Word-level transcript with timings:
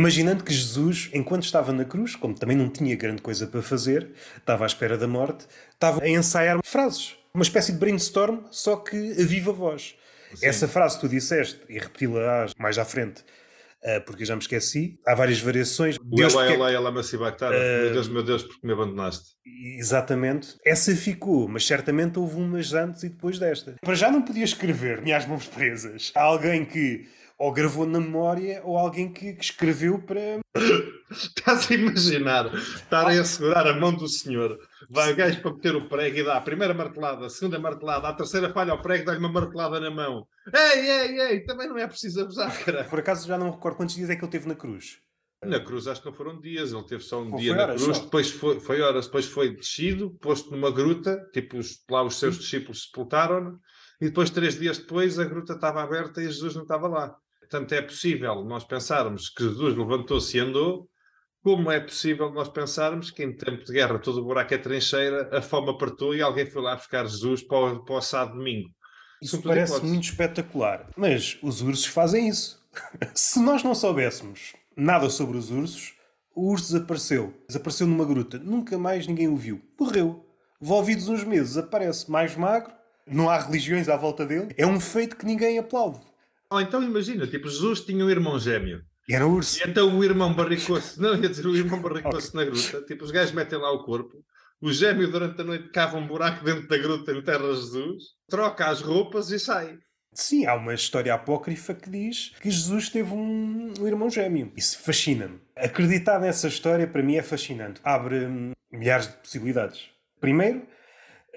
Imaginando 0.00 0.42
que 0.42 0.50
Jesus, 0.50 1.10
enquanto 1.12 1.42
estava 1.42 1.74
na 1.74 1.84
cruz, 1.84 2.16
como 2.16 2.34
também 2.34 2.56
não 2.56 2.70
tinha 2.70 2.96
grande 2.96 3.20
coisa 3.20 3.46
para 3.46 3.60
fazer, 3.60 4.08
estava 4.34 4.64
à 4.64 4.66
espera 4.66 4.96
da 4.96 5.06
morte, 5.06 5.44
estava 5.74 6.02
a 6.02 6.08
ensaiar 6.08 6.58
frases. 6.64 7.16
Uma 7.34 7.42
espécie 7.42 7.72
de 7.72 7.78
brainstorm, 7.78 8.38
só 8.50 8.76
que 8.76 8.96
a 8.96 9.26
viva 9.26 9.52
voz. 9.52 9.94
Sim. 10.34 10.46
Essa 10.46 10.66
frase 10.66 10.94
que 10.94 11.02
tu 11.02 11.08
disseste, 11.10 11.60
e 11.68 11.78
repeti-la 11.78 12.46
mais 12.58 12.78
à 12.78 12.84
frente, 12.86 13.20
uh, 13.84 14.00
porque 14.06 14.24
já 14.24 14.34
me 14.34 14.40
esqueci, 14.40 14.98
há 15.06 15.14
várias 15.14 15.38
variações. 15.38 15.98
Deus, 16.02 16.32
Elá, 16.32 16.50
Elá, 16.50 16.72
Elá, 16.72 16.90
Massibactara. 16.90 17.54
Uh, 17.54 17.82
meu 17.82 17.92
Deus, 17.92 18.08
meu 18.08 18.22
Deus, 18.22 18.42
porque 18.42 18.66
me 18.66 18.72
abandonaste. 18.72 19.34
Exatamente. 19.78 20.56
Essa 20.64 20.96
ficou, 20.96 21.46
mas 21.46 21.66
certamente 21.66 22.18
houve 22.18 22.36
umas 22.36 22.72
antes 22.72 23.02
e 23.02 23.10
depois 23.10 23.38
desta. 23.38 23.74
Para 23.82 23.94
já 23.94 24.10
não 24.10 24.22
podia 24.22 24.44
escrever, 24.44 25.02
minhas 25.02 25.26
mãos 25.26 25.46
presas. 25.46 26.10
Há 26.14 26.22
alguém 26.22 26.64
que 26.64 27.06
ou 27.40 27.50
gravou 27.52 27.86
na 27.86 27.98
memória 27.98 28.60
ou 28.64 28.76
alguém 28.76 29.10
que, 29.10 29.32
que 29.32 29.44
escreveu 29.44 29.98
para. 29.98 30.40
Estás 31.10 31.70
a 31.70 31.74
imaginar 31.74 32.54
estarem 32.54 33.18
a 33.18 33.24
segurar 33.24 33.66
a 33.66 33.72
mão 33.72 33.94
do 33.94 34.06
senhor. 34.06 34.58
Vai 34.90 35.12
o 35.12 35.16
gajo 35.16 35.40
para 35.40 35.54
meter 35.54 35.74
o 35.74 35.88
prego 35.88 36.18
e 36.18 36.22
dá 36.22 36.36
a 36.36 36.40
primeira 36.40 36.74
martelada, 36.74 37.26
a 37.26 37.30
segunda 37.30 37.58
martelada, 37.58 38.08
a 38.08 38.12
terceira 38.12 38.52
falha 38.52 38.72
ao 38.72 38.82
prego, 38.82 39.06
dá-lhe 39.06 39.18
uma 39.18 39.32
martelada 39.32 39.80
na 39.80 39.90
mão. 39.90 40.26
Ei, 40.54 40.90
ei, 40.90 41.20
ei, 41.20 41.40
também 41.44 41.66
não 41.66 41.78
é 41.78 41.86
preciso 41.86 42.20
abusar, 42.20 42.62
cara. 42.62 42.84
Por 42.84 42.98
acaso 42.98 43.26
já 43.26 43.38
não 43.38 43.50
recordo 43.50 43.76
quantos 43.76 43.94
dias 43.94 44.10
é 44.10 44.16
que 44.16 44.22
ele 44.22 44.30
teve 44.30 44.46
na 44.46 44.54
cruz. 44.54 44.98
Na 45.42 45.58
cruz 45.58 45.88
acho 45.88 46.02
que 46.02 46.06
não 46.06 46.14
foram 46.14 46.38
dias, 46.38 46.74
ele 46.74 46.84
teve 46.84 47.02
só 47.02 47.22
um 47.22 47.34
dia 47.34 47.54
na 47.54 47.68
cruz, 47.68 47.96
só. 47.96 48.04
depois 48.04 48.30
foi, 48.30 48.60
foi 48.60 48.82
horas, 48.82 49.06
depois 49.06 49.24
foi 49.24 49.56
descido, 49.56 50.10
posto 50.20 50.50
numa 50.50 50.70
gruta, 50.70 51.26
tipo 51.32 51.56
os, 51.56 51.82
lá 51.90 52.02
os 52.02 52.18
seus 52.18 52.38
discípulos 52.38 52.84
sepultaram-no, 52.84 53.58
e 54.00 54.06
depois, 54.06 54.30
três 54.30 54.58
dias 54.58 54.78
depois, 54.78 55.18
a 55.18 55.24
gruta 55.24 55.54
estava 55.54 55.82
aberta 55.82 56.20
e 56.20 56.26
Jesus 56.26 56.54
não 56.54 56.62
estava 56.62 56.88
lá. 56.88 57.16
Portanto, 57.50 57.72
é 57.72 57.82
possível 57.82 58.44
nós 58.44 58.62
pensarmos 58.62 59.28
que 59.28 59.42
Jesus 59.42 59.76
levantou-se 59.76 60.36
e 60.36 60.40
andou, 60.40 60.88
como 61.42 61.68
é 61.68 61.80
possível 61.80 62.30
nós 62.30 62.48
pensarmos 62.48 63.10
que 63.10 63.24
em 63.24 63.34
tempo 63.34 63.64
de 63.64 63.72
guerra 63.72 63.98
todo 63.98 64.20
o 64.20 64.24
buraco 64.24 64.54
é 64.54 64.58
trincheira, 64.58 65.28
a 65.36 65.42
fome 65.42 65.70
apertou 65.70 66.14
e 66.14 66.22
alguém 66.22 66.46
foi 66.46 66.62
lá 66.62 66.76
buscar 66.76 67.04
Jesus 67.06 67.42
para 67.42 67.58
o, 67.58 67.84
para 67.84 67.94
o 67.94 67.98
assado 67.98 68.34
domingo? 68.34 68.68
Isso 69.20 69.42
parece 69.42 69.72
hipóteses. 69.72 69.90
muito 69.90 70.04
espetacular. 70.04 70.88
Mas 70.96 71.38
os 71.42 71.60
ursos 71.60 71.86
fazem 71.86 72.28
isso. 72.28 72.62
Se 73.14 73.40
nós 73.40 73.64
não 73.64 73.74
soubéssemos 73.74 74.52
nada 74.76 75.10
sobre 75.10 75.36
os 75.36 75.50
ursos, 75.50 75.94
o 76.34 76.52
urso 76.52 76.72
desapareceu. 76.72 77.34
Desapareceu 77.48 77.86
numa 77.86 78.04
gruta. 78.04 78.38
Nunca 78.38 78.78
mais 78.78 79.08
ninguém 79.08 79.26
o 79.26 79.36
viu. 79.36 79.60
Morreu. 79.78 80.24
Volvidos 80.60 81.08
uns 81.08 81.24
meses, 81.24 81.56
aparece 81.56 82.08
mais 82.08 82.36
magro. 82.36 82.72
Não 83.06 83.28
há 83.28 83.38
religiões 83.38 83.88
à 83.88 83.96
volta 83.96 84.24
dele. 84.24 84.54
É 84.56 84.66
um 84.66 84.78
feito 84.78 85.16
que 85.16 85.26
ninguém 85.26 85.58
aplaude. 85.58 86.09
Ou 86.50 86.60
então 86.60 86.82
imagina, 86.82 87.26
tipo, 87.26 87.48
Jesus 87.48 87.80
tinha 87.80 88.04
um 88.04 88.10
irmão 88.10 88.38
gêmeo. 88.38 88.82
E 89.08 89.14
era 89.14 89.26
urso. 89.26 89.60
E 89.60 89.68
então 89.68 89.96
o 89.96 90.04
irmão 90.04 90.34
barricou-se, 90.34 91.00
não, 91.00 91.14
ia 91.16 91.28
dizer, 91.28 91.46
o 91.46 91.56
irmão 91.56 91.80
barricou-se 91.80 92.34
na 92.34 92.44
gruta. 92.44 92.82
Tipo, 92.86 93.04
os 93.04 93.10
gajos 93.10 93.32
metem 93.32 93.58
lá 93.58 93.72
o 93.72 93.84
corpo. 93.84 94.24
O 94.60 94.72
gêmeo 94.72 95.10
durante 95.10 95.40
a 95.40 95.44
noite 95.44 95.70
cava 95.70 95.96
um 95.96 96.06
buraco 96.06 96.44
dentro 96.44 96.68
da 96.68 96.76
gruta, 96.76 97.12
enterra 97.12 97.54
Jesus, 97.54 98.04
troca 98.28 98.66
as 98.66 98.82
roupas 98.82 99.30
e 99.30 99.38
sai. 99.38 99.78
Sim, 100.12 100.44
há 100.44 100.54
uma 100.54 100.74
história 100.74 101.14
apócrifa 101.14 101.72
que 101.72 101.88
diz 101.88 102.32
que 102.40 102.50
Jesus 102.50 102.88
teve 102.88 103.14
um, 103.14 103.72
um 103.80 103.86
irmão 103.86 104.10
gêmeo. 104.10 104.52
Isso 104.56 104.78
fascina-me. 104.80 105.40
Acreditar 105.56 106.18
nessa 106.18 106.48
história 106.48 106.86
para 106.86 107.02
mim 107.02 107.16
é 107.16 107.22
fascinante. 107.22 107.80
Abre 107.84 108.26
hum, 108.26 108.52
milhares 108.72 109.06
de 109.06 109.14
possibilidades. 109.14 109.88
Primeiro, 110.20 110.66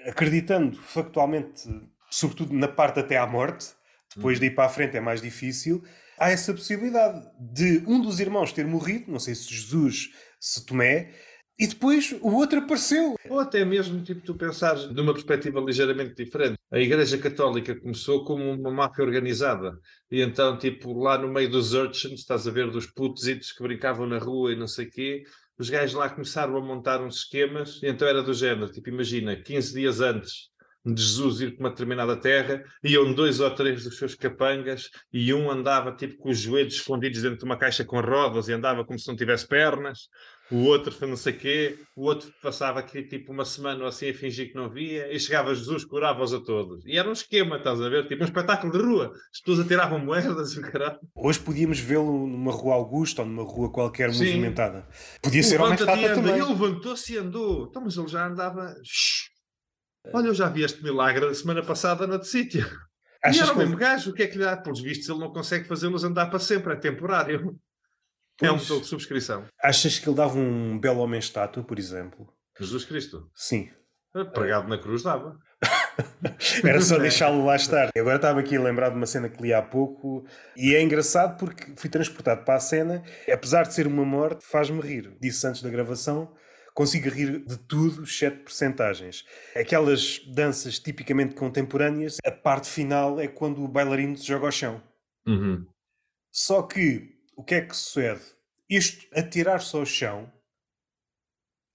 acreditando 0.06 0.76
factualmente, 0.76 1.62
sobretudo 2.10 2.52
na 2.52 2.68
parte 2.68 3.00
até 3.00 3.16
à 3.16 3.26
morte, 3.26 3.74
depois 4.14 4.38
de 4.38 4.46
ir 4.46 4.54
para 4.54 4.66
a 4.66 4.68
frente 4.68 4.96
é 4.96 5.00
mais 5.00 5.20
difícil. 5.20 5.82
Há 6.18 6.30
essa 6.30 6.52
possibilidade 6.52 7.26
de 7.38 7.82
um 7.86 8.00
dos 8.00 8.20
irmãos 8.20 8.52
ter 8.52 8.66
morrido, 8.66 9.10
não 9.10 9.18
sei 9.18 9.34
se 9.34 9.52
Jesus, 9.52 10.10
se 10.38 10.64
Tomé, 10.64 11.12
e 11.58 11.66
depois 11.66 12.12
o 12.20 12.32
outro 12.34 12.58
apareceu. 12.58 13.14
Ou 13.28 13.38
até 13.38 13.64
mesmo, 13.64 14.02
tipo, 14.02 14.20
tu 14.22 14.34
pensares 14.34 14.92
de 14.92 15.00
uma 15.00 15.12
perspectiva 15.12 15.60
ligeiramente 15.60 16.14
diferente. 16.14 16.56
A 16.72 16.78
Igreja 16.78 17.16
Católica 17.18 17.78
começou 17.78 18.24
como 18.24 18.50
uma 18.52 18.70
máfia 18.70 19.04
organizada. 19.04 19.78
E 20.10 20.20
então, 20.20 20.58
tipo, 20.58 20.92
lá 20.98 21.16
no 21.16 21.28
meio 21.28 21.48
dos 21.48 21.72
urchins, 21.72 22.20
estás 22.20 22.46
a 22.48 22.50
ver, 22.50 22.70
dos 22.70 22.86
putos 22.86 23.52
que 23.52 23.62
brincavam 23.62 24.06
na 24.06 24.18
rua 24.18 24.52
e 24.52 24.56
não 24.56 24.66
sei 24.66 24.86
o 24.86 24.90
quê, 24.90 25.22
os 25.56 25.70
gajos 25.70 25.94
lá 25.94 26.08
começaram 26.08 26.56
a 26.56 26.60
montar 26.60 27.00
uns 27.00 27.18
esquemas, 27.18 27.80
e 27.82 27.86
então 27.86 28.08
era 28.08 28.22
do 28.22 28.34
género, 28.34 28.72
tipo, 28.72 28.88
imagina, 28.88 29.36
15 29.36 29.72
dias 29.72 30.00
antes 30.00 30.53
de 30.84 31.02
Jesus 31.02 31.40
ir 31.40 31.52
para 31.52 31.64
uma 31.64 31.70
determinada 31.70 32.16
terra, 32.16 32.62
iam 32.82 33.12
dois 33.12 33.40
ou 33.40 33.50
três 33.50 33.84
dos 33.84 33.96
seus 33.96 34.14
capangas 34.14 34.90
e 35.12 35.32
um 35.32 35.50
andava 35.50 35.92
tipo 35.92 36.16
com 36.18 36.28
os 36.28 36.38
joelhos 36.38 36.74
escondidos 36.74 37.22
dentro 37.22 37.38
de 37.38 37.44
uma 37.44 37.56
caixa 37.56 37.84
com 37.84 38.00
rodas 38.00 38.48
e 38.48 38.52
andava 38.52 38.84
como 38.84 38.98
se 38.98 39.08
não 39.08 39.16
tivesse 39.16 39.48
pernas, 39.48 40.08
o 40.50 40.64
outro 40.64 40.92
foi 40.92 41.08
não 41.08 41.16
sei 41.16 41.32
quê, 41.32 41.78
o 41.96 42.02
outro 42.02 42.30
passava 42.42 42.78
aqui 42.78 43.02
tipo 43.02 43.32
uma 43.32 43.46
semana 43.46 43.80
ou 43.80 43.86
assim 43.88 44.10
a 44.10 44.14
fingir 44.14 44.50
que 44.50 44.54
não 44.54 44.68
via 44.68 45.10
e 45.10 45.18
chegava 45.18 45.54
Jesus, 45.54 45.84
curava-os 45.86 46.34
a 46.34 46.40
todos. 46.40 46.84
E 46.84 46.98
era 46.98 47.08
um 47.08 47.12
esquema, 47.12 47.56
estás 47.56 47.80
a 47.80 47.88
ver? 47.88 48.06
Tipo 48.06 48.22
um 48.22 48.26
espetáculo 48.26 48.70
de 48.70 48.78
rua. 48.78 49.12
As 49.32 49.40
pessoas 49.40 49.64
atiravam 49.64 49.98
moedas 49.98 50.52
e 50.52 50.60
caralho. 50.60 50.98
Hoje 51.14 51.40
podíamos 51.40 51.78
vê-lo 51.78 52.26
numa 52.26 52.52
rua 52.52 52.74
Augusta 52.74 53.22
ou 53.22 53.28
numa 53.28 53.42
rua 53.42 53.72
qualquer 53.72 54.12
Sim. 54.12 54.26
movimentada. 54.26 54.86
Podia 55.22 55.42
ser 55.42 55.60
uma 55.60 55.74
estátua 55.74 56.14
também. 56.14 56.34
Ele 56.34 56.44
levantou-se 56.44 57.14
e 57.14 57.16
andou. 57.16 57.66
Então, 57.70 57.82
mas 57.82 57.96
ele 57.96 58.08
já 58.08 58.26
andava... 58.26 58.74
Shhh 58.84 59.33
Olha, 60.12 60.28
eu 60.28 60.34
já 60.34 60.48
vi 60.48 60.62
este 60.62 60.82
milagre 60.82 61.34
semana 61.34 61.62
passada 61.62 62.06
no 62.06 62.22
sítio. 62.22 62.64
Achas 63.22 63.36
e 63.36 63.42
era 63.42 63.52
o 63.52 63.56
mesmo 63.56 63.76
gajo, 63.76 64.10
o 64.10 64.14
que 64.14 64.22
é 64.22 64.26
que 64.26 64.36
lhe 64.36 64.44
dá? 64.44 64.56
Pelos 64.56 64.80
vistos, 64.80 65.08
ele 65.08 65.18
não 65.18 65.32
consegue 65.32 65.66
fazê-los 65.66 66.04
andar 66.04 66.26
para 66.26 66.38
sempre, 66.38 66.74
é 66.74 66.76
temporário. 66.76 67.58
Pois. 68.36 68.50
É 68.50 68.52
um 68.52 68.58
modelo 68.58 68.80
de 68.80 68.86
subscrição. 68.86 69.44
Achas 69.62 69.98
que 69.98 70.08
ele 70.08 70.16
dava 70.16 70.36
um 70.36 70.78
belo 70.78 71.00
homem 71.00 71.18
estátua, 71.18 71.62
por 71.62 71.78
exemplo? 71.78 72.28
Jesus 72.58 72.84
Cristo? 72.84 73.30
Sim. 73.34 73.70
Pregado 74.32 74.68
na 74.68 74.78
cruz 74.78 75.02
dava. 75.02 75.38
Era 76.62 76.80
só 76.80 76.98
deixá-lo 76.98 77.44
lá 77.44 77.56
estar. 77.56 77.90
Eu 77.94 78.02
agora 78.02 78.16
estava 78.16 78.40
aqui 78.40 78.56
a 78.56 78.62
lembrar 78.62 78.90
de 78.90 78.96
uma 78.96 79.06
cena 79.06 79.28
que 79.28 79.42
li 79.42 79.52
há 79.52 79.62
pouco 79.62 80.24
e 80.56 80.74
é 80.74 80.82
engraçado 80.82 81.38
porque 81.38 81.72
fui 81.76 81.88
transportado 81.88 82.44
para 82.44 82.56
a 82.56 82.60
cena. 82.60 83.02
Apesar 83.32 83.64
de 83.64 83.74
ser 83.74 83.86
uma 83.86 84.04
morte, 84.04 84.44
faz-me 84.44 84.80
rir. 84.80 85.16
Disse 85.20 85.46
antes 85.46 85.62
da 85.62 85.70
gravação 85.70 86.32
consigo 86.74 87.08
rir 87.08 87.38
de 87.38 87.56
tudo, 87.56 88.02
exceto 88.02 88.44
percentagens. 88.44 89.24
Aquelas 89.54 90.18
danças 90.26 90.78
tipicamente 90.78 91.34
contemporâneas, 91.36 92.18
a 92.26 92.32
parte 92.32 92.68
final 92.68 93.20
é 93.20 93.28
quando 93.28 93.62
o 93.64 93.68
bailarino 93.68 94.16
se 94.18 94.26
joga 94.26 94.46
ao 94.46 94.52
chão. 94.52 94.82
Uhum. 95.26 95.64
Só 96.32 96.62
que, 96.62 97.16
o 97.36 97.44
que 97.44 97.54
é 97.54 97.60
que 97.60 97.76
sucede? 97.76 98.20
Isto, 98.68 99.06
atirar-se 99.16 99.76
ao 99.76 99.86
chão, 99.86 100.30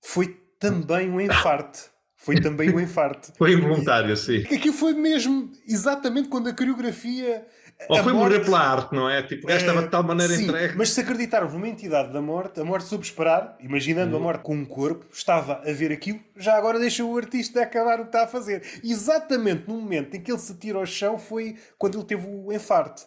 foi 0.04 0.28
também 0.60 1.10
um 1.10 1.22
infarte. 1.22 1.90
Foi 2.18 2.36
também 2.42 2.70
um 2.70 2.80
infarte. 2.82 3.32
foi 3.38 3.54
involuntário, 3.54 4.16
sim. 4.18 4.44
Aquilo 4.54 4.74
foi 4.74 4.94
mesmo 4.94 5.50
exatamente 5.66 6.28
quando 6.28 6.50
a 6.50 6.54
coreografia 6.54 7.48
ou 7.88 8.04
foi 8.04 8.12
morte... 8.14 8.34
morrer 8.34 8.46
pela 8.46 8.60
arte, 8.60 8.94
não 8.94 9.10
é? 9.10 9.24
Tipo, 9.24 9.50
esta 9.50 9.70
estava 9.70 9.84
de 9.84 9.90
tal 9.90 10.04
maneira 10.04 10.36
sim, 10.36 10.44
entregue. 10.44 10.78
Mas 10.78 10.90
se 10.90 11.00
acreditarmos 11.00 11.54
numa 11.54 11.68
entidade 11.68 12.12
da 12.12 12.22
morte, 12.22 12.60
a 12.60 12.66
morte 12.66 12.88
soube 12.88 13.06
esperar, 13.06 13.58
imaginando 13.62 14.16
a 14.16 14.18
uhum. 14.18 14.24
morte 14.24 14.44
com 14.44 14.56
um 14.56 14.66
corpo, 14.66 15.06
estava 15.12 15.62
a 15.66 15.72
ver 15.72 15.92
aquilo, 15.92 16.20
já 16.36 16.56
agora 16.56 16.78
deixa 16.78 17.04
o 17.04 17.18
artista 17.18 17.62
acabar 17.62 18.00
o 18.00 18.04
que 18.04 18.10
está 18.10 18.24
a 18.24 18.28
fazer. 18.28 18.64
Exatamente 18.84 19.68
no 19.68 19.76
momento 19.76 20.16
em 20.16 20.22
que 20.22 20.32
ele 20.32 20.40
se 20.40 20.54
tira 20.56 20.78
ao 20.78 20.86
chão 20.86 21.18
foi 21.18 21.58
quando 21.78 21.98
ele 21.98 22.06
teve 22.06 22.28
o 22.28 22.52
enfarte. 22.52 23.04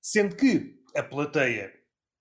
Sendo 0.00 0.34
que 0.34 0.74
a 0.96 1.02
plateia 1.02 1.72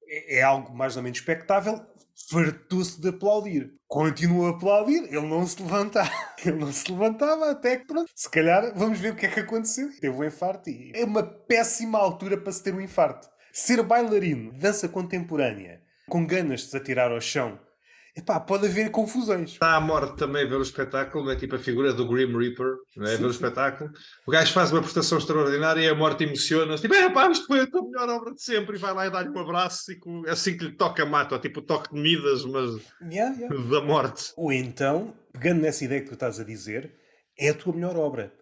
é, 0.07 0.37
é 0.37 0.43
algo 0.43 0.75
mais 0.75 0.95
ou 0.95 1.03
menos 1.03 1.17
expectável, 1.17 1.83
fartou-se 2.29 2.99
de 2.99 3.09
aplaudir. 3.09 3.73
Continuou 3.87 4.47
a 4.47 4.51
aplaudir, 4.51 5.03
ele 5.03 5.27
não 5.27 5.45
se 5.45 5.61
levantava. 5.61 6.09
Ele 6.43 6.57
não 6.57 6.73
se 6.73 6.91
levantava 6.91 7.51
até 7.51 7.77
que, 7.77 7.85
pronto, 7.85 8.09
se 8.15 8.27
calhar 8.27 8.73
vamos 8.75 8.99
ver 8.99 9.13
o 9.13 9.15
que 9.15 9.27
é 9.27 9.29
que 9.29 9.41
aconteceu. 9.41 9.91
Teve 9.99 10.15
um 10.15 10.23
infarto 10.23 10.71
e 10.71 10.91
é 10.95 11.05
uma 11.05 11.21
péssima 11.21 11.99
altura 11.99 12.35
para 12.35 12.51
se 12.51 12.63
ter 12.63 12.73
um 12.73 12.81
infarto. 12.81 13.29
Ser 13.53 13.83
bailarino, 13.83 14.51
dança 14.53 14.89
contemporânea, 14.89 15.83
com 16.09 16.25
ganas 16.25 16.61
de 16.61 16.71
se 16.71 16.77
atirar 16.77 17.11
ao 17.11 17.21
chão 17.21 17.59
epá, 18.15 18.39
pode 18.39 18.67
haver 18.67 18.91
confusões. 18.91 19.51
Está 19.51 19.75
à 19.75 19.79
morte 19.79 20.17
também 20.17 20.47
ver 20.47 20.55
o 20.57 20.61
espetáculo, 20.61 21.31
é 21.31 21.35
tipo 21.35 21.55
a 21.55 21.59
figura 21.59 21.93
do 21.93 22.07
Grim 22.07 22.37
Reaper, 22.37 22.75
é? 22.99 23.05
Sim, 23.07 23.17
ver 23.17 23.25
o 23.25 23.31
espetáculo. 23.31 23.91
O 24.27 24.31
gajo 24.31 24.53
faz 24.53 24.71
uma 24.71 24.81
prestação 24.81 25.17
extraordinária 25.17 25.81
e 25.81 25.89
a 25.89 25.95
morte 25.95 26.23
emociona-se, 26.23 26.81
tipo, 26.81 26.93
é 26.93 27.09
pá, 27.09 27.29
isto 27.29 27.47
foi 27.47 27.61
a 27.61 27.67
tua 27.67 27.83
melhor 27.83 28.09
obra 28.09 28.33
de 28.33 28.41
sempre, 28.41 28.75
e 28.75 28.79
vai 28.79 28.93
lá 28.93 29.07
e 29.07 29.11
dá-lhe 29.11 29.29
um 29.29 29.39
abraço 29.39 29.91
e 29.91 29.95
com, 29.99 30.23
assim 30.27 30.57
que 30.57 30.65
lhe 30.65 30.71
toca 30.71 31.05
mata, 31.05 31.39
tipo 31.39 31.59
o 31.59 31.63
toque 31.63 31.93
de 31.93 32.01
Midas, 32.01 32.45
mas 32.45 32.81
yeah, 33.01 33.35
yeah. 33.35 33.55
da 33.69 33.81
morte. 33.81 34.31
Ou 34.35 34.51
então, 34.51 35.13
pegando 35.31 35.61
nessa 35.61 35.85
ideia 35.85 36.01
que 36.01 36.07
tu 36.07 36.13
estás 36.13 36.39
a 36.39 36.43
dizer, 36.43 36.93
é 37.37 37.49
a 37.49 37.53
tua 37.53 37.73
melhor 37.73 37.95
obra. 37.95 38.33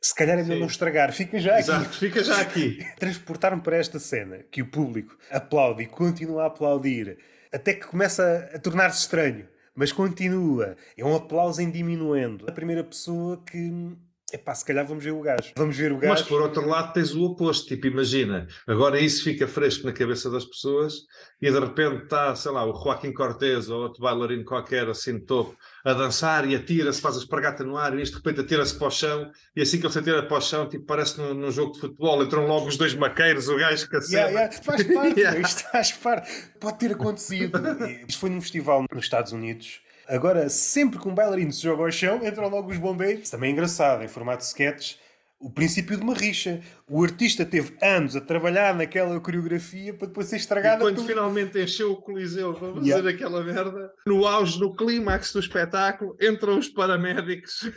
Se 0.00 0.14
calhar 0.14 0.38
é 0.38 0.42
melhor 0.42 0.60
não 0.60 0.66
estragar, 0.66 1.12
fica 1.12 1.38
já 1.40 1.52
aqui. 1.52 1.60
Exato, 1.60 1.98
fica 1.98 2.22
já 2.22 2.40
aqui. 2.40 2.78
Transportar-me 2.98 3.62
para 3.62 3.76
esta 3.76 3.98
cena 3.98 4.44
que 4.52 4.62
o 4.62 4.70
público 4.70 5.16
aplaude 5.30 5.82
e 5.82 5.86
continua 5.86 6.44
a 6.44 6.46
aplaudir 6.46 7.18
até 7.52 7.74
que 7.74 7.86
começa 7.86 8.50
a 8.54 8.58
tornar-se 8.58 9.00
estranho, 9.00 9.48
mas 9.74 9.92
continua. 9.92 10.76
É 10.96 11.04
um 11.04 11.14
aplauso 11.14 11.60
em 11.60 11.70
diminuendo. 11.70 12.48
A 12.48 12.52
primeira 12.52 12.82
pessoa 12.82 13.42
que 13.44 13.96
epá, 14.36 14.54
se 14.54 14.64
calhar 14.64 14.86
vamos 14.86 15.02
ver 15.02 15.12
o 15.12 15.20
gajo. 15.20 15.52
Vamos 15.56 15.76
ver 15.76 15.92
o 15.92 15.98
gajo. 15.98 16.12
Mas 16.12 16.22
por 16.22 16.40
outro 16.40 16.66
lado 16.66 16.92
tens 16.92 17.14
o 17.14 17.24
oposto, 17.24 17.66
tipo, 17.66 17.86
imagina, 17.86 18.46
agora 18.66 19.00
isso 19.00 19.24
fica 19.24 19.48
fresco 19.48 19.86
na 19.86 19.92
cabeça 19.92 20.30
das 20.30 20.44
pessoas 20.44 20.94
e 21.40 21.50
de 21.50 21.58
repente 21.58 22.04
está, 22.04 22.34
sei 22.34 22.52
lá, 22.52 22.64
o 22.64 22.72
Joaquim 22.72 23.12
Cortez 23.12 23.68
ou 23.68 23.82
outro 23.82 24.02
bailarino 24.02 24.44
qualquer 24.44 24.88
assim 24.88 25.18
de 25.18 25.26
topo 25.26 25.56
a 25.84 25.92
dançar 25.92 26.48
e 26.48 26.54
atira-se, 26.54 27.00
faz 27.00 27.16
a 27.16 27.18
espargata 27.18 27.64
no 27.64 27.76
ar 27.76 27.98
e 27.98 28.02
isto 28.02 28.12
de 28.12 28.18
repente 28.18 28.44
atira-se 28.44 28.78
para 28.78 28.88
o 28.88 28.90
chão 28.90 29.30
e 29.54 29.62
assim 29.62 29.78
que 29.78 29.86
ele 29.86 29.92
se 29.92 29.98
atira 29.98 30.22
para 30.22 30.36
o 30.36 30.40
chão, 30.40 30.68
tipo, 30.68 30.84
parece 30.84 31.18
num, 31.18 31.34
num 31.34 31.50
jogo 31.50 31.72
de 31.72 31.80
futebol, 31.80 32.22
entram 32.22 32.46
logo 32.46 32.66
os 32.66 32.76
dois 32.76 32.94
maqueiros, 32.94 33.48
o 33.48 33.56
gajo 33.56 33.88
que 33.88 33.96
yeah, 34.12 34.30
yeah. 34.30 34.52
Faz 34.62 34.82
parte, 34.82 35.20
yeah. 35.20 35.38
isto 35.40 35.70
faz 35.70 35.92
parte. 35.92 36.30
Pode 36.60 36.78
ter 36.78 36.92
acontecido. 36.92 37.60
isto 38.06 38.20
foi 38.20 38.30
num 38.30 38.40
festival 38.40 38.84
nos 38.92 39.04
Estados 39.04 39.32
Unidos 39.32 39.85
Agora, 40.08 40.48
sempre 40.48 40.98
que 40.98 41.08
um 41.08 41.14
bailarino 41.14 41.52
se 41.52 41.62
joga 41.62 41.82
ao 41.82 41.90
chão, 41.90 42.20
entram 42.24 42.48
logo 42.48 42.70
os 42.70 42.78
bombeiros. 42.78 43.30
Também 43.30 43.50
é 43.50 43.52
engraçado, 43.52 44.04
em 44.04 44.08
formato 44.08 44.38
de 44.38 44.44
sketch, 44.44 44.96
o 45.38 45.50
princípio 45.50 45.96
de 45.96 46.02
uma 46.02 46.14
rixa. 46.14 46.60
O 46.88 47.02
artista 47.02 47.44
teve 47.44 47.76
anos 47.82 48.16
a 48.16 48.20
trabalhar 48.20 48.74
naquela 48.74 49.18
coreografia 49.20 49.92
para 49.92 50.08
depois 50.08 50.28
ser 50.28 50.36
estragada. 50.36 50.76
E 50.76 50.80
quando 50.80 51.04
finalmente 51.04 51.60
encheu 51.62 51.92
o 51.92 51.96
Coliseu 51.96 52.54
para 52.54 52.72
fazer 52.74 52.88
yeah. 52.88 53.10
aquela 53.10 53.42
merda, 53.42 53.92
no 54.06 54.26
auge, 54.26 54.60
no 54.60 54.74
clímax 54.74 55.32
do 55.32 55.40
espetáculo, 55.40 56.16
entram 56.20 56.58
os 56.58 56.68
paramédicos. 56.68 57.70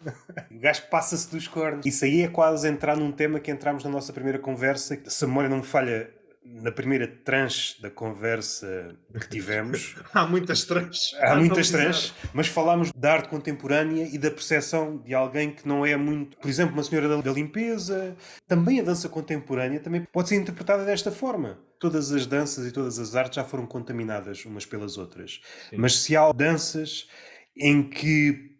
o 0.50 0.58
gajo 0.58 0.82
passa-se 0.90 1.30
dos 1.30 1.46
cornos. 1.46 1.84
Isso 1.84 2.04
aí 2.04 2.22
é 2.22 2.28
quase 2.28 2.68
entrar 2.68 2.96
num 2.96 3.12
tema 3.12 3.38
que 3.40 3.50
entramos 3.50 3.84
na 3.84 3.90
nossa 3.90 4.12
primeira 4.12 4.38
conversa. 4.38 4.98
Se 5.06 5.24
a 5.24 5.28
memória 5.28 5.50
não 5.50 5.58
me 5.58 5.64
falha, 5.64 6.10
na 6.50 6.72
primeira 6.72 7.06
tranche 7.06 7.80
da 7.80 7.90
conversa 7.90 8.96
que 9.20 9.28
tivemos. 9.28 9.96
Há 10.12 10.26
muitas 10.26 10.64
tranches. 10.64 11.14
Há 11.20 11.36
muitas 11.36 11.70
tranches, 11.70 12.14
mas 12.32 12.48
falámos 12.48 12.90
da 12.92 13.12
arte 13.12 13.28
contemporânea 13.28 14.08
e 14.10 14.18
da 14.18 14.30
percepção 14.30 14.96
de 14.98 15.14
alguém 15.14 15.50
que 15.50 15.68
não 15.68 15.84
é 15.84 15.96
muito. 15.96 16.36
Por 16.38 16.48
exemplo, 16.48 16.74
uma 16.74 16.82
senhora 16.82 17.20
da 17.20 17.32
limpeza. 17.32 18.16
Também 18.46 18.80
a 18.80 18.82
dança 18.82 19.08
contemporânea 19.08 19.80
também 19.80 20.06
pode 20.12 20.28
ser 20.30 20.36
interpretada 20.36 20.84
desta 20.84 21.10
forma. 21.10 21.58
Todas 21.78 22.10
as 22.12 22.26
danças 22.26 22.66
e 22.66 22.72
todas 22.72 22.98
as 22.98 23.14
artes 23.14 23.36
já 23.36 23.44
foram 23.44 23.66
contaminadas 23.66 24.44
umas 24.44 24.66
pelas 24.66 24.96
outras. 24.96 25.40
Sim. 25.70 25.76
Mas 25.76 26.00
se 26.00 26.16
há 26.16 26.32
danças 26.32 27.08
em 27.56 27.82
que 27.82 28.56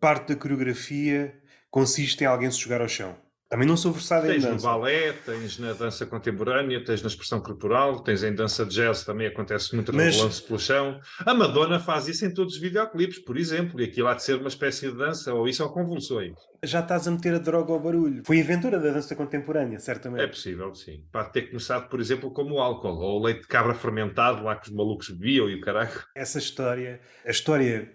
parte 0.00 0.34
da 0.34 0.36
coreografia 0.36 1.34
consiste 1.70 2.24
em 2.24 2.26
alguém 2.26 2.50
se 2.50 2.58
jogar 2.58 2.80
ao 2.80 2.88
chão 2.88 3.16
também 3.52 3.68
não 3.68 3.76
sou 3.76 3.92
versado 3.92 4.26
tens 4.26 4.36
em 4.36 4.40
dança. 4.40 4.48
Tens 4.48 4.62
no 4.62 4.68
balé, 4.70 5.12
tens 5.12 5.58
na 5.58 5.72
dança 5.74 6.06
contemporânea, 6.06 6.82
tens 6.82 7.02
na 7.02 7.08
expressão 7.08 7.38
corporal, 7.38 8.02
tens 8.02 8.22
em 8.22 8.34
dança 8.34 8.64
de 8.64 8.76
jazz, 8.76 9.04
também 9.04 9.26
acontece 9.26 9.74
muito 9.74 9.94
Mas... 9.94 10.16
no 10.16 10.22
lance 10.22 10.42
pelo 10.42 10.58
chão. 10.58 10.98
A 11.18 11.34
Madonna 11.34 11.78
faz 11.78 12.08
isso 12.08 12.24
em 12.24 12.32
todos 12.32 12.54
os 12.54 12.60
videoclipes, 12.60 13.18
por 13.18 13.36
exemplo, 13.36 13.78
e 13.78 13.84
aquilo 13.84 14.08
há 14.08 14.14
de 14.14 14.22
ser 14.22 14.38
uma 14.38 14.48
espécie 14.48 14.90
de 14.90 14.96
dança, 14.96 15.34
ou 15.34 15.46
isso 15.46 15.62
ou 15.62 15.68
convulsões. 15.68 16.32
Já 16.64 16.80
estás 16.80 17.06
a 17.06 17.10
meter 17.10 17.34
a 17.34 17.38
droga 17.38 17.74
ao 17.74 17.78
barulho. 17.78 18.22
Foi 18.24 18.38
inventora 18.38 18.80
da 18.80 18.90
dança 18.90 19.14
contemporânea, 19.14 19.78
certamente. 19.78 20.22
É 20.22 20.26
possível, 20.26 20.74
sim. 20.74 21.04
Pode 21.12 21.30
ter 21.34 21.42
começado, 21.42 21.90
por 21.90 22.00
exemplo, 22.00 22.30
como 22.30 22.54
o 22.54 22.58
álcool, 22.58 22.96
ou 22.96 23.20
o 23.20 23.22
leite 23.22 23.42
de 23.42 23.48
cabra 23.48 23.74
fermentado, 23.74 24.42
lá 24.42 24.56
que 24.56 24.70
os 24.70 24.74
malucos 24.74 25.10
bebiam 25.10 25.50
e 25.50 25.56
o 25.56 25.60
caraco. 25.60 26.06
Essa 26.16 26.38
história, 26.38 27.02
a 27.22 27.30
história 27.30 27.92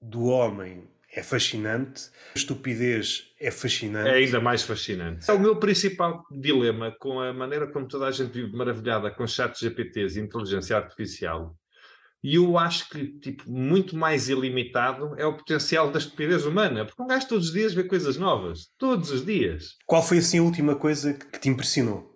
do 0.00 0.24
homem 0.24 0.93
é 1.14 1.22
fascinante, 1.22 2.10
a 2.34 2.38
estupidez 2.38 3.30
é 3.40 3.50
fascinante. 3.50 4.08
É 4.08 4.14
ainda 4.14 4.40
mais 4.40 4.62
fascinante. 4.62 5.30
É 5.30 5.32
o 5.32 5.38
meu 5.38 5.56
principal 5.56 6.24
dilema 6.30 6.94
com 6.98 7.20
a 7.20 7.32
maneira 7.32 7.70
como 7.70 7.86
toda 7.86 8.06
a 8.06 8.10
gente 8.10 8.32
vive 8.32 8.54
maravilhada 8.54 9.10
com 9.12 9.26
chatos 9.26 9.60
GPTs 9.60 10.18
e 10.18 10.22
inteligência 10.22 10.76
artificial. 10.76 11.56
E 12.22 12.36
eu 12.36 12.58
acho 12.58 12.88
que, 12.88 13.06
tipo, 13.18 13.48
muito 13.48 13.94
mais 13.96 14.28
ilimitado 14.28 15.14
é 15.18 15.26
o 15.26 15.36
potencial 15.36 15.92
da 15.92 15.98
estupidez 15.98 16.46
humana. 16.46 16.84
Porque 16.84 17.02
um 17.02 17.06
gajo 17.06 17.28
todos 17.28 17.48
os 17.48 17.52
dias 17.52 17.74
vê 17.74 17.84
coisas 17.84 18.16
novas. 18.16 18.70
Todos 18.78 19.10
os 19.10 19.24
dias. 19.24 19.76
Qual 19.86 20.02
foi, 20.02 20.18
assim, 20.18 20.38
a 20.38 20.42
última 20.42 20.74
coisa 20.74 21.12
que 21.12 21.38
te 21.38 21.50
impressionou? 21.50 22.14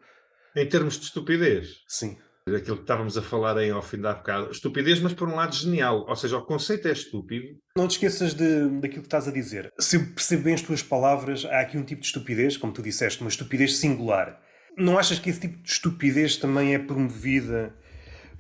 Em 0.57 0.67
termos 0.67 0.99
de 0.99 1.05
estupidez? 1.05 1.83
Sim 1.87 2.17
aquilo 2.57 2.77
que 2.77 2.83
estávamos 2.83 3.17
a 3.17 3.23
falar 3.23 3.63
em 3.63 3.71
ao 3.71 3.83
fim 3.83 3.99
da 3.99 4.15
bocado, 4.15 4.51
estupidez, 4.51 5.01
mas 5.01 5.13
por 5.13 5.29
um 5.29 5.35
lado 5.35 5.55
genial. 5.55 6.05
Ou 6.09 6.17
seja, 6.17 6.39
o 6.39 6.45
conceito 6.45 6.89
é 6.89 6.93
estúpido. 6.93 7.47
Não 7.77 7.89
te 7.89 7.93
esqueças 7.93 8.35
de, 8.35 8.69
daquilo 8.81 9.03
que 9.03 9.07
estás 9.07 9.29
a 9.29 9.33
dizer. 9.33 9.73
Se 9.79 9.97
eu 9.97 10.07
percebo 10.07 10.45
bem 10.45 10.55
as 10.55 10.63
tuas 10.63 10.83
palavras, 10.83 11.45
há 11.45 11.61
aqui 11.61 11.77
um 11.79 11.85
tipo 11.85 12.01
de 12.01 12.07
estupidez, 12.07 12.57
como 12.57 12.73
tu 12.73 12.83
disseste, 12.83 13.21
uma 13.21 13.31
estupidez 13.31 13.77
singular. 13.79 14.41
Não 14.77 14.99
achas 14.99 15.19
que 15.19 15.31
esse 15.31 15.41
tipo 15.41 15.63
de 15.63 15.71
estupidez 15.71 16.37
também 16.37 16.75
é 16.75 16.79
promovida 16.79 17.75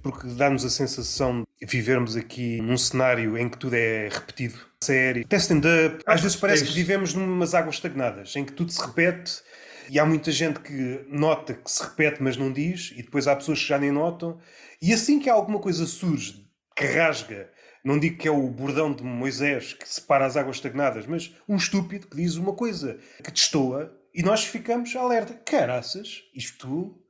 porque 0.02 0.28
dá-nos 0.28 0.64
a 0.64 0.70
sensação 0.70 1.46
de 1.60 1.66
vivermos 1.66 2.16
aqui 2.16 2.60
num 2.60 2.78
cenário 2.78 3.36
em 3.36 3.48
que 3.48 3.58
tudo 3.58 3.74
é 3.74 4.08
repetido? 4.08 4.58
Série, 4.82 5.22
até 5.22 5.36
stand-up. 5.36 6.02
Às 6.06 6.20
vezes 6.20 6.36
parece 6.36 6.64
que 6.64 6.72
vivemos 6.72 7.14
numas 7.14 7.54
águas 7.54 7.76
estagnadas, 7.76 8.34
em 8.36 8.44
que 8.44 8.52
tudo 8.52 8.70
se 8.70 8.80
repete 8.80 9.42
e 9.88 9.98
há 9.98 10.04
muita 10.04 10.30
gente 10.30 10.60
que 10.60 11.04
nota 11.08 11.54
que 11.54 11.70
se 11.70 11.82
repete, 11.82 12.22
mas 12.22 12.36
não 12.36 12.52
diz, 12.52 12.92
e 12.96 13.02
depois 13.02 13.26
há 13.26 13.34
pessoas 13.34 13.60
que 13.60 13.68
já 13.68 13.78
nem 13.78 13.90
notam. 13.90 14.38
E 14.82 14.92
assim 14.92 15.18
que 15.18 15.30
alguma 15.30 15.58
coisa 15.58 15.86
surge, 15.86 16.46
que 16.76 16.84
rasga, 16.84 17.50
não 17.84 17.98
digo 17.98 18.18
que 18.18 18.28
é 18.28 18.30
o 18.30 18.48
bordão 18.50 18.92
de 18.92 19.02
Moisés 19.02 19.72
que 19.72 19.88
separa 19.88 20.26
as 20.26 20.36
águas 20.36 20.56
estagnadas, 20.56 21.06
mas 21.06 21.34
um 21.48 21.56
estúpido 21.56 22.06
que 22.06 22.16
diz 22.16 22.36
uma 22.36 22.52
coisa 22.52 22.98
que 23.24 23.30
destoa, 23.30 23.96
e 24.14 24.22
nós 24.22 24.44
ficamos 24.44 24.94
alerta. 24.94 25.34
Caraças, 25.34 26.22
isto 26.34 27.00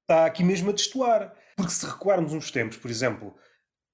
está 0.00 0.26
aqui 0.26 0.44
mesmo 0.44 0.70
a 0.70 0.72
destoar. 0.72 1.34
Porque 1.56 1.72
se 1.72 1.86
recuarmos 1.86 2.32
uns 2.32 2.50
tempos, 2.50 2.76
por 2.76 2.90
exemplo, 2.90 3.34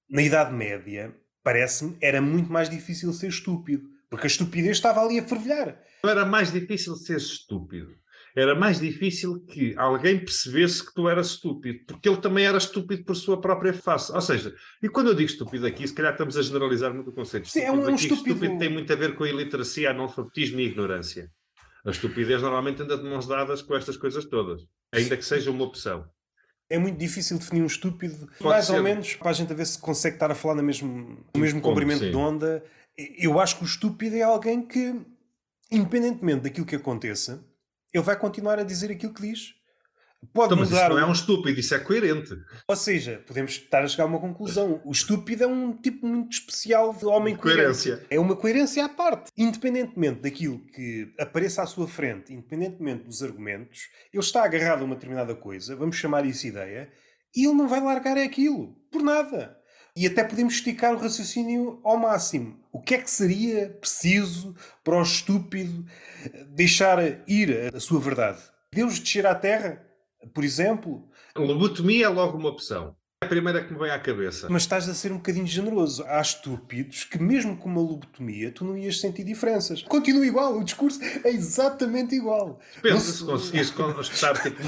na 0.08 0.22
Idade 0.22 0.54
Média, 0.54 1.14
parece-me, 1.42 1.96
era 2.00 2.20
muito 2.20 2.50
mais 2.50 2.70
difícil 2.70 3.12
ser 3.12 3.28
estúpido. 3.28 3.88
Porque 4.08 4.26
a 4.26 4.28
estupidez 4.28 4.76
estava 4.78 5.02
ali 5.02 5.18
a 5.18 5.24
fervilhar. 5.24 5.78
Era 6.02 6.24
mais 6.24 6.50
difícil 6.50 6.96
ser 6.96 7.18
estúpido 7.18 7.98
era 8.38 8.54
mais 8.54 8.78
difícil 8.78 9.40
que 9.40 9.74
alguém 9.76 10.18
percebesse 10.18 10.86
que 10.86 10.94
tu 10.94 11.08
eras 11.08 11.30
estúpido, 11.30 11.80
porque 11.86 12.08
ele 12.08 12.18
também 12.18 12.46
era 12.46 12.56
estúpido 12.56 13.04
por 13.04 13.16
sua 13.16 13.40
própria 13.40 13.72
face. 13.72 14.12
Ou 14.12 14.20
seja, 14.20 14.54
e 14.80 14.88
quando 14.88 15.08
eu 15.08 15.14
digo 15.14 15.28
estúpido 15.28 15.66
aqui, 15.66 15.86
se 15.86 15.92
calhar 15.92 16.12
estamos 16.12 16.36
a 16.36 16.42
generalizar 16.42 16.94
muito 16.94 17.10
o 17.10 17.12
conceito. 17.12 17.48
Sim, 17.48 17.62
é 17.62 17.72
um, 17.72 17.82
é 17.82 17.90
um 17.90 17.94
aqui, 17.94 18.02
estúpido... 18.02 18.34
estúpido 18.34 18.58
tem 18.58 18.68
muito 18.68 18.92
a 18.92 18.96
ver 18.96 19.16
com 19.16 19.24
a 19.24 19.28
iliteracia, 19.28 19.90
analfabetismo 19.90 20.60
e 20.60 20.66
ignorância. 20.66 21.28
A 21.84 21.90
estupidez 21.90 22.40
normalmente 22.40 22.80
anda 22.80 22.96
de 22.96 23.02
mãos 23.02 23.26
dadas 23.26 23.60
com 23.60 23.74
estas 23.74 23.96
coisas 23.96 24.24
todas, 24.24 24.62
ainda 24.94 25.16
que 25.16 25.24
seja 25.24 25.50
uma 25.50 25.64
opção. 25.64 26.08
É 26.70 26.78
muito 26.78 26.96
difícil 26.96 27.38
definir 27.38 27.62
um 27.62 27.66
estúpido, 27.66 28.28
Pode 28.38 28.44
mais 28.44 28.66
ser. 28.66 28.76
ou 28.76 28.82
menos, 28.84 29.14
para 29.14 29.30
a 29.30 29.32
gente 29.32 29.52
ver 29.52 29.66
se 29.66 29.80
consegue 29.80 30.14
estar 30.14 30.30
a 30.30 30.34
falar 30.34 30.54
no 30.54 30.62
mesmo, 30.62 31.24
no 31.34 31.40
mesmo 31.40 31.60
Como, 31.60 31.74
comprimento 31.74 32.04
sim. 32.04 32.10
de 32.10 32.16
onda. 32.16 32.62
Eu 32.96 33.40
acho 33.40 33.56
que 33.56 33.64
o 33.64 33.66
estúpido 33.66 34.14
é 34.14 34.22
alguém 34.22 34.64
que, 34.64 34.94
independentemente 35.72 36.42
daquilo 36.42 36.66
que 36.66 36.76
aconteça, 36.76 37.47
ele 37.92 38.04
vai 38.04 38.18
continuar 38.18 38.58
a 38.58 38.64
dizer 38.64 38.90
aquilo 38.90 39.14
que 39.14 39.22
diz. 39.22 39.58
Pode 40.32 40.52
então, 40.52 40.64
mudar. 40.64 40.90
não 40.90 40.98
é 40.98 41.06
um 41.06 41.12
estúpido, 41.12 41.60
isso 41.60 41.74
é 41.74 41.78
coerente. 41.78 42.36
Ou 42.66 42.76
seja, 42.76 43.22
podemos 43.24 43.52
estar 43.52 43.84
a 43.84 43.86
chegar 43.86 44.02
a 44.02 44.06
uma 44.06 44.18
conclusão. 44.18 44.80
O 44.84 44.90
estúpido 44.90 45.44
é 45.44 45.46
um 45.46 45.72
tipo 45.72 46.06
muito 46.06 46.32
especial 46.32 46.92
de 46.92 47.06
homem 47.06 47.36
coerência. 47.36 47.92
Coerente. 47.92 48.14
É 48.14 48.18
uma 48.18 48.34
coerência 48.34 48.84
à 48.84 48.88
parte. 48.88 49.30
Independentemente 49.36 50.20
daquilo 50.20 50.58
que 50.74 51.14
apareça 51.20 51.62
à 51.62 51.66
sua 51.66 51.86
frente, 51.86 52.32
independentemente 52.32 53.04
dos 53.04 53.22
argumentos, 53.22 53.88
ele 54.12 54.22
está 54.22 54.42
agarrado 54.42 54.82
a 54.82 54.84
uma 54.84 54.96
determinada 54.96 55.36
coisa, 55.36 55.76
vamos 55.76 55.96
chamar 55.96 56.26
isso 56.26 56.48
ideia, 56.48 56.90
e 57.34 57.46
ele 57.46 57.54
não 57.54 57.68
vai 57.68 57.80
largar 57.80 58.18
aquilo. 58.18 58.74
Por 58.90 59.02
nada. 59.02 59.56
E 59.96 60.06
até 60.06 60.24
podemos 60.24 60.54
esticar 60.54 60.94
o 60.94 60.98
raciocínio 60.98 61.80
ao 61.84 61.96
máximo. 61.96 62.58
O 62.78 62.80
que 62.80 62.94
é 62.94 62.98
que 62.98 63.10
seria 63.10 63.70
preciso 63.70 64.54
para 64.84 64.96
o 64.96 65.02
estúpido 65.02 65.84
deixar 66.46 66.98
ir 67.28 67.74
a 67.74 67.80
sua 67.80 67.98
verdade? 67.98 68.38
Deus 68.72 69.00
descer 69.00 69.26
à 69.26 69.34
terra, 69.34 69.84
por 70.32 70.44
exemplo? 70.44 71.10
Lobotomia 71.36 72.06
é 72.06 72.08
logo 72.08 72.38
uma 72.38 72.50
opção 72.50 72.94
a 73.20 73.26
primeira 73.26 73.64
que 73.64 73.72
me 73.72 73.78
vem 73.80 73.90
à 73.90 73.98
cabeça. 73.98 74.46
Mas 74.48 74.62
estás 74.62 74.88
a 74.88 74.94
ser 74.94 75.10
um 75.10 75.16
bocadinho 75.16 75.46
generoso. 75.46 76.04
Há 76.06 76.20
estúpidos 76.20 77.02
que, 77.02 77.20
mesmo 77.20 77.56
com 77.56 77.68
uma 77.68 77.80
lobotomia, 77.80 78.52
tu 78.52 78.64
não 78.64 78.78
ias 78.78 79.00
sentir 79.00 79.24
diferenças. 79.24 79.82
Continua 79.82 80.24
igual, 80.24 80.56
o 80.56 80.62
discurso 80.62 81.00
é 81.02 81.30
exatamente 81.30 82.14
igual. 82.14 82.60
Pensa 82.80 83.10
se 83.12 83.24
conseguires 83.24 83.70
escutar 83.70 84.40
tipo, 84.40 84.62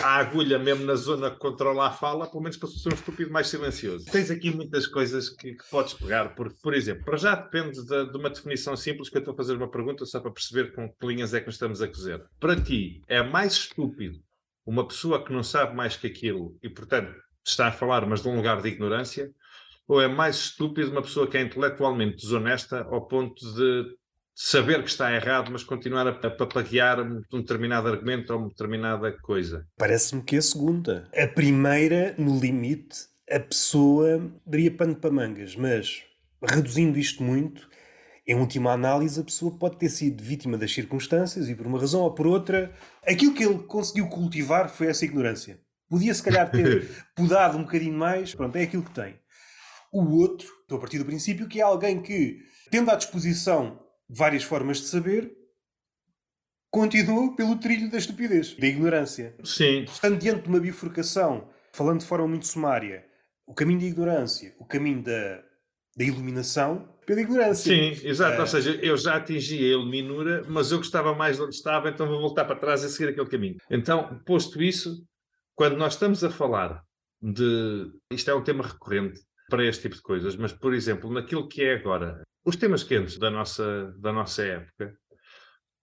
a 0.00 0.16
agulha 0.16 0.60
mesmo 0.60 0.84
na 0.86 0.94
zona 0.94 1.28
que 1.32 1.38
controla 1.38 1.88
a 1.88 1.90
fala, 1.90 2.28
pelo 2.28 2.42
menos 2.42 2.56
para 2.56 2.68
ser 2.68 2.88
um 2.88 2.94
estúpido 2.94 3.32
mais 3.32 3.48
silencioso. 3.48 4.06
Tens 4.12 4.30
aqui 4.30 4.54
muitas 4.54 4.86
coisas 4.86 5.28
que, 5.28 5.54
que 5.54 5.64
podes 5.68 5.94
pegar, 5.94 6.36
porque, 6.36 6.56
por 6.62 6.74
exemplo, 6.74 7.04
para 7.04 7.16
já 7.16 7.34
depende 7.34 7.84
de, 7.84 8.10
de, 8.12 8.16
uma 8.16 8.30
definição 8.30 8.76
simples 8.76 9.08
que 9.08 9.16
eu 9.16 9.20
estou 9.20 9.34
a 9.34 9.36
fazer 9.36 9.56
uma 9.56 9.68
pergunta 9.68 10.06
só 10.06 10.20
para 10.20 10.30
perceber 10.30 10.72
com 10.72 10.88
que 10.88 11.04
linhas 11.04 11.34
é 11.34 11.40
que 11.40 11.46
nos 11.46 11.56
estamos 11.56 11.82
a 11.82 11.88
cozer. 11.88 12.22
Para 12.38 12.54
ti, 12.54 13.02
é 13.08 13.24
mais 13.24 13.54
estúpido 13.54 14.20
uma 14.64 14.86
pessoa 14.86 15.24
que 15.24 15.32
não 15.32 15.42
sabe 15.42 15.74
mais 15.74 15.96
que 15.96 16.06
aquilo 16.06 16.56
e, 16.62 16.70
portanto, 16.70 17.12
está 17.50 17.68
a 17.68 17.72
falar, 17.72 18.06
mas 18.06 18.22
de 18.22 18.28
um 18.28 18.36
lugar 18.36 18.60
de 18.62 18.68
ignorância, 18.68 19.30
ou 19.88 20.00
é 20.00 20.08
mais 20.08 20.36
estúpido 20.36 20.90
uma 20.90 21.02
pessoa 21.02 21.28
que 21.28 21.36
é 21.36 21.42
intelectualmente 21.42 22.16
desonesta 22.16 22.82
ao 22.84 23.06
ponto 23.06 23.44
de 23.54 23.96
saber 24.34 24.82
que 24.82 24.88
está 24.88 25.12
errado, 25.12 25.50
mas 25.50 25.62
continuar 25.62 26.06
a 26.06 26.12
papaguear 26.30 27.00
um 27.00 27.20
determinado 27.32 27.88
argumento 27.88 28.32
ou 28.32 28.38
uma 28.38 28.48
determinada 28.48 29.12
coisa? 29.20 29.66
Parece-me 29.76 30.22
que 30.22 30.36
é 30.36 30.38
a 30.38 30.42
segunda. 30.42 31.08
A 31.14 31.26
primeira, 31.26 32.14
no 32.16 32.40
limite, 32.40 32.96
a 33.30 33.38
pessoa 33.40 34.32
daria 34.46 34.70
pano 34.70 34.96
para 34.96 35.10
mangas, 35.10 35.54
mas 35.56 36.02
reduzindo 36.42 36.98
isto 36.98 37.22
muito, 37.22 37.68
Em 38.26 38.36
última 38.36 38.72
análise, 38.72 39.20
a 39.20 39.24
pessoa 39.24 39.58
pode 39.58 39.78
ter 39.78 39.88
sido 39.88 40.22
vítima 40.22 40.56
das 40.56 40.72
circunstâncias 40.72 41.48
e, 41.48 41.56
por 41.56 41.66
uma 41.66 41.78
razão 41.78 42.02
ou 42.02 42.14
por 42.14 42.26
outra, 42.26 42.72
aquilo 43.04 43.34
que 43.34 43.44
ele 43.44 43.58
conseguiu 43.64 44.08
cultivar 44.08 44.68
foi 44.68 44.86
essa 44.86 45.04
ignorância. 45.04 45.60
Podia, 45.92 46.14
se 46.14 46.22
calhar, 46.22 46.50
ter 46.50 46.88
podado 47.14 47.58
um 47.58 47.64
bocadinho 47.64 47.92
mais, 47.92 48.34
pronto, 48.34 48.56
é 48.56 48.62
aquilo 48.62 48.82
que 48.82 48.94
tem. 48.94 49.14
O 49.92 50.02
outro, 50.20 50.48
estou 50.62 50.78
a 50.78 50.80
partir 50.80 50.96
do 50.96 51.04
princípio, 51.04 51.46
que 51.46 51.60
é 51.60 51.62
alguém 51.62 52.00
que, 52.00 52.38
tendo 52.70 52.90
à 52.90 52.94
disposição 52.94 53.78
várias 54.08 54.42
formas 54.42 54.78
de 54.78 54.86
saber, 54.86 55.30
continuou 56.70 57.36
pelo 57.36 57.56
trilho 57.56 57.90
da 57.90 57.98
estupidez, 57.98 58.54
da 58.56 58.66
ignorância. 58.66 59.36
Sim. 59.44 59.82
Estando 59.82 60.16
diante 60.16 60.44
de 60.44 60.48
uma 60.48 60.60
bifurcação, 60.60 61.50
falando 61.74 62.00
de 62.00 62.06
forma 62.06 62.26
muito 62.26 62.46
sumária, 62.46 63.04
o 63.46 63.52
caminho 63.52 63.80
da 63.80 63.86
ignorância, 63.86 64.54
o 64.58 64.64
caminho 64.64 65.02
da, 65.02 65.42
da 65.94 66.04
iluminação, 66.04 66.88
pela 67.04 67.20
ignorância. 67.20 67.70
Sim, 67.70 68.08
exato. 68.08 68.40
Ou 68.40 68.46
seja, 68.46 68.78
eu 68.82 68.96
já 68.96 69.16
atingi 69.16 69.58
a 69.58 69.72
iluminura, 69.72 70.42
mas 70.48 70.72
eu 70.72 70.78
gostava 70.78 71.14
mais 71.14 71.36
de 71.36 71.42
onde 71.42 71.54
estava, 71.54 71.90
então 71.90 72.08
vou 72.08 72.18
voltar 72.18 72.46
para 72.46 72.56
trás 72.56 72.82
e 72.82 72.88
seguir 72.88 73.10
aquele 73.10 73.28
caminho. 73.28 73.56
Então, 73.70 74.22
posto 74.24 74.62
isso, 74.62 75.06
quando 75.54 75.76
nós 75.76 75.94
estamos 75.94 76.22
a 76.24 76.30
falar 76.30 76.82
de. 77.20 77.90
Isto 78.10 78.30
é 78.30 78.34
um 78.34 78.44
tema 78.44 78.66
recorrente 78.66 79.20
para 79.48 79.64
este 79.64 79.82
tipo 79.82 79.96
de 79.96 80.02
coisas, 80.02 80.36
mas, 80.36 80.52
por 80.52 80.72
exemplo, 80.72 81.12
naquilo 81.12 81.48
que 81.48 81.62
é 81.62 81.74
agora 81.74 82.22
os 82.44 82.56
temas 82.56 82.82
quentes 82.82 83.18
da 83.18 83.30
nossa, 83.30 83.94
da 83.98 84.12
nossa 84.12 84.42
época, 84.42 84.96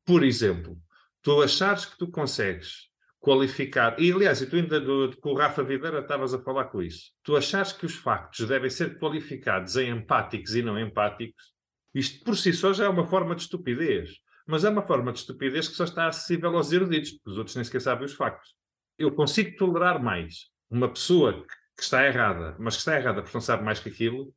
por 0.06 0.24
exemplo, 0.24 0.78
tu 1.22 1.42
achares 1.42 1.86
que 1.86 1.98
tu 1.98 2.10
consegues 2.10 2.90
qualificar, 3.20 4.00
e 4.00 4.12
aliás, 4.12 4.42
e 4.42 4.48
tu 4.48 4.56
ainda 4.56 4.80
do, 4.80 5.16
com 5.22 5.32
o 5.32 5.38
Rafa 5.38 5.64
Videira 5.64 6.00
estavas 6.00 6.34
a 6.34 6.42
falar 6.42 6.66
com 6.66 6.82
isso, 6.82 7.12
tu 7.24 7.36
achares 7.36 7.74
que 7.74 7.86
os 7.86 7.96
factos 7.96 8.48
devem 8.48 8.70
ser 8.70 8.98
qualificados 8.98 9.76
em 9.76 9.90
empáticos 9.90 10.56
e 10.56 10.62
não 10.62 10.80
empáticos, 10.80 11.54
isto 11.94 12.24
por 12.24 12.38
si 12.38 12.54
só 12.54 12.74
já 12.74 12.86
é 12.86 12.90
uma 12.90 13.06
forma 13.06 13.36
de 13.36 13.42
estupidez. 13.42 14.12
Mas 14.46 14.64
é 14.64 14.70
uma 14.70 14.82
forma 14.82 15.12
de 15.12 15.20
estupidez 15.20 15.68
que 15.68 15.76
só 15.76 15.84
está 15.84 16.08
acessível 16.08 16.56
aos 16.56 16.72
eruditos, 16.72 17.12
porque 17.12 17.30
os 17.30 17.38
outros 17.38 17.56
nem 17.56 17.64
sequer 17.64 17.82
sabem 17.82 18.06
os 18.06 18.14
factos. 18.14 18.56
Eu 19.00 19.14
consigo 19.14 19.56
tolerar 19.56 20.04
mais 20.04 20.50
uma 20.70 20.90
pessoa 20.90 21.46
que 21.78 21.82
está 21.82 22.06
errada, 22.06 22.54
mas 22.60 22.76
que 22.76 22.82
está 22.82 22.98
errada 23.00 23.22
porque 23.22 23.36
não 23.36 23.42
sabe 23.42 23.64
mais 23.64 23.80
que 23.80 23.88
aquilo, 23.88 24.34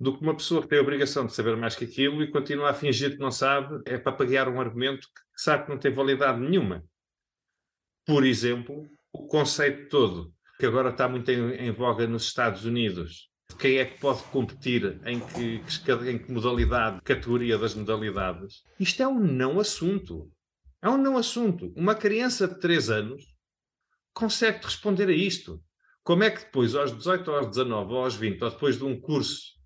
do 0.00 0.16
que 0.16 0.22
uma 0.22 0.34
pessoa 0.34 0.62
que 0.62 0.68
tem 0.68 0.78
a 0.78 0.82
obrigação 0.82 1.26
de 1.26 1.34
saber 1.34 1.54
mais 1.58 1.76
que 1.76 1.84
aquilo 1.84 2.22
e 2.22 2.30
continua 2.30 2.70
a 2.70 2.74
fingir 2.74 3.12
que 3.12 3.18
não 3.18 3.30
sabe, 3.30 3.82
é 3.84 3.98
para 3.98 4.12
pagar 4.12 4.48
um 4.48 4.58
argumento 4.58 5.06
que 5.08 5.42
sabe 5.42 5.64
que 5.64 5.70
não 5.70 5.78
tem 5.78 5.92
validade 5.92 6.40
nenhuma. 6.40 6.82
Por 8.06 8.24
exemplo, 8.24 8.88
o 9.12 9.26
conceito 9.26 9.90
todo, 9.90 10.32
que 10.58 10.64
agora 10.64 10.88
está 10.88 11.06
muito 11.06 11.30
em, 11.30 11.66
em 11.66 11.70
voga 11.70 12.06
nos 12.06 12.24
Estados 12.24 12.64
Unidos, 12.64 13.28
quem 13.58 13.76
é 13.76 13.84
que 13.84 14.00
pode 14.00 14.22
competir, 14.24 14.98
em 15.04 15.20
que, 15.20 15.62
em 16.10 16.18
que 16.18 16.32
modalidade, 16.32 17.02
categoria 17.02 17.58
das 17.58 17.74
modalidades, 17.74 18.62
isto 18.80 19.02
é 19.02 19.06
um 19.06 19.20
não 19.20 19.60
assunto. 19.60 20.30
É 20.80 20.88
um 20.88 20.96
não 20.96 21.18
assunto. 21.18 21.72
Uma 21.76 21.94
criança 21.94 22.48
de 22.48 22.58
3 22.58 22.88
anos 22.88 23.37
consegue 24.18 24.64
responder 24.64 25.08
a 25.08 25.12
isto. 25.12 25.62
Como 26.02 26.24
é 26.24 26.30
que 26.30 26.40
depois, 26.40 26.74
aos 26.74 26.90
18, 26.90 27.30
aos 27.30 27.46
19, 27.46 27.92
ou 27.92 28.02
aos 28.02 28.16
20, 28.16 28.42
ou 28.42 28.50
depois 28.50 28.76
de 28.76 28.84
um 28.84 29.00
curso 29.00 29.57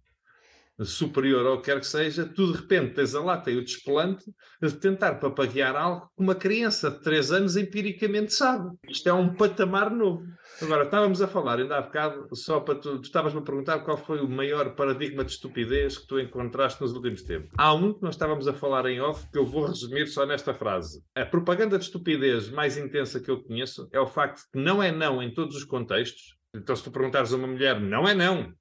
superior 0.84 1.44
ou 1.46 1.60
quer 1.60 1.80
que 1.80 1.86
seja, 1.86 2.24
tu 2.24 2.52
de 2.52 2.58
repente 2.58 2.94
tens 2.94 3.14
a 3.14 3.22
lata 3.22 3.50
e 3.50 3.56
o 3.56 3.64
desplante 3.64 4.24
de 4.60 4.72
tentar 4.74 5.16
papaguear 5.16 5.74
algo 5.76 6.06
que 6.16 6.22
uma 6.22 6.34
criança 6.34 6.90
de 6.90 7.00
3 7.02 7.32
anos 7.32 7.56
empiricamente 7.56 8.32
sabe. 8.32 8.70
Isto 8.88 9.08
é 9.08 9.12
um 9.12 9.34
patamar 9.34 9.90
novo. 9.90 10.22
Agora, 10.60 10.84
estávamos 10.84 11.20
a 11.20 11.26
falar 11.26 11.58
ainda 11.58 11.76
há 11.76 11.82
bocado, 11.82 12.28
só 12.34 12.60
para 12.60 12.76
tu, 12.76 12.98
tu 12.98 13.04
estavas-me 13.04 13.40
a 13.40 13.42
perguntar 13.42 13.80
qual 13.80 13.96
foi 13.96 14.20
o 14.20 14.28
maior 14.28 14.74
paradigma 14.74 15.24
de 15.24 15.32
estupidez 15.32 15.98
que 15.98 16.06
tu 16.06 16.20
encontraste 16.20 16.80
nos 16.80 16.92
últimos 16.92 17.22
tempos. 17.22 17.50
Há 17.58 17.74
um 17.74 17.94
que 17.94 18.02
nós 18.02 18.14
estávamos 18.14 18.46
a 18.46 18.52
falar 18.52 18.86
em 18.86 19.00
off 19.00 19.28
que 19.30 19.38
eu 19.38 19.46
vou 19.46 19.66
resumir 19.66 20.06
só 20.06 20.24
nesta 20.24 20.54
frase. 20.54 21.02
A 21.16 21.24
propaganda 21.24 21.78
de 21.78 21.84
estupidez 21.84 22.48
mais 22.50 22.76
intensa 22.76 23.20
que 23.20 23.30
eu 23.30 23.42
conheço 23.42 23.88
é 23.92 23.98
o 23.98 24.06
facto 24.06 24.44
de 24.44 24.50
que 24.52 24.58
não 24.58 24.82
é 24.82 24.92
não 24.92 25.22
em 25.22 25.32
todos 25.32 25.56
os 25.56 25.64
contextos. 25.64 26.36
Então, 26.54 26.76
se 26.76 26.84
tu 26.84 26.90
perguntares 26.90 27.32
a 27.32 27.36
uma 27.36 27.46
mulher, 27.46 27.80
não 27.80 28.06
é 28.06 28.14
não, 28.14 28.52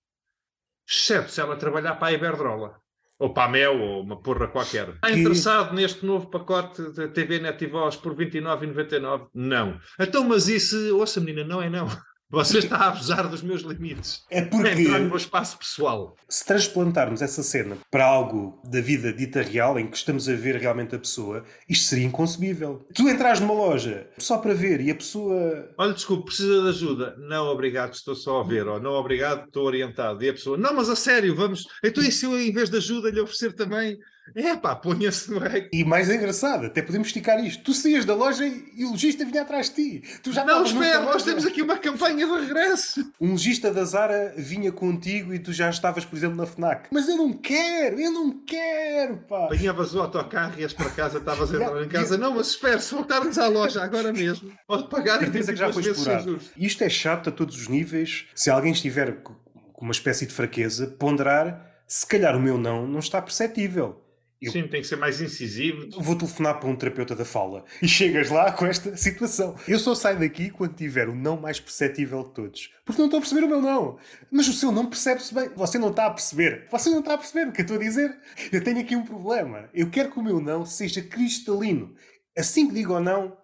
exceto 0.91 1.31
se 1.31 1.39
ela 1.39 1.55
trabalhar 1.55 1.95
para 1.95 2.09
a 2.09 2.13
Iberdrola. 2.13 2.75
Ou 3.17 3.33
para 3.33 3.45
a 3.45 3.49
Mel, 3.49 3.79
ou 3.79 4.01
uma 4.01 4.19
porra 4.19 4.47
qualquer. 4.47 4.89
Está 4.89 5.11
interessado 5.11 5.75
neste 5.75 6.03
novo 6.03 6.29
pacote 6.29 6.91
de 6.91 7.07
TV 7.09 7.39
Net 7.39 7.63
Voz 7.67 7.95
por 7.95 8.15
29,99? 8.15 9.29
Não. 9.33 9.79
Então, 9.99 10.27
mas 10.27 10.47
isso, 10.47 10.97
ouça 10.97 11.21
menina, 11.21 11.47
não 11.47 11.61
é 11.61 11.69
não. 11.69 11.87
Você 12.31 12.59
está 12.59 12.77
a 12.77 12.87
abusar 12.87 13.27
dos 13.27 13.41
meus 13.41 13.61
limites. 13.61 14.23
É 14.29 14.41
porque. 14.41 14.69
É 14.69 14.81
entrar 14.81 14.99
no 14.99 15.07
meu 15.07 15.17
espaço 15.17 15.57
pessoal. 15.57 16.15
Se 16.29 16.45
transplantarmos 16.45 17.21
essa 17.21 17.43
cena 17.43 17.77
para 17.91 18.05
algo 18.05 18.57
da 18.63 18.79
vida 18.79 19.11
dita 19.11 19.41
real, 19.41 19.77
em 19.77 19.87
que 19.87 19.97
estamos 19.97 20.29
a 20.29 20.33
ver 20.33 20.55
realmente 20.55 20.95
a 20.95 20.99
pessoa, 20.99 21.43
isto 21.67 21.85
seria 21.85 22.05
inconcebível. 22.05 22.85
Tu 22.95 23.09
entras 23.09 23.41
numa 23.41 23.53
loja 23.53 24.07
só 24.17 24.37
para 24.37 24.53
ver 24.53 24.79
e 24.79 24.89
a 24.89 24.95
pessoa. 24.95 25.69
Olha, 25.77 25.93
desculpe, 25.93 26.27
precisa 26.27 26.61
de 26.61 26.69
ajuda. 26.69 27.15
Não, 27.17 27.47
obrigado, 27.47 27.93
estou 27.93 28.15
só 28.15 28.39
a 28.39 28.43
ver. 28.43 28.65
Ou 28.65 28.79
não, 28.79 28.91
obrigado, 28.91 29.47
estou 29.47 29.65
orientado. 29.65 30.23
E 30.23 30.29
a 30.29 30.33
pessoa, 30.33 30.57
não, 30.57 30.73
mas 30.73 30.89
a 30.89 30.95
sério, 30.95 31.35
vamos. 31.35 31.67
Então, 31.83 32.01
e 32.01 32.11
se 32.11 32.25
eu, 32.25 32.39
em 32.39 32.53
vez 32.53 32.69
de 32.69 32.77
ajuda, 32.77 33.11
lhe 33.11 33.19
oferecer 33.19 33.53
também 33.53 33.99
é 34.35 34.55
pá, 34.55 34.75
ponha-se 34.75 35.29
no 35.31 35.39
rec. 35.39 35.69
E 35.73 35.83
mais 35.83 36.09
engraçado, 36.09 36.67
até 36.67 36.81
podemos 36.81 37.07
esticar 37.07 37.43
isto. 37.43 37.63
Tu 37.63 37.73
saías 37.73 38.05
da 38.05 38.13
loja 38.13 38.45
e 38.45 38.85
o 38.85 38.91
lojista 38.91 39.25
vinha 39.25 39.41
atrás 39.41 39.69
de 39.69 39.75
ti. 39.75 40.19
Tu 40.23 40.31
já 40.31 40.45
não, 40.45 40.63
espera, 40.63 41.01
nós 41.01 41.23
temos 41.23 41.45
aqui 41.45 41.61
uma 41.61 41.77
campanha 41.77 42.25
de 42.25 42.45
regresso. 42.45 43.11
Um 43.19 43.31
lojista 43.31 43.73
da 43.73 43.83
Zara 43.83 44.33
vinha 44.37 44.71
contigo 44.71 45.33
e 45.33 45.39
tu 45.39 45.51
já 45.51 45.69
estavas, 45.69 46.05
por 46.05 46.15
exemplo, 46.15 46.37
na 46.37 46.45
FNAC. 46.45 46.89
Mas 46.91 47.09
eu 47.09 47.17
não 47.17 47.33
quero, 47.33 47.99
eu 47.99 48.11
não 48.11 48.39
quero, 48.45 49.17
pá. 49.27 49.45
Apanhavas 49.45 49.93
o 49.93 50.01
autocarro 50.01 50.53
e 50.57 50.61
ias 50.61 50.73
para 50.73 50.89
casa, 50.91 51.17
estavas 51.17 51.53
a 51.53 51.57
entrar 51.61 51.83
em 51.83 51.89
casa. 51.89 52.17
Não, 52.17 52.35
mas 52.35 52.47
espera, 52.47 52.79
se 52.79 52.93
voltarmos 52.93 53.37
à 53.37 53.47
loja 53.47 53.83
agora 53.83 54.13
mesmo, 54.13 54.51
pode 54.67 54.87
pagar 54.89 55.21
e 55.21 55.29
que 55.29 55.55
já 55.55 55.73
foi 55.73 55.83
explorado. 55.83 56.39
Isto 56.55 56.83
é 56.83 56.89
chato 56.89 57.29
a 57.29 57.31
todos 57.31 57.57
os 57.57 57.67
níveis. 57.67 58.25
Se 58.33 58.49
alguém 58.49 58.71
estiver 58.71 59.21
com 59.21 59.35
uma 59.81 59.91
espécie 59.91 60.25
de 60.25 60.33
fraqueza, 60.33 60.87
ponderar 60.87 61.69
se 61.87 62.07
calhar 62.07 62.37
o 62.37 62.39
meu 62.39 62.57
não 62.57 62.87
não 62.87 62.99
está 62.99 63.21
perceptível. 63.21 64.01
Eu 64.41 64.51
Sim, 64.51 64.67
tem 64.67 64.81
que 64.81 64.87
ser 64.87 64.95
mais 64.95 65.21
incisivo. 65.21 65.87
Vou 66.01 66.15
telefonar 66.15 66.59
para 66.59 66.67
um 66.67 66.75
terapeuta 66.75 67.15
da 67.15 67.23
fala 67.23 67.63
e 67.79 67.87
chegas 67.87 68.31
lá 68.31 68.51
com 68.51 68.65
esta 68.65 68.97
situação. 68.97 69.55
Eu 69.67 69.77
só 69.77 69.93
saio 69.93 70.17
daqui 70.17 70.49
quando 70.49 70.73
tiver 70.73 71.07
o 71.07 71.13
não 71.13 71.39
mais 71.39 71.59
perceptível 71.59 72.23
de 72.23 72.33
todos. 72.33 72.73
Porque 72.83 72.99
não 72.99 73.05
estou 73.05 73.19
a 73.19 73.21
perceber 73.21 73.43
o 73.43 73.47
meu 73.47 73.61
não. 73.61 73.99
Mas 74.31 74.47
o 74.47 74.53
seu 74.53 74.71
não 74.71 74.87
percebe-se 74.87 75.31
bem. 75.31 75.49
Você 75.55 75.77
não 75.77 75.91
está 75.91 76.07
a 76.07 76.11
perceber. 76.11 76.67
Você 76.71 76.89
não 76.89 77.01
está 77.01 77.13
a 77.13 77.17
perceber 77.19 77.49
o 77.49 77.51
que 77.51 77.61
eu 77.61 77.65
estou 77.65 77.77
a 77.77 77.81
dizer. 77.81 78.17
Eu 78.51 78.63
tenho 78.63 78.79
aqui 78.79 78.95
um 78.95 79.05
problema. 79.05 79.69
Eu 79.75 79.91
quero 79.91 80.09
que 80.09 80.17
o 80.17 80.23
meu 80.23 80.41
não 80.41 80.65
seja 80.65 81.03
cristalino. 81.03 81.93
Assim 82.35 82.67
que 82.67 82.73
digo 82.73 82.93
ou 82.93 82.99
não, 82.99 83.37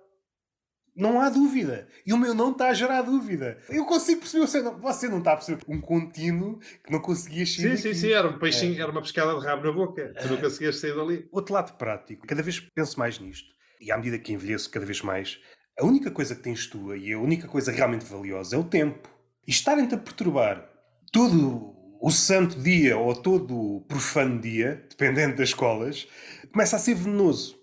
não 0.97 1.21
há 1.21 1.29
dúvida. 1.29 1.87
E 2.05 2.11
o 2.11 2.17
meu 2.17 2.33
não 2.33 2.51
está 2.51 2.69
a 2.69 2.73
gerar 2.73 3.03
dúvida. 3.03 3.57
Eu 3.69 3.85
consigo 3.85 4.21
perceber, 4.21 4.47
você 4.47 4.61
não, 4.61 4.79
você 4.79 5.07
não 5.07 5.19
está 5.19 5.33
a 5.33 5.35
perceber 5.35 5.61
um 5.67 5.79
contínuo 5.79 6.59
que 6.83 6.91
não 6.91 6.99
conseguias 6.99 7.55
sair 7.55 7.77
Sim, 7.77 7.93
sim, 7.93 7.93
sim. 7.93 8.11
Era 8.11 8.27
um 8.27 8.39
peixinho, 8.39 8.77
é. 8.77 8.81
era 8.81 8.91
uma 8.91 9.01
pescada 9.01 9.39
de 9.39 9.45
rabo 9.45 9.63
na 9.63 9.71
boca. 9.71 10.13
Tu 10.19 10.27
não 10.27 10.37
conseguias 10.37 10.79
sair 10.79 10.95
dali. 10.95 11.27
Outro 11.31 11.53
lado 11.53 11.77
prático. 11.77 12.25
Cada 12.25 12.41
vez 12.41 12.59
penso 12.59 12.97
mais 12.97 13.19
nisto. 13.19 13.49
E 13.79 13.91
à 13.91 13.97
medida 13.97 14.17
que 14.17 14.33
envelheço 14.33 14.69
cada 14.71 14.85
vez 14.85 15.01
mais, 15.01 15.39
a 15.79 15.85
única 15.85 16.09
coisa 16.09 16.35
que 16.35 16.41
tens 16.41 16.65
tu 16.65 16.95
e 16.95 17.13
a 17.13 17.19
única 17.19 17.47
coisa 17.47 17.71
realmente 17.71 18.03
valiosa 18.03 18.55
é 18.55 18.59
o 18.59 18.63
tempo. 18.63 19.07
E 19.47 19.51
estarem-te 19.51 19.93
a 19.93 19.97
perturbar 19.97 20.67
todo 21.11 21.75
o 22.01 22.11
santo 22.11 22.59
dia 22.59 22.97
ou 22.97 23.15
todo 23.15 23.55
o 23.55 23.81
profano 23.81 24.39
dia, 24.39 24.85
dependendo 24.89 25.37
das 25.37 25.49
escolas, 25.49 26.07
começa 26.51 26.75
a 26.75 26.79
ser 26.79 26.95
venenoso. 26.95 27.56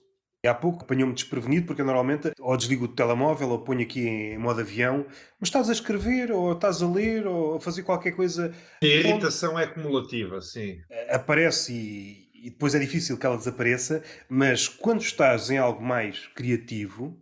Há 0.47 0.55
pouco 0.55 0.85
apanhou-me 0.85 1.15
desprevenido 1.15 1.67
porque 1.67 1.83
eu 1.83 1.87
normalmente 1.87 2.33
ou 2.39 2.57
desligo 2.57 2.85
o 2.85 2.89
telemóvel 2.89 3.51
ou 3.51 3.59
ponho 3.61 3.83
aqui 3.83 4.07
em 4.07 4.39
modo 4.39 4.61
avião, 4.61 5.07
mas 5.41 5.49
estás 5.49 5.69
a 5.69 5.73
escrever 5.73 6.31
ou 6.31 6.53
estás 6.53 6.83
a 6.83 6.89
ler 6.89 7.27
ou 7.27 7.57
a 7.57 7.61
fazer 7.61 7.83
qualquer 7.83 8.13
coisa. 8.13 8.55
A 8.83 8.87
irritação 8.87 9.59
é 9.59 9.65
acumulativa, 9.65 10.41
sim. 10.41 10.79
Aparece 11.11 11.73
e, 11.73 12.47
e 12.47 12.51
depois 12.51 12.75
é 12.75 12.79
difícil 12.79 13.17
que 13.17 13.25
ela 13.25 13.37
desapareça, 13.37 14.03
mas 14.29 14.69
quando 14.69 15.01
estás 15.01 15.51
em 15.51 15.59
algo 15.59 15.83
mais 15.83 16.27
criativo, 16.35 17.19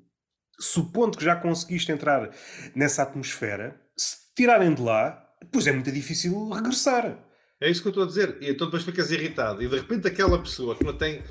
supondo 0.58 1.16
que 1.16 1.24
já 1.24 1.36
conseguiste 1.36 1.92
entrar 1.92 2.30
nessa 2.74 3.02
atmosfera, 3.02 3.80
se 3.96 4.16
tirarem 4.34 4.74
de 4.74 4.82
lá, 4.82 5.22
depois 5.40 5.66
é 5.66 5.72
muito 5.72 5.90
difícil 5.92 6.48
regressar. 6.50 7.18
É 7.60 7.70
isso 7.70 7.80
que 7.80 7.88
eu 7.88 7.90
estou 7.90 8.04
a 8.04 8.06
dizer. 8.06 8.38
E 8.40 8.50
então 8.50 8.66
depois 8.66 8.82
ficas 8.82 9.10
irritado. 9.12 9.62
E 9.62 9.68
de 9.68 9.76
repente 9.76 10.08
aquela 10.08 10.36
pessoa 10.40 10.74
que 10.74 10.84
não 10.84 10.96
tem 10.96 11.22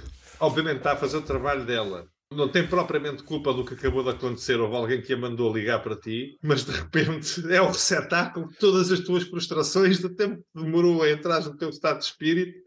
obviamente 0.42 0.78
está 0.78 0.94
a 0.94 0.98
fazer 0.98 1.18
o 1.18 1.22
trabalho 1.22 1.66
dela. 1.66 2.06
Não 2.32 2.48
tem 2.48 2.66
propriamente 2.66 3.24
culpa 3.24 3.54
do 3.54 3.66
que 3.66 3.74
acabou 3.74 4.04
de 4.04 4.10
acontecer, 4.10 4.58
houve 4.60 4.76
alguém 4.76 5.02
que 5.02 5.14
a 5.14 5.18
mandou 5.18 5.54
ligar 5.54 5.84
para 5.84 5.98
ti, 5.98 6.38
mas 6.42 6.64
de 6.64 6.72
repente 6.72 7.42
é 7.54 7.62
o 7.62 7.68
receptáculo 7.68 8.48
de 8.48 8.56
todas 8.58 8.90
as 8.92 9.02
tuas 9.02 9.24
frustrações, 9.24 10.00
do 10.00 10.10
tempo 10.10 10.38
que 10.38 10.64
demorou 10.64 11.04
a 11.04 11.10
entrar 11.10 11.42
no 11.42 11.58
teu 11.58 11.70
estado 11.70 12.00
de 12.00 12.06
espírito, 12.06 12.58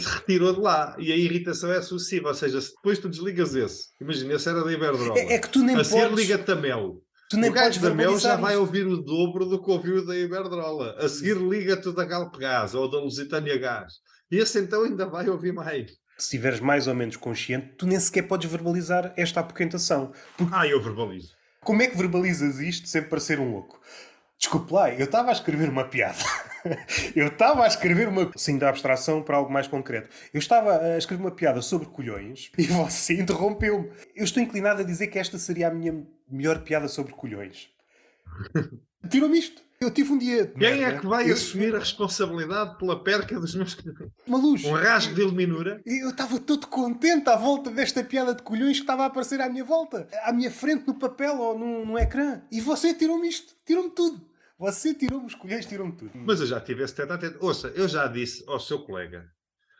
se 0.00 0.08
retirou 0.08 0.52
de 0.52 0.60
lá 0.60 0.96
e 0.98 1.12
a 1.12 1.16
irritação 1.16 1.72
é 1.72 1.80
sucessiva. 1.80 2.28
Ou 2.28 2.34
seja, 2.34 2.60
se 2.60 2.74
depois 2.74 2.98
tu 2.98 3.08
desligas 3.08 3.54
esse, 3.54 3.90
imagina, 4.00 4.34
esse 4.34 4.48
era 4.48 4.64
da 4.64 4.72
Iberdrola, 4.72 5.18
é, 5.18 5.34
é 5.34 5.38
que 5.38 5.48
tu 5.48 5.60
nem 5.60 5.76
a 5.76 5.84
seguir 5.84 6.12
liga-te 6.12 6.50
a 6.50 6.56
Mel. 6.56 7.00
Tu 7.30 7.36
nem 7.36 7.48
o 7.48 7.52
gajo 7.52 7.80
da 7.80 7.94
Mel 7.94 8.18
já 8.18 8.36
vai 8.36 8.56
ouvir 8.56 8.86
o 8.86 8.96
dobro 8.96 9.46
do 9.46 9.62
que 9.62 9.70
ouviu 9.70 10.04
da 10.04 10.14
Iberdrola. 10.16 10.96
A 10.98 11.08
seguir 11.08 11.36
liga-te 11.36 11.90
da 11.92 12.04
Galpegás 12.04 12.74
ou 12.74 12.90
da 12.90 12.98
Lusitânia 12.98 13.56
Gás. 13.56 13.94
E 14.30 14.36
esse 14.36 14.58
então 14.58 14.82
ainda 14.82 15.06
vai 15.06 15.28
ouvir 15.30 15.52
mais. 15.52 16.01
Se 16.22 16.26
estiveres 16.26 16.60
mais 16.60 16.86
ou 16.86 16.94
menos 16.94 17.16
consciente, 17.16 17.74
tu 17.76 17.84
nem 17.84 17.98
sequer 17.98 18.22
podes 18.22 18.48
verbalizar 18.48 19.12
esta 19.16 19.40
apoquentação. 19.40 20.12
Porque... 20.36 20.54
Ah, 20.54 20.66
eu 20.66 20.80
verbalizo. 20.80 21.34
Como 21.64 21.82
é 21.82 21.88
que 21.88 21.96
verbalizas 21.96 22.60
isto 22.60 22.88
sem 22.88 23.02
parecer 23.02 23.40
um 23.40 23.50
louco? 23.50 23.80
Desculpe 24.38 24.72
lá, 24.72 24.92
eu 24.92 25.04
estava 25.04 25.30
a 25.30 25.32
escrever 25.32 25.68
uma 25.68 25.84
piada. 25.84 26.18
eu 27.14 27.26
estava 27.26 27.64
a 27.64 27.66
escrever 27.66 28.08
uma. 28.08 28.30
Sim, 28.36 28.56
da 28.56 28.68
abstração 28.68 29.20
para 29.22 29.36
algo 29.36 29.52
mais 29.52 29.66
concreto. 29.66 30.08
Eu 30.32 30.38
estava 30.38 30.78
a 30.78 30.98
escrever 30.98 31.22
uma 31.22 31.30
piada 31.32 31.60
sobre 31.60 31.88
colhões 31.88 32.50
e 32.58 32.64
você 32.64 33.14
interrompeu-me. 33.20 33.90
Eu 34.14 34.24
estou 34.24 34.42
inclinado 34.42 34.82
a 34.82 34.84
dizer 34.84 35.08
que 35.08 35.18
esta 35.18 35.38
seria 35.38 35.68
a 35.68 35.74
minha 35.74 36.06
melhor 36.30 36.60
piada 36.60 36.86
sobre 36.86 37.12
colhões. 37.12 37.68
Tirou-me 39.10 39.38
isto. 39.38 39.61
Eu 39.82 39.90
tive 39.90 40.12
um 40.12 40.18
dia. 40.18 40.46
Quem 40.46 40.78
merda. 40.78 40.96
é 40.96 40.98
que 41.00 41.06
vai 41.08 41.28
eu... 41.28 41.34
assumir 41.34 41.74
a 41.74 41.80
responsabilidade 41.80 42.78
pela 42.78 43.02
perca 43.02 43.40
dos 43.40 43.52
meus? 43.56 43.76
Uma 44.24 44.38
luz. 44.38 44.64
Um 44.64 44.74
rasgo 44.74 45.12
de 45.12 45.22
iluminura. 45.22 45.82
Eu 45.84 46.10
estava 46.10 46.38
todo 46.38 46.68
contente 46.68 47.28
à 47.28 47.36
volta 47.36 47.68
desta 47.68 48.04
piada 48.04 48.32
de 48.32 48.44
colhões 48.44 48.76
que 48.76 48.84
estava 48.84 49.02
a 49.02 49.06
aparecer 49.06 49.40
à 49.40 49.48
minha 49.48 49.64
volta, 49.64 50.06
à 50.22 50.32
minha 50.32 50.52
frente, 50.52 50.86
no 50.86 50.94
papel 50.94 51.36
ou 51.36 51.58
no, 51.58 51.84
no 51.84 51.98
ecrã. 51.98 52.42
E 52.52 52.60
você 52.60 52.94
tirou-me 52.94 53.28
isto. 53.28 53.54
Tirou-me 53.66 53.90
tudo. 53.90 54.24
Você 54.56 54.94
tirou-me 54.94 55.26
os 55.26 55.34
colhões, 55.34 55.66
tirou-me 55.66 55.96
tudo. 55.96 56.12
Mas 56.14 56.40
eu 56.40 56.46
já 56.46 56.60
tive 56.60 56.84
esse 56.84 56.94
tete 56.94 57.12
a. 57.12 57.44
Ouça, 57.44 57.72
eu 57.74 57.88
já 57.88 58.06
disse 58.06 58.44
ao 58.46 58.60
seu 58.60 58.78
colega 58.84 59.24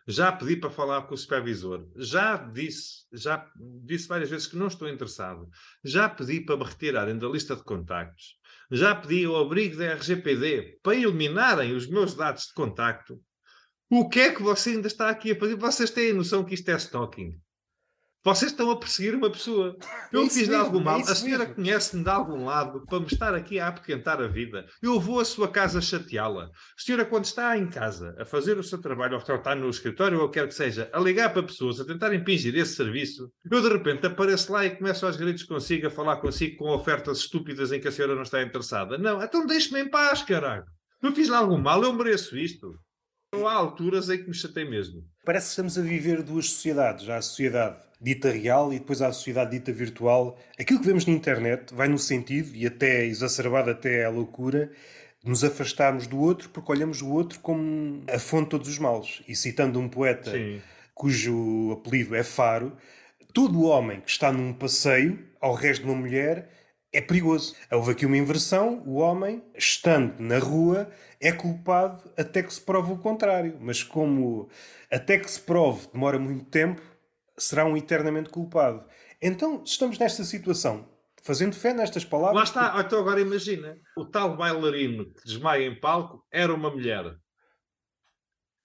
já 0.06 0.32
pedi 0.32 0.56
para 0.56 0.70
falar 0.70 1.02
com 1.02 1.14
o 1.14 1.16
supervisor. 1.16 1.86
Já 1.96 2.36
disse, 2.36 3.06
já 3.12 3.46
disse 3.84 4.08
várias 4.08 4.30
vezes 4.30 4.46
que 4.46 4.56
não 4.56 4.66
estou 4.66 4.88
interessado. 4.88 5.48
Já 5.84 6.08
pedi 6.08 6.40
para 6.40 6.56
me 6.56 6.64
retirarem 6.64 7.18
da 7.18 7.28
lista 7.28 7.54
de 7.54 7.62
contactos. 7.62 8.36
Já 8.74 8.94
pedi 8.94 9.26
o 9.26 9.36
abrigo 9.36 9.76
da 9.76 9.92
RGPD 9.92 10.78
para 10.82 10.96
eliminarem 10.96 11.74
os 11.74 11.86
meus 11.86 12.14
dados 12.14 12.46
de 12.46 12.54
contacto. 12.54 13.20
O 13.90 14.08
que 14.08 14.18
é 14.18 14.34
que 14.34 14.42
você 14.42 14.70
ainda 14.70 14.86
está 14.86 15.10
aqui 15.10 15.32
a 15.32 15.38
fazer? 15.38 15.56
Vocês 15.56 15.90
têm 15.90 16.14
noção 16.14 16.42
que 16.42 16.54
isto 16.54 16.70
é 16.70 16.76
stalking? 16.76 17.38
Vocês 18.24 18.52
estão 18.52 18.70
a 18.70 18.78
perseguir 18.78 19.16
uma 19.16 19.28
pessoa. 19.28 19.76
Eu 20.12 20.22
é 20.22 20.30
fiz 20.30 20.46
de 20.46 20.54
algum 20.54 20.78
mal. 20.78 21.00
É 21.00 21.02
a 21.02 21.14
senhora 21.14 21.44
conhece-me 21.44 22.04
de 22.04 22.08
algum 22.10 22.44
lado 22.44 22.84
para 22.86 23.00
me 23.00 23.06
estar 23.06 23.34
aqui 23.34 23.58
a 23.58 23.66
apoquentar 23.66 24.20
a 24.20 24.28
vida. 24.28 24.64
Eu 24.80 25.00
vou 25.00 25.18
à 25.18 25.24
sua 25.24 25.48
casa 25.48 25.80
chateá-la. 25.80 26.44
A 26.44 26.50
senhora, 26.80 27.04
quando 27.04 27.24
está 27.24 27.58
em 27.58 27.68
casa 27.68 28.14
a 28.16 28.24
fazer 28.24 28.56
o 28.56 28.62
seu 28.62 28.80
trabalho, 28.80 29.14
ou 29.14 29.36
está 29.36 29.56
no 29.56 29.68
escritório, 29.68 30.20
ou 30.20 30.28
quer 30.28 30.46
que 30.46 30.54
seja, 30.54 30.88
a 30.92 31.00
ligar 31.00 31.32
para 31.32 31.42
pessoas, 31.42 31.80
a 31.80 31.84
tentar 31.84 32.14
impingir 32.14 32.54
esse 32.54 32.76
serviço, 32.76 33.28
eu 33.50 33.60
de 33.60 33.68
repente 33.68 34.06
apareço 34.06 34.52
lá 34.52 34.64
e 34.64 34.76
começo 34.76 35.04
aos 35.04 35.16
gritos 35.16 35.42
consigo, 35.42 35.88
a 35.88 35.90
falar 35.90 36.18
consigo 36.18 36.58
com 36.58 36.70
ofertas 36.70 37.18
estúpidas 37.18 37.72
em 37.72 37.80
que 37.80 37.88
a 37.88 37.92
senhora 37.92 38.14
não 38.14 38.22
está 38.22 38.40
interessada. 38.40 38.96
Não, 38.98 39.20
então 39.20 39.44
deixe-me 39.44 39.80
em 39.80 39.90
paz, 39.90 40.22
caralho. 40.22 40.64
Eu 41.02 41.12
fiz 41.12 41.28
lá 41.28 41.38
algum 41.38 41.58
mal, 41.58 41.82
eu 41.82 41.92
mereço 41.92 42.38
isto. 42.38 42.72
Não 43.34 43.48
há 43.48 43.54
alturas 43.54 44.08
em 44.10 44.18
que 44.18 44.28
me 44.28 44.34
chatei 44.34 44.68
mesmo. 44.68 45.02
Parece 45.24 45.46
que 45.46 45.50
estamos 45.50 45.76
a 45.76 45.82
viver 45.82 46.22
duas 46.22 46.50
sociedades. 46.50 47.08
Há 47.08 47.16
a 47.16 47.22
sociedade 47.22 47.91
dita 48.02 48.30
real 48.30 48.72
e 48.72 48.78
depois 48.78 49.00
a 49.00 49.12
sociedade 49.12 49.52
dita 49.52 49.72
virtual. 49.72 50.36
Aquilo 50.58 50.80
que 50.80 50.86
vemos 50.86 51.06
na 51.06 51.12
internet 51.12 51.72
vai 51.72 51.88
no 51.88 51.98
sentido, 51.98 52.54
e 52.54 52.66
até 52.66 53.04
exacerbado 53.04 53.70
até 53.70 54.04
a 54.04 54.10
loucura, 54.10 54.70
de 55.22 55.28
nos 55.30 55.44
afastarmos 55.44 56.06
do 56.06 56.18
outro 56.18 56.50
porque 56.50 56.72
olhamos 56.72 57.00
o 57.00 57.08
outro 57.08 57.38
como 57.40 58.02
a 58.12 58.18
fonte 58.18 58.44
de 58.44 58.50
todos 58.50 58.68
os 58.68 58.78
males. 58.78 59.22
E 59.28 59.36
citando 59.36 59.78
um 59.78 59.88
poeta 59.88 60.32
Sim. 60.32 60.60
cujo 60.94 61.72
apelido 61.72 62.16
é 62.16 62.24
Faro, 62.24 62.76
todo 63.32 63.62
homem 63.62 64.00
que 64.00 64.10
está 64.10 64.32
num 64.32 64.52
passeio 64.52 65.18
ao 65.40 65.54
resto 65.54 65.84
de 65.84 65.90
uma 65.90 65.98
mulher 65.98 66.48
é 66.92 67.00
perigoso. 67.00 67.54
Houve 67.70 67.92
aqui 67.92 68.04
uma 68.04 68.18
inversão, 68.18 68.82
o 68.84 68.96
homem, 68.96 69.42
estando 69.56 70.20
na 70.20 70.38
rua, 70.38 70.90
é 71.20 71.32
culpado 71.32 72.02
até 72.16 72.42
que 72.42 72.52
se 72.52 72.60
prove 72.60 72.92
o 72.92 72.98
contrário. 72.98 73.56
Mas 73.60 73.82
como 73.82 74.48
até 74.90 75.18
que 75.18 75.30
se 75.30 75.40
prove 75.40 75.88
demora 75.92 76.18
muito 76.18 76.44
tempo, 76.44 76.82
será 77.42 77.64
um 77.64 77.76
eternamente 77.76 78.30
culpado. 78.30 78.84
Então, 79.20 79.62
estamos 79.64 79.98
nesta 79.98 80.24
situação, 80.24 80.88
fazendo 81.22 81.54
fé 81.54 81.72
nestas 81.72 82.04
palavras. 82.04 82.36
Lá 82.36 82.44
está, 82.44 82.80
então 82.80 82.98
agora 82.98 83.20
imagina, 83.20 83.76
o 83.96 84.04
tal 84.04 84.36
bailarino 84.36 85.12
que 85.12 85.24
desmaia 85.24 85.66
em 85.66 85.78
palco 85.78 86.24
era 86.30 86.52
uma 86.52 86.70
mulher. 86.70 87.16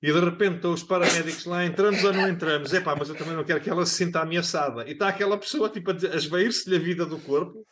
E 0.02 0.12
de 0.12 0.20
repente 0.20 0.58
estão 0.58 0.74
os 0.74 0.84
paramédicos 0.84 1.46
lá, 1.46 1.66
entramos 1.66 2.04
ou 2.04 2.14
não 2.14 2.30
entramos? 2.30 2.72
É 2.74 2.80
pá, 2.80 2.96
mas 2.96 3.10
eu 3.10 3.16
também 3.16 3.36
não 3.36 3.44
quero 3.44 3.60
que 3.60 3.70
ela 3.70 3.86
se 3.86 3.96
sinta 3.96 4.22
ameaçada. 4.22 4.88
E 4.88 4.92
está 4.92 5.08
aquela 5.08 5.38
pessoa 5.38 5.70
tipo, 5.70 5.92
a 5.92 6.16
esvair-se-lhe 6.16 6.76
a 6.76 6.80
vida 6.80 7.06
do 7.06 7.18
corpo, 7.20 7.66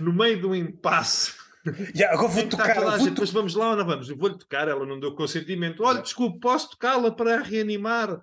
no 0.00 0.12
meio 0.12 0.40
de 0.40 0.46
um 0.46 0.54
impasse. 0.54 1.40
Yeah, 1.94 2.12
agora 2.12 2.32
vou 2.32 2.48
tocar. 2.48 2.74
Vou 2.74 2.98
gente, 2.98 3.20
Mas 3.20 3.30
vamos 3.30 3.54
lá 3.54 3.70
ou 3.70 3.76
não 3.76 3.86
vamos? 3.86 4.08
Eu 4.08 4.16
vou-lhe 4.16 4.36
tocar, 4.36 4.66
ela 4.66 4.84
não 4.84 4.98
deu 4.98 5.14
consentimento. 5.14 5.84
Olha, 5.84 6.02
desculpe, 6.02 6.40
posso 6.40 6.70
tocá-la 6.70 7.12
para 7.12 7.40
reanimar? 7.40 8.20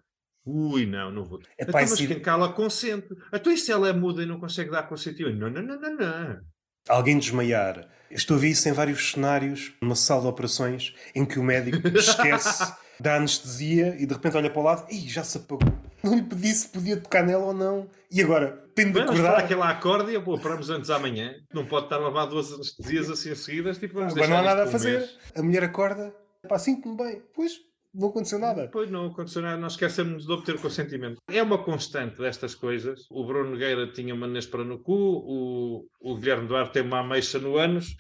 Ui, 0.52 0.86
não, 0.88 1.12
não 1.12 1.24
vou. 1.24 1.40
É 1.58 1.64
então, 1.64 1.74
mas 1.74 1.92
se... 1.92 2.08
quem 2.08 2.20
cala 2.20 2.52
consente. 2.52 3.08
Então, 3.32 3.54
e 3.54 3.58
se 3.58 3.72
ela 3.72 3.88
é 3.88 3.94
muda 3.94 4.24
e 4.24 4.26
não 4.26 4.40
consegue 4.40 4.72
dar 4.72 4.84
consentimento? 4.84 5.38
Não, 5.38 5.50
não, 5.50 5.62
não, 5.62 5.80
não, 5.80 5.96
não. 5.96 6.40
Alguém 6.88 7.20
desmaiar. 7.20 7.88
Estou 8.10 8.38
a 8.38 8.40
ver 8.40 8.48
isso 8.48 8.68
em 8.68 8.72
vários 8.72 9.12
cenários, 9.12 9.74
numa 9.80 9.96
sala 9.96 10.22
de 10.22 10.28
operações, 10.28 10.96
em 11.14 11.24
que 11.24 11.38
o 11.38 11.44
médico 11.44 11.88
esquece 11.96 12.74
da 13.00 13.16
anestesia 13.16 13.96
e 14.00 14.08
de 14.08 14.14
repente 14.14 14.36
olha 14.36 14.50
para 14.50 14.60
o 14.60 14.64
lado 14.64 14.88
e 14.90 14.98
já 15.08 15.24
se 15.24 15.38
apagou. 15.38 15.72
Não 16.04 16.16
lhe 16.16 16.24
pedi 16.24 16.48
se 16.48 16.68
podia 16.68 16.98
tocar 16.98 17.24
nela 17.24 17.46
ou 17.46 17.54
não. 17.54 17.88
E 18.12 18.22
agora, 18.22 18.64
tendo 18.74 18.94
de 18.94 19.02
acordar... 19.02 19.46
que 19.48 19.54
ela 19.54 19.70
acorde 19.70 20.16
e 20.16 20.20
pô, 20.20 20.40
paramos 20.40 20.70
antes 20.72 20.90
amanhã. 20.90 21.36
Não 21.54 21.66
pode 21.66 21.86
estar 21.86 21.98
a 21.98 22.08
levar 22.08 22.26
duas 22.26 22.52
anestesias 22.52 23.10
assim 23.10 23.36
seguidas. 23.36 23.78
Tipo, 23.78 23.96
vamos 23.96 24.14
agora 24.14 24.28
não 24.28 24.38
há 24.38 24.42
nada 24.42 24.64
a 24.64 24.68
fazer. 24.68 25.08
A 25.36 25.44
mulher 25.44 25.64
acorda, 25.64 26.12
pá, 26.48 26.58
sinto-me 26.58 26.98
bem. 26.98 27.22
Pois, 27.36 27.54
não 27.94 28.10
aconteceu 28.10 28.40
nada. 28.40 28.70
Pois 28.72 28.90
não 28.90 29.08
aconteceu 29.08 29.42
nada, 29.42 29.58
nós 29.58 29.74
esquecemos 29.74 30.26
de 30.26 30.32
obter 30.32 30.60
consentimento. 30.60 31.22
É 31.30 31.42
uma 31.42 31.58
constante 31.58 32.20
destas 32.20 32.56
coisas. 32.56 33.02
O 33.10 33.26
Bruno 33.26 33.52
Nogueira 33.52 33.92
tinha 33.92 34.14
uma 34.14 34.28
nespera 34.28 34.64
no 34.64 34.80
cu, 34.80 34.94
o, 34.94 35.86
o 36.00 36.18
Guilherme 36.18 36.48
Duarte 36.48 36.74
tem 36.74 36.84
uma 36.84 37.00
ameixa 37.00 37.40
no 37.40 37.58
ânus, 37.58 37.96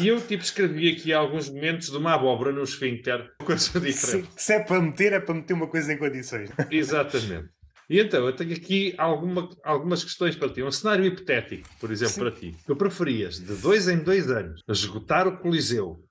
e 0.00 0.08
eu 0.08 0.20
tipo 0.20 0.42
escrevi 0.42 0.90
aqui 0.90 1.12
alguns 1.12 1.48
momentos 1.48 1.90
de 1.90 1.96
uma 1.96 2.14
abóbora 2.14 2.52
no 2.52 2.62
esfíncter, 2.62 3.30
coisa 3.44 3.80
diferente. 3.80 4.28
Se, 4.36 4.44
se 4.44 4.52
é 4.54 4.60
para 4.60 4.80
meter, 4.80 5.12
é 5.12 5.20
para 5.20 5.34
meter 5.34 5.54
uma 5.54 5.68
coisa 5.68 5.92
em 5.92 5.98
condições. 5.98 6.50
Exatamente. 6.70 7.48
E 7.88 8.00
então, 8.00 8.24
eu 8.24 8.34
tenho 8.34 8.54
aqui 8.54 8.94
alguma, 8.96 9.48
algumas 9.62 10.02
questões 10.02 10.34
para 10.34 10.48
ti. 10.48 10.62
Um 10.62 10.70
cenário 10.70 11.04
hipotético, 11.04 11.68
por 11.78 11.90
exemplo, 11.90 12.14
Sim. 12.14 12.20
para 12.20 12.30
ti. 12.30 12.56
Tu 12.66 12.76
preferias, 12.76 13.38
de 13.38 13.54
dois 13.56 13.88
em 13.88 13.98
dois 13.98 14.30
anos, 14.30 14.62
esgotar 14.68 15.28
o 15.28 15.36
Coliseu 15.38 16.02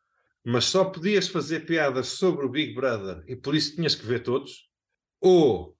mas 0.46 0.66
só 0.66 0.86
podias 0.86 1.28
fazer 1.28 1.62
piadas 1.62 2.08
sobre 2.10 2.46
o 2.46 2.50
Big 2.50 2.74
Brother 2.74 3.24
e 3.28 3.36
por 3.36 3.56
isso 3.56 3.76
tinhas 3.76 3.96
que 3.96 4.06
ver 4.06 4.22
todos, 4.22 4.70
ou 5.22 5.78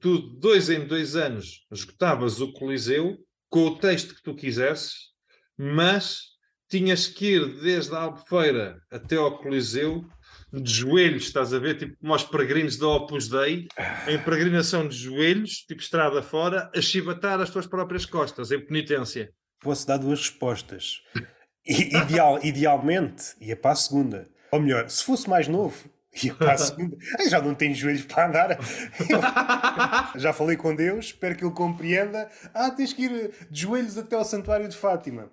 tu, 0.00 0.18
dois 0.38 0.70
em 0.70 0.86
dois 0.86 1.16
anos, 1.16 1.66
esgotavas 1.70 2.40
o 2.40 2.52
Coliseu 2.52 3.18
com 3.48 3.66
o 3.66 3.78
texto 3.78 4.14
que 4.14 4.22
tu 4.22 4.34
quisesses, 4.34 5.10
mas 5.58 6.30
tinhas 6.68 7.06
que 7.06 7.34
ir 7.34 7.60
desde 7.60 7.94
a 7.94 8.02
Albufeira 8.02 8.80
até 8.90 9.16
ao 9.16 9.38
Coliseu 9.38 10.04
de 10.52 10.72
joelhos, 10.72 11.24
estás 11.24 11.52
a 11.52 11.58
ver? 11.58 11.76
Tipo 11.76 11.96
como 11.98 12.14
os 12.14 12.24
peregrinos 12.24 12.76
da 12.76 12.86
Opus 12.88 13.28
Dei, 13.28 13.66
em 14.08 14.18
peregrinação 14.22 14.86
de 14.86 14.96
joelhos, 14.96 15.64
tipo 15.66 15.80
estrada 15.80 16.22
fora, 16.22 16.70
a 16.74 16.80
chibatar 16.80 17.40
as 17.40 17.50
tuas 17.50 17.66
próprias 17.66 18.06
costas, 18.06 18.50
em 18.50 18.64
penitência. 18.64 19.32
Posso 19.60 19.86
dar 19.86 19.98
duas 19.98 20.20
respostas. 20.20 21.02
Ideal, 21.70 22.40
idealmente, 22.42 23.36
ia 23.40 23.56
para 23.56 23.70
a 23.70 23.76
segunda. 23.76 24.28
Ou 24.50 24.60
melhor, 24.60 24.90
se 24.90 25.04
fosse 25.04 25.30
mais 25.30 25.46
novo, 25.46 25.88
ia 26.22 26.34
para 26.34 26.52
a 26.52 26.58
segunda. 26.58 26.96
Eu 27.18 27.30
já 27.30 27.40
não 27.40 27.54
tenho 27.54 27.74
joelhos 27.74 28.02
para 28.02 28.26
andar. 28.26 28.58
já 30.18 30.32
falei 30.32 30.56
com 30.56 30.74
Deus, 30.74 31.06
espero 31.06 31.36
que 31.36 31.44
ele 31.44 31.54
compreenda. 31.54 32.28
Ah, 32.52 32.70
tens 32.70 32.92
que 32.92 33.04
ir 33.04 33.30
de 33.48 33.60
joelhos 33.60 33.96
até 33.96 34.16
ao 34.16 34.24
Santuário 34.24 34.68
de 34.68 34.76
Fátima. 34.76 35.30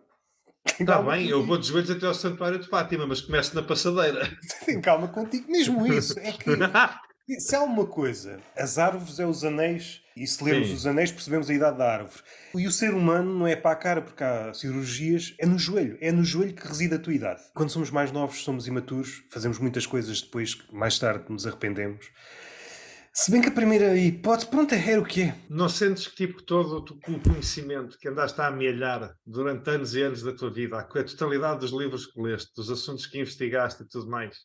Está 0.80 1.02
bem, 1.02 1.28
eu 1.28 1.44
vou 1.44 1.58
de 1.58 1.68
joelhos 1.68 1.90
até 1.90 2.06
ao 2.06 2.14
Santuário 2.14 2.60
de 2.60 2.68
Fátima, 2.68 3.08
mas 3.08 3.22
começo 3.22 3.56
na 3.56 3.64
passadeira. 3.64 4.30
Tem 4.66 4.80
calma 4.80 5.08
contigo, 5.08 5.50
mesmo 5.50 5.88
isso. 5.92 6.20
É 6.20 6.32
que 6.34 6.52
se 7.40 7.56
há 7.56 7.62
uma 7.62 7.86
coisa, 7.86 8.40
as 8.56 8.78
árvores 8.78 9.20
é 9.20 9.26
os 9.26 9.44
anéis, 9.44 10.02
e 10.16 10.26
se 10.26 10.44
lermos 10.44 10.70
Sim. 10.70 10.74
os 10.74 10.88
anéis 10.88 11.12
percebemos 11.12 11.50
a 11.50 11.54
idade 11.54 11.78
da 11.78 11.92
árvore. 11.92 12.24
E 12.56 12.66
o 12.66 12.72
ser 12.72 12.94
humano 12.94 13.38
não 13.38 13.46
é 13.46 13.56
para 13.56 13.72
a 13.72 13.76
cara, 13.76 14.02
porque 14.02 14.24
há 14.24 14.54
cirurgias, 14.54 15.36
é 15.38 15.46
no 15.46 15.60
joelho. 15.60 15.98
É 16.02 16.12
no 16.12 16.24
joelho 16.24 16.54
que 16.54 16.68
reside 16.68 16.96
a 16.96 17.00
tua 17.00 17.14
idade. 17.14 17.42
Quando 17.54 17.70
somos 17.70 17.92
mais 17.92 18.12
novos, 18.12 18.44
somos 18.44 18.66
imaturos, 18.66 19.24
fazemos 19.30 19.60
muitas 19.60 19.86
coisas 19.86 20.22
depois 20.22 20.56
que 20.56 20.74
mais 20.74 20.98
tarde 20.98 21.26
nos 21.30 21.46
arrependemos. 21.46 22.10
Se 23.14 23.32
bem 23.32 23.42
que 23.42 23.50
a 23.50 23.52
primeira 23.52 23.98
hipótese, 23.98 24.48
pronto, 24.48 24.74
é 24.76 24.98
o 24.98 25.04
que 25.04 25.24
é. 25.24 25.36
Não 25.50 25.68
sentes 25.68 26.08
que 26.08 26.16
tipo 26.16 26.42
todo 26.44 26.86
o 27.08 27.20
conhecimento 27.20 27.98
que 27.98 28.08
andaste 28.08 28.40
a 28.40 28.48
amealhar 28.48 29.16
durante 29.26 29.70
anos 29.70 29.96
e 29.96 30.02
anos 30.04 30.22
da 30.22 30.34
tua 30.34 30.52
vida, 30.52 30.78
a 30.78 30.84
totalidade 30.84 31.60
dos 31.60 31.72
livros 31.72 32.06
que 32.06 32.22
leste, 32.22 32.54
dos 32.56 32.70
assuntos 32.70 33.08
que 33.08 33.20
investigaste 33.20 33.84
e 33.84 33.88
tudo 33.88 34.08
mais, 34.08 34.38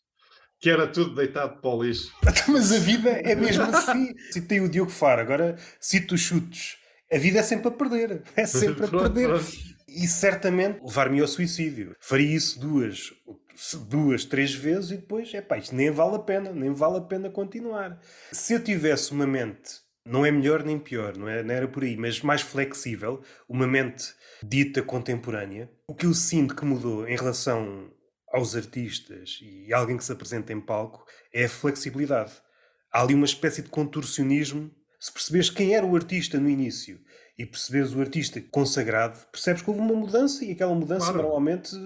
que 0.63 0.71
era 0.71 0.87
tudo 0.87 1.17
deitado 1.17 1.61
para 1.61 1.71
o 1.71 1.83
lixo. 1.83 2.15
Mas 2.49 2.71
a 2.73 2.79
vida 2.79 3.11
é 3.11 3.35
mesmo 3.35 3.65
assim. 3.65 4.15
Citei 4.31 4.61
o 4.61 4.69
Diogo 4.69 4.93
Faro, 4.93 5.21
agora 5.21 5.57
cito 5.81 6.15
os 6.15 6.21
chutes. 6.21 6.77
A 7.13 7.19
vida 7.19 7.41
é 7.41 7.43
sempre 7.43 7.67
a 7.67 7.71
perder. 7.73 8.23
É 8.37 8.47
sempre 8.47 8.87
a 8.87 8.89
perder. 8.89 9.41
E 9.89 10.07
certamente 10.07 10.81
levar-me 10.81 11.21
ao 11.21 11.27
suicídio. 11.27 11.97
Faria 11.99 12.37
isso 12.37 12.61
duas. 12.61 13.13
duas, 13.89 14.25
três 14.25 14.55
vezes 14.55 14.93
e 14.93 14.97
depois, 14.99 15.35
é 15.35 15.43
pá, 15.43 15.59
isto 15.59 15.75
nem 15.75 15.91
vale 15.91 16.15
a 16.15 16.21
pena, 16.21 16.53
nem 16.53 16.73
vale 16.73 16.99
a 16.99 17.03
pena 17.03 17.29
continuar. 17.29 18.01
Se 18.31 18.55
eu 18.55 18.63
tivesse 18.63 19.11
uma 19.11 19.27
mente, 19.27 19.81
não 20.07 20.25
é 20.25 20.31
melhor 20.31 20.63
nem 20.63 20.79
pior, 20.79 21.17
não, 21.17 21.29
é, 21.29 21.43
não 21.43 21.53
era 21.53 21.67
por 21.67 21.83
aí, 21.83 21.97
mas 21.97 22.23
mais 22.23 22.41
flexível, 22.41 23.21
uma 23.49 23.67
mente 23.67 24.15
dita 24.43 24.81
contemporânea, 24.81 25.69
o 25.89 25.95
que 25.95 26.07
eu 26.07 26.15
sinto 26.15 26.55
que 26.55 26.65
mudou 26.65 27.07
em 27.07 27.17
relação 27.17 27.91
aos 28.33 28.57
artistas 28.57 29.39
e 29.43 29.73
alguém 29.73 29.97
que 29.97 30.05
se 30.05 30.13
apresenta 30.13 30.53
em 30.53 30.61
palco 30.61 31.05
é 31.33 31.45
a 31.45 31.49
flexibilidade. 31.49 32.33
Há 32.91 33.03
ali 33.03 33.15
uma 33.15 33.27
espécie 33.27 33.63
de 33.63 33.69
contorcionismo. 33.69 34.71
Se 34.99 35.13
percebes 35.13 35.51
quem 35.51 35.75
era 35.75 35.85
o 35.85 35.95
artista 35.95 36.39
no 36.39 36.49
início 36.49 37.01
e 37.39 37.45
perceberes 37.45 37.95
o 37.95 38.01
artista 38.01 38.41
consagrado, 38.51 39.19
percebes 39.31 39.63
que 39.63 39.71
houve 39.71 39.83
uma 39.83 39.95
mudança 39.95 40.45
e 40.45 40.53
aquela 40.53 40.75
mudança 40.75 41.07
claro. 41.07 41.23
normalmente 41.23 41.77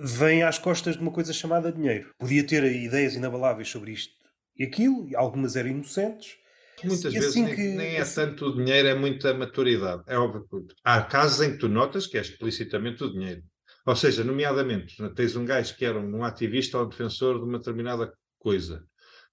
vem 0.00 0.42
às 0.42 0.58
costas 0.58 0.96
de 0.96 1.02
uma 1.02 1.10
coisa 1.10 1.32
chamada 1.32 1.72
dinheiro. 1.72 2.14
Podia 2.18 2.46
ter 2.46 2.64
ideias 2.64 3.14
inabaláveis 3.14 3.68
sobre 3.68 3.92
isto 3.92 4.22
e 4.56 4.64
aquilo, 4.64 5.08
e 5.08 5.16
algumas 5.16 5.56
eram 5.56 5.70
inocentes. 5.70 6.36
Muitas 6.84 7.12
e 7.12 7.18
vezes 7.18 7.30
assim 7.30 7.44
nem, 7.44 7.54
que, 7.54 7.62
nem, 7.62 7.96
é 7.96 8.00
assim... 8.00 8.14
tanto 8.14 8.46
o 8.46 8.56
dinheiro, 8.56 8.88
é 8.88 8.94
muita 8.94 9.32
maturidade. 9.34 10.02
É 10.06 10.16
óbvio 10.18 10.46
há 10.82 11.02
casos 11.02 11.40
em 11.46 11.52
que 11.52 11.58
tu 11.58 11.68
notas 11.68 12.06
que 12.06 12.18
é 12.18 12.20
explicitamente 12.20 13.04
o 13.04 13.12
dinheiro. 13.12 13.42
Ou 13.84 13.96
seja, 13.96 14.22
nomeadamente, 14.22 14.96
tens 15.14 15.34
um 15.34 15.44
gajo 15.44 15.76
que 15.76 15.84
era 15.84 15.98
um 15.98 16.22
ativista 16.24 16.78
ou 16.78 16.84
um 16.84 16.88
defensor 16.88 17.38
de 17.38 17.44
uma 17.44 17.58
determinada 17.58 18.12
coisa. 18.38 18.84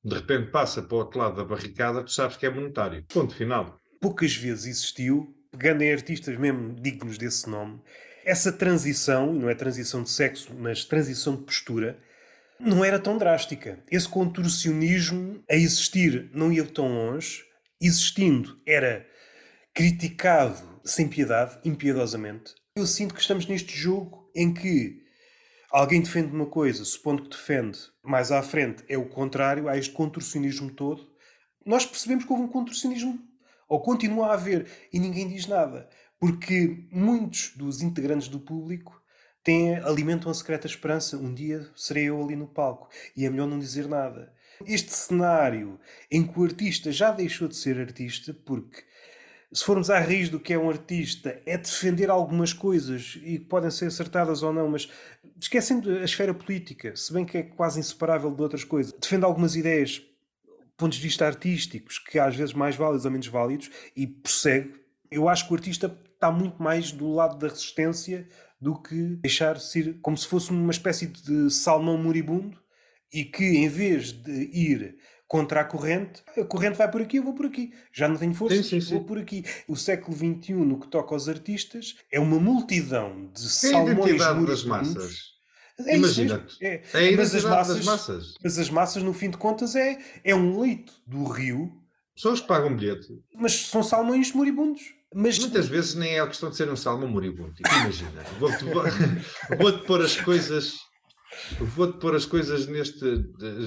De 0.03 0.15
repente 0.15 0.49
passa 0.49 0.81
para 0.81 0.95
o 0.95 0.99
outro 0.99 1.19
lado 1.19 1.35
da 1.35 1.43
barricada, 1.43 2.03
tu 2.03 2.11
sabes 2.11 2.37
que 2.37 2.45
é 2.45 2.49
monetário. 2.49 3.03
Ponto 3.13 3.35
final. 3.35 3.79
Poucas 4.01 4.35
vezes 4.35 4.65
existiu, 4.65 5.35
pegando 5.51 5.83
em 5.83 5.91
artistas 5.91 6.37
mesmo 6.37 6.73
dignos 6.73 7.17
desse 7.17 7.49
nome, 7.49 7.81
essa 8.25 8.51
transição, 8.51 9.33
não 9.33 9.49
é 9.49 9.55
transição 9.55 10.03
de 10.03 10.09
sexo, 10.09 10.53
mas 10.55 10.85
transição 10.85 11.35
de 11.35 11.43
postura, 11.43 11.99
não 12.59 12.83
era 12.83 12.99
tão 12.99 13.17
drástica. 13.17 13.81
Esse 13.91 14.07
contorcionismo 14.07 15.43
a 15.49 15.55
existir 15.55 16.29
não 16.33 16.51
ia 16.51 16.65
tão 16.65 16.87
longe, 16.87 17.43
existindo 17.81 18.59
era 18.65 19.05
criticado 19.73 20.79
sem 20.83 21.07
piedade, 21.07 21.59
impiedosamente. 21.63 22.53
Eu 22.75 22.85
sinto 22.85 23.13
que 23.13 23.21
estamos 23.21 23.45
neste 23.47 23.75
jogo 23.75 24.18
em 24.39 24.53
que 24.53 25.03
alguém 25.69 26.01
defende 26.01 26.33
uma 26.33 26.45
coisa, 26.45 26.85
supondo 26.85 27.23
que 27.23 27.35
defende 27.35 27.77
mais 28.01 28.31
à 28.31 28.41
frente, 28.41 28.85
é 28.87 28.97
o 28.97 29.09
contrário, 29.09 29.67
há 29.67 29.77
este 29.77 29.91
contorcionismo 29.91 30.71
todo. 30.71 31.05
Nós 31.65 31.85
percebemos 31.85 32.23
que 32.23 32.31
houve 32.31 32.45
um 32.45 32.47
contorcionismo, 32.47 33.19
ou 33.67 33.81
continua 33.81 34.27
a 34.27 34.33
haver, 34.35 34.65
e 34.93 34.97
ninguém 34.97 35.27
diz 35.27 35.45
nada. 35.45 35.89
Porque 36.17 36.87
muitos 36.89 37.51
dos 37.57 37.81
integrantes 37.81 38.29
do 38.29 38.39
público 38.39 39.01
têm, 39.43 39.75
alimentam 39.75 40.31
a 40.31 40.33
secreta 40.33 40.67
esperança. 40.67 41.17
Um 41.17 41.33
dia 41.33 41.69
serei 41.75 42.05
eu 42.05 42.23
ali 42.23 42.37
no 42.37 42.47
palco. 42.47 42.89
E 43.15 43.25
é 43.25 43.29
melhor 43.29 43.47
não 43.47 43.59
dizer 43.59 43.89
nada. 43.89 44.33
Este 44.65 44.91
cenário 44.91 45.79
em 46.09 46.25
que 46.25 46.39
o 46.39 46.43
artista 46.45 46.93
já 46.93 47.11
deixou 47.11 47.47
de 47.49 47.57
ser 47.57 47.77
artista, 47.77 48.33
porque 48.33 48.83
se 49.51 49.63
formos 49.63 49.89
à 49.89 49.99
raiz 49.99 50.29
do 50.29 50.39
que 50.39 50.53
é 50.53 50.59
um 50.59 50.69
artista, 50.69 51.41
é 51.45 51.57
defender 51.57 52.09
algumas 52.09 52.53
coisas 52.53 53.19
e 53.23 53.39
que 53.39 53.45
podem 53.45 53.71
ser 53.71 53.87
acertadas 53.87 54.43
ou 54.43 54.53
não, 54.53 54.69
mas 54.69 54.89
esquecendo 55.39 55.89
a 55.89 56.03
esfera 56.03 56.33
política, 56.33 56.95
se 56.95 57.11
bem 57.11 57.25
que 57.25 57.37
é 57.37 57.43
quase 57.43 57.79
inseparável 57.79 58.29
de 58.31 58.41
outras 58.41 58.63
coisas, 58.63 58.93
defende 58.93 59.25
algumas 59.25 59.55
ideias, 59.55 60.01
pontos 60.77 60.97
de 60.97 61.03
vista 61.03 61.25
artísticos, 61.25 61.97
que 61.97 62.19
às 62.19 62.35
vezes 62.35 62.53
mais 62.53 62.75
válidos 62.75 63.05
ou 63.05 63.11
menos 63.11 63.27
válidos, 63.27 63.71
e 63.95 64.05
prossegue. 64.05 64.73
Eu 65.09 65.27
acho 65.27 65.47
que 65.47 65.53
o 65.53 65.55
artista 65.55 65.97
está 66.13 66.31
muito 66.31 66.61
mais 66.61 66.91
do 66.91 67.11
lado 67.11 67.37
da 67.39 67.47
resistência 67.47 68.27
do 68.61 68.79
que 68.79 69.15
deixar-se 69.15 69.79
ir 69.79 69.99
como 70.01 70.17
se 70.17 70.27
fosse 70.27 70.51
uma 70.51 70.71
espécie 70.71 71.07
de 71.07 71.49
salmão 71.49 71.97
moribundo 71.97 72.57
e 73.11 73.23
que 73.23 73.43
em 73.43 73.67
vez 73.67 74.11
de 74.11 74.49
ir 74.53 74.97
contra 75.29 75.61
a 75.61 75.63
corrente, 75.63 76.23
a 76.35 76.43
corrente 76.43 76.75
vai 76.75 76.89
por 76.89 77.03
aqui, 77.03 77.17
eu 77.17 77.23
vou 77.23 77.35
por 77.35 77.45
aqui. 77.45 77.71
Já 77.93 78.07
não 78.07 78.17
tenho 78.17 78.33
força, 78.33 78.57
sim, 78.57 78.63
sim, 78.63 78.81
sim. 78.81 78.95
vou 78.95 79.03
por 79.05 79.19
aqui. 79.19 79.45
O 79.67 79.75
século 79.75 80.17
XXI, 80.17 80.53
no 80.53 80.79
que 80.79 80.87
toca 80.87 81.13
aos 81.13 81.29
artistas, 81.29 81.95
é 82.11 82.19
uma 82.19 82.39
multidão 82.39 83.29
de 83.31 83.45
é 83.45 83.47
salmões 83.47 84.17
das 84.47 84.63
massas. 84.65 85.39
É 85.85 85.95
Imagina, 85.95 86.45
é, 86.59 86.81
é 86.93 87.15
mas 87.15 87.33
as 87.33 87.45
massas, 87.45 87.77
das 87.77 87.85
massas. 87.85 88.33
Mas 88.43 88.59
as 88.59 88.69
massas, 88.69 89.03
no 89.03 89.13
fim 89.13 89.29
de 89.29 89.37
contas, 89.37 89.75
é, 89.75 89.99
é 90.25 90.35
um 90.35 90.59
leito 90.59 90.93
do 91.05 91.23
rio. 91.25 91.71
Pessoas 92.15 92.41
que 92.41 92.47
pagam 92.47 92.75
bilhete. 92.75 93.07
Mas 93.33 93.67
são 93.67 93.81
salmões 93.83 94.33
moribundos. 94.33 94.81
Mas... 95.13 95.39
Muitas 95.39 95.67
vezes 95.67 95.93
nem 95.95 96.15
é 96.15 96.19
a 96.19 96.27
questão 96.27 96.49
de 96.49 96.55
ser 96.55 96.69
um 96.69 96.75
salmo 96.75 97.07
moribundo. 97.07 97.53
Imagina, 97.81 98.23
vou-te 98.39 98.65
vou, 98.65 98.83
vou 99.57 99.79
pôr 99.85 100.01
as 100.01 100.19
coisas 100.19 100.88
Vou-te 101.59 101.97
pôr 101.99 102.15
as 102.15 102.25
coisas 102.25 102.67
neste, 102.67 103.05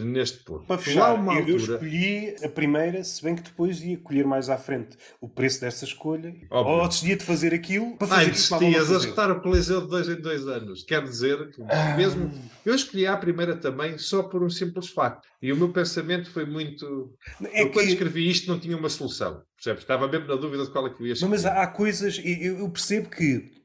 neste 0.05 0.45
ponto. 0.45 0.67
Para 0.67 0.79
fechar, 0.79 1.15
uma 1.15 1.35
altura... 1.35 1.51
eu 1.51 1.57
escolhi 1.57 2.37
a 2.45 2.49
primeira, 2.49 3.05
se 3.05 3.23
bem 3.23 3.37
que 3.37 3.43
depois 3.43 3.81
ia 3.81 3.97
colher 3.99 4.27
mais 4.27 4.49
à 4.49 4.57
frente 4.57 4.97
o 5.21 5.29
preço 5.29 5.61
dessa 5.61 5.85
escolha. 5.85 6.35
Óbvio. 6.51 6.75
Ou 6.75 6.89
desistia 6.89 7.17
de 7.17 7.25
fazer 7.25 7.55
aquilo 7.55 7.97
para 7.97 8.09
fazer 8.09 8.23
ah, 8.23 8.31
desistias 8.31 8.93
a 8.93 8.97
escutar 8.97 9.31
o 9.31 9.41
Coliseu 9.41 9.83
de 9.83 9.89
dois 9.89 10.09
em 10.09 10.21
dois 10.21 10.47
anos. 10.47 10.83
Quer 10.83 11.03
dizer 11.03 11.51
que 11.51 11.63
ah. 11.63 11.97
mesmo... 11.97 12.31
Eu 12.65 12.75
escolhi 12.75 13.07
a 13.07 13.17
primeira 13.17 13.57
também 13.57 13.99
só 13.99 14.23
por 14.23 14.43
um 14.43 14.51
simples 14.51 14.89
facto. 14.89 15.27
E 15.41 15.53
o 15.53 15.57
meu 15.57 15.73
pensamento 15.73 16.31
foi 16.31 16.45
muito... 16.45 17.15
É 17.43 17.63
eu, 17.63 17.67
que... 17.67 17.73
quando 17.75 17.89
escrevi 17.89 18.29
isto 18.29 18.51
não 18.51 18.59
tinha 18.59 18.77
uma 18.77 18.89
solução. 18.89 19.43
Percebes? 19.57 19.83
Estava 19.83 20.09
mesmo 20.09 20.27
na 20.27 20.37
dúvida 20.37 20.65
de 20.65 20.71
qual 20.71 20.87
é 20.87 20.91
que 20.91 21.01
eu 21.01 21.07
ia 21.07 21.13
escolher. 21.13 21.31
Mas 21.31 21.47
há 21.47 21.67
coisas... 21.67 22.21
Eu 22.25 22.69
percebo 22.71 23.09
que 23.09 23.62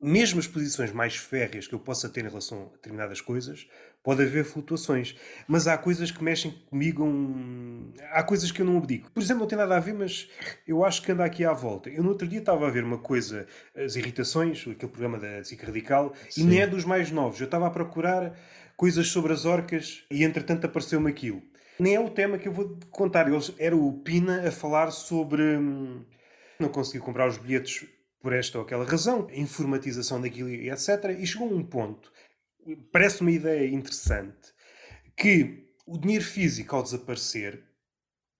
mesmo 0.00 0.38
as 0.38 0.46
posições 0.46 0.92
mais 0.92 1.16
férreas 1.16 1.66
que 1.66 1.74
eu 1.74 1.78
possa 1.78 2.08
ter 2.08 2.24
em 2.24 2.28
relação 2.28 2.62
a 2.62 2.76
determinadas 2.76 3.20
coisas, 3.20 3.66
pode 4.02 4.22
haver 4.22 4.44
flutuações. 4.44 5.16
Mas 5.46 5.66
há 5.66 5.76
coisas 5.76 6.10
que 6.10 6.22
mexem 6.22 6.52
comigo. 6.70 7.04
Um... 7.04 7.92
Há 8.12 8.22
coisas 8.22 8.50
que 8.50 8.62
eu 8.62 8.66
não 8.66 8.78
abdico. 8.78 9.10
Por 9.10 9.22
exemplo, 9.22 9.40
não 9.40 9.48
tem 9.48 9.58
nada 9.58 9.76
a 9.76 9.80
ver, 9.80 9.94
mas 9.94 10.28
eu 10.66 10.84
acho 10.84 11.02
que 11.02 11.12
anda 11.12 11.24
aqui 11.24 11.44
à 11.44 11.52
volta. 11.52 11.90
Eu 11.90 12.02
no 12.02 12.10
outro 12.10 12.28
dia 12.28 12.38
estava 12.38 12.66
a 12.66 12.70
ver 12.70 12.84
uma 12.84 12.98
coisa, 12.98 13.46
as 13.76 13.96
irritações, 13.96 14.60
aquele 14.60 14.92
programa 14.92 15.18
da 15.18 15.42
SIC 15.42 15.62
Radical, 15.64 16.14
Sim. 16.30 16.42
e 16.42 16.44
nem 16.44 16.60
é 16.60 16.66
dos 16.66 16.84
mais 16.84 17.10
novos. 17.10 17.40
Eu 17.40 17.46
estava 17.46 17.66
a 17.66 17.70
procurar 17.70 18.38
coisas 18.76 19.08
sobre 19.08 19.32
as 19.32 19.44
orcas 19.44 20.04
e 20.10 20.22
entretanto 20.22 20.64
apareceu-me 20.64 21.10
aquilo. 21.10 21.42
Nem 21.78 21.94
é 21.94 22.00
o 22.00 22.10
tema 22.10 22.38
que 22.38 22.48
eu 22.48 22.52
vou 22.52 22.78
contar. 22.90 23.26
Era 23.58 23.76
o 23.76 23.92
Pina 24.00 24.46
a 24.46 24.50
falar 24.50 24.90
sobre. 24.90 25.42
Hum, 25.42 26.04
não 26.58 26.68
consegui 26.68 26.98
comprar 26.98 27.28
os 27.28 27.38
bilhetes 27.38 27.86
por 28.28 28.34
esta 28.34 28.58
ou 28.58 28.64
aquela 28.64 28.84
razão, 28.84 29.26
a 29.30 29.36
informatização 29.36 30.20
daquilo 30.20 30.50
e 30.50 30.68
etc. 30.68 31.16
E 31.18 31.26
chegou 31.26 31.48
a 31.48 31.54
um 31.54 31.64
ponto, 31.64 32.12
parece 32.92 33.22
uma 33.22 33.30
ideia 33.30 33.66
interessante, 33.66 34.52
que 35.16 35.72
o 35.86 35.96
dinheiro 35.96 36.22
físico, 36.22 36.76
ao 36.76 36.82
desaparecer, 36.82 37.64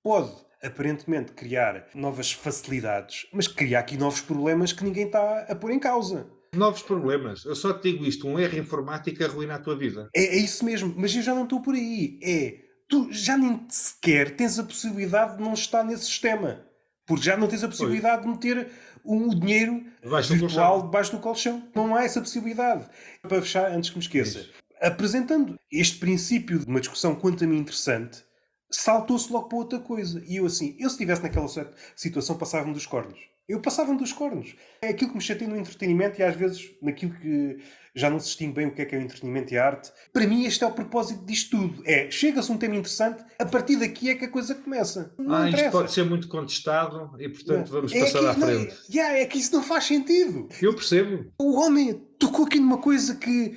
pode 0.03 0.31
aparentemente 0.63 1.33
criar 1.33 1.89
novas 1.95 2.31
facilidades, 2.33 3.27
mas 3.33 3.49
cria 3.49 3.79
aqui 3.79 3.97
novos 3.97 4.21
problemas 4.21 4.75
que 4.75 4.85
ninguém 4.85 5.07
está 5.07 5.47
a 5.49 5.55
pôr 5.55 5.71
em 5.71 5.81
causa. 5.81 6.29
Novos 6.55 6.83
problemas. 6.83 7.47
Eu 7.47 7.57
só 7.57 7.73
te 7.73 7.91
digo 7.91 8.05
isto: 8.05 8.29
um 8.29 8.39
erro 8.39 8.59
informático 8.59 9.25
arruina 9.25 9.55
a 9.55 9.59
tua 9.59 9.75
vida. 9.75 10.11
É, 10.15 10.23
é 10.23 10.37
isso 10.37 10.67
mesmo, 10.67 10.93
mas 10.99 11.17
eu 11.17 11.23
já 11.23 11.35
não 11.35 11.45
estou 11.45 11.63
por 11.63 11.75
aí. 11.75 12.21
É. 12.23 12.59
Tu 12.91 13.11
já 13.11 13.39
nem 13.39 13.67
sequer 13.71 14.37
tens 14.37 14.59
a 14.59 14.65
possibilidade 14.65 15.39
de 15.39 15.43
não 15.43 15.55
estar 15.55 15.83
nesse 15.83 16.05
sistema. 16.05 16.68
Porque 17.09 17.25
já 17.25 17.37
não 17.37 17.49
tens 17.49 17.65
a 17.65 17.69
possibilidade 17.69 18.19
Oi. 18.19 18.23
de 18.23 18.29
meter 18.29 18.71
o 19.03 19.35
dinheiro 19.35 19.83
debaixo 20.03 20.35
virtual 20.35 20.83
debaixo 20.83 21.13
do 21.13 21.19
colchão. 21.19 21.67
Não 21.75 21.97
há 21.97 22.05
essa 22.05 22.21
possibilidade. 22.21 22.87
Para 23.23 23.41
fechar, 23.41 23.73
antes 23.73 23.89
que 23.89 23.97
me 23.97 24.03
esqueça, 24.03 24.41
Isso. 24.41 24.53
apresentando 24.81 25.59
este 25.73 25.99
princípio 25.99 26.59
de 26.59 26.67
uma 26.67 26.81
discussão 26.81 27.15
quanto 27.15 27.43
a 27.43 27.47
mim 27.47 27.57
interessante, 27.57 28.23
saltou-se 28.71 29.33
logo 29.33 29.49
para 29.49 29.59
outra 29.59 29.79
coisa. 29.79 30.23
E 30.27 30.37
eu 30.37 30.45
assim, 30.45 30.77
eu 30.79 30.91
se 30.91 30.97
estivesse 30.97 31.23
naquela 31.23 31.49
situação 31.97 32.37
passava-me 32.37 32.75
dos 32.75 32.85
cornos. 32.85 33.19
Eu 33.49 33.61
passava-me 33.61 33.99
dos 33.99 34.13
cornos. 34.13 34.55
É 34.83 34.89
aquilo 34.89 35.11
que 35.11 35.17
me 35.17 35.23
chateia 35.23 35.51
no 35.51 35.57
entretenimento 35.57 36.21
e 36.21 36.23
às 36.23 36.37
vezes 36.37 36.71
naquilo 36.83 37.15
que 37.15 37.57
já 37.95 38.11
não 38.11 38.21
se 38.21 38.27
distingue 38.27 38.53
bem 38.53 38.67
o 38.67 38.75
que 38.75 38.83
é 38.83 38.85
que 38.85 38.95
é 38.95 38.99
o 38.99 39.01
entretenimento 39.01 39.55
e 39.55 39.59
a 39.59 39.65
arte. 39.65 39.91
Para 40.13 40.27
mim, 40.27 40.45
este 40.45 40.63
é 40.63 40.67
o 40.67 40.71
propósito 40.71 41.25
disto 41.25 41.57
tudo. 41.57 41.83
É, 41.87 42.11
chega-se 42.11 42.53
um 42.53 42.59
tema 42.59 42.77
interessante, 42.77 43.25
a 43.39 43.47
partir 43.47 43.77
daqui 43.77 44.11
é 44.11 44.15
que 44.15 44.27
a 44.27 44.31
coisa 44.31 44.55
começa. 44.55 45.15
Não 45.19 45.35
ah, 45.35 45.49
interessa. 45.49 45.65
isto 45.65 45.73
pode 45.73 45.93
ser 45.93 46.05
muito 46.05 46.29
contestado 46.29 47.11
e, 47.19 47.29
portanto, 47.29 47.71
vamos 47.71 47.93
é 47.93 48.01
passar 48.01 48.27
à 48.27 48.35
frente. 48.35 48.69
Não, 48.69 48.95
yeah, 48.95 49.19
é 49.19 49.25
que 49.25 49.39
isso 49.39 49.55
não 49.55 49.63
faz 49.63 49.85
sentido. 49.85 50.49
Eu 50.61 50.75
percebo. 50.75 51.33
O 51.41 51.59
homem 51.59 51.95
tocou 52.19 52.45
aqui 52.45 52.61
numa 52.61 52.79
coisa 52.79 53.15
que 53.15 53.57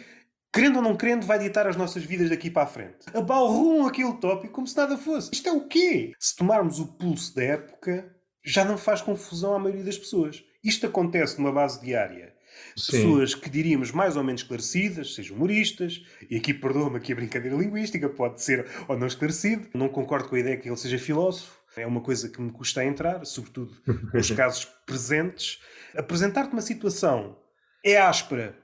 querendo 0.54 0.78
ou 0.78 0.82
não 0.82 0.98
querendo, 0.98 1.26
vai 1.26 1.40
ditar 1.40 1.66
as 1.66 1.78
nossas 1.78 2.04
vidas 2.04 2.30
daqui 2.30 2.50
para 2.50 2.64
a 2.64 2.68
frente. 2.68 3.06
Abalrum 3.14 3.86
aquele 3.88 4.14
tópico 4.14 4.54
como 4.54 4.68
se 4.68 4.76
nada 4.76 4.98
fosse. 4.98 5.30
Isto 5.32 5.48
é 5.48 5.52
o 5.54 5.68
quê? 5.68 6.12
Se 6.20 6.36
tomarmos 6.36 6.80
o 6.80 6.88
pulso 6.88 7.34
da 7.34 7.44
época, 7.44 8.14
já 8.44 8.66
não 8.66 8.78
faz 8.78 9.02
confusão 9.02 9.54
à 9.54 9.60
maioria 9.60 9.84
das 9.84 9.98
pessoas. 9.98 10.44
Isto 10.64 10.88
acontece 10.88 11.38
numa 11.40 11.52
base 11.52 11.82
diária 11.82 12.34
Sim. 12.76 12.92
pessoas 12.92 13.36
que 13.36 13.50
diríamos 13.50 13.92
mais 13.92 14.16
ou 14.16 14.24
menos 14.24 14.42
esclarecidas, 14.42 15.16
sejam 15.16 15.36
humoristas, 15.36 16.04
e 16.30 16.38
aqui 16.38 16.54
perdoa-me 16.54 16.98
aqui 16.98 17.12
a 17.14 17.16
brincadeira 17.16 17.56
linguística, 17.56 18.10
pode 18.10 18.42
ser 18.42 18.68
ou 18.88 18.98
não 18.98 19.08
esclarecido. 19.08 19.68
Não 19.74 19.90
concordo 19.90 20.30
com 20.30 20.36
a 20.36 20.40
ideia 20.40 20.58
que 20.58 20.70
ele 20.70 20.78
seja 20.78 20.98
filósofo, 20.98 21.62
é 21.78 21.88
uma 21.88 22.02
coisa 22.02 22.30
que 22.30 22.42
me 22.42 22.52
custa 22.52 22.84
entrar, 22.84 23.26
sobretudo 23.26 23.76
nos 24.14 24.32
casos 24.32 24.66
presentes. 24.86 25.60
Apresentar-te 25.96 26.54
uma 26.54 26.62
situação 26.62 27.38
é 27.84 27.98
áspera, 27.98 28.58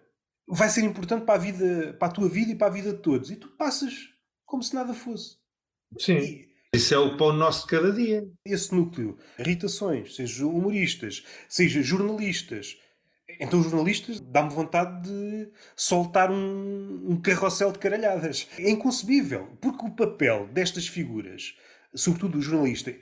vai 0.48 0.70
ser 0.70 0.82
importante 0.82 1.26
para 1.26 1.36
a 1.36 1.38
vida, 1.38 1.96
para 2.00 2.08
a 2.08 2.12
tua 2.12 2.30
vida 2.30 2.52
e 2.52 2.56
para 2.56 2.68
a 2.68 2.72
vida 2.72 2.94
de 2.94 3.00
todos. 3.00 3.32
E 3.32 3.36
tu 3.36 3.50
passas 3.58 3.94
como 4.46 4.64
se 4.64 4.74
nada 4.74 4.94
fosse. 4.94 5.38
Sim. 5.98 6.18
E 6.18 6.48
Isso 6.78 6.94
é 6.94 6.98
o 7.00 7.18
pão 7.18 7.34
nosso 7.34 7.62
de 7.62 7.72
cada 7.72 7.92
dia. 7.92 8.24
esse 8.46 8.72
núcleo, 8.72 9.18
irritações, 9.40 10.16
seja 10.16 10.46
humoristas, 10.46 11.24
seja 11.50 11.82
jornalistas. 11.82 12.78
Então, 13.40 13.64
jornalistas 13.64 14.20
dá-me 14.20 14.52
vontade 14.52 15.10
de 15.10 15.50
soltar 15.76 16.30
um, 16.30 17.04
um 17.04 17.20
carrossel 17.20 17.72
de 17.72 17.80
caralhadas. 17.80 18.48
É 18.60 18.70
inconcebível, 18.70 19.58
porque 19.60 19.88
o 19.88 19.90
papel 19.90 20.48
destas 20.54 20.88
figuras, 20.88 21.56
sobretudo 21.96 22.38
o 22.38 22.44
jornalista 22.44 22.94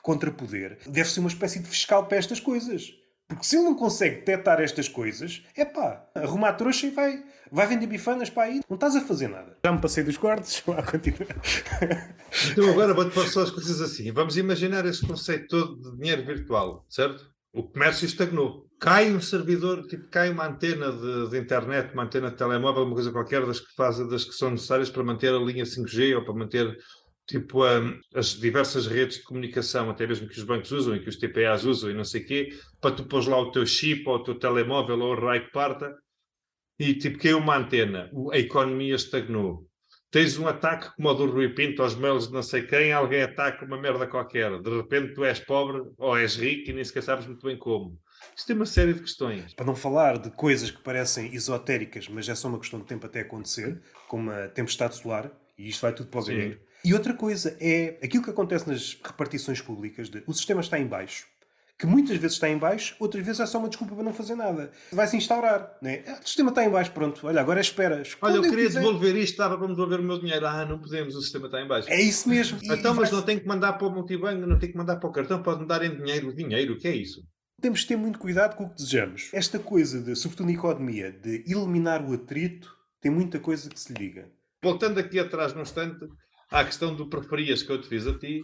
contra 0.00 0.30
poder, 0.30 0.78
deve 0.86 1.10
ser 1.10 1.18
uma 1.18 1.28
espécie 1.28 1.58
de 1.58 1.66
fiscal 1.66 2.06
para 2.06 2.18
estas 2.18 2.38
coisas. 2.38 2.94
Porque 3.34 3.46
se 3.46 3.56
ele 3.56 3.64
não 3.64 3.74
consegue 3.74 4.16
detectar 4.16 4.60
estas 4.60 4.88
coisas, 4.88 5.42
é 5.56 5.64
pá, 5.64 6.06
arruma 6.14 6.48
a 6.48 6.52
trouxa 6.52 6.86
e 6.86 6.90
vai, 6.90 7.22
vai 7.50 7.66
vender 7.66 7.86
bifanas 7.86 8.30
para 8.30 8.44
aí. 8.44 8.60
Não 8.68 8.74
estás 8.74 8.96
a 8.96 9.00
fazer 9.00 9.28
nada. 9.28 9.56
Já 9.64 9.72
me 9.72 9.80
passei 9.80 10.04
dos 10.04 10.16
cortes, 10.16 10.62
vá 10.66 10.82
continuar. 10.82 11.36
Então 12.50 12.70
agora 12.70 12.94
vou-te 12.94 13.14
só 13.28 13.42
as 13.42 13.50
coisas 13.50 13.80
assim. 13.80 14.10
Vamos 14.12 14.36
imaginar 14.36 14.84
esse 14.86 15.06
conceito 15.06 15.48
todo 15.48 15.90
de 15.90 15.96
dinheiro 15.98 16.24
virtual, 16.24 16.84
certo? 16.88 17.32
O 17.52 17.62
comércio 17.62 18.04
estagnou. 18.04 18.66
Cai 18.80 19.12
um 19.12 19.20
servidor, 19.20 19.86
tipo, 19.86 20.08
cai 20.10 20.30
uma 20.30 20.46
antena 20.46 20.90
de, 20.90 21.30
de 21.30 21.38
internet, 21.38 21.94
uma 21.94 22.02
antena 22.02 22.30
de 22.30 22.36
telemóvel, 22.36 22.82
uma 22.82 22.94
coisa 22.94 23.12
qualquer 23.12 23.46
das 23.46 23.60
que 23.60 23.72
fazem, 23.76 24.08
das 24.08 24.24
que 24.24 24.32
são 24.32 24.50
necessárias 24.50 24.90
para 24.90 25.04
manter 25.04 25.32
a 25.32 25.38
linha 25.38 25.64
5G 25.64 26.16
ou 26.16 26.24
para 26.24 26.34
manter 26.34 26.76
tipo 27.26 27.64
hum, 27.64 27.98
as 28.14 28.38
diversas 28.38 28.86
redes 28.86 29.18
de 29.18 29.22
comunicação, 29.22 29.90
até 29.90 30.06
mesmo 30.06 30.28
que 30.28 30.38
os 30.38 30.44
bancos 30.44 30.72
usam 30.72 30.94
e 30.94 31.00
que 31.00 31.08
os 31.08 31.16
TPAs 31.16 31.64
usam 31.64 31.90
e 31.90 31.94
não 31.94 32.04
sei 32.04 32.22
o 32.22 32.26
quê, 32.26 32.48
para 32.80 32.94
tu 32.94 33.04
pôs 33.04 33.26
lá 33.26 33.38
o 33.38 33.50
teu 33.50 33.66
chip 33.66 34.08
ou 34.08 34.16
o 34.16 34.22
teu 34.22 34.34
telemóvel 34.34 34.98
ou 35.00 35.12
o 35.12 35.20
raio 35.20 35.46
que 35.46 35.52
parta 35.52 35.94
e 36.78 36.94
tipo 36.94 37.18
caiu 37.18 37.38
uma 37.38 37.56
antena, 37.56 38.10
a 38.32 38.38
economia 38.38 38.94
estagnou. 38.94 39.66
Tens 40.10 40.38
um 40.38 40.46
ataque 40.46 40.94
como 40.94 41.08
o 41.08 41.14
do 41.14 41.26
Rui 41.26 41.48
Pinto 41.48 41.82
aos 41.82 41.96
mails 41.96 42.28
de 42.28 42.32
não 42.32 42.42
sei 42.42 42.62
quem, 42.62 42.92
alguém 42.92 43.22
ataca 43.22 43.64
uma 43.64 43.80
merda 43.80 44.06
qualquer. 44.06 44.60
De 44.60 44.70
repente 44.70 45.12
tu 45.12 45.24
és 45.24 45.40
pobre 45.40 45.82
ou 45.98 46.16
és 46.16 46.36
rico 46.36 46.70
e 46.70 46.72
nem 46.72 46.84
sequer 46.84 47.02
sabes 47.02 47.26
muito 47.26 47.44
bem 47.44 47.58
como. 47.58 47.98
Isto 48.36 48.46
tem 48.46 48.56
uma 48.56 48.64
série 48.64 48.94
de 48.94 49.00
questões. 49.00 49.54
Para 49.54 49.66
não 49.66 49.74
falar 49.74 50.18
de 50.18 50.30
coisas 50.30 50.70
que 50.70 50.80
parecem 50.82 51.34
esotéricas, 51.34 52.08
mas 52.08 52.28
é 52.28 52.34
só 52.36 52.46
uma 52.46 52.60
questão 52.60 52.78
de 52.78 52.86
tempo 52.86 53.06
até 53.06 53.20
acontecer, 53.20 53.82
como 54.06 54.30
a 54.30 54.48
tempestade 54.48 54.94
solar, 54.94 55.32
e 55.58 55.68
isto 55.68 55.80
vai 55.82 55.92
tudo 55.92 56.08
para 56.10 56.20
o. 56.20 56.56
E 56.84 56.92
outra 56.92 57.14
coisa 57.14 57.56
é 57.60 57.98
aquilo 58.02 58.22
que 58.22 58.30
acontece 58.30 58.68
nas 58.68 58.98
repartições 59.02 59.60
públicas, 59.60 60.08
de, 60.10 60.22
o 60.26 60.32
sistema 60.34 60.60
está 60.60 60.78
em 60.78 60.86
baixo, 60.86 61.26
que 61.78 61.86
muitas 61.86 62.16
vezes 62.18 62.34
está 62.36 62.48
em 62.48 62.58
baixo, 62.58 62.94
outras 63.00 63.24
vezes 63.24 63.40
é 63.40 63.46
só 63.46 63.58
uma 63.58 63.68
desculpa 63.68 63.94
para 63.94 64.04
não 64.04 64.12
fazer 64.12 64.34
nada. 64.36 64.70
Vai-se 64.92 65.16
instaurar. 65.16 65.76
Né? 65.82 66.04
Ah, 66.06 66.20
O 66.22 66.26
sistema 66.26 66.50
está 66.50 66.62
em 66.64 66.68
baixo, 66.70 66.92
pronto. 66.92 67.26
Olha, 67.26 67.40
agora 67.40 67.58
é 67.58 67.62
espera. 67.62 68.02
Olha, 68.22 68.36
eu 68.36 68.42
queria 68.42 68.66
quiser. 68.66 68.80
devolver 68.80 69.16
isto, 69.16 69.32
estava 69.32 69.56
para 69.58 69.66
me 69.66 69.74
devolver 69.74 69.98
o 69.98 70.02
meu 70.02 70.20
dinheiro. 70.20 70.46
Ah, 70.46 70.64
não 70.64 70.78
podemos, 70.78 71.16
o 71.16 71.20
sistema 71.22 71.46
está 71.46 71.60
em 71.60 71.66
baixo. 71.66 71.88
É 71.90 72.00
isso 72.00 72.28
mesmo. 72.28 72.58
E- 72.62 72.66
Então, 72.72 72.94
mas 72.94 73.10
vai- 73.10 73.18
não 73.18 73.26
tem 73.26 73.38
que 73.40 73.46
mandar 73.46 73.72
para 73.72 73.86
o 73.86 73.90
multibanco, 73.90 74.46
não 74.46 74.58
tem 74.58 74.70
que 74.70 74.76
mandar 74.76 74.96
para 74.96 75.08
o 75.08 75.12
cartão, 75.12 75.42
pode-me 75.42 75.66
dar 75.66 75.82
em 75.82 75.96
dinheiro. 75.96 76.32
Dinheiro, 76.34 76.74
o 76.74 76.78
que 76.78 76.86
é 76.86 76.94
isso? 76.94 77.24
Temos 77.60 77.80
de 77.80 77.86
ter 77.86 77.96
muito 77.96 78.18
cuidado 78.18 78.56
com 78.56 78.64
o 78.64 78.68
que 78.68 78.76
desejamos. 78.76 79.30
Esta 79.32 79.58
coisa, 79.58 80.00
de, 80.00 80.14
sobretudo 80.14 80.46
na 80.46 80.52
economia, 80.52 81.10
de 81.10 81.44
eliminar 81.50 82.04
o 82.08 82.12
atrito, 82.12 82.70
tem 83.00 83.10
muita 83.10 83.40
coisa 83.40 83.68
que 83.70 83.80
se 83.80 83.92
liga. 83.94 84.28
Voltando 84.62 84.98
aqui 85.00 85.18
atrás 85.18 85.52
num 85.54 85.62
instante, 85.62 86.06
à 86.54 86.64
questão 86.64 86.94
do 86.94 87.08
preferias 87.08 87.62
que 87.62 87.70
eu 87.70 87.80
te 87.80 87.88
fiz 87.88 88.06
a 88.06 88.16
ti, 88.16 88.42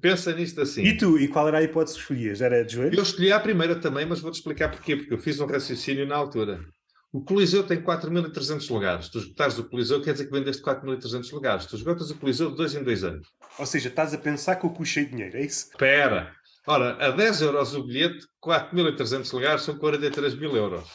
pensa 0.00 0.32
nisto 0.32 0.60
assim. 0.62 0.82
E 0.82 0.96
tu, 0.96 1.18
e 1.18 1.28
qual 1.28 1.46
era 1.46 1.58
a 1.58 1.62
hipótese 1.62 1.96
que 1.96 2.00
escolhias? 2.00 2.40
Era 2.40 2.64
de 2.64 2.74
joelho? 2.74 2.98
Eu 2.98 3.02
escolhi 3.02 3.30
a 3.30 3.38
primeira 3.38 3.76
também, 3.76 4.06
mas 4.06 4.20
vou-te 4.20 4.36
explicar 4.36 4.70
porquê, 4.70 4.96
porque 4.96 5.12
eu 5.12 5.18
fiz 5.18 5.38
um 5.40 5.46
raciocínio 5.46 6.06
na 6.06 6.16
altura. 6.16 6.64
O 7.12 7.22
Coliseu 7.22 7.62
tem 7.62 7.80
4.300 7.80 8.68
lugares. 8.72 9.08
Tu 9.08 9.18
esgotares 9.18 9.58
o 9.58 9.68
Coliseu 9.68 10.02
quer 10.02 10.12
dizer 10.12 10.24
que 10.24 10.32
vendeste 10.32 10.62
4.300 10.62 11.32
lugares. 11.32 11.66
Tu 11.66 11.76
esgotas 11.76 12.10
o 12.10 12.16
Coliseu 12.16 12.50
de 12.50 12.56
dois 12.56 12.74
em 12.74 12.82
dois 12.82 13.04
anos. 13.04 13.28
Ou 13.56 13.66
seja, 13.66 13.88
estás 13.88 14.12
a 14.12 14.18
pensar 14.18 14.56
que 14.56 14.66
eu 14.66 14.70
puxei 14.70 15.04
dinheiro, 15.04 15.36
é 15.36 15.44
isso? 15.44 15.68
Espera. 15.70 16.34
Ora, 16.66 16.96
a 16.96 17.10
10 17.10 17.42
euros 17.42 17.74
o 17.74 17.84
bilhete, 17.84 18.26
4.300 18.42 19.32
lugares 19.32 19.62
são 19.62 19.76
43 19.76 20.34
mil 20.34 20.56
euros. 20.56 20.88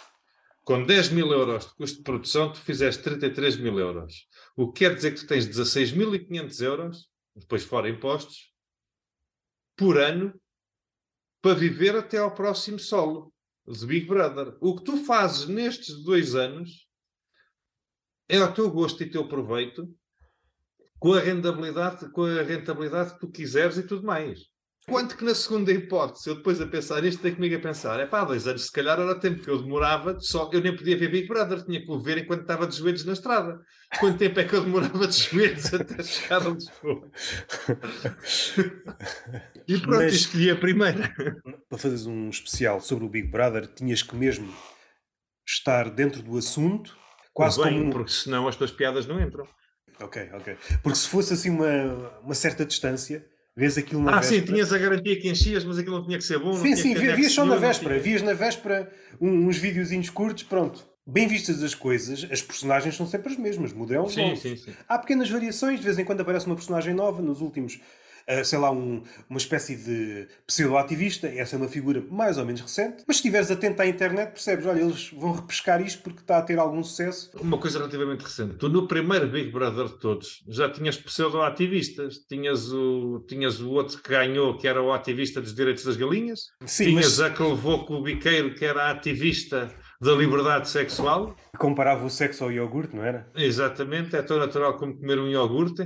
Com 0.65 0.83
10 0.83 1.09
mil 1.12 1.31
euros 1.31 1.67
de 1.67 1.75
custo 1.75 1.97
de 1.99 2.03
produção, 2.03 2.51
tu 2.51 2.59
fizeste 2.59 3.01
33 3.01 3.57
mil 3.57 3.79
euros. 3.79 4.27
O 4.55 4.71
que 4.71 4.79
quer 4.79 4.95
dizer 4.95 5.13
que 5.13 5.21
tu 5.21 5.27
tens 5.27 5.47
16.500 5.47 6.62
euros, 6.62 7.09
depois 7.35 7.63
fora 7.63 7.89
impostos, 7.89 8.53
por 9.75 9.97
ano, 9.97 10.39
para 11.41 11.55
viver 11.55 11.95
até 11.95 12.17
ao 12.17 12.33
próximo 12.35 12.77
solo 12.77 13.33
de 13.65 13.85
Big 13.85 14.07
Brother. 14.07 14.57
O 14.59 14.75
que 14.75 14.83
tu 14.83 14.97
fazes 15.05 15.47
nestes 15.47 16.03
dois 16.03 16.35
anos 16.35 16.89
é 18.27 18.38
ao 18.38 18.53
teu 18.53 18.69
gosto 18.69 19.01
e 19.01 19.09
teu 19.09 19.27
proveito, 19.27 19.88
com 20.99 21.13
a 21.13 21.19
rentabilidade, 21.19 22.12
com 22.12 22.23
a 22.23 22.41
rentabilidade 22.41 23.13
que 23.13 23.19
tu 23.19 23.31
quiseres 23.31 23.77
e 23.77 23.88
tudo 23.88 24.05
mais. 24.05 24.48
Quanto 24.89 25.15
que 25.15 25.23
na 25.23 25.36
segunda 25.36 25.71
hipótese, 25.71 26.30
eu 26.30 26.36
depois 26.36 26.60
a 26.60 26.65
pensar 26.67 27.04
isto, 27.04 27.21
tenho 27.21 27.36
comigo 27.36 27.56
a 27.56 27.60
pensar, 27.60 27.99
é 27.99 28.06
pá, 28.06 28.23
dois 28.23 28.47
anos 28.47 28.65
se 28.65 28.71
calhar 28.71 28.99
era 28.99 29.12
o 29.12 29.19
tempo 29.19 29.41
que 29.41 29.49
eu 29.49 29.62
demorava, 29.62 30.17
só 30.19 30.49
eu 30.52 30.62
nem 30.62 30.75
podia 30.75 30.97
ver 30.97 31.10
Big 31.12 31.28
Brother, 31.28 31.63
tinha 31.63 31.82
que 31.84 31.91
o 31.91 31.99
ver 32.02 32.17
enquanto 32.17 32.41
estava 32.41 32.65
de 32.67 32.75
joelhos 32.75 33.06
na 33.06 33.13
estrada. 33.13 33.60
Quanto 33.99 34.17
tempo 34.17 34.39
é 34.39 34.43
que 34.43 34.54
eu 34.56 34.63
demorava 34.63 35.08
de 35.08 35.17
joelhos 35.17 35.71
até 35.73 36.04
chegar 36.04 36.45
a 36.45 36.49
Lisboa? 36.49 37.10
E 39.67 39.78
pronto, 39.80 39.97
Mas- 40.04 40.13
escolhi 40.13 40.49
a 40.49 40.56
primeira. 40.56 41.13
Para 41.69 41.78
fazeres 41.78 42.06
um 42.06 42.30
especial 42.30 42.82
sobre 42.82 43.06
o 43.06 43.10
Big 43.10 43.28
Brother, 43.30 43.67
tinhas 43.67 44.02
que 44.02 44.15
mesmo 44.15 44.52
estar 45.47 45.89
dentro 45.89 46.21
do 46.21 46.38
assunto, 46.38 46.95
quase 47.34 47.62
Bem, 47.62 47.73
como 47.73 47.86
um... 47.86 47.89
porque 47.91 48.12
senão 48.12 48.47
as 48.47 48.56
tuas 48.56 48.71
piadas 48.71 49.06
não 49.06 49.21
entram. 49.21 49.47
Ok, 50.02 50.30
ok. 50.34 50.58
Porque 50.82 50.97
se 50.97 51.08
fosse 51.08 51.34
assim 51.34 51.49
uma, 51.49 52.19
uma 52.21 52.34
certa 52.34 52.65
distância, 52.65 53.25
vês 53.60 53.78
aquilo 53.78 54.02
na 54.02 54.17
Ah, 54.17 54.22
sim, 54.24 54.36
véspera... 54.36 54.54
tinhas 54.54 54.74
a 54.74 54.78
garantia 54.78 55.19
que 55.19 55.30
enchias, 55.30 55.63
mas 55.65 55.78
aquilo 55.78 55.98
não 55.98 56.06
tinha 56.06 56.17
que 56.17 56.24
ser 56.24 56.39
bom. 56.39 56.54
Sim, 56.54 56.76
sim, 56.76 56.93
vias 56.95 57.32
só 57.32 57.43
na 57.45 57.56
véspera. 57.58 57.91
tinha- 57.95 58.04
Vias 58.04 58.22
na 58.22 58.34
véspera 58.34 58.89
uns 59.19 59.58
videozinhos 59.58 60.10
curtos, 60.10 60.43
pronto. 60.43 60.88
Bem 61.06 61.28
vistas 61.28 61.62
as 61.63 61.74
coisas, 61.76 62.26
as 62.32 62.41
personagens 62.41 62.95
são 62.95 63.06
sempre 63.08 63.32
as 63.34 63.38
mesmas, 63.38 63.74
modelos 63.74 64.13
Sim, 64.13 64.22
novos. 64.22 64.39
sim, 64.41 64.56
sim. 64.56 64.72
Há 64.88 64.98
pequenas 65.00 65.30
variações, 65.30 65.80
de 65.80 65.86
vez 65.86 65.98
em 65.98 66.06
quando 66.06 66.22
aparece 66.22 66.45
uma 66.45 66.56
personagem 66.56 66.93
nova, 66.93 67.19
nos 67.22 67.41
últimos, 67.41 67.80
ah, 67.80 67.86
sei 68.43 68.59
lá, 68.59 68.71
um- 68.71 69.01
uma 69.29 69.37
espécie 69.37 69.75
de 69.75 70.27
pseudo-ativista, 70.45 71.27
essa 71.27 71.55
é 71.55 71.57
uma 71.57 71.67
figura 71.67 72.03
mais 72.11 72.37
ou 72.37 72.45
menos 72.45 72.61
recente, 72.61 73.03
mas 73.07 73.17
se 73.17 73.21
estiveres 73.21 73.49
atento 73.51 73.81
à 73.81 73.87
internet 73.87 74.31
percebes, 74.31 74.65
olha, 74.65 74.81
eles 74.81 75.09
vão 75.11 75.31
repescar 75.33 75.81
isto 75.81 76.01
porque 76.03 76.19
está 76.21 76.37
a 76.37 76.41
ter 76.41 76.59
algum 76.59 76.83
sucesso. 76.83 77.31
Uma 77.41 77.57
coisa 77.57 77.77
relativamente 77.79 78.21
recente. 78.23 78.55
Tu 78.55 78.69
no 78.69 78.87
primeiro 78.87 79.27
Big 79.27 79.51
Brother 79.51 79.85
de 79.87 79.99
todos 79.99 80.43
já 80.47 80.69
tinhas 80.69 80.97
pseudo-ativistas. 80.97 82.19
Tinhas 82.27 82.71
o, 82.71 83.23
tinhas 83.27 83.59
o 83.59 83.69
outro 83.71 83.97
que 84.01 84.09
ganhou, 84.09 84.57
que 84.57 84.67
era 84.67 84.81
o 84.81 84.91
ativista 84.91 85.41
dos 85.41 85.53
direitos 85.53 85.83
das 85.83 85.95
galinhas. 85.95 86.41
Sim, 86.65 86.85
tinhas 86.85 87.17
mas 87.17 87.19
a 87.21 87.29
que 87.29 87.41
levou 87.41 87.85
com 87.85 87.95
o 87.95 88.03
biqueiro, 88.03 88.53
que 88.55 88.65
era 88.65 88.83
a 88.83 88.91
ativista 88.91 89.73
da 90.01 90.13
liberdade 90.13 90.69
sexual. 90.69 91.35
comparava 91.57 92.05
o 92.05 92.09
sexo 92.09 92.43
ao 92.45 92.51
iogurte, 92.51 92.95
não 92.95 93.03
era? 93.03 93.29
Exatamente, 93.35 94.15
é 94.15 94.21
tão 94.21 94.37
natural 94.37 94.77
como 94.77 94.95
comer 94.97 95.19
um 95.19 95.27
iogurte. 95.27 95.85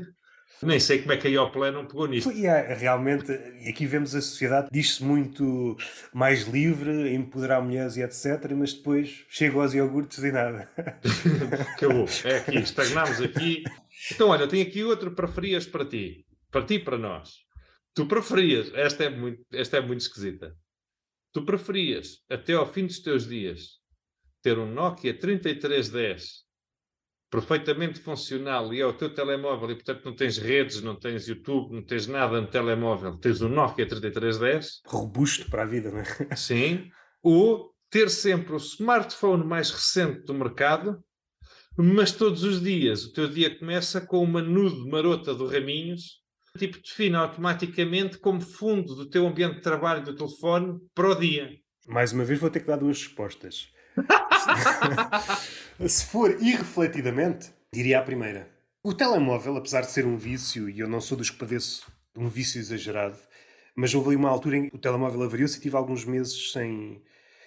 Nem 0.66 0.80
sei 0.80 1.00
como 1.00 1.14
é 1.14 1.18
que 1.18 1.28
a 1.28 1.30
Ioplé 1.30 1.72
não 1.72 1.86
pegou 1.86 2.08
nisto. 2.08 2.32
Foi, 2.32 2.46
é, 2.46 2.74
realmente, 2.74 3.32
e 3.32 3.70
aqui 3.70 3.86
vemos 3.86 4.16
a 4.16 4.22
sociedade, 4.22 4.70
diz-se 4.72 5.04
muito 5.04 5.78
mais 6.14 6.44
livre, 6.48 7.14
empoderar 7.14 7.62
mulheres 7.62 7.98
e 7.98 8.02
etc, 8.02 8.52
mas 8.56 8.74
depois 8.74 9.26
chega 9.30 9.60
aos 9.60 9.74
iogurtes 9.74 10.20
e 10.20 10.32
nada. 10.32 10.70
Acabou. 11.76 12.06
É 12.26 12.38
aqui, 12.38 12.58
estagnámos 12.58 13.22
aqui. 13.22 13.64
Então, 14.12 14.30
olha, 14.30 14.48
tenho 14.48 14.68
aqui 14.68 14.84
outro 14.84 15.16
preferias 15.16 15.66
para 15.66 15.86
ti. 15.86 16.26
Para 16.52 16.66
ti 16.66 16.76
e 16.76 16.80
para 16.80 16.98
nós. 16.98 17.32
Tu 17.96 18.06
preferias, 18.08 18.72
esta 18.74 19.04
é 19.04 19.10
muito, 19.10 19.44
esta 19.52 19.78
é 19.78 19.82
muito 19.82 20.02
esquisita. 20.02 20.56
Tu 21.32 21.44
preferias, 21.46 22.20
até 22.30 22.54
ao 22.54 22.72
fim 22.72 22.86
dos 22.86 23.00
teus 23.00 23.28
dias, 23.28 23.80
ter 24.42 24.58
um 24.60 24.72
Nokia 24.72 25.18
3310 25.18 26.43
perfeitamente 27.34 28.00
funcional 28.00 28.72
e 28.72 28.80
é 28.80 28.86
o 28.86 28.94
teu 28.94 29.12
telemóvel 29.12 29.72
e, 29.72 29.76
portanto, 29.76 30.06
não 30.06 30.16
tens 30.16 30.38
redes, 30.38 30.84
não 30.84 30.96
tens 30.96 31.28
YouTube, 31.28 31.74
não 31.74 31.82
tens 31.82 32.06
nada 32.06 32.40
no 32.40 32.46
telemóvel, 32.46 33.18
tens 33.18 33.42
um 33.42 33.50
Nokia 33.50 33.88
3310 33.88 34.84
Robusto 34.86 35.50
para 35.50 35.64
a 35.64 35.66
vida, 35.66 35.90
não 35.90 36.02
é? 36.02 36.36
Sim. 36.36 36.92
Ou 37.24 37.74
ter 37.90 38.12
sempre 38.12 38.54
o 38.54 38.58
smartphone 38.58 39.44
mais 39.44 39.72
recente 39.72 40.24
do 40.26 40.34
mercado, 40.36 41.04
mas 41.76 42.12
todos 42.12 42.44
os 42.44 42.62
dias 42.62 43.04
o 43.04 43.14
teu 43.14 43.28
dia 43.28 43.58
começa 43.58 44.00
com 44.00 44.24
uma 44.24 44.42
nude 44.44 44.88
marota 44.88 45.34
do 45.34 45.48
Raminhos, 45.48 46.22
tipo 46.56 46.80
define 46.80 47.16
automaticamente 47.16 48.20
como 48.20 48.42
fundo 48.42 48.94
do 48.94 49.10
teu 49.10 49.26
ambiente 49.26 49.56
de 49.56 49.62
trabalho 49.62 50.04
do 50.04 50.16
telefone 50.16 50.78
para 50.94 51.10
o 51.10 51.16
dia. 51.16 51.50
Mais 51.88 52.14
uma 52.14 52.24
vez 52.24 52.40
vou 52.40 52.52
ter 52.52 52.60
que 52.60 52.68
dar 52.68 52.78
duas 52.78 53.02
respostas. 53.02 53.74
Se 55.88 56.06
for 56.06 56.38
irrefletidamente, 56.42 57.52
diria 57.72 58.00
a 58.00 58.04
primeira. 58.04 58.48
O 58.84 58.94
telemóvel, 58.94 59.58
apesar 59.58 59.82
de 59.82 59.92
ser 59.92 60.06
um 60.06 60.18
vício, 60.18 60.70
e 60.70 60.80
eu 60.80 60.88
não 60.88 61.00
sou 61.00 61.18
dos 61.18 61.30
que 61.30 61.38
padeço 61.38 61.86
de 62.14 62.22
um 62.22 62.28
vício 62.28 62.60
exagerado, 62.60 63.18
mas 63.76 63.94
houve 63.94 64.10
ali 64.10 64.16
uma 64.18 64.30
altura 64.30 64.58
em 64.58 64.70
que 64.70 64.76
o 64.76 64.80
telemóvel 64.80 65.24
avariou-se 65.24 65.58
e 65.58 65.62
tive 65.62 65.76
alguns 65.76 66.06
meses 66.06 66.52
sem. 66.52 67.02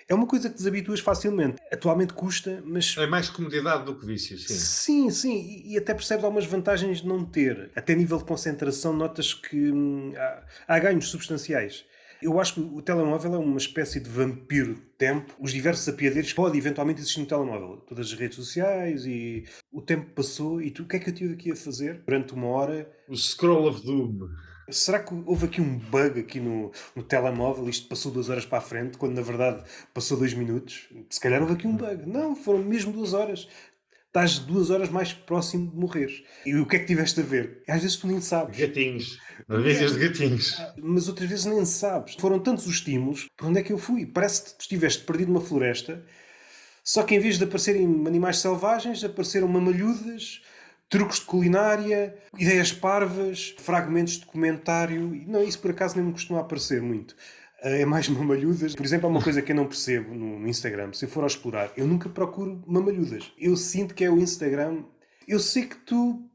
É 0.08 0.14
uma 0.14 0.26
coisa 0.26 0.48
que 0.48 0.56
desabituas 0.56 1.00
facilmente. 1.00 1.60
Atualmente 1.70 2.14
custa, 2.14 2.62
mas. 2.64 2.96
É 2.96 3.06
mais 3.06 3.28
comodidade 3.28 3.84
do 3.84 3.98
que 3.98 4.06
vício, 4.06 4.38
sim. 4.38 4.54
Sim, 4.54 5.10
sim. 5.10 5.62
E, 5.66 5.76
até 5.76 5.92
percebes 5.92 6.24
algumas 6.24 6.46
vantagens 6.46 7.02
de 7.02 7.06
não 7.06 7.24
ter. 7.24 7.70
Até 7.74 7.94
nível 7.94 8.18
de 8.18 8.24
concentração, 8.24 8.92
notas 8.92 9.34
que 9.34 9.72
hum, 9.72 10.14
há, 10.16 10.42
há 10.68 10.78
ganhos 10.78 11.08
substanciais. 11.08 11.84
Eu 12.22 12.40
acho 12.40 12.54
que 12.54 12.60
o 12.60 12.80
telemóvel 12.80 13.34
é 13.34 13.38
uma 13.38 13.58
espécie 13.58 14.00
de 14.00 14.08
vampiro 14.08 14.74
de 14.74 14.80
tempo. 14.98 15.34
Os 15.38 15.52
diversos 15.52 15.88
apiadeiros 15.88 16.32
podem 16.32 16.58
eventualmente 16.58 17.00
existir 17.00 17.20
no 17.20 17.26
telemóvel. 17.26 17.78
Todas 17.88 18.06
as 18.06 18.12
redes 18.18 18.36
sociais 18.36 19.04
e 19.04 19.44
o 19.72 19.82
tempo 19.82 20.10
passou 20.12 20.60
e 20.60 20.70
tu 20.70 20.82
o 20.82 20.86
que 20.86 20.96
é 20.96 20.98
que 20.98 21.10
eu 21.10 21.14
tive 21.14 21.34
aqui 21.34 21.52
a 21.52 21.56
fazer 21.56 22.02
durante 22.06 22.32
uma 22.32 22.46
hora? 22.46 22.90
O 23.08 23.16
scroll 23.16 23.68
of 23.68 23.84
doom. 23.84 24.28
Será 24.68 24.98
que 24.98 25.14
houve 25.26 25.46
aqui 25.46 25.60
um 25.60 25.78
bug 25.78 26.18
aqui 26.18 26.40
no, 26.40 26.72
no 26.94 27.02
telemóvel? 27.02 27.68
Isto 27.68 27.88
passou 27.88 28.10
duas 28.10 28.28
horas 28.28 28.44
para 28.44 28.58
a 28.58 28.60
frente, 28.60 28.98
quando 28.98 29.14
na 29.14 29.22
verdade 29.22 29.62
passou 29.94 30.18
dois 30.18 30.34
minutos? 30.34 30.88
Se 31.08 31.20
calhar 31.20 31.40
houve 31.40 31.54
aqui 31.54 31.68
um 31.68 31.76
bug. 31.76 32.04
Não, 32.04 32.34
foram 32.34 32.60
mesmo 32.64 32.92
duas 32.92 33.14
horas. 33.14 33.48
Estás 34.16 34.38
duas 34.38 34.70
horas 34.70 34.88
mais 34.88 35.12
próximo 35.12 35.70
de 35.70 35.76
morrer. 35.76 36.10
E 36.46 36.54
o 36.54 36.64
que 36.64 36.76
é 36.76 36.78
que 36.78 36.86
tiveste 36.86 37.20
a 37.20 37.22
ver? 37.22 37.62
Às 37.68 37.82
vezes 37.82 37.98
tu 37.98 38.06
nem 38.06 38.18
sabes. 38.18 38.58
Gatinhos. 38.58 39.18
Vídeos 39.46 39.92
de 39.92 40.08
gatinhos. 40.08 40.56
Mas 40.78 41.06
outras 41.06 41.28
vezes 41.28 41.44
nem 41.44 41.62
sabes. 41.66 42.14
Foram 42.18 42.38
tantos 42.38 42.64
os 42.64 42.76
estímulos. 42.76 43.26
Para 43.36 43.48
onde 43.48 43.60
é 43.60 43.62
que 43.62 43.74
eu 43.74 43.76
fui? 43.76 44.06
Parece 44.06 44.54
que 44.54 44.62
estiveste 44.62 45.04
perdido 45.04 45.30
numa 45.30 45.42
floresta. 45.42 46.02
Só 46.82 47.02
que 47.02 47.14
em 47.14 47.18
vez 47.18 47.36
de 47.36 47.44
aparecerem 47.44 47.84
animais 48.06 48.38
selvagens, 48.38 49.04
apareceram 49.04 49.48
mamalhudas, 49.48 50.40
truques 50.88 51.18
de 51.18 51.26
culinária, 51.26 52.16
ideias 52.38 52.72
parvas, 52.72 53.54
fragmentos 53.58 54.14
de 54.14 54.24
comentário. 54.24 55.12
Não, 55.26 55.42
isso 55.42 55.58
por 55.58 55.72
acaso 55.72 55.94
nem 55.94 56.06
me 56.06 56.12
costuma 56.12 56.40
aparecer 56.40 56.80
muito. 56.80 57.14
Eh, 57.66 57.82
é 57.82 57.84
mais 57.86 58.08
mamalhudas. 58.10 58.74
Por 58.74 58.84
exemplo, 58.84 59.06
há 59.06 59.10
uma 59.10 59.22
coisa 59.22 59.42
que 59.42 59.52
eu 59.52 59.56
não 59.56 59.66
percebo 59.66 60.14
no 60.14 60.46
Instagram. 60.48 60.92
Se 60.92 61.04
eu 61.04 61.08
for 61.08 61.24
a 61.24 61.26
explorar, 61.26 61.72
eu 61.76 61.86
nunca 61.86 62.08
procuro 62.08 62.62
mamalhudas. 62.66 63.32
Eu 63.38 63.56
sinto 63.56 63.94
que 63.94 64.04
é 64.04 64.10
o 64.10 64.18
Instagram. 64.18 64.84
Eu 65.26 65.38
sei 65.38 65.66
que 65.66 65.76
tu 65.76 66.28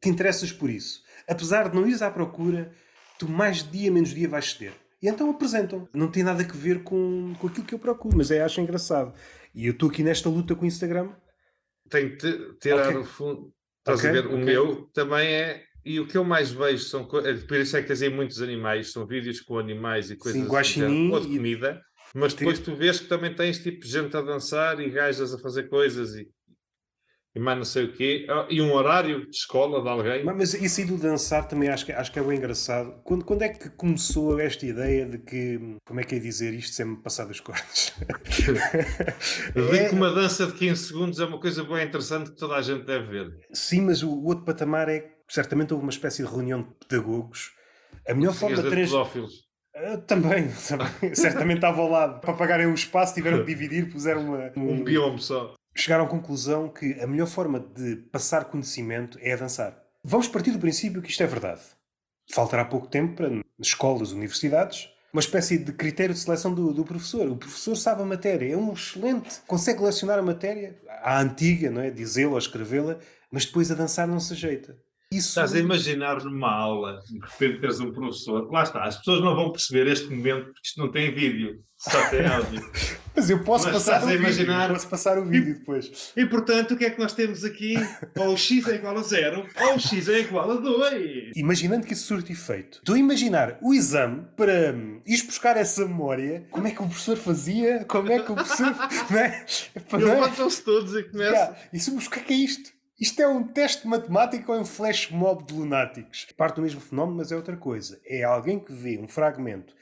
te 0.00 0.08
interessas 0.08 0.50
por 0.50 0.70
isso. 0.70 1.02
Apesar 1.28 1.68
de 1.68 1.76
não 1.76 1.86
ires 1.86 2.02
à 2.02 2.10
procura, 2.10 2.72
tu 3.18 3.28
mais 3.28 3.62
dia 3.70 3.90
menos 3.90 4.10
dia 4.10 4.28
vais 4.28 4.52
ceder. 4.52 4.72
E 5.02 5.08
então 5.08 5.30
apresentam. 5.30 5.88
Não 5.94 6.10
tem 6.10 6.22
nada 6.22 6.42
a 6.42 6.46
ver 6.46 6.82
com, 6.82 7.34
com 7.38 7.46
aquilo 7.46 7.66
que 7.66 7.74
eu 7.74 7.78
procuro, 7.78 8.16
mas 8.16 8.30
é, 8.30 8.42
acho 8.42 8.60
engraçado. 8.60 9.14
E 9.54 9.66
eu 9.66 9.72
estou 9.72 9.88
aqui 9.90 10.02
nesta 10.02 10.28
luta 10.28 10.54
com 10.54 10.64
o 10.64 10.68
Instagram 10.68 11.10
tem 11.90 12.16
que 12.16 12.54
tirar 12.60 12.88
okay. 12.88 12.96
o 12.96 13.04
fundo. 13.04 13.52
Estás 13.80 13.98
okay, 13.98 14.10
a 14.10 14.12
ver? 14.12 14.26
O 14.26 14.34
okay. 14.34 14.44
meu 14.44 14.86
também 14.94 15.28
é. 15.28 15.64
E 15.84 15.98
o 15.98 16.06
que 16.06 16.16
eu 16.16 16.24
mais 16.24 16.50
vejo 16.50 16.84
são. 16.84 17.08
É, 17.24 17.34
por 17.34 17.56
isso 17.56 17.76
é 17.76 17.82
que 17.82 17.88
tens 17.88 18.02
aí 18.02 18.10
muitos 18.10 18.40
animais, 18.42 18.92
são 18.92 19.06
vídeos 19.06 19.40
com 19.40 19.58
animais 19.58 20.10
e 20.10 20.16
coisas 20.16 20.40
Sim, 20.40 20.56
assim, 20.56 21.10
de 21.20 21.36
comida. 21.36 21.80
Mas 22.14 22.34
depois 22.34 22.58
tu 22.58 22.74
vês 22.74 22.98
que 22.98 23.06
também 23.06 23.34
tens 23.34 23.62
tipo 23.62 23.86
gente 23.86 24.16
a 24.16 24.20
dançar 24.20 24.80
e 24.80 24.90
gajas 24.90 25.32
a 25.32 25.38
fazer 25.38 25.68
coisas 25.68 26.14
e 26.14 26.28
e 27.32 27.38
mais 27.38 27.56
não 27.56 27.64
sei 27.64 27.84
o 27.84 27.92
quê, 27.92 28.26
ah, 28.28 28.46
e 28.50 28.60
um 28.60 28.72
horário 28.72 29.24
de 29.30 29.36
escola 29.36 29.80
de 29.80 29.88
alguém. 29.88 30.24
Mas 30.24 30.52
isso 30.52 30.80
aí 30.80 30.86
do 30.86 30.96
dançar 30.96 31.46
também 31.46 31.68
acho 31.68 31.86
que, 31.86 31.92
acho 31.92 32.10
que 32.10 32.18
é 32.18 32.22
bem 32.22 32.36
engraçado. 32.36 33.00
Quando, 33.04 33.24
quando 33.24 33.42
é 33.42 33.48
que 33.48 33.70
começou 33.70 34.40
esta 34.40 34.66
ideia 34.66 35.06
de 35.06 35.18
que, 35.18 35.76
como 35.86 36.00
é 36.00 36.02
que 36.02 36.16
é 36.16 36.18
dizer 36.18 36.52
isto 36.54 36.74
sem 36.74 36.86
me 36.86 36.96
passar 36.96 37.26
dos 37.26 37.38
cortes? 37.38 37.92
é... 39.54 39.88
que 39.88 39.94
uma 39.94 40.12
dança 40.12 40.46
de 40.46 40.54
15 40.54 40.88
segundos 40.88 41.20
é 41.20 41.24
uma 41.24 41.38
coisa 41.38 41.62
bem 41.62 41.86
interessante 41.86 42.30
que 42.30 42.36
toda 42.36 42.56
a 42.56 42.62
gente 42.62 42.84
deve 42.84 43.06
ver. 43.06 43.38
Sim, 43.52 43.82
mas 43.82 44.02
o, 44.02 44.10
outro 44.24 44.44
patamar 44.44 44.88
é 44.88 45.19
certamente 45.30 45.72
houve 45.72 45.84
uma 45.84 45.92
espécie 45.92 46.22
de 46.22 46.28
reunião 46.28 46.62
de 46.62 46.86
pedagogos. 46.86 47.52
A 48.06 48.14
melhor 48.14 48.34
forma 48.34 48.62
de 48.62 48.68
trans... 48.68 48.92
Uh, 48.92 49.98
também, 50.06 50.50
também. 50.68 51.14
certamente 51.14 51.58
estava 51.58 51.80
ao 51.80 51.88
lado. 51.88 52.20
Para 52.20 52.34
pagarem 52.34 52.66
o 52.66 52.74
espaço, 52.74 53.14
tiveram 53.14 53.38
que 53.38 53.46
dividir, 53.46 53.90
puseram 53.90 54.26
uma, 54.26 54.52
um, 54.56 54.72
um 54.72 54.84
biome 54.84 55.20
só 55.20 55.54
chegaram 55.74 56.04
à 56.04 56.08
conclusão 56.08 56.68
que 56.68 57.00
a 57.00 57.06
melhor 57.06 57.26
forma 57.26 57.60
de 57.60 57.96
passar 57.96 58.46
conhecimento 58.46 59.18
é 59.20 59.32
a 59.32 59.36
dançar. 59.36 59.80
Vamos 60.02 60.28
partir 60.28 60.50
do 60.50 60.58
princípio 60.58 61.02
que 61.02 61.10
isto 61.10 61.22
é 61.22 61.26
verdade. 61.26 61.60
Faltará 62.30 62.64
pouco 62.64 62.86
tempo 62.86 63.16
para, 63.16 63.30
escolas, 63.60 64.12
universidades, 64.12 64.88
uma 65.12 65.20
espécie 65.20 65.58
de 65.58 65.72
critério 65.72 66.14
de 66.14 66.20
seleção 66.20 66.54
do, 66.54 66.72
do, 66.72 66.84
professor. 66.84 67.28
O 67.28 67.36
professor 67.36 67.76
sabe 67.76 68.02
a 68.02 68.06
matéria, 68.06 68.52
é 68.52 68.56
um 68.56 68.72
excelente, 68.72 69.40
consegue 69.46 69.82
lecionar 69.82 70.18
a 70.18 70.22
matéria, 70.22 70.78
à 71.02 71.20
antiga, 71.20 71.70
não 71.70 71.80
é? 71.80 71.90
dizê-la 71.90 72.32
ou 72.32 72.38
escrevê-la, 72.38 72.98
mas 73.30 73.44
depois 73.44 73.70
a 73.70 73.74
dançar 73.74 74.06
não 74.06 74.20
se 74.20 74.32
ajeita. 74.32 74.76
Isso... 75.12 75.30
Estás 75.30 75.52
a 75.56 75.58
imaginar 75.58 76.22
numa 76.22 76.52
aula, 76.52 77.02
de 77.10 77.18
repente 77.18 77.60
tens 77.60 77.80
um 77.80 77.90
professor, 77.90 78.48
lá 78.48 78.62
está, 78.62 78.84
as 78.84 78.96
pessoas 78.96 79.20
não 79.20 79.34
vão 79.34 79.50
perceber 79.50 79.88
este 79.88 80.08
momento 80.08 80.44
porque 80.44 80.60
isto 80.64 80.78
não 80.80 80.88
tem 80.88 81.12
vídeo, 81.12 81.64
só 81.76 82.08
tem 82.10 82.24
áudio. 82.24 82.60
Mas 83.16 83.28
eu 83.28 83.42
posso 83.42 83.64
Mas 83.64 83.74
passar 83.74 84.04
o 84.04 84.10
imaginar... 84.12 84.60
vídeo, 84.60 84.74
posso 84.74 84.88
passar 84.88 85.18
o 85.18 85.24
vídeo 85.24 85.58
depois. 85.58 86.12
E 86.16 86.24
portanto, 86.24 86.74
o 86.74 86.76
que 86.76 86.84
é 86.84 86.90
que 86.90 87.00
nós 87.00 87.12
temos 87.12 87.44
aqui? 87.44 87.74
Ou 88.16 88.34
o 88.34 88.36
x 88.36 88.68
é 88.68 88.76
igual 88.76 88.96
a 88.96 89.02
zero, 89.02 89.44
ou 89.60 89.74
o 89.74 89.80
x 89.80 90.08
é 90.08 90.20
igual 90.20 90.48
a 90.48 90.54
2. 90.54 91.32
Imaginando 91.34 91.88
que 91.88 91.92
isso 91.92 92.06
surte 92.06 92.30
efeito. 92.30 92.78
Estou 92.78 92.94
a 92.94 92.98
imaginar 92.98 93.58
o 93.60 93.74
exame 93.74 94.28
para 94.36 94.72
hum, 94.72 95.02
ir 95.04 95.24
buscar 95.24 95.56
essa 95.56 95.84
memória, 95.84 96.46
como 96.52 96.68
é 96.68 96.70
que 96.70 96.80
o 96.80 96.86
professor 96.86 97.16
fazia, 97.16 97.84
como 97.84 98.12
é 98.12 98.20
que 98.20 98.30
o 98.30 98.36
professor... 98.36 98.76
não 99.10 99.18
é? 99.18 99.44
Levantam-se 99.92 100.62
todos 100.62 100.94
e 100.94 101.02
começam... 101.02 101.34
Yeah. 101.34 101.96
O 101.96 102.10
que 102.10 102.18
é 102.20 102.22
que 102.22 102.32
é 102.32 102.36
isto? 102.36 102.79
Isto 103.00 103.22
é 103.22 103.26
um 103.26 103.42
teste 103.42 103.88
matemático 103.88 104.52
ou 104.52 104.58
é 104.58 104.60
um 104.60 104.66
flash 104.66 105.10
mob 105.10 105.42
de 105.44 105.54
lunáticos? 105.54 106.26
Parte 106.36 106.56
do 106.56 106.62
mesmo 106.62 106.82
fenómeno, 106.82 107.16
mas 107.16 107.32
é 107.32 107.36
outra 107.36 107.56
coisa. 107.56 107.98
É 108.04 108.22
alguém 108.24 108.60
que 108.60 108.74
vê 108.74 108.98
um 108.98 109.08
fragmento. 109.08 109.74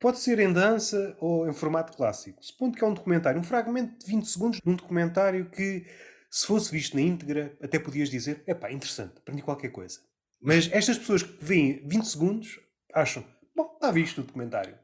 Pode 0.00 0.18
ser 0.18 0.38
em 0.38 0.50
dança 0.50 1.14
ou 1.20 1.46
em 1.46 1.52
formato 1.52 1.94
clássico. 1.94 2.42
Supondo 2.42 2.78
que 2.78 2.82
é 2.82 2.86
um 2.86 2.94
documentário. 2.94 3.38
Um 3.38 3.44
fragmento 3.44 3.98
de 3.98 4.06
20 4.06 4.24
segundos 4.24 4.60
num 4.64 4.74
documentário 4.74 5.50
que, 5.50 5.84
se 6.30 6.46
fosse 6.46 6.72
visto 6.72 6.94
na 6.94 7.02
íntegra, 7.02 7.54
até 7.62 7.78
podias 7.78 8.08
dizer: 8.08 8.42
é 8.46 8.54
pá, 8.54 8.72
interessante, 8.72 9.18
aprendi 9.18 9.42
qualquer 9.42 9.68
coisa. 9.68 10.00
Mas 10.40 10.70
estas 10.72 10.96
pessoas 10.96 11.22
que 11.22 11.44
veem 11.44 11.86
20 11.86 12.04
segundos 12.04 12.58
acham: 12.94 13.22
bom, 13.54 13.70
está 13.74 13.90
visto 13.90 14.22
o 14.22 14.24
documentário. 14.24 14.74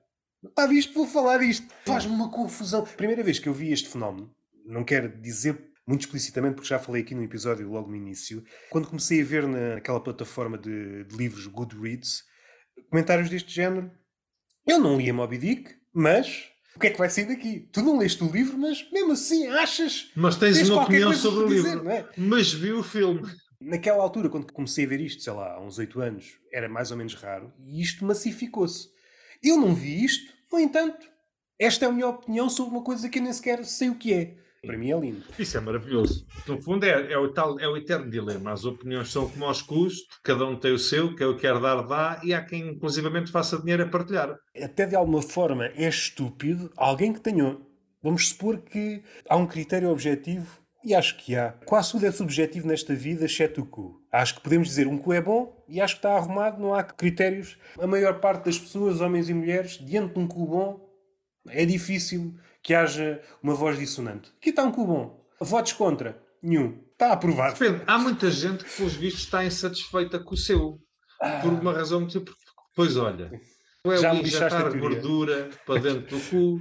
Está 0.44 0.66
visto, 0.66 0.92
vou 0.92 1.06
falar 1.06 1.38
disto. 1.38 1.66
Faz-me 1.86 2.12
uma 2.12 2.30
confusão. 2.30 2.84
Primeira 2.84 3.22
vez 3.22 3.38
que 3.38 3.48
eu 3.48 3.54
vi 3.54 3.72
este 3.72 3.88
fenómeno, 3.88 4.30
não 4.66 4.84
quero 4.84 5.08
dizer 5.08 5.72
muito 5.86 6.02
explicitamente, 6.02 6.54
porque 6.54 6.68
já 6.68 6.78
falei 6.78 7.02
aqui 7.02 7.14
no 7.14 7.22
episódio 7.22 7.68
logo 7.68 7.88
no 7.88 7.96
início, 7.96 8.44
quando 8.70 8.88
comecei 8.88 9.20
a 9.20 9.24
ver 9.24 9.46
naquela 9.46 10.00
plataforma 10.00 10.56
de, 10.56 11.04
de 11.04 11.16
livros 11.16 11.46
Goodreads 11.46 12.22
comentários 12.90 13.28
deste 13.28 13.52
género. 13.52 13.90
Eu 14.66 14.78
não 14.78 14.96
li 14.96 15.10
a 15.10 15.14
Moby 15.14 15.38
Dick, 15.38 15.74
mas 15.92 16.48
o 16.74 16.80
que 16.80 16.88
é 16.88 16.90
que 16.90 16.98
vai 16.98 17.08
sair 17.08 17.26
daqui? 17.26 17.68
Tu 17.72 17.82
não 17.82 17.98
leste 17.98 18.22
o 18.24 18.30
livro, 18.30 18.58
mas 18.58 18.88
mesmo 18.90 19.12
assim 19.12 19.46
achas. 19.48 20.10
Mas 20.16 20.36
tens, 20.36 20.56
tens 20.56 20.70
uma 20.70 20.82
opinião 20.82 21.12
sobre 21.12 21.44
o 21.44 21.48
livro. 21.48 21.80
Dizer, 21.80 21.90
é? 21.90 22.08
Mas 22.16 22.52
vi 22.52 22.72
o 22.72 22.82
filme. 22.82 23.22
Naquela 23.60 24.02
altura, 24.02 24.28
quando 24.28 24.52
comecei 24.52 24.84
a 24.84 24.88
ver 24.88 25.00
isto, 25.00 25.22
sei 25.22 25.32
lá, 25.32 25.54
há 25.54 25.60
uns 25.60 25.78
8 25.78 26.00
anos, 26.00 26.38
era 26.52 26.68
mais 26.68 26.90
ou 26.90 26.96
menos 26.96 27.14
raro 27.14 27.52
e 27.58 27.80
isto 27.80 28.04
massificou-se. 28.04 28.88
Eu 29.42 29.56
não 29.56 29.74
vi 29.74 30.04
isto, 30.04 30.32
no 30.52 30.58
entanto, 30.58 31.06
esta 31.58 31.86
é 31.86 31.88
a 31.88 31.92
minha 31.92 32.08
opinião 32.08 32.50
sobre 32.50 32.74
uma 32.74 32.84
coisa 32.84 33.08
que 33.08 33.18
eu 33.18 33.22
nem 33.22 33.32
sequer 33.32 33.64
sei 33.64 33.90
o 33.90 33.94
que 33.94 34.12
é. 34.12 34.36
Para 34.66 34.78
mim 34.78 34.90
é 34.90 34.98
lindo. 34.98 35.24
Isso 35.38 35.56
é 35.56 35.60
maravilhoso. 35.60 36.26
No 36.46 36.60
fundo 36.60 36.84
é, 36.84 37.12
é, 37.12 37.18
o, 37.18 37.32
tal, 37.32 37.58
é 37.58 37.68
o 37.68 37.76
eterno 37.76 38.10
dilema. 38.10 38.52
As 38.52 38.64
opiniões 38.64 39.10
são 39.10 39.28
como 39.28 39.44
aos 39.44 39.62
custos, 39.62 40.06
cada 40.22 40.44
um 40.46 40.56
tem 40.56 40.72
o 40.72 40.78
seu, 40.78 41.14
que 41.14 41.22
é 41.22 41.26
o 41.26 41.34
que 41.34 41.42
quer 41.42 41.58
dar, 41.58 41.82
dá, 41.82 42.20
e 42.24 42.32
há 42.32 42.42
quem 42.42 42.68
inclusivamente 42.68 43.30
faça 43.30 43.58
dinheiro 43.58 43.84
a 43.84 43.88
partilhar. 43.88 44.36
Até 44.62 44.86
de 44.86 44.96
alguma 44.96 45.22
forma 45.22 45.66
é 45.66 45.88
estúpido 45.88 46.70
alguém 46.76 47.12
que 47.12 47.20
tenha. 47.20 47.56
Vamos 48.02 48.28
supor 48.28 48.58
que 48.58 49.02
há 49.28 49.36
um 49.36 49.46
critério 49.46 49.90
objetivo, 49.90 50.64
e 50.84 50.94
acho 50.94 51.16
que 51.16 51.34
há. 51.34 51.52
Quase 51.64 51.92
tudo 51.92 52.06
é 52.06 52.12
subjetivo 52.12 52.68
nesta 52.68 52.94
vida, 52.94 53.24
exceto 53.24 53.62
o 53.62 53.66
cu. 53.66 54.02
Acho 54.12 54.34
que 54.34 54.42
podemos 54.42 54.68
dizer 54.68 54.86
um 54.86 54.98
cu 54.98 55.14
é 55.14 55.20
bom 55.20 55.64
e 55.66 55.80
acho 55.80 55.94
que 55.94 56.00
está 56.00 56.14
arrumado, 56.14 56.60
não 56.60 56.74
há 56.74 56.84
critérios. 56.84 57.56
A 57.80 57.86
maior 57.86 58.20
parte 58.20 58.44
das 58.44 58.58
pessoas, 58.58 59.00
homens 59.00 59.30
e 59.30 59.34
mulheres, 59.34 59.78
diante 59.78 60.12
de 60.12 60.20
um 60.20 60.28
cu 60.28 60.46
bom, 60.46 60.84
é 61.48 61.64
difícil 61.64 62.34
que 62.64 62.72
haja 62.72 63.20
uma 63.42 63.54
voz 63.54 63.78
dissonante. 63.78 64.32
Aqui 64.38 64.48
está 64.48 64.64
um 64.64 64.72
cu 64.72 64.86
bom. 64.86 65.24
Votos 65.38 65.74
contra? 65.74 66.20
Nenhum. 66.42 66.82
Está 66.92 67.12
aprovado. 67.12 67.58
Depende. 67.58 67.82
Há 67.86 67.98
muita 67.98 68.30
gente 68.30 68.64
que, 68.64 68.76
pelos 68.76 68.94
vistos, 68.94 69.24
está 69.24 69.44
insatisfeita 69.44 70.18
com 70.18 70.34
o 70.34 70.36
seu. 70.36 70.80
Ah. 71.20 71.40
Por 71.42 71.52
uma 71.52 71.72
razão 71.72 72.00
muito 72.00 72.14
simples. 72.14 72.36
Pois 72.74 72.96
olha, 72.96 73.30
ou 73.84 73.92
é 73.92 73.98
Já 73.98 74.12
o 74.12 74.16
injetar 74.16 74.78
gordura 74.78 75.50
para 75.64 75.80
dentro 75.80 76.16
do 76.16 76.24
cu, 76.28 76.60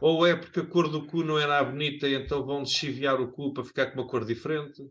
ou 0.00 0.26
é 0.26 0.34
porque 0.34 0.60
a 0.60 0.66
cor 0.66 0.88
do 0.88 1.06
cu 1.06 1.22
não 1.22 1.38
era 1.38 1.62
bonita 1.62 2.08
e 2.08 2.14
então 2.14 2.44
vão 2.44 2.62
deschiviar 2.62 3.20
o 3.20 3.30
cu 3.30 3.52
para 3.52 3.64
ficar 3.64 3.86
com 3.86 4.00
uma 4.00 4.08
cor 4.08 4.24
diferente 4.24 4.82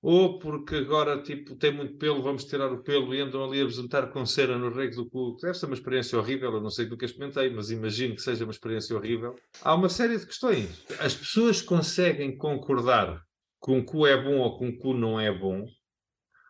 ou 0.00 0.38
porque 0.38 0.76
agora 0.76 1.20
tipo, 1.22 1.56
tem 1.56 1.72
muito 1.72 1.96
pelo, 1.96 2.22
vamos 2.22 2.44
tirar 2.44 2.72
o 2.72 2.82
pelo 2.82 3.14
e 3.14 3.20
andam 3.20 3.44
ali 3.44 3.60
a 3.60 3.64
besuntar 3.64 4.10
com 4.10 4.24
cera 4.24 4.56
no 4.56 4.70
rego 4.70 4.96
do 4.96 5.10
cu. 5.10 5.36
Deve 5.42 5.54
ser 5.58 5.66
uma 5.66 5.74
experiência 5.74 6.18
horrível, 6.18 6.52
eu 6.52 6.60
não 6.60 6.70
sei 6.70 6.86
do 6.86 6.96
que 6.96 7.04
experimentei, 7.04 7.50
mas 7.50 7.70
imagino 7.70 8.14
que 8.14 8.22
seja 8.22 8.44
uma 8.44 8.52
experiência 8.52 8.96
horrível. 8.96 9.34
Há 9.62 9.74
uma 9.74 9.88
série 9.88 10.16
de 10.16 10.26
questões. 10.26 10.84
As 11.00 11.14
pessoas 11.14 11.60
conseguem 11.60 12.36
concordar 12.36 13.20
que 13.64 13.72
um 13.72 13.84
cu 13.84 14.06
é 14.06 14.16
bom 14.22 14.38
ou 14.38 14.56
que 14.56 14.64
um 14.64 14.76
cu 14.78 14.94
não 14.94 15.18
é 15.18 15.36
bom, 15.36 15.64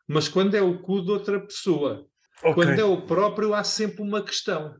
mas 0.07 0.28
quando 0.28 0.55
é 0.55 0.62
o 0.62 0.78
cu 0.80 1.03
de 1.03 1.11
outra 1.11 1.40
pessoa, 1.40 2.07
okay. 2.42 2.55
quando 2.55 2.78
é 2.78 2.84
o 2.84 3.03
próprio, 3.07 3.55
há 3.55 3.64
sempre 3.64 4.03
uma 4.03 4.22
questão. 4.22 4.74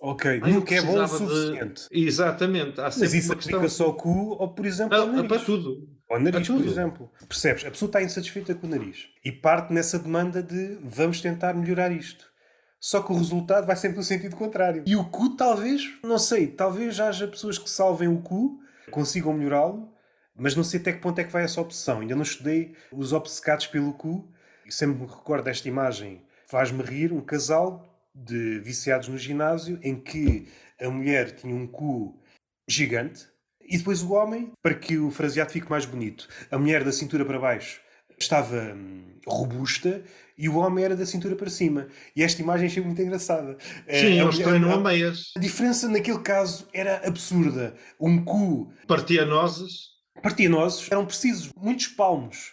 Ok, 0.00 0.40
"Ah, 0.42 0.48
eu 0.48 0.54
nunca 0.54 0.74
é 0.74 0.82
bom 0.82 0.94
o 0.94 1.06
precisava 1.06 1.24
de-" 1.24 1.30
suficiente. 1.30 1.86
Exatamente. 1.90 2.80
Há 2.80 2.84
Mas 2.84 2.94
sempre 2.96 3.18
isso 3.18 3.28
uma 3.28 3.34
aplica 3.34 3.60
questão. 3.60 3.86
só 3.86 3.90
ao 3.92 3.96
cu 3.96 4.36
ou, 4.38 4.52
por 4.52 4.66
exemplo, 4.66 4.96
Ah, 4.96 5.20
ah, 5.20 5.24
para 5.24 5.44
tudo. 5.44 5.88
Ao 6.12 6.20
nariz, 6.20 6.46
por 6.46 6.60
exemplo. 6.60 7.10
Percebes? 7.26 7.64
A 7.64 7.70
pessoa 7.70 7.88
está 7.88 8.02
insatisfeita 8.02 8.54
com 8.54 8.66
o 8.66 8.70
nariz 8.70 9.08
e 9.24 9.32
parte 9.32 9.72
nessa 9.72 9.98
demanda 9.98 10.42
de 10.42 10.78
vamos 10.82 11.22
tentar 11.22 11.54
melhorar 11.54 11.90
isto. 11.90 12.30
Só 12.78 13.00
que 13.00 13.10
o 13.10 13.16
resultado 13.16 13.66
vai 13.66 13.76
sempre 13.76 13.96
no 13.96 14.02
sentido 14.02 14.36
contrário. 14.36 14.82
E 14.84 14.94
o 14.94 15.08
cu, 15.08 15.34
talvez, 15.36 15.82
não 16.02 16.18
sei, 16.18 16.48
talvez 16.48 17.00
haja 17.00 17.26
pessoas 17.26 17.56
que 17.56 17.70
salvem 17.70 18.08
o 18.08 18.20
cu, 18.20 18.60
consigam 18.90 19.32
melhorá-lo, 19.32 19.90
mas 20.36 20.54
não 20.54 20.62
sei 20.62 20.80
até 20.80 20.92
que 20.92 21.00
ponto 21.00 21.18
é 21.18 21.24
que 21.24 21.32
vai 21.32 21.44
essa 21.44 21.62
obsessão. 21.62 22.00
Ainda 22.00 22.14
não 22.14 22.22
estudei 22.22 22.74
os 22.92 23.14
obcecados 23.14 23.66
pelo 23.66 23.94
cu. 23.94 24.30
E 24.66 24.72
sempre 24.72 25.00
me 25.00 25.06
recordo 25.06 25.44
desta 25.44 25.66
imagem, 25.66 26.22
faz-me 26.46 26.82
rir, 26.82 27.10
um 27.10 27.22
casal 27.22 27.88
de 28.14 28.60
viciados 28.60 29.08
no 29.08 29.16
ginásio 29.16 29.78
em 29.82 29.98
que 29.98 30.46
a 30.78 30.90
mulher 30.90 31.32
tinha 31.32 31.54
um 31.54 31.66
cu 31.66 32.20
gigante 32.68 33.31
e 33.68 33.78
depois 33.78 34.02
o 34.02 34.12
homem, 34.12 34.52
para 34.62 34.74
que 34.74 34.98
o 34.98 35.10
fraseado 35.10 35.50
fique 35.52 35.70
mais 35.70 35.84
bonito, 35.84 36.28
a 36.50 36.58
mulher 36.58 36.84
da 36.84 36.92
cintura 36.92 37.24
para 37.24 37.38
baixo 37.38 37.80
estava 38.18 38.74
hum, 38.76 39.14
robusta 39.26 40.02
e 40.38 40.48
o 40.48 40.56
homem 40.56 40.84
era 40.84 40.94
da 40.96 41.04
cintura 41.04 41.34
para 41.34 41.50
cima. 41.50 41.88
E 42.14 42.22
esta 42.22 42.40
imagem 42.40 42.66
achei 42.66 42.82
muito 42.82 43.00
engraçada. 43.02 43.56
Eh, 43.86 44.00
Sim, 44.00 44.20
a 44.20 44.24
eles 44.24 44.38
treinam 44.38 44.72
a 44.72 44.78
meias. 44.78 45.32
a 45.36 45.40
diferença 45.40 45.88
naquele 45.88 46.20
caso 46.20 46.68
era 46.72 47.06
absurda. 47.06 47.74
Um 48.00 48.24
cu 48.24 48.72
Partia 48.86 49.24
nozes. 49.26 49.90
partia 50.22 50.48
nozes, 50.48 50.88
eram 50.90 51.04
precisos 51.06 51.50
muitos 51.56 51.88
palmos 51.88 52.52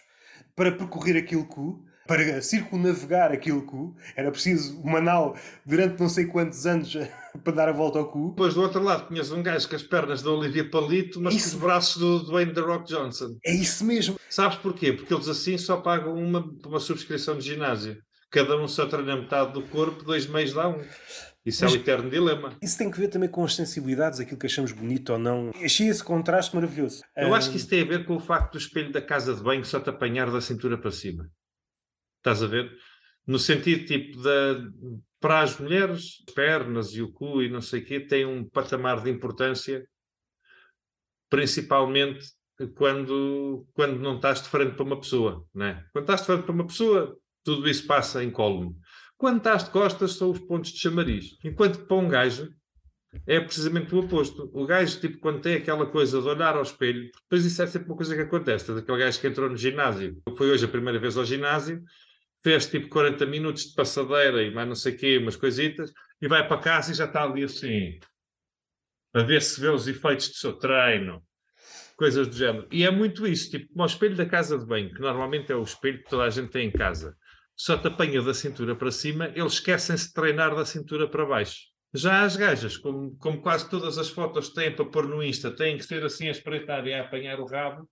para 0.56 0.72
percorrer 0.72 1.16
aquele 1.16 1.44
cu, 1.44 1.84
para 2.10 2.42
circunnavegar 2.42 3.30
aquele 3.30 3.60
cu. 3.62 3.94
Era 4.16 4.32
preciso 4.32 4.80
uma 4.80 5.00
nau 5.00 5.36
durante 5.64 6.00
não 6.00 6.08
sei 6.08 6.26
quantos 6.26 6.66
anos 6.66 6.92
para 7.44 7.52
dar 7.52 7.68
a 7.68 7.72
volta 7.72 8.00
ao 8.00 8.10
cu. 8.10 8.30
Depois 8.30 8.54
do 8.54 8.62
outro 8.62 8.82
lado 8.82 9.06
tinhas 9.06 9.30
um 9.30 9.40
gajo 9.42 9.68
com 9.68 9.76
as 9.76 9.82
pernas 9.84 10.20
da 10.20 10.30
Olivia 10.32 10.68
Palito, 10.68 11.20
mas 11.20 11.34
Isso. 11.34 11.50
com 11.50 11.56
os 11.58 11.62
braços 11.62 11.96
do 11.98 12.24
Dwayne 12.24 12.52
The 12.52 12.60
Rock 12.62 12.88
Johnson. 12.88 13.36
É 13.46 13.54
isso 13.54 13.84
mesmo. 13.84 14.18
Sabes 14.28 14.58
porquê? 14.58 14.92
Porque 14.92 15.14
eles 15.14 15.28
assim 15.28 15.56
só 15.56 15.76
pagam 15.76 16.14
uma, 16.14 16.44
uma 16.66 16.80
subscrição 16.80 17.38
de 17.38 17.44
ginásio. 17.44 17.96
Cada 18.30 18.56
um 18.60 18.66
só 18.66 18.86
treina 18.86 19.16
metade 19.16 19.52
do 19.52 19.62
corpo, 19.62 20.02
dois 20.04 20.26
meios 20.26 20.52
dá 20.52 20.68
um. 20.68 20.80
Isso 21.46 21.64
Mas- 21.64 21.72
é 21.72 21.76
o 21.76 21.80
eterno 21.80 22.10
dilema. 22.10 22.52
Isso 22.62 22.76
tem 22.76 22.90
que 22.90 22.98
ver 23.00 23.08
também 23.08 23.28
com 23.28 23.42
as 23.44 23.54
sensibilidades, 23.54 24.20
aquilo 24.20 24.38
que 24.38 24.46
achamos 24.46 24.72
bonito 24.72 25.12
ou 25.12 25.18
não. 25.18 25.50
Achei 25.64 25.88
esse 25.88 26.02
contraste 26.04 26.54
maravilhoso. 26.54 27.02
Eu 27.16 27.32
Ah, 27.34 27.38
acho 27.38 27.50
que 27.50 27.56
isso 27.56 27.68
tem 27.68 27.82
a 27.82 27.84
ver 27.86 28.04
com 28.04 28.16
o 28.16 28.20
facto 28.20 28.52
do 28.52 28.58
espelho 28.58 28.92
da 28.92 29.00
casa 29.00 29.34
de 29.34 29.42
banho 29.42 29.64
só 29.64 29.80
te 29.80 29.88
apanhar 29.88 30.30
da 30.30 30.40
cintura 30.40 30.76
para 30.76 30.90
cima. 30.90 31.24
Estás 32.20 32.42
a 32.42 32.46
ver? 32.46 32.70
No 33.26 33.38
sentido 33.38 33.86
tipo 33.86 34.20
da 34.22 34.56
para 35.20 35.40
as 35.40 35.58
mulheres, 35.58 36.22
as 36.26 36.34
pernas 36.34 36.94
e 36.94 37.02
o 37.02 37.12
cu 37.12 37.42
e 37.42 37.50
não 37.50 37.60
sei 37.60 37.80
o 37.80 37.84
quê 37.84 38.00
tem 38.00 38.24
um 38.24 38.42
patamar 38.42 39.02
de 39.02 39.10
importância, 39.10 39.86
principalmente 41.28 42.24
quando, 42.74 43.66
quando 43.74 43.98
não 43.98 44.16
estás 44.16 44.42
de 44.42 44.48
frente 44.48 44.74
para 44.74 44.84
uma 44.84 44.98
pessoa. 44.98 45.46
Não 45.54 45.66
é? 45.66 45.84
Quando 45.92 46.04
estás 46.04 46.20
de 46.20 46.26
frente 46.26 46.42
para 46.42 46.54
uma 46.54 46.66
pessoa, 46.66 47.16
tudo 47.44 47.68
isso 47.68 47.86
passa 47.86 48.24
incólume. 48.24 48.74
Quando 49.16 49.38
estás 49.38 49.64
de 49.64 49.70
costas, 49.70 50.12
são 50.12 50.30
os 50.30 50.40
pontos 50.40 50.72
de 50.72 50.78
chamariz. 50.78 51.36
Enquanto 51.44 51.80
que 51.80 51.84
para 51.86 51.96
um 51.98 52.08
gajo, 52.08 52.50
é 53.26 53.38
precisamente 53.40 53.94
o 53.94 53.98
oposto. 53.98 54.50
O 54.54 54.64
gajo, 54.66 54.98
tipo, 55.00 55.18
quando 55.18 55.42
tem 55.42 55.56
aquela 55.56 55.84
coisa 55.86 56.20
de 56.20 56.28
olhar 56.28 56.56
ao 56.56 56.62
espelho, 56.62 57.10
depois 57.22 57.44
isso 57.44 57.62
é 57.62 57.66
sempre 57.66 57.88
uma 57.88 57.96
coisa 57.96 58.14
que 58.14 58.22
acontece. 58.22 58.72
Aquele 58.72 58.98
gajo 58.98 59.20
que 59.20 59.26
entrou 59.26 59.50
no 59.50 59.56
ginásio, 59.56 60.22
foi 60.36 60.50
hoje 60.50 60.64
a 60.64 60.68
primeira 60.68 60.98
vez 60.98 61.18
ao 61.18 61.24
ginásio, 61.24 61.82
fez 62.42 62.66
tipo 62.66 62.88
40 62.88 63.26
minutos 63.26 63.66
de 63.66 63.74
passadeira 63.74 64.42
e 64.42 64.50
mais 64.52 64.68
não 64.68 64.74
sei 64.74 64.94
o 64.94 64.98
quê, 64.98 65.18
umas 65.18 65.36
coisitas, 65.36 65.92
e 66.20 66.28
vai 66.28 66.46
para 66.46 66.58
casa 66.58 66.92
e 66.92 66.94
já 66.94 67.04
está 67.04 67.24
ali 67.24 67.44
assim, 67.44 67.98
a 69.14 69.22
ver 69.22 69.42
se 69.42 69.60
vê 69.60 69.68
os 69.68 69.86
efeitos 69.88 70.28
do 70.28 70.34
seu 70.34 70.52
treino, 70.54 71.22
coisas 71.96 72.28
do 72.28 72.34
género. 72.34 72.66
E 72.70 72.84
é 72.84 72.90
muito 72.90 73.26
isso, 73.26 73.50
tipo, 73.50 73.68
como 73.72 73.82
o 73.82 73.86
espelho 73.86 74.16
da 74.16 74.26
casa 74.26 74.58
de 74.58 74.66
banho, 74.66 74.92
que 74.92 75.00
normalmente 75.00 75.52
é 75.52 75.56
o 75.56 75.62
espelho 75.62 75.98
que 75.98 76.08
toda 76.08 76.24
a 76.24 76.30
gente 76.30 76.50
tem 76.50 76.68
em 76.68 76.72
casa, 76.72 77.16
só 77.56 77.76
te 77.76 77.88
apanha 77.88 78.22
da 78.22 78.32
cintura 78.32 78.74
para 78.74 78.90
cima, 78.90 79.30
eles 79.34 79.54
esquecem-se 79.54 80.08
de 80.08 80.14
treinar 80.14 80.54
da 80.54 80.64
cintura 80.64 81.08
para 81.08 81.26
baixo. 81.26 81.58
Já 81.92 82.22
as 82.22 82.36
gajas, 82.36 82.76
como, 82.76 83.16
como 83.18 83.42
quase 83.42 83.68
todas 83.68 83.98
as 83.98 84.08
fotos 84.08 84.50
têm 84.50 84.74
para 84.74 84.84
pôr 84.84 85.08
no 85.08 85.22
Insta, 85.22 85.50
têm 85.50 85.76
que 85.76 85.84
ser 85.84 86.04
assim 86.04 86.28
a 86.28 86.30
espreitar 86.30 86.86
e 86.86 86.94
a 86.94 87.02
apanhar 87.02 87.40
o 87.40 87.44
rabo, 87.44 87.86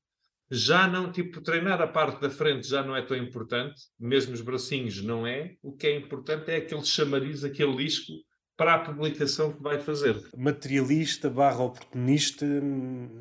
já 0.50 0.86
não, 0.88 1.12
tipo, 1.12 1.40
treinar 1.40 1.80
a 1.80 1.86
parte 1.86 2.20
da 2.20 2.30
frente 2.30 2.66
já 2.66 2.82
não 2.82 2.96
é 2.96 3.02
tão 3.02 3.16
importante, 3.16 3.80
mesmo 3.98 4.32
os 4.34 4.40
bracinhos 4.40 5.02
não 5.02 5.26
é. 5.26 5.54
O 5.62 5.72
que 5.72 5.86
é 5.86 5.96
importante 5.96 6.50
é 6.50 6.56
aquele 6.56 6.84
chamariz, 6.84 7.44
aquele 7.44 7.74
lisco 7.76 8.12
para 8.58 8.74
a 8.74 8.78
publicação 8.80 9.52
que 9.52 9.62
vai 9.62 9.78
fazer. 9.78 10.20
Materialista 10.36 11.30
barra 11.30 11.62
oportunista, 11.62 12.44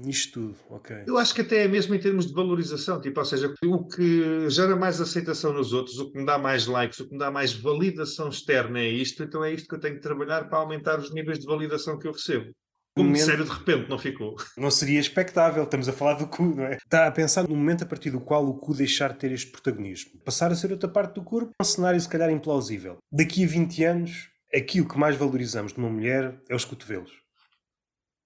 isto 0.08 0.48
tudo, 0.48 0.56
ok. 0.68 1.04
Eu 1.06 1.16
acho 1.16 1.36
que 1.36 1.42
até 1.42 1.66
é 1.66 1.68
mesmo 1.68 1.94
em 1.94 2.00
termos 2.00 2.26
de 2.26 2.34
valorização, 2.34 3.00
tipo, 3.00 3.20
ou 3.20 3.26
seja, 3.26 3.54
o 3.64 3.88
que 3.88 4.50
gera 4.50 4.76
mais 4.76 5.00
aceitação 5.00 5.54
nos 5.54 5.74
outros, 5.74 6.00
o 6.00 6.12
que 6.12 6.18
me 6.18 6.26
dá 6.26 6.40
mais 6.40 6.66
likes, 6.66 7.00
o 7.00 7.06
que 7.06 7.14
me 7.14 7.20
dá 7.20 7.30
mais 7.30 7.54
validação 7.54 8.30
externa 8.30 8.80
é 8.80 8.90
isto, 8.90 9.22
então 9.22 9.44
é 9.44 9.54
isto 9.54 9.68
que 9.68 9.76
eu 9.76 9.80
tenho 9.80 9.96
que 9.96 10.02
trabalhar 10.02 10.50
para 10.50 10.58
aumentar 10.58 10.98
os 11.00 11.14
níveis 11.14 11.38
de 11.38 11.46
validação 11.46 12.00
que 12.00 12.08
eu 12.08 12.14
recebo. 12.14 12.52
Como 12.98 13.10
Momento- 13.10 13.26
sério 13.26 13.44
de 13.46 13.52
repente 13.52 13.90
não 13.90 13.98
ficou. 13.98 14.36
Não 14.58 14.70
seria 14.72 15.00
expectável, 15.00 15.64
estamos 15.64 15.88
a 15.88 15.94
falar 15.94 16.16
do 16.16 16.28
cu, 16.28 16.44
não 16.56 16.66
é? 16.66 16.76
Está 16.76 17.08
a 17.08 17.12
pensar 17.12 17.44
no 17.48 17.56
momento 17.56 17.84
a 17.84 17.88
partir 17.88 18.10
do 18.12 18.20
qual 18.20 18.46
o 18.48 18.56
cu 18.58 18.74
deixar 18.74 19.14
de 19.14 19.20
ter 19.20 19.32
este 19.32 19.52
protagonismo. 19.52 20.20
Passar 20.26 20.52
a 20.52 20.56
ser 20.56 20.72
outra 20.72 20.90
parte 20.90 21.16
do 21.16 21.24
corpo, 21.24 21.52
um 21.62 21.64
cenário 21.64 22.00
se 22.02 22.10
calhar 22.10 22.30
implausível. 22.30 22.98
Daqui 23.12 23.44
a 23.44 23.48
20 23.48 23.84
anos, 23.84 24.30
aquilo 24.54 24.88
que 24.88 24.98
mais 24.98 25.16
valorizamos 25.16 25.72
de 25.74 25.80
uma 25.80 25.90
mulher 25.90 26.40
é 26.50 26.56
os 26.56 26.66
cotovelos. 26.66 27.12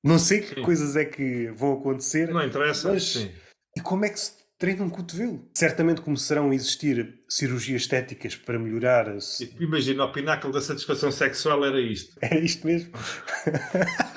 Não 0.03 0.17
sei 0.17 0.41
que 0.41 0.55
Sim. 0.55 0.61
coisas 0.63 0.95
é 0.95 1.05
que 1.05 1.51
vão 1.51 1.73
acontecer. 1.73 2.29
Não 2.29 2.43
interessa? 2.43 2.91
Mas- 2.91 3.03
Sim. 3.13 3.31
E 3.77 3.81
como 3.81 4.03
é 4.03 4.09
que 4.09 4.19
se 4.19 4.31
treina 4.57 4.83
um 4.83 4.89
cotovelo? 4.89 5.47
Certamente 5.55 6.01
começarão 6.01 6.49
a 6.51 6.55
existir 6.55 7.19
cirurgias 7.29 7.83
estéticas 7.83 8.35
para 8.35 8.59
melhorar. 8.59 9.15
Imagina, 9.59 10.05
o 10.05 10.11
pináculo 10.11 10.51
da 10.53 10.59
satisfação 10.61 11.11
sexual 11.11 11.63
era 11.65 11.79
isto. 11.79 12.15
Era 12.21 12.39
isto 12.39 12.65
mesmo? 12.67 12.91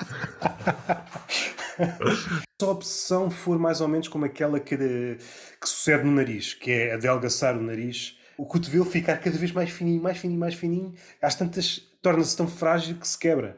Se 2.59 2.65
a 2.65 2.69
obsessão 2.69 3.29
for 3.29 3.59
mais 3.59 3.81
ou 3.81 3.87
menos 3.87 4.07
como 4.07 4.25
aquela 4.25 4.59
que, 4.59 4.77
que 4.77 5.69
sucede 5.69 6.05
no 6.05 6.11
nariz, 6.11 6.53
que 6.53 6.71
é 6.71 6.93
adelgaçar 6.93 7.57
o 7.57 7.61
nariz, 7.61 8.17
o 8.37 8.45
cotovelo 8.45 8.85
ficar 8.85 9.17
cada 9.17 9.37
vez 9.37 9.51
mais 9.51 9.69
fininho, 9.69 10.01
mais 10.01 10.17
fininho, 10.17 10.39
mais 10.39 10.55
fininho, 10.55 10.93
às 11.21 11.35
tantas 11.35 11.79
torna-se 12.01 12.35
tão 12.35 12.47
frágil 12.47 12.97
que 12.97 13.07
se 13.07 13.17
quebra. 13.17 13.57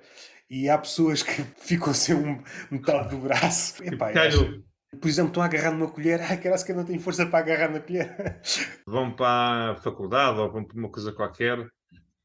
E 0.49 0.69
há 0.69 0.77
pessoas 0.77 1.21
que 1.21 1.43
ficam 1.59 1.93
sem 1.93 2.15
um, 2.15 2.41
metade 2.71 3.09
do 3.09 3.17
braço. 3.17 3.83
Epá, 3.83 4.11
Calho, 4.11 4.63
por 4.99 5.07
exemplo, 5.07 5.29
estão 5.29 5.43
a 5.43 5.45
agarrar 5.45 5.71
numa 5.71 5.89
colher, 5.89 6.21
ai, 6.27 6.37
caralho, 6.37 6.63
que 6.63 6.71
eu 6.71 6.75
não 6.75 6.85
tenho 6.85 6.99
força 6.99 7.25
para 7.25 7.39
agarrar 7.39 7.69
na 7.69 7.79
colher. 7.79 8.41
vão 8.87 9.11
para 9.11 9.71
a 9.71 9.75
faculdade 9.75 10.39
ou 10.39 10.51
vão 10.51 10.63
para 10.63 10.77
uma 10.77 10.89
coisa 10.89 11.11
qualquer 11.11 11.67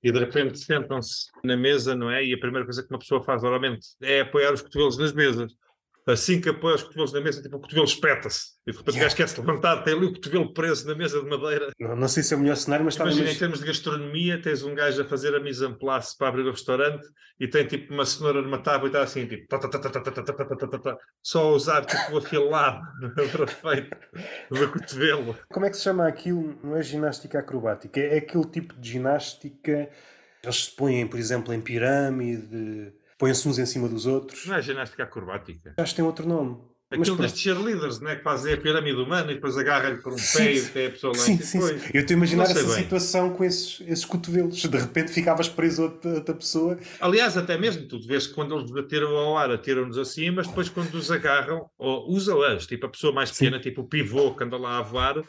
e 0.03 0.11
de 0.11 0.19
repente 0.19 0.59
sentam-se 0.59 1.31
na 1.45 1.57
mesa, 1.57 1.95
não 1.95 2.11
é? 2.11 2.25
E 2.25 2.35
a 2.35 2.39
primeira 2.39 2.65
coisa 2.65 2.83
que 2.83 2.91
uma 2.91 2.99
pessoa 2.99 3.23
faz 3.23 3.45
oralmente 3.45 3.89
é 4.03 4.21
apoiar 4.21 4.53
os 4.53 4.61
cotovelos 4.61 4.99
nas 4.99 5.13
mesas. 5.13 5.55
Assim 6.07 6.41
que 6.41 6.49
apoia 6.49 6.75
os 6.75 6.83
cotovelos 6.83 7.13
na 7.13 7.21
mesa, 7.21 7.41
tipo, 7.41 7.57
o 7.57 7.61
cotovelo 7.61 7.87
espeta-se. 7.87 8.53
E 8.67 8.73
de 8.73 8.79
repente 8.79 8.95
o 8.95 8.99
Yeah. 8.99 9.05
gajo 9.05 9.17
quer 9.17 9.29
se 9.29 9.41
levantar, 9.41 9.83
tem 9.83 9.95
ali 9.95 10.07
o 10.07 10.13
cotovelo 10.13 10.53
preso 10.53 10.87
na 10.87 10.95
mesa 10.97 11.23
de 11.23 11.29
madeira. 11.29 11.71
Não, 11.79 11.95
não 11.95 12.09
sei 12.09 12.23
se 12.23 12.35
é 12.35 12.37
o 12.37 12.41
melhor 12.41 12.57
cenário, 12.57 12.85
mas 12.85 12.97
Imagina, 12.97 13.31
em 13.31 13.39
termos 13.39 13.61
de 13.61 13.67
gastronomia, 13.67 14.41
tens 14.43 14.63
um 14.65 14.75
gajo 14.75 15.01
a 15.01 15.05
fazer 15.05 15.35
a 15.35 15.41
mise 15.41 15.65
en 15.65 15.75
place 15.75 16.17
para 16.19 16.29
abrir 16.29 16.43
o 16.43 16.51
restaurante 16.51 17.07
e 17.39 17.47
tem 17.47 17.67
tipo 17.67 17.93
uma 17.95 18.05
cenoura 18.05 18.43
numa 18.43 18.59
tábua 18.59 18.87
e 18.87 18.91
está 18.91 19.03
assim, 19.03 19.27
tipo, 19.27 19.47
tá, 19.47 19.59
tá, 19.59 19.69
tá, 19.69 19.79
tá, 19.79 19.91
tá, 19.91 20.01
tá, 20.01 20.23
tá, 20.23 20.23
tá, 20.23 20.45
tá, 20.45 20.67
tá, 20.67 20.79
tá, 20.79 20.99
só 21.23 21.43
a 21.43 21.53
usar 21.53 21.85
tipo 21.85 22.15
o 22.15 22.19
afilado 22.19 22.81
perfeito 23.15 23.97
do 24.51 24.73
cotovelo. 24.73 25.37
Como 25.49 25.67
é 25.67 25.71
que 25.71 25.77
se 25.77 25.85
chama 25.85 26.07
aquilo? 26.09 26.59
Não 26.63 26.77
é 26.77 26.83
ginástica 26.83 27.39
acrobática, 27.39 28.01
é 28.01 28.19
aquele 28.19 28.45
tipo 28.47 28.75
de 28.81 28.91
ginástica. 28.91 29.89
Eles 30.43 30.65
se 30.65 30.75
põem, 30.75 31.07
por 31.07 31.19
exemplo, 31.19 31.55
em 31.55 31.61
pirâmide, 31.61 32.93
põem-se 33.23 33.49
uns 33.49 33.59
em 33.59 33.67
cima 33.67 33.89
dos 33.89 34.05
outros. 34.05 34.45
Não 34.47 34.57
é 34.57 34.63
ginástica 34.63 35.05
acrobática. 35.05 35.75
Acho 35.77 35.93
que 35.93 35.97
tem 35.97 36.05
outro 36.05 36.27
nome. 36.27 36.57
Aquilo 36.91 37.17
das 37.17 37.39
cheerleaders, 37.39 38.01
né? 38.01 38.17
que 38.17 38.23
fazem 38.23 38.53
a 38.53 38.57
pirâmide 38.59 39.01
humana 39.01 39.31
e 39.33 39.37
depois 39.37 39.57
agarra-lhe 39.57 39.97
por 40.03 40.13
um 40.13 40.19
Sim, 40.19 40.39
pé 40.39 40.53
e 40.53 40.61
sim. 40.61 40.69
até 40.69 40.87
a 40.87 40.91
pessoa 40.91 41.13
lá 41.17 41.19
Sim, 41.23 41.35
e 41.41 41.43
sim, 41.43 41.59
depois. 41.61 41.83
sim. 41.83 41.91
Eu 41.95 42.01
estou 42.03 42.15
a 42.15 42.17
imaginar 42.19 42.43
essa 42.43 42.55
bem. 42.55 42.83
situação 42.83 43.31
com 43.31 43.45
esses, 43.45 43.81
esses 43.87 44.05
cotovelos. 44.05 44.57
De 44.61 44.77
repente 44.77 45.11
ficavas 45.11 45.49
preso 45.49 45.83
a 45.83 45.85
outra, 45.87 46.15
outra 46.17 46.35
pessoa. 46.35 46.79
Aliás, 47.01 47.37
até 47.39 47.57
mesmo, 47.57 47.89
tu 47.89 47.99
vês 48.07 48.27
que 48.27 48.35
quando 48.35 48.55
eles 48.55 48.71
nos 48.71 48.79
atiram 48.79 49.17
ao 49.17 49.39
ar, 49.39 49.51
atiram-nos 49.51 49.97
assim, 49.97 50.31
mas 50.33 50.47
depois 50.47 50.69
quando 50.69 50.93
os 50.95 51.11
agarram, 51.11 51.65
ou 51.79 52.11
usam-as, 52.11 52.67
tipo 52.67 52.85
a 52.85 52.91
pessoa 52.91 53.13
mais 53.15 53.31
pequena, 53.31 53.59
tipo 53.59 53.81
o 53.81 53.89
pivô 53.89 54.35
que 54.35 54.45
anda 54.45 54.59
lá 54.59 54.77
a 54.79 54.83
voar, 54.83 55.23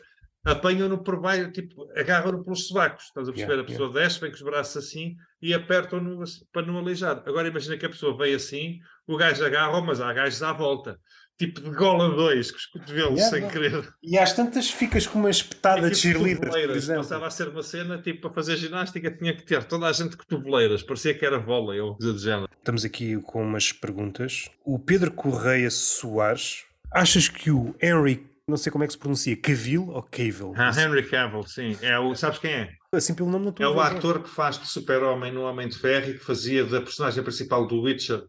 apanham-no 0.46 0.98
por 1.04 1.20
baixo, 1.20 1.52
tipo, 1.52 1.88
agarram-no 1.96 2.44
pelos 2.44 2.68
sobacos, 2.68 3.06
estás 3.06 3.28
a 3.30 3.32
perceber? 3.32 3.54
Yeah, 3.54 3.64
a 3.64 3.72
pessoa 3.72 3.94
desce, 3.94 4.20
vem 4.20 4.30
com 4.30 4.36
os 4.36 4.42
braços 4.42 4.78
assim 4.78 5.16
e 5.42 5.54
apertam-no 5.54 6.22
assim, 6.22 6.44
para 6.52 6.66
não 6.66 6.78
aleijar. 6.78 7.24
Agora 7.26 7.48
imagina 7.48 7.78
que 7.78 7.86
a 7.86 7.90
pessoa 7.90 8.18
veio 8.18 8.36
assim, 8.36 8.80
o 9.08 9.18
gajo 9.18 9.44
agarra, 9.46 9.82
mas 9.82 10.02
há 10.02 10.12
gajos 10.14 10.44
à 10.44 10.52
volta. 10.54 11.00
tipo 11.38 11.62
de 11.62 11.72
gola 11.72 12.10
2, 12.16 12.52
com 12.52 12.58
os 12.58 12.66
cotovelos 12.68 13.20
Yeah, 13.20 13.30
sem 13.32 13.42
não. 13.42 13.50
querer. 13.50 13.94
E 14.04 14.18
às 14.18 14.34
tantas 14.34 14.70
ficas 14.70 15.08
com 15.08 15.20
uma 15.20 15.30
espetada 15.32 15.90
de 15.90 15.96
Tipo 15.96 16.24
cheerleader. 16.24 16.96
Passava 16.96 17.26
a 17.28 17.30
ser 17.30 17.48
uma 17.50 17.64
cena, 17.64 17.98
tipo, 17.98 18.22
para 18.22 18.34
fazer 18.34 18.56
ginástica 18.58 19.10
tinha 19.12 19.36
que 19.36 19.44
ter 19.44 19.64
toda 19.64 19.88
a 19.88 19.92
gente 19.92 20.16
cotoveleiras. 20.16 20.84
Parecia 20.84 21.14
que 21.14 21.26
era 21.26 21.40
vôlei 21.40 21.80
ou 21.80 21.96
coisa 21.98 22.14
do 22.14 22.20
género. 22.20 22.48
Estamos 22.56 22.86
aqui 22.86 23.18
com 23.24 23.42
umas 23.42 23.72
perguntas. 23.72 24.48
O 24.64 24.78
Pedro 24.78 25.12
Correia 25.12 25.70
Soares, 25.72 26.66
achas 26.92 27.28
que 27.28 27.50
o 27.52 27.76
Henry, 27.82 28.26
não 28.48 28.58
sei 28.58 28.72
como 28.72 28.84
é 28.84 28.88
que 28.88 28.94
se 28.94 29.00
pronuncia, 29.00 29.40
Cavill 29.40 29.90
ou 29.90 30.04
Cavill? 30.04 30.54
Ah, 30.56 30.72
Henry 30.78 31.08
Cavill, 31.08 31.44
sim. 31.44 31.78
É 31.82 31.98
o, 31.98 32.14
sabes 32.16 32.40
quem 32.40 32.54
é? 32.54 32.70
Assim 32.92 33.14
pelo 33.14 33.30
nome 33.30 33.46
não 33.46 33.56
É 33.60 33.68
o 33.68 33.80
ator 33.80 34.22
que 34.22 34.30
faz 34.30 34.60
de 34.60 34.68
super-homem 34.68 35.32
no 35.32 35.44
Homem 35.44 35.68
de 35.68 35.78
Ferro 35.78 36.10
e 36.10 36.14
que 36.14 36.24
fazia 36.24 36.66
da 36.66 36.82
personagem 36.82 37.24
principal 37.24 37.66
do 37.66 37.82
Witcher 37.82 38.24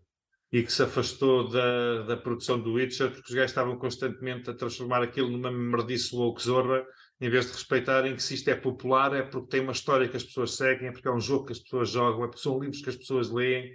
e 0.53 0.63
que 0.63 0.73
se 0.73 0.83
afastou 0.83 1.49
da, 1.51 2.03
da 2.03 2.17
produção 2.17 2.61
do 2.61 2.75
Witcher 2.75 3.11
porque 3.11 3.29
os 3.29 3.35
gajos 3.35 3.51
estavam 3.51 3.77
constantemente 3.77 4.49
a 4.49 4.55
transformar 4.55 5.03
aquilo 5.03 5.29
numa 5.29 5.51
merdice 5.51 6.15
woke 6.15 6.43
zorra 6.43 6.85
em 7.21 7.29
vez 7.29 7.47
de 7.47 7.53
respeitarem 7.53 8.15
que 8.15 8.23
se 8.23 8.35
isto 8.35 8.49
é 8.49 8.55
popular 8.55 9.15
é 9.15 9.23
porque 9.23 9.49
tem 9.49 9.61
uma 9.61 9.73
história 9.73 10.09
que 10.09 10.17
as 10.17 10.25
pessoas 10.25 10.57
seguem, 10.57 10.89
é 10.89 10.93
porque 10.93 11.09
é 11.09 11.13
um 11.13 11.21
jogo 11.21 11.47
que 11.47 11.53
as 11.53 11.59
pessoas 11.59 11.89
jogam, 11.91 12.25
é 12.25 12.27
porque 12.27 12.43
são 12.43 12.59
livros 12.59 12.83
que 12.83 12.91
as 12.91 12.97
pessoas 12.97 13.31
leem. 13.31 13.71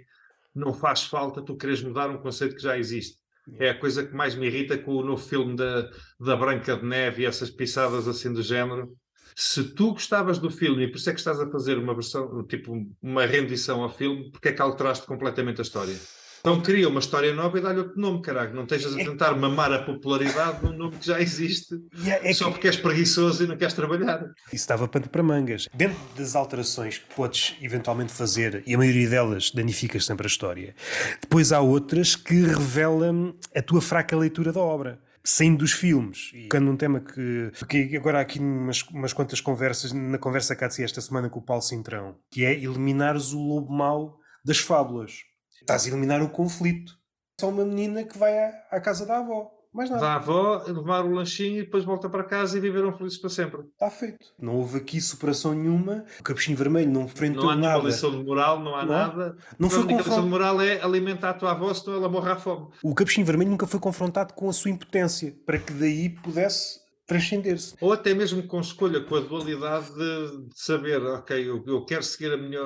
Não 0.54 0.72
faz 0.72 1.04
falta 1.04 1.42
tu 1.42 1.56
queres 1.56 1.82
mudar 1.82 2.10
um 2.10 2.18
conceito 2.18 2.56
que 2.56 2.62
já 2.62 2.78
existe. 2.78 3.18
É 3.58 3.70
a 3.70 3.78
coisa 3.78 4.06
que 4.06 4.14
mais 4.14 4.34
me 4.34 4.46
irrita 4.46 4.78
com 4.78 4.92
o 4.96 5.04
novo 5.04 5.22
filme 5.22 5.56
da, 5.56 5.90
da 6.18 6.36
Branca 6.36 6.76
de 6.76 6.84
Neve 6.84 7.22
e 7.22 7.26
essas 7.26 7.50
pisadas 7.50 8.06
assim 8.06 8.32
do 8.32 8.42
género. 8.42 8.96
Se 9.34 9.74
tu 9.74 9.92
gostavas 9.92 10.38
do 10.38 10.50
filme 10.50 10.84
e 10.84 10.88
por 10.88 10.98
isso 10.98 11.08
é 11.08 11.12
que 11.12 11.18
estás 11.18 11.40
a 11.40 11.50
fazer 11.50 11.78
uma 11.78 11.94
versão, 11.94 12.44
tipo 12.46 12.74
uma 13.00 13.24
rendição 13.24 13.82
ao 13.82 13.90
filme, 13.90 14.30
porque 14.30 14.48
é 14.48 14.52
que 14.52 14.60
alteraste 14.60 15.06
completamente 15.06 15.60
a 15.60 15.62
história? 15.62 15.96
Então 16.40 16.60
cria 16.62 16.88
uma 16.88 17.00
história 17.00 17.34
nova 17.34 17.58
e 17.58 17.60
dá-lhe 17.60 17.80
outro 17.80 18.00
nome, 18.00 18.22
caralho. 18.22 18.54
Não 18.54 18.62
estejas 18.62 18.94
a 18.94 18.96
tentar 18.96 19.34
mamar 19.36 19.70
a 19.72 19.80
popularidade 19.82 20.64
num 20.64 20.72
nome 20.72 20.96
que 20.96 21.06
já 21.06 21.20
existe 21.20 21.74
é- 22.06 22.30
é 22.30 22.32
só 22.32 22.46
que- 22.46 22.52
porque 22.52 22.66
és 22.68 22.76
preguiçoso 22.76 23.44
e 23.44 23.46
não 23.46 23.56
queres 23.56 23.74
trabalhar. 23.74 24.24
Isso 24.52 24.66
dava 24.66 24.88
pano 24.88 25.08
para 25.08 25.22
mangas. 25.22 25.68
Dentro 25.74 25.98
das 26.16 26.34
alterações 26.34 26.98
que 26.98 27.14
podes 27.14 27.56
eventualmente 27.60 28.12
fazer, 28.12 28.62
e 28.66 28.74
a 28.74 28.78
maioria 28.78 29.08
delas 29.08 29.50
danificas 29.50 30.06
sempre 30.06 30.26
a 30.26 30.28
história, 30.28 30.74
depois 31.20 31.52
há 31.52 31.60
outras 31.60 32.16
que 32.16 32.34
revelam 32.42 33.34
a 33.54 33.60
tua 33.62 33.80
fraca 33.82 34.16
leitura 34.16 34.52
da 34.52 34.60
obra. 34.60 34.98
Saindo 35.22 35.58
dos 35.58 35.72
filmes, 35.72 36.30
e 36.32 36.44
tocando 36.44 36.64
num 36.64 36.76
tema 36.76 36.98
que. 37.00 37.50
Porque 37.58 37.92
agora 37.94 38.18
há 38.18 38.20
aqui 38.22 38.38
umas, 38.38 38.80
umas 38.84 39.12
quantas 39.12 39.38
conversas, 39.38 39.92
na 39.92 40.16
conversa 40.16 40.56
que 40.56 40.64
há 40.64 40.68
de 40.68 40.74
ser 40.74 40.84
esta 40.84 41.02
semana 41.02 41.28
com 41.28 41.38
o 41.38 41.42
Paulo 41.42 41.60
Cintrão, 41.62 42.16
que 42.30 42.42
é 42.42 42.54
eliminares 42.54 43.32
o 43.34 43.38
lobo 43.38 43.70
mau 43.70 44.16
das 44.42 44.56
fábulas. 44.58 45.24
Estás 45.60 45.84
a 45.84 45.88
eliminar 45.88 46.22
o 46.22 46.28
conflito. 46.30 46.92
Só 47.40 47.48
uma 47.48 47.64
menina 47.64 48.04
que 48.04 48.18
vai 48.18 48.36
à, 48.38 48.52
à 48.72 48.80
casa 48.80 49.06
da 49.06 49.18
avó. 49.18 49.50
Mais 49.72 49.88
nada. 49.88 50.02
Da 50.02 50.14
avó, 50.16 50.64
levar 50.66 51.04
o 51.04 51.12
lanchinho 51.12 51.60
e 51.60 51.62
depois 51.62 51.84
volta 51.84 52.08
para 52.08 52.24
casa 52.24 52.58
e 52.58 52.60
viveram 52.60 52.92
felizes 52.96 53.18
para 53.18 53.30
sempre. 53.30 53.60
Está 53.60 53.88
feito. 53.88 54.26
Não 54.36 54.56
houve 54.56 54.78
aqui 54.78 55.00
superação 55.00 55.54
nenhuma. 55.54 56.04
O 56.18 56.24
capuchinho 56.24 56.56
vermelho 56.56 56.90
não 56.90 57.02
enfrentou 57.02 57.44
Não 57.44 57.50
há 57.50 57.56
nada. 57.56 57.84
lição 57.84 58.10
de 58.10 58.24
moral, 58.24 58.58
não 58.58 58.74
há 58.74 58.84
Não 58.84 58.92
nada. 58.92 59.36
Não 59.56 59.68
a 59.68 59.70
foi 59.70 59.82
única 59.84 60.02
lição 60.02 60.24
de 60.24 60.28
moral 60.28 60.60
é 60.60 60.82
alimentar 60.82 61.30
a 61.30 61.34
tua 61.34 61.52
avó, 61.52 61.72
senão 61.72 61.98
ela 61.98 62.08
morre 62.08 62.32
à 62.32 62.36
fome. 62.36 62.66
O 62.82 62.92
capuchinho 62.96 63.24
vermelho 63.24 63.50
nunca 63.50 63.66
foi 63.66 63.78
confrontado 63.78 64.34
com 64.34 64.48
a 64.50 64.52
sua 64.52 64.72
impotência 64.72 65.36
para 65.46 65.56
que 65.58 65.72
daí 65.72 66.08
pudesse 66.08 66.80
transcender-se. 67.06 67.74
Ou 67.80 67.92
até 67.92 68.12
mesmo 68.12 68.42
com 68.48 68.60
escolha, 68.60 69.00
com 69.04 69.14
a 69.14 69.20
dualidade 69.20 69.86
de, 69.94 70.48
saber, 70.54 71.00
ok, 71.00 71.48
eu, 71.48 71.62
eu 71.64 71.84
quero 71.84 72.02
seguir 72.02 72.32
a 72.32 72.36
minha, 72.36 72.60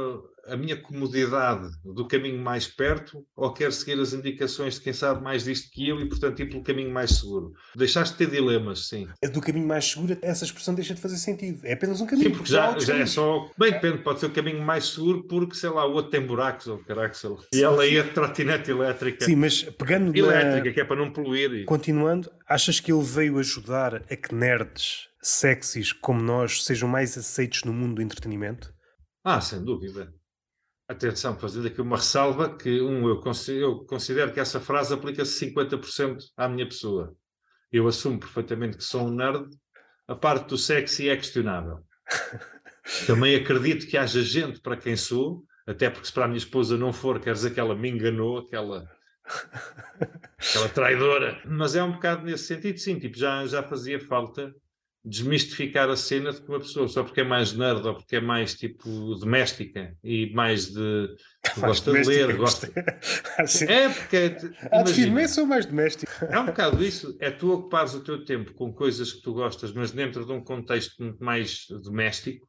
a 0.47 0.57
minha 0.57 0.77
comodidade 0.77 1.71
do 1.85 2.07
caminho 2.07 2.39
mais 2.39 2.67
perto, 2.67 3.25
ou 3.37 3.53
quero 3.53 3.73
seguir 3.73 3.99
as 4.01 4.13
indicações 4.13 4.75
de 4.75 4.81
quem 4.81 4.93
sabe 4.93 5.23
mais 5.23 5.45
disto 5.45 5.71
que 5.71 5.89
eu 5.89 6.01
e, 6.01 6.09
portanto, 6.09 6.41
ir 6.41 6.49
pelo 6.49 6.63
caminho 6.63 6.91
mais 6.91 7.19
seguro. 7.19 7.53
Deixaste 7.75 8.17
de 8.17 8.19
ter 8.19 8.31
dilemas, 8.31 8.89
sim. 8.89 9.09
Do 9.33 9.41
caminho 9.41 9.67
mais 9.67 9.85
seguro, 9.85 10.17
essa 10.23 10.45
expressão 10.45 10.75
deixa 10.75 10.95
de 10.95 11.01
fazer 11.01 11.17
sentido. 11.17 11.61
É 11.65 11.73
apenas 11.73 12.01
um 12.01 12.07
caminho. 12.07 12.31
Sim, 12.31 12.37
porque 12.37 12.51
já, 12.51 12.79
já 12.79 12.97
é 12.97 13.07
só. 13.07 13.51
Bem, 13.59 13.73
depende, 13.73 13.99
pode 13.99 14.21
ser 14.21 14.27
o 14.27 14.31
caminho 14.31 14.63
mais 14.63 14.87
seguro 14.87 15.25
porque, 15.25 15.55
sei 15.55 15.71
lá, 15.71 15.87
o 15.87 15.93
outro 15.93 16.11
tem 16.11 16.21
buracos 16.21 16.67
ou 16.67 16.81
lá. 16.87 17.45
E 17.53 17.63
ela 17.63 17.87
ia 17.87 18.03
de 18.03 18.11
trotinete 18.11 18.71
elétrica. 18.71 19.25
Sim, 19.25 19.37
mas 19.37 19.63
pegando 19.63 20.13
na... 20.13 20.19
Elétrica, 20.19 20.73
que 20.73 20.81
é 20.81 20.85
para 20.85 20.97
não 20.97 21.11
poluir. 21.11 21.65
Continuando, 21.65 22.31
achas 22.49 22.81
que 22.81 22.93
ele 22.93 23.03
veio 23.03 23.39
ajudar 23.39 23.97
a 23.97 24.17
que 24.17 24.35
nerds 24.35 25.09
sexys 25.21 25.93
como 25.93 26.23
nós 26.23 26.65
sejam 26.65 26.89
mais 26.89 27.17
aceitos 27.17 27.65
no 27.65 27.73
mundo 27.73 27.97
do 27.97 28.03
entretenimento? 28.03 28.73
Ah, 29.25 29.41
sem 29.41 29.63
dúvida. 29.65 30.13
Atenção, 30.87 31.39
fazendo 31.39 31.67
aqui 31.67 31.81
uma 31.81 31.97
ressalva 31.97 32.55
que, 32.57 32.81
um, 32.83 33.09
eu 33.09 33.19
considero, 33.19 33.65
eu 33.65 33.85
considero 33.87 34.33
que 34.33 34.41
essa 34.41 34.61
frase 34.61 34.93
aplica-se 34.93 35.51
50% 35.51 36.19
à 36.37 36.47
minha 36.47 36.67
pessoa. 36.67 37.17
Eu 37.73 37.89
assumo 37.89 38.21
perfeitamente 38.21 38.77
que 38.77 38.85
sou 38.85 39.07
um 39.07 39.11
nerd. 39.11 39.49
A 40.07 40.15
parte 40.15 40.49
do 40.49 40.59
sexy 40.59 41.09
é 41.09 41.17
questionável. 41.17 41.79
Também 43.07 43.35
acredito 43.35 43.87
que 43.87 43.97
haja 43.97 44.23
gente 44.23 44.61
para 44.61 44.77
quem 44.77 44.95
sou, 44.95 45.43
até 45.67 45.89
porque 45.89 46.07
se 46.07 46.13
para 46.13 46.27
a 46.27 46.29
minha 46.29 46.37
esposa 46.37 46.77
não 46.77 46.93
for, 46.93 47.19
quer 47.19 47.33
dizer 47.33 47.55
que 47.55 47.61
ela 47.61 47.75
me 47.75 47.89
enganou, 47.89 48.39
aquela, 48.39 48.87
aquela 50.37 50.69
traidora. 50.69 51.41
Mas 51.47 51.75
é 51.75 51.83
um 51.83 51.93
bocado 51.93 52.27
nesse 52.27 52.45
sentido, 52.45 52.79
sim, 52.79 52.99
tipo, 52.99 53.17
já, 53.17 53.47
já 53.47 53.63
fazia 53.63 53.99
falta 53.99 54.55
desmistificar 55.05 55.91
a 55.91 55.97
cena 55.97 56.33
de 56.33 56.41
que 56.41 56.49
uma 56.49 56.59
pessoa, 56.59 56.89
só 56.89 57.05
porque 57.05 57.21
é 57.21 57.25
mais 57.25 57.53
nerd 57.53 57.87
ou 57.87 57.95
porque 57.95 58.17
é 58.17 58.21
mais 58.21 58.55
tipo 58.55 58.89
doméstica 59.17 59.95
e 60.03 60.33
mais 60.33 60.73
de 60.73 61.15
gosta 61.59 61.93
de 61.93 62.03
ler, 62.09 62.37
gosta. 62.37 62.71
Assim, 63.39 63.67
É 63.69 63.89
porque 63.91 64.17
é, 64.17 64.27
Há 64.27 64.31
de 64.31 64.91
imagina, 64.91 64.93
firme, 64.93 65.29
sou 65.29 65.45
mais 65.47 65.67
doméstico. 65.67 66.11
é 66.25 66.39
um 66.41 66.47
bocado 66.47 66.83
isso, 66.85 67.15
é 67.21 67.31
tu 67.31 67.53
ocupares 67.53 67.93
o 67.95 68.01
teu 68.01 68.25
tempo 68.25 68.55
com 68.55 68.73
coisas 68.73 69.13
que 69.13 69.21
tu 69.21 69.35
gostas, 69.35 69.73
mas 69.73 69.91
dentro 69.91 70.25
de 70.25 70.33
um 70.33 70.43
contexto 70.43 71.03
muito 71.03 71.23
mais 71.23 71.67
doméstico, 71.83 72.49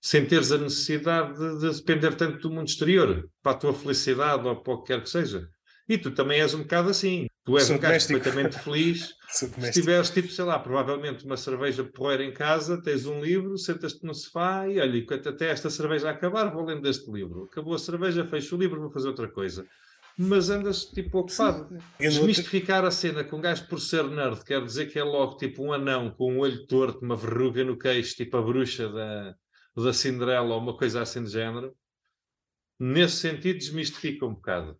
sem 0.00 0.24
teres 0.24 0.52
a 0.52 0.58
necessidade 0.58 1.36
de, 1.36 1.58
de 1.58 1.76
depender 1.78 2.14
tanto 2.14 2.38
do 2.38 2.54
mundo 2.54 2.68
exterior, 2.68 3.28
para 3.42 3.52
a 3.52 3.56
tua 3.56 3.74
felicidade 3.74 4.46
ou 4.46 4.62
para 4.62 4.72
o 4.74 4.82
que 4.82 4.92
quer 4.92 5.02
que 5.02 5.10
seja. 5.10 5.48
E 5.88 5.96
tu 5.96 6.10
também 6.10 6.40
és 6.40 6.52
um 6.52 6.62
bocado 6.62 6.90
assim. 6.90 7.26
Tu 7.44 7.56
és 7.56 7.66
Sou 7.66 7.76
um 7.76 7.78
doméstico. 7.78 8.20
perfeitamente 8.20 8.58
feliz. 8.62 9.14
Se 9.28 9.50
tiveres, 9.72 10.10
tipo, 10.10 10.28
sei 10.28 10.44
lá, 10.44 10.58
provavelmente 10.58 11.24
uma 11.24 11.36
cerveja 11.36 11.82
porreira 11.84 12.24
em 12.24 12.32
casa, 12.32 12.80
tens 12.82 13.06
um 13.06 13.22
livro, 13.22 13.56
sentas-te 13.56 14.04
no 14.04 14.14
sofá 14.14 14.68
e 14.68 14.78
olha, 14.78 14.98
enquanto 14.98 15.28
até 15.28 15.50
esta 15.50 15.70
cerveja 15.70 16.10
acabar, 16.10 16.52
vou 16.52 16.64
lendo 16.64 16.86
este 16.88 17.10
livro. 17.10 17.44
Acabou 17.44 17.74
a 17.74 17.78
cerveja, 17.78 18.26
fecho 18.26 18.54
o 18.54 18.58
livro, 18.58 18.80
vou 18.80 18.90
fazer 18.90 19.08
outra 19.08 19.28
coisa. 19.28 19.66
Mas 20.20 20.50
andas, 20.50 20.84
tipo, 20.84 21.18
ocupado. 21.20 21.78
Desmistificar 21.98 22.84
a 22.84 22.90
cena 22.90 23.22
com 23.22 23.36
um 23.36 23.40
gajo 23.40 23.66
por 23.68 23.80
ser 23.80 24.04
nerd 24.04 24.44
quer 24.44 24.62
dizer 24.64 24.86
que 24.86 24.98
é 24.98 25.04
logo 25.04 25.36
tipo 25.36 25.62
um 25.62 25.72
anão 25.72 26.10
com 26.10 26.32
um 26.34 26.40
olho 26.40 26.66
torto, 26.66 27.04
uma 27.04 27.16
verruga 27.16 27.64
no 27.64 27.78
queixo, 27.78 28.16
tipo 28.16 28.36
a 28.36 28.42
bruxa 28.42 28.88
da, 28.88 29.34
da 29.76 29.92
Cinderela 29.92 30.54
ou 30.54 30.60
uma 30.60 30.76
coisa 30.76 31.00
assim 31.00 31.22
de 31.22 31.30
género. 31.30 31.72
Nesse 32.80 33.16
sentido, 33.16 33.58
desmistifica 33.58 34.26
um 34.26 34.34
bocado. 34.34 34.76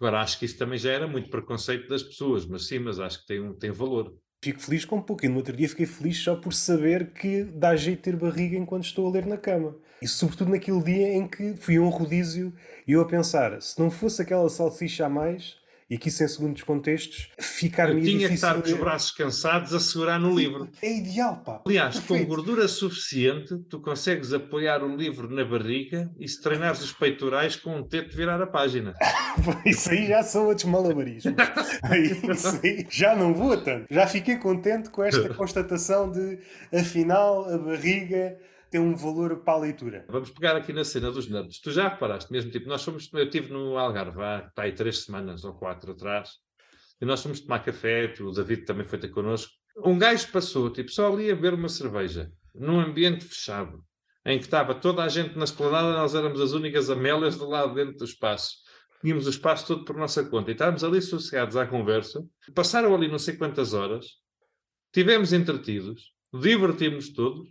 Agora, 0.00 0.22
acho 0.22 0.38
que 0.38 0.46
isso 0.46 0.56
também 0.56 0.78
já 0.78 0.90
era 0.90 1.06
muito 1.06 1.28
preconceito 1.28 1.86
das 1.86 2.02
pessoas, 2.02 2.46
mas 2.46 2.66
sim, 2.66 2.78
mas 2.78 2.98
acho 2.98 3.20
que 3.20 3.26
tem, 3.26 3.38
um, 3.38 3.52
tem 3.52 3.70
valor. 3.70 4.16
Fico 4.42 4.58
feliz 4.58 4.86
com 4.86 5.02
pouco. 5.02 5.26
E 5.26 5.28
no 5.28 5.36
outro 5.36 5.54
dia 5.54 5.68
fiquei 5.68 5.84
feliz 5.84 6.16
só 6.16 6.34
por 6.34 6.54
saber 6.54 7.12
que 7.12 7.44
dá 7.44 7.76
jeito 7.76 8.00
ter 8.00 8.16
barriga 8.16 8.56
enquanto 8.56 8.84
estou 8.84 9.06
a 9.06 9.10
ler 9.10 9.26
na 9.26 9.36
cama. 9.36 9.76
E 10.00 10.08
sobretudo 10.08 10.52
naquele 10.52 10.82
dia 10.82 11.12
em 11.12 11.28
que 11.28 11.54
fui 11.54 11.76
a 11.76 11.82
um 11.82 11.90
rodízio 11.90 12.50
e 12.88 12.92
eu 12.92 13.02
a 13.02 13.04
pensar, 13.04 13.60
se 13.60 13.78
não 13.78 13.90
fosse 13.90 14.22
aquela 14.22 14.48
salsicha 14.48 15.04
a 15.04 15.10
mais, 15.10 15.59
e 15.90 15.96
aqui 15.96 16.08
sem 16.08 16.28
segundos 16.28 16.62
contextos, 16.62 17.30
ficar-me 17.40 17.94
Eu 17.94 18.04
tinha 18.04 18.28
que 18.28 18.34
difícil... 18.34 18.34
estar 18.34 18.54
com 18.54 18.68
os 18.68 18.78
braços 18.78 19.10
cansados 19.10 19.74
a 19.74 19.80
segurar 19.80 20.20
no 20.20 20.32
livro. 20.32 20.68
É 20.80 20.98
ideal, 20.98 21.42
pá. 21.44 21.60
Aliás, 21.66 21.98
com 21.98 22.06
Perfeito. 22.06 22.28
gordura 22.28 22.68
suficiente, 22.68 23.58
tu 23.68 23.80
consegues 23.80 24.32
apoiar 24.32 24.84
o 24.84 24.96
livro 24.96 25.28
na 25.28 25.44
barriga 25.44 26.08
e 26.16 26.28
se 26.28 26.40
treinares 26.40 26.80
os 26.80 26.92
peitorais 26.92 27.56
com 27.56 27.76
um 27.76 27.82
teto 27.82 28.16
virar 28.16 28.40
a 28.40 28.46
página. 28.46 28.94
Isso 29.66 29.90
aí 29.90 30.06
já 30.06 30.22
são 30.22 30.46
outros 30.46 30.66
malabarismos. 30.66 31.34
Isso 32.30 32.60
aí 32.62 32.86
já 32.88 33.16
não 33.16 33.34
vou 33.34 33.56
tanto. 33.56 33.86
Já 33.90 34.06
fiquei 34.06 34.36
contente 34.36 34.90
com 34.90 35.02
esta 35.02 35.28
constatação 35.34 36.08
de, 36.08 36.38
afinal, 36.72 37.52
a 37.52 37.58
barriga 37.58 38.38
tem 38.70 38.80
um 38.80 38.94
valor 38.94 39.42
para 39.42 39.54
a 39.54 39.58
leitura. 39.58 40.06
Vamos 40.08 40.30
pegar 40.30 40.56
aqui 40.56 40.72
na 40.72 40.84
cena 40.84 41.10
dos 41.10 41.28
nerds. 41.28 41.60
Tu 41.60 41.72
já 41.72 41.88
reparaste 41.88 42.30
mesmo, 42.30 42.50
tipo, 42.52 42.68
nós 42.68 42.84
fomos, 42.84 43.12
eu 43.12 43.24
estive 43.24 43.52
no 43.52 43.76
Algarve 43.76 44.22
há 44.22 44.46
está 44.48 44.62
aí 44.62 44.72
três 44.72 45.04
semanas 45.04 45.44
ou 45.44 45.54
quatro 45.54 45.90
atrás, 45.90 46.30
e 47.00 47.04
nós 47.04 47.22
fomos 47.22 47.40
tomar 47.40 47.58
café, 47.60 48.14
o 48.20 48.30
David 48.30 48.64
também 48.64 48.86
foi 48.86 48.98
ter 48.98 49.08
connosco. 49.08 49.52
Um 49.84 49.98
gajo 49.98 50.30
passou, 50.30 50.70
tipo, 50.70 50.90
só 50.90 51.12
ali 51.12 51.30
a 51.30 51.34
beber 51.34 51.54
uma 51.54 51.68
cerveja, 51.68 52.30
num 52.54 52.78
ambiente 52.78 53.24
fechado, 53.24 53.82
em 54.24 54.38
que 54.38 54.44
estava 54.44 54.74
toda 54.74 55.02
a 55.02 55.08
gente 55.08 55.36
na 55.36 55.44
esplanada, 55.44 55.92
nós 55.92 56.14
éramos 56.14 56.40
as 56.40 56.52
únicas 56.52 56.90
amélias 56.90 57.36
do 57.36 57.48
lado 57.48 57.74
dentro 57.74 57.96
do 57.96 58.04
espaço. 58.04 58.58
Tínhamos 59.00 59.26
o 59.26 59.30
espaço 59.30 59.66
todo 59.66 59.84
por 59.84 59.96
nossa 59.96 60.22
conta 60.24 60.50
e 60.50 60.52
estávamos 60.52 60.84
ali 60.84 61.00
sossegados 61.00 61.56
à 61.56 61.66
conversa. 61.66 62.22
Passaram 62.54 62.94
ali 62.94 63.08
não 63.08 63.18
sei 63.18 63.34
quantas 63.36 63.72
horas, 63.72 64.06
tivemos 64.92 65.32
entretidos, 65.32 66.12
divertimos 66.32 67.10
todos, 67.12 67.48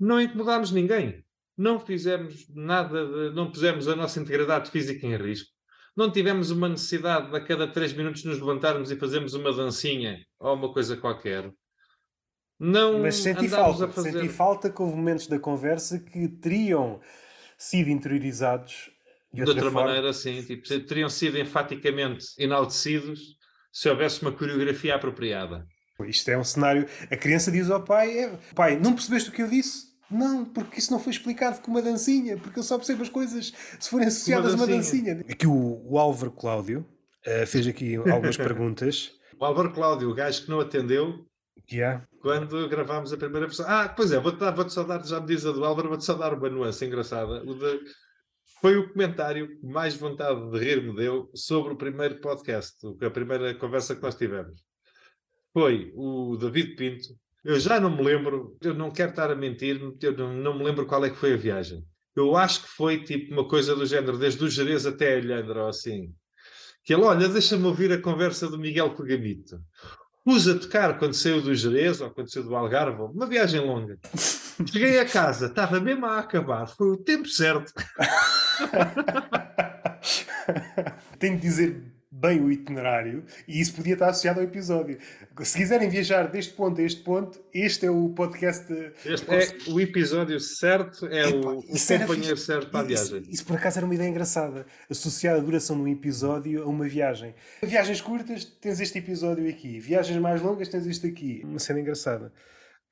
não 0.00 0.20
incomodámos 0.20 0.72
ninguém. 0.72 1.22
Não 1.56 1.78
fizemos 1.78 2.46
nada, 2.48 3.06
de, 3.06 3.34
não 3.34 3.50
pusemos 3.50 3.86
a 3.86 3.94
nossa 3.94 4.18
integridade 4.18 4.70
física 4.70 5.06
em 5.06 5.14
risco. 5.16 5.50
não 5.94 6.10
tivemos 6.10 6.50
uma 6.50 6.68
necessidade 6.68 7.30
de 7.30 7.36
a 7.36 7.44
cada 7.44 7.68
três 7.68 7.92
minutos 7.92 8.24
nos 8.24 8.38
levantarmos 8.38 8.90
e 8.90 8.96
fazermos 8.96 9.34
uma 9.34 9.52
dancinha 9.52 10.24
ou 10.38 10.54
uma 10.54 10.72
coisa 10.72 10.96
qualquer. 10.96 11.52
Não 12.58 13.00
Mas 13.00 13.16
senti 13.16 13.48
falta, 13.48 13.88
fazer... 13.88 14.12
senti 14.12 14.28
falta 14.28 14.70
que 14.70 14.80
houve 14.80 14.96
momentos 14.96 15.26
da 15.26 15.38
conversa 15.38 15.98
que 15.98 16.28
teriam 16.28 17.00
sido 17.58 17.90
interiorizados 17.90 18.90
de 19.32 19.42
outra, 19.42 19.60
de 19.60 19.64
outra 19.64 19.84
maneira, 19.84 20.12
sim, 20.12 20.42
tipo, 20.42 20.62
teriam 20.86 21.08
sido 21.08 21.38
enfaticamente 21.38 22.26
enaltecidos 22.38 23.36
se 23.72 23.88
houvesse 23.88 24.22
uma 24.22 24.32
coreografia 24.32 24.94
apropriada. 24.94 25.66
Isto 26.06 26.30
é 26.30 26.38
um 26.38 26.44
cenário. 26.44 26.86
A 27.10 27.16
criança 27.16 27.52
diz 27.52 27.70
ao 27.70 27.82
pai: 27.82 28.18
é, 28.18 28.38
Pai, 28.54 28.78
não 28.78 28.94
percebeste 28.94 29.28
o 29.28 29.32
que 29.32 29.42
eu 29.42 29.48
disse? 29.48 29.89
Não, 30.10 30.44
porque 30.44 30.78
isso 30.78 30.90
não 30.90 30.98
foi 30.98 31.12
explicado 31.12 31.60
com 31.60 31.70
uma 31.70 31.80
dancinha, 31.80 32.36
porque 32.36 32.58
eu 32.58 32.62
só 32.62 32.76
percebo 32.76 33.02
as 33.02 33.08
coisas 33.08 33.52
se 33.78 33.88
forem 33.88 34.08
associadas 34.08 34.54
uma 34.54 34.64
a 34.64 34.66
uma 34.66 34.76
dancinha. 34.76 35.24
Aqui 35.28 35.46
o, 35.46 35.80
o 35.84 35.98
Álvaro 35.98 36.32
Cláudio 36.32 36.84
uh, 37.26 37.46
fez 37.46 37.66
aqui 37.66 37.96
algumas 37.96 38.36
perguntas. 38.38 39.12
O 39.38 39.44
Álvaro 39.44 39.72
Cláudio, 39.72 40.10
o 40.10 40.14
gajo 40.14 40.44
que 40.44 40.50
não 40.50 40.60
atendeu 40.60 41.24
yeah. 41.72 42.04
quando 42.20 42.68
gravámos 42.68 43.12
a 43.12 43.16
primeira 43.16 43.46
versão. 43.46 43.66
Ah, 43.68 43.88
pois 43.88 44.10
é, 44.12 44.18
vou-te 44.18 44.38
vou 44.38 44.68
só 44.68 44.82
dar, 44.82 45.04
já 45.04 45.20
me 45.20 45.26
diz 45.26 45.46
a 45.46 45.52
do 45.52 45.64
Álvaro, 45.64 45.88
vou-te 45.88 46.04
só 46.04 46.14
dar 46.14 46.34
uma 46.34 46.50
nuance 46.50 46.84
engraçada. 46.84 47.42
O 47.44 47.54
de, 47.54 47.80
foi 48.60 48.76
o 48.76 48.92
comentário 48.92 49.58
que 49.58 49.66
mais 49.66 49.94
vontade 49.94 50.50
de 50.50 50.58
rir 50.58 50.82
me 50.82 50.94
deu 50.94 51.30
sobre 51.34 51.72
o 51.72 51.76
primeiro 51.76 52.20
podcast, 52.20 52.76
a 53.00 53.10
primeira 53.10 53.54
conversa 53.54 53.96
que 53.96 54.02
nós 54.02 54.16
tivemos. 54.16 54.60
Foi 55.52 55.90
o 55.94 56.36
David 56.36 56.76
Pinto. 56.76 57.08
Eu 57.42 57.58
já 57.58 57.80
não 57.80 57.90
me 57.90 58.02
lembro, 58.02 58.56
eu 58.60 58.74
não 58.74 58.90
quero 58.90 59.10
estar 59.10 59.30
a 59.30 59.34
mentir, 59.34 59.80
eu 60.02 60.16
não, 60.16 60.34
não 60.34 60.58
me 60.58 60.64
lembro 60.64 60.86
qual 60.86 61.04
é 61.04 61.10
que 61.10 61.16
foi 61.16 61.32
a 61.32 61.38
viagem. 61.38 61.84
Eu 62.14 62.36
acho 62.36 62.62
que 62.62 62.68
foi 62.68 63.02
tipo 63.02 63.32
uma 63.32 63.48
coisa 63.48 63.74
do 63.74 63.86
género, 63.86 64.18
desde 64.18 64.44
o 64.44 64.48
Jerez 64.48 64.84
até 64.84 65.14
a 65.14 65.18
Ilhandra, 65.18 65.68
assim. 65.68 66.12
Que 66.84 66.92
ele, 66.92 67.02
olha, 67.02 67.28
deixa-me 67.28 67.64
ouvir 67.64 67.92
a 67.92 68.00
conversa 68.00 68.48
do 68.48 68.58
Miguel 68.58 68.94
Cogamito. 68.94 69.58
Pus 70.24 70.48
a 70.48 70.58
tocar 70.58 70.98
quando 70.98 71.14
saiu 71.14 71.40
do 71.40 71.54
Jerez 71.54 72.00
ou 72.00 72.10
quando 72.10 72.30
saiu 72.30 72.44
do 72.44 72.54
Algarve, 72.54 73.00
uma 73.00 73.26
viagem 73.26 73.60
longa. 73.60 73.98
Cheguei 74.70 74.98
a 74.98 75.06
casa, 75.06 75.46
estava 75.46 75.80
mesmo 75.80 76.04
a 76.04 76.18
acabar, 76.18 76.66
foi 76.66 76.90
o 76.90 76.98
tempo 76.98 77.26
certo. 77.26 77.72
Tenho 81.18 81.36
de 81.36 81.42
dizer 81.42 81.99
bem 82.20 82.40
o 82.40 82.52
itinerário 82.52 83.24
e 83.48 83.60
isso 83.60 83.74
podia 83.74 83.94
estar 83.94 84.10
associado 84.10 84.40
ao 84.40 84.44
episódio. 84.44 84.98
Se 85.40 85.56
quiserem 85.56 85.88
viajar 85.88 86.28
deste 86.30 86.52
ponto 86.52 86.80
a 86.80 86.84
este 86.84 87.02
ponto, 87.02 87.40
este 87.52 87.86
é 87.86 87.90
o 87.90 88.10
podcast. 88.10 88.70
Este 89.04 89.30
é 89.30 89.70
o 89.70 89.80
episódio 89.80 90.38
certo, 90.38 91.06
é 91.06 91.28
Epa, 91.28 91.48
o, 91.48 91.58
o 91.60 91.98
companheiro 92.06 92.36
certo 92.36 92.70
para 92.70 92.80
a 92.80 92.82
viagem. 92.82 93.20
Isso, 93.22 93.30
isso, 93.30 93.46
por 93.46 93.56
acaso 93.56 93.78
era 93.78 93.86
uma 93.86 93.94
ideia 93.94 94.08
engraçada, 94.08 94.66
associar 94.90 95.36
a 95.36 95.40
duração 95.40 95.76
de 95.76 95.82
um 95.82 95.88
episódio 95.88 96.62
a 96.62 96.66
uma 96.66 96.86
viagem. 96.86 97.34
Viagens 97.62 98.02
curtas, 98.02 98.44
tens 98.44 98.80
este 98.80 98.98
episódio 98.98 99.48
aqui. 99.48 99.80
Viagens 99.80 100.20
mais 100.20 100.42
longas, 100.42 100.68
tens 100.68 100.86
este 100.86 101.06
aqui. 101.06 101.40
Uma 101.44 101.58
cena 101.58 101.80
engraçada. 101.80 102.32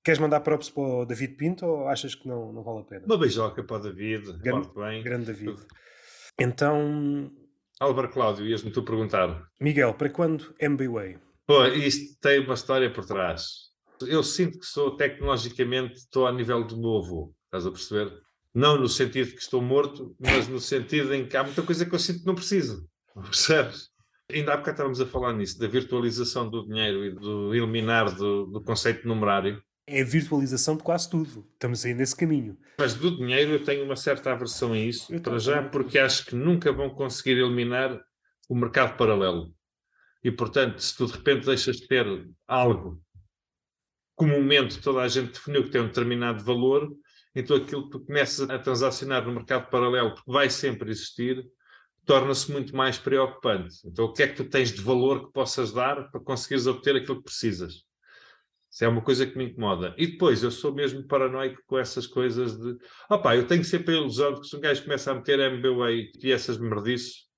Queres 0.02 0.18
mandar 0.18 0.40
props 0.40 0.70
para 0.70 0.82
o 0.82 1.04
David 1.04 1.34
Pinto 1.34 1.66
ou 1.66 1.86
achas 1.86 2.14
que 2.14 2.26
não, 2.26 2.50
não 2.50 2.62
vale 2.62 2.80
a 2.80 2.84
pena? 2.84 3.04
Uma 3.04 3.18
beijoca 3.18 3.62
para 3.62 3.76
o 3.76 3.80
David. 3.80 4.38
Grande, 4.38 4.68
bem. 4.74 5.02
grande 5.02 5.26
David. 5.26 5.56
Então. 6.38 7.30
Álvaro 7.80 8.10
Cláudio, 8.10 8.46
ias-me 8.46 8.72
tu 8.72 8.82
perguntar. 8.82 9.46
Miguel, 9.60 9.94
para 9.94 10.10
quando 10.10 10.52
MBWay? 10.58 11.16
Pô, 11.46 11.64
isto 11.66 12.18
tem 12.20 12.40
uma 12.40 12.54
história 12.54 12.92
por 12.92 13.04
trás. 13.04 13.68
Eu 14.02 14.22
sinto 14.22 14.58
que 14.58 14.66
sou 14.66 14.96
tecnologicamente, 14.96 15.94
estou 15.94 16.26
a 16.26 16.32
nível 16.32 16.64
do 16.64 16.76
meu 16.76 16.96
avô, 16.96 17.32
estás 17.44 17.66
a 17.66 17.70
perceber? 17.70 18.12
Não 18.52 18.76
no 18.76 18.88
sentido 18.88 19.30
que 19.30 19.40
estou 19.40 19.62
morto, 19.62 20.16
mas 20.18 20.48
no 20.48 20.58
sentido 20.58 21.14
em 21.14 21.26
que 21.26 21.36
há 21.36 21.44
muita 21.44 21.62
coisa 21.62 21.86
que 21.86 21.94
eu 21.94 21.98
sinto 21.98 22.20
que 22.20 22.26
não 22.26 22.34
preciso, 22.34 22.84
percebes? 23.14 23.90
Ainda 24.30 24.54
há 24.54 24.56
bocado 24.56 24.74
estávamos 24.74 25.00
a 25.00 25.06
falar 25.06 25.32
nisso, 25.32 25.58
da 25.58 25.68
virtualização 25.68 26.50
do 26.50 26.66
dinheiro 26.66 27.04
e 27.04 27.14
do 27.14 27.54
eliminar 27.54 28.12
do, 28.14 28.46
do 28.46 28.60
conceito 28.60 29.02
de 29.02 29.08
numerário 29.08 29.62
é 29.88 30.02
a 30.02 30.04
virtualização 30.04 30.76
de 30.76 30.82
quase 30.82 31.08
tudo. 31.10 31.46
Estamos 31.52 31.84
aí 31.84 31.94
nesse 31.94 32.14
caminho. 32.14 32.56
Mas 32.78 32.94
do 32.94 33.16
dinheiro 33.16 33.52
eu 33.52 33.64
tenho 33.64 33.84
uma 33.84 33.96
certa 33.96 34.32
aversão 34.32 34.72
a 34.72 34.78
isso, 34.78 35.12
eu 35.12 35.20
para 35.20 35.38
já, 35.38 35.62
porque 35.62 35.98
acho 35.98 36.26
que 36.26 36.34
nunca 36.34 36.72
vão 36.72 36.90
conseguir 36.90 37.38
eliminar 37.38 38.00
o 38.48 38.54
mercado 38.54 38.96
paralelo. 38.96 39.52
E, 40.22 40.30
portanto, 40.30 40.78
se 40.80 40.96
tu 40.96 41.06
de 41.06 41.12
repente 41.12 41.46
deixas 41.46 41.76
de 41.76 41.86
ter 41.86 42.06
algo 42.46 43.00
comumente 44.18 44.80
toda 44.80 45.00
a 45.00 45.08
gente 45.08 45.32
definiu 45.32 45.62
que 45.62 45.70
tem 45.70 45.80
um 45.80 45.86
determinado 45.86 46.42
valor, 46.42 46.92
então 47.36 47.56
aquilo 47.56 47.84
que 47.84 47.90
tu 47.90 48.04
começas 48.04 48.50
a 48.50 48.58
transacionar 48.58 49.24
no 49.24 49.32
mercado 49.32 49.70
paralelo, 49.70 50.12
porque 50.12 50.30
vai 50.30 50.50
sempre 50.50 50.90
existir, 50.90 51.46
torna-se 52.04 52.50
muito 52.50 52.74
mais 52.74 52.98
preocupante. 52.98 53.76
Então, 53.86 54.06
o 54.06 54.12
que 54.12 54.24
é 54.24 54.26
que 54.26 54.34
tu 54.34 54.44
tens 54.44 54.72
de 54.72 54.82
valor 54.82 55.26
que 55.26 55.32
possas 55.32 55.72
dar 55.72 56.10
para 56.10 56.20
conseguires 56.20 56.66
obter 56.66 56.96
aquilo 56.96 57.18
que 57.18 57.24
precisas? 57.24 57.84
Isso 58.70 58.84
é 58.84 58.88
uma 58.88 59.00
coisa 59.00 59.26
que 59.26 59.36
me 59.36 59.46
incomoda. 59.46 59.94
E 59.96 60.06
depois, 60.06 60.42
eu 60.42 60.50
sou 60.50 60.74
mesmo 60.74 61.02
paranoico 61.06 61.60
com 61.66 61.78
essas 61.78 62.06
coisas 62.06 62.56
de. 62.56 62.76
Opá, 63.10 63.34
eu 63.34 63.46
tenho 63.46 63.64
sempre 63.64 63.94
a 63.94 63.98
ilusão 63.98 64.34
de 64.34 64.40
que 64.40 64.46
se 64.46 64.56
um 64.56 64.60
gajo 64.60 64.82
começa 64.82 65.10
a 65.10 65.14
meter 65.14 65.40
MBWay 65.40 66.10
e 66.22 66.30
essas 66.32 66.58
merdices, 66.58 67.28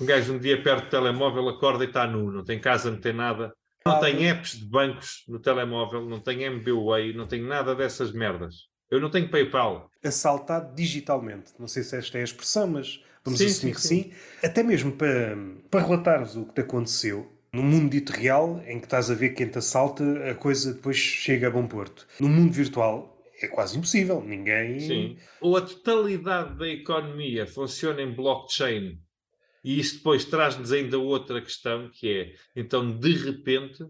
um 0.00 0.06
gajo 0.06 0.32
um 0.32 0.38
dia 0.38 0.62
perto 0.62 0.84
do 0.84 0.90
telemóvel 0.90 1.48
acorda 1.48 1.84
e 1.84 1.88
está 1.88 2.06
nu, 2.06 2.30
não 2.30 2.44
tem 2.44 2.58
casa, 2.58 2.90
não 2.90 3.00
tem 3.00 3.12
nada. 3.12 3.52
Não 3.84 4.00
tem 4.00 4.28
apps 4.28 4.58
de 4.58 4.66
bancos 4.66 5.24
no 5.28 5.38
telemóvel, 5.38 6.04
não 6.04 6.20
tem 6.20 6.42
MBWay, 6.42 7.14
não 7.14 7.26
tem 7.26 7.42
nada 7.42 7.74
dessas 7.74 8.12
merdas. 8.12 8.68
Eu 8.90 9.00
não 9.00 9.10
tenho 9.10 9.30
PayPal. 9.30 9.90
Assaltado 10.04 10.74
digitalmente. 10.74 11.52
Não 11.58 11.66
sei 11.66 11.82
se 11.82 11.96
esta 11.96 12.18
é 12.18 12.20
a 12.22 12.24
expressão, 12.24 12.66
mas 12.66 13.02
vamos 13.24 13.38
sim, 13.38 13.46
assumir 13.46 13.74
sim, 13.74 13.80
que 13.80 13.80
sim. 13.80 14.02
sim. 14.10 14.46
Até 14.46 14.62
mesmo 14.62 14.92
para, 14.92 15.36
para 15.70 15.86
relatares 15.86 16.36
o 16.36 16.44
que 16.46 16.54
te 16.54 16.60
aconteceu, 16.60 17.30
no 17.58 17.64
mundo 17.64 17.90
dito 17.90 18.12
real, 18.12 18.62
em 18.66 18.78
que 18.78 18.86
estás 18.86 19.10
a 19.10 19.14
ver 19.14 19.30
quem 19.30 19.48
te 19.48 19.58
assalta, 19.58 20.04
a 20.30 20.34
coisa 20.34 20.72
depois 20.72 20.96
chega 20.96 21.48
a 21.48 21.50
bom 21.50 21.66
porto. 21.66 22.06
No 22.20 22.28
mundo 22.28 22.52
virtual, 22.52 23.20
é 23.42 23.48
quase 23.48 23.76
impossível. 23.76 24.22
Ninguém. 24.22 24.80
Sim. 24.80 25.16
Ou 25.40 25.56
a 25.56 25.60
totalidade 25.60 26.56
da 26.56 26.68
economia 26.68 27.46
funciona 27.46 28.00
em 28.00 28.14
blockchain. 28.14 29.00
E 29.64 29.80
isso 29.80 29.96
depois 29.96 30.24
traz-nos 30.24 30.72
ainda 30.72 30.98
outra 30.98 31.42
questão, 31.42 31.90
que 31.92 32.08
é, 32.08 32.32
então, 32.54 32.96
de 32.96 33.12
repente, 33.12 33.84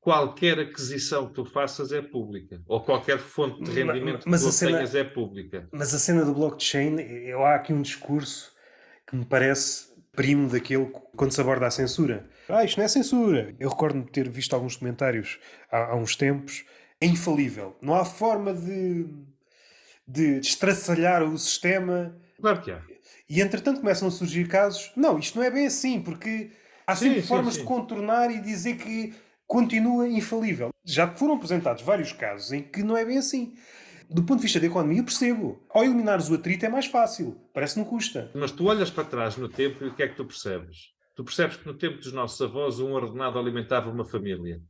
qualquer 0.00 0.58
aquisição 0.58 1.28
que 1.28 1.34
tu 1.34 1.44
faças 1.44 1.92
é 1.92 2.02
pública. 2.02 2.60
Ou 2.66 2.80
qualquer 2.80 3.18
fonte 3.18 3.62
de 3.62 3.70
rendimento 3.70 4.24
mas, 4.26 4.42
mas 4.42 4.42
que 4.42 4.48
tu 4.48 4.52
cena, 4.52 4.72
tenhas 4.78 4.94
é 4.96 5.04
pública. 5.04 5.68
Mas 5.72 5.94
a 5.94 5.98
cena 5.98 6.24
do 6.24 6.34
blockchain, 6.34 7.00
eu, 7.00 7.44
há 7.44 7.54
aqui 7.54 7.72
um 7.72 7.82
discurso 7.82 8.52
que 9.08 9.14
me 9.14 9.24
parece 9.24 9.92
primo 10.12 10.48
daquele 10.48 10.86
quando 11.16 11.32
se 11.32 11.40
aborda 11.40 11.66
a 11.66 11.70
censura. 11.70 12.28
Ah, 12.52 12.64
isto 12.64 12.76
não 12.76 12.84
é 12.84 12.88
censura. 12.88 13.54
Eu 13.58 13.70
recordo-me 13.70 14.04
de 14.04 14.10
ter 14.10 14.28
visto 14.28 14.52
alguns 14.52 14.76
comentários 14.76 15.38
há, 15.70 15.92
há, 15.92 15.96
uns 15.96 16.14
tempos. 16.14 16.64
É 17.00 17.06
infalível. 17.06 17.74
Não 17.80 17.94
há 17.94 18.04
forma 18.04 18.52
de, 18.52 19.06
de 20.06 20.38
estraçalhar 20.38 21.22
o 21.22 21.38
sistema. 21.38 22.14
Claro 22.38 22.60
que 22.60 22.70
há. 22.70 22.82
E 23.28 23.40
entretanto 23.40 23.80
começam 23.80 24.06
a 24.06 24.10
surgir 24.10 24.46
casos. 24.48 24.92
Não, 24.94 25.18
isto 25.18 25.38
não 25.38 25.44
é 25.44 25.50
bem 25.50 25.66
assim, 25.66 26.02
porque 26.02 26.50
há 26.86 26.94
sempre 26.94 27.22
sim, 27.22 27.26
formas 27.26 27.54
sim, 27.54 27.60
sim. 27.60 27.66
de 27.66 27.72
contornar 27.72 28.30
e 28.30 28.38
dizer 28.38 28.76
que 28.76 29.14
continua 29.46 30.06
infalível. 30.06 30.68
Já 30.84 31.08
foram 31.08 31.36
apresentados 31.36 31.82
vários 31.82 32.12
casos 32.12 32.52
em 32.52 32.62
que 32.62 32.82
não 32.82 32.98
é 32.98 33.04
bem 33.04 33.16
assim. 33.16 33.54
Do 34.10 34.24
ponto 34.24 34.40
de 34.40 34.42
vista 34.42 34.60
da 34.60 34.66
economia, 34.66 35.00
eu 35.00 35.04
percebo. 35.04 35.58
Ao 35.70 35.82
eliminares 35.82 36.28
o 36.28 36.34
atrito 36.34 36.66
é 36.66 36.68
mais 36.68 36.84
fácil. 36.84 37.40
Parece 37.54 37.74
que 37.74 37.80
não 37.80 37.86
custa. 37.86 38.30
Mas 38.34 38.52
tu 38.52 38.66
olhas 38.66 38.90
para 38.90 39.04
trás 39.04 39.38
no 39.38 39.48
tempo 39.48 39.82
e 39.84 39.88
o 39.88 39.94
que 39.94 40.02
é 40.02 40.08
que 40.08 40.16
tu 40.16 40.26
percebes? 40.26 40.92
Tu 41.14 41.24
percebes 41.24 41.56
que 41.56 41.66
no 41.66 41.74
tempo 41.74 41.98
dos 41.98 42.12
nossos 42.12 42.40
avós 42.40 42.80
um 42.80 42.92
ordenado 42.92 43.38
alimentava 43.38 43.90
uma 43.90 44.04
família. 44.04 44.60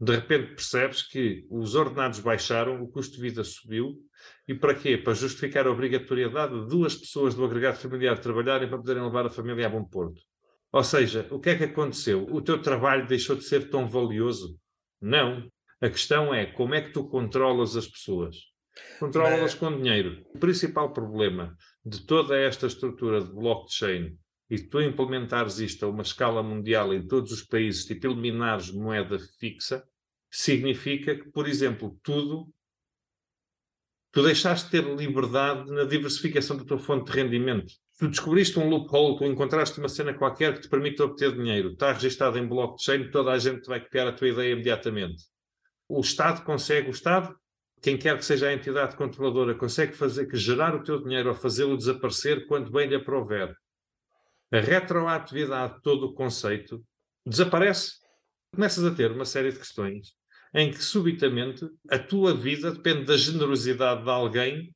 De 0.00 0.14
repente 0.14 0.54
percebes 0.54 1.02
que 1.02 1.44
os 1.50 1.74
ordenados 1.74 2.20
baixaram, 2.20 2.80
o 2.80 2.88
custo 2.88 3.16
de 3.16 3.22
vida 3.22 3.42
subiu. 3.42 3.96
E 4.46 4.54
para 4.54 4.74
quê? 4.74 4.96
Para 4.96 5.14
justificar 5.14 5.66
a 5.66 5.72
obrigatoriedade 5.72 6.54
de 6.54 6.68
duas 6.68 6.94
pessoas 6.94 7.34
do 7.34 7.44
agregado 7.44 7.78
familiar 7.78 8.18
trabalharem 8.18 8.68
para 8.68 8.78
poderem 8.78 9.02
levar 9.02 9.26
a 9.26 9.30
família 9.30 9.66
a 9.66 9.70
bom 9.70 9.84
porto. 9.84 10.20
Ou 10.70 10.84
seja, 10.84 11.26
o 11.30 11.40
que 11.40 11.50
é 11.50 11.56
que 11.56 11.64
aconteceu? 11.64 12.26
O 12.30 12.40
teu 12.40 12.60
trabalho 12.60 13.08
deixou 13.08 13.34
de 13.34 13.42
ser 13.42 13.70
tão 13.70 13.88
valioso? 13.88 14.56
Não. 15.00 15.50
A 15.80 15.88
questão 15.88 16.32
é 16.32 16.46
como 16.46 16.74
é 16.74 16.82
que 16.82 16.92
tu 16.92 17.08
controlas 17.08 17.76
as 17.76 17.88
pessoas? 17.88 18.36
Controla-las 19.00 19.54
com 19.54 19.76
dinheiro. 19.76 20.22
O 20.34 20.38
principal 20.38 20.92
problema 20.92 21.56
de 21.84 22.04
toda 22.04 22.36
esta 22.36 22.66
estrutura 22.66 23.20
de 23.20 23.32
blockchain 23.32 24.16
e 24.50 24.58
tu 24.58 24.80
implementares 24.80 25.58
isto 25.58 25.84
a 25.84 25.88
uma 25.88 26.02
escala 26.02 26.42
mundial 26.42 26.94
em 26.94 27.06
todos 27.06 27.32
os 27.32 27.42
países, 27.42 27.84
tipo 27.84 28.06
eliminares 28.06 28.70
moeda 28.70 29.18
fixa, 29.38 29.84
significa 30.30 31.14
que, 31.14 31.30
por 31.30 31.46
exemplo, 31.46 31.98
tudo 32.02 32.48
tu 34.10 34.22
deixaste 34.22 34.70
de 34.70 34.70
ter 34.70 34.96
liberdade 34.96 35.70
na 35.70 35.84
diversificação 35.84 36.56
da 36.56 36.64
tua 36.64 36.78
fonte 36.78 37.10
de 37.10 37.16
rendimento. 37.16 37.72
Tu 37.98 38.08
descobriste 38.08 38.58
um 38.58 38.68
loophole, 38.68 39.18
tu 39.18 39.24
encontraste 39.24 39.78
uma 39.78 39.88
cena 39.88 40.14
qualquer 40.14 40.54
que 40.54 40.62
te 40.62 40.68
permite 40.68 41.02
obter 41.02 41.32
dinheiro, 41.32 41.72
está 41.72 41.92
registado 41.92 42.38
em 42.38 42.46
blockchain, 42.46 43.10
toda 43.10 43.32
a 43.32 43.38
gente 43.38 43.66
vai 43.66 43.80
copiar 43.80 44.06
a 44.06 44.12
tua 44.12 44.28
ideia 44.28 44.52
imediatamente. 44.52 45.24
O 45.86 46.00
Estado 46.00 46.42
consegue, 46.42 46.88
o 46.88 46.90
Estado, 46.90 47.36
quem 47.82 47.98
quer 47.98 48.16
que 48.16 48.24
seja 48.24 48.48
a 48.48 48.54
entidade 48.54 48.96
controladora, 48.96 49.54
consegue 49.54 49.92
fazer 49.92 50.26
que 50.26 50.36
gerar 50.36 50.74
o 50.74 50.82
teu 50.82 51.02
dinheiro 51.02 51.28
ou 51.28 51.34
fazê-lo 51.34 51.76
desaparecer 51.76 52.46
quando 52.46 52.70
bem 52.70 52.88
lhe 52.88 52.94
aprover 52.94 53.54
a 54.52 54.60
retroatividade 54.60 55.74
de 55.74 55.82
todo 55.82 56.06
o 56.06 56.14
conceito 56.14 56.82
desaparece. 57.26 57.92
Começas 58.54 58.84
a 58.84 58.94
ter 58.94 59.12
uma 59.12 59.24
série 59.24 59.52
de 59.52 59.58
questões 59.58 60.18
em 60.54 60.70
que 60.70 60.82
subitamente 60.82 61.68
a 61.90 61.98
tua 61.98 62.34
vida 62.34 62.72
depende 62.72 63.04
da 63.04 63.16
generosidade 63.16 64.02
de 64.02 64.10
alguém, 64.10 64.74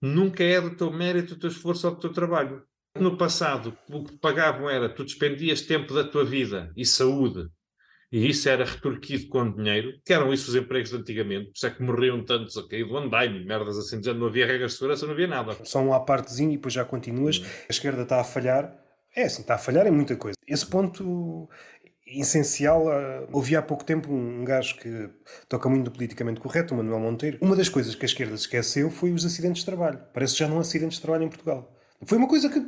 nunca 0.00 0.44
é 0.44 0.60
do 0.60 0.76
teu 0.76 0.92
mérito, 0.92 1.34
do 1.34 1.40
teu 1.40 1.50
esforço 1.50 1.88
ou 1.88 1.94
do 1.94 2.00
teu 2.00 2.12
trabalho. 2.12 2.62
No 2.96 3.16
passado, 3.16 3.76
o 3.90 4.04
que 4.04 4.16
pagavam 4.18 4.68
era 4.68 4.88
tu 4.88 5.04
despendias 5.04 5.62
tempo 5.62 5.92
da 5.92 6.04
tua 6.04 6.24
vida 6.24 6.72
e 6.76 6.84
saúde, 6.84 7.48
e 8.10 8.26
isso 8.28 8.48
era 8.48 8.64
retorquido 8.64 9.28
com 9.28 9.52
dinheiro, 9.52 9.92
que 10.04 10.12
eram 10.12 10.32
isso 10.32 10.50
os 10.50 10.56
empregos 10.56 10.90
de 10.90 10.96
antigamente, 10.96 11.46
por 11.46 11.56
isso 11.56 11.66
é 11.66 11.70
que 11.70 11.82
morriam 11.82 12.24
tantos 12.24 12.56
a 12.56 12.66
cair 12.66 12.86
do 12.86 12.96
andaime, 12.96 13.44
merdas 13.44 13.76
assim, 13.76 14.02
já 14.02 14.14
não 14.14 14.26
havia 14.26 14.46
regras 14.46 14.72
de 14.72 14.78
segurança, 14.78 15.04
não 15.04 15.12
havia 15.12 15.26
nada. 15.26 15.56
Só 15.64 15.80
um 15.80 15.92
à 15.92 16.00
partezinho 16.00 16.52
e 16.52 16.56
depois 16.56 16.72
já 16.72 16.84
continuas. 16.84 17.38
Hum. 17.38 17.44
A 17.68 17.72
esquerda 17.72 18.02
está 18.02 18.20
a 18.20 18.24
falhar. 18.24 18.87
É 19.14 19.24
assim, 19.24 19.42
está 19.42 19.54
a 19.54 19.58
falhar 19.58 19.86
em 19.86 19.90
muita 19.90 20.16
coisa. 20.16 20.36
Esse 20.46 20.66
ponto 20.66 21.48
essencial. 22.10 22.86
Uh, 22.86 23.28
ouvi 23.32 23.56
há 23.56 23.62
pouco 23.62 23.84
tempo 23.84 24.10
um, 24.12 24.40
um 24.40 24.44
gajo 24.44 24.76
que 24.76 25.10
toca 25.48 25.68
muito 25.68 25.84
do 25.84 25.90
politicamente 25.90 26.40
correto, 26.40 26.74
o 26.74 26.76
Manuel 26.76 27.00
Monteiro. 27.00 27.38
Uma 27.40 27.56
das 27.56 27.68
coisas 27.68 27.94
que 27.94 28.04
a 28.04 28.06
esquerda 28.06 28.34
esqueceu 28.34 28.90
foi 28.90 29.12
os 29.12 29.24
acidentes 29.24 29.60
de 29.60 29.66
trabalho. 29.66 30.00
Parece 30.12 30.34
que 30.34 30.38
já 30.40 30.48
não 30.48 30.58
há 30.58 30.60
acidentes 30.60 30.96
de 30.96 31.02
trabalho 31.02 31.24
em 31.24 31.28
Portugal. 31.28 31.74
Foi 32.04 32.16
uma 32.16 32.28
coisa 32.28 32.48
que, 32.48 32.64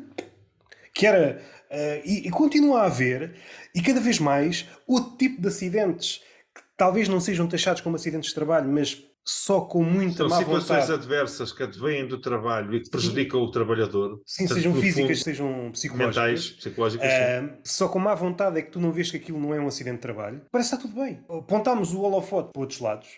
que 0.95 1.07
era. 1.07 1.41
Uh, 1.71 2.03
e, 2.05 2.27
e, 2.27 2.31
continua 2.31 2.81
a 2.81 2.87
haver, 2.87 3.37
e 3.73 3.81
cada 3.81 4.01
vez 4.01 4.19
mais, 4.19 4.69
outro 4.89 5.17
tipo 5.17 5.41
de 5.41 5.47
acidentes 5.47 6.21
que 6.53 6.63
talvez 6.77 7.09
não 7.09 7.21
sejam 7.21 7.47
taxados 7.47 7.81
como 7.81 7.95
acidentes 7.95 8.31
de 8.31 8.35
trabalho, 8.35 8.69
mas 8.69 9.01
só 9.25 9.61
com 9.61 9.83
muita 9.83 10.19
São 10.19 10.29
má 10.29 10.39
situações 10.39 10.81
vontade. 10.81 10.93
adversas 10.93 11.53
que 11.53 11.63
advêm 11.63 12.07
do 12.07 12.21
trabalho 12.21 12.75
e 12.75 12.83
que 12.83 12.91
prejudicam 12.91 13.41
Sim. 13.41 13.47
o 13.47 13.51
trabalhador. 13.51 14.21
Sim, 14.27 14.49
sejam 14.49 14.75
físicas, 14.75 15.19
fundo, 15.19 15.25
sejam 15.25 15.71
psicológicas. 15.73 16.17
Mentais, 16.17 16.51
psicológicas. 16.51 17.09
Uh, 17.09 17.59
só 17.65 17.89
com 17.89 17.99
má 17.99 18.15
vontade 18.15 18.59
é 18.59 18.63
que 18.63 18.71
tu 18.71 18.81
não 18.81 18.93
vês 18.93 19.11
que 19.11 19.17
aquilo 19.17 19.39
não 19.39 19.55
é 19.55 19.61
um 19.61 19.69
acidente 19.69 19.97
de 19.97 20.03
trabalho. 20.03 20.43
Parece 20.51 20.71
que 20.71 20.77
está 20.77 20.89
tudo 20.89 21.01
bem. 21.01 21.23
Apontámos 21.29 21.93
o 21.93 22.01
holofote 22.01 22.51
para 22.53 22.61
outros 22.61 22.81
lados. 22.81 23.09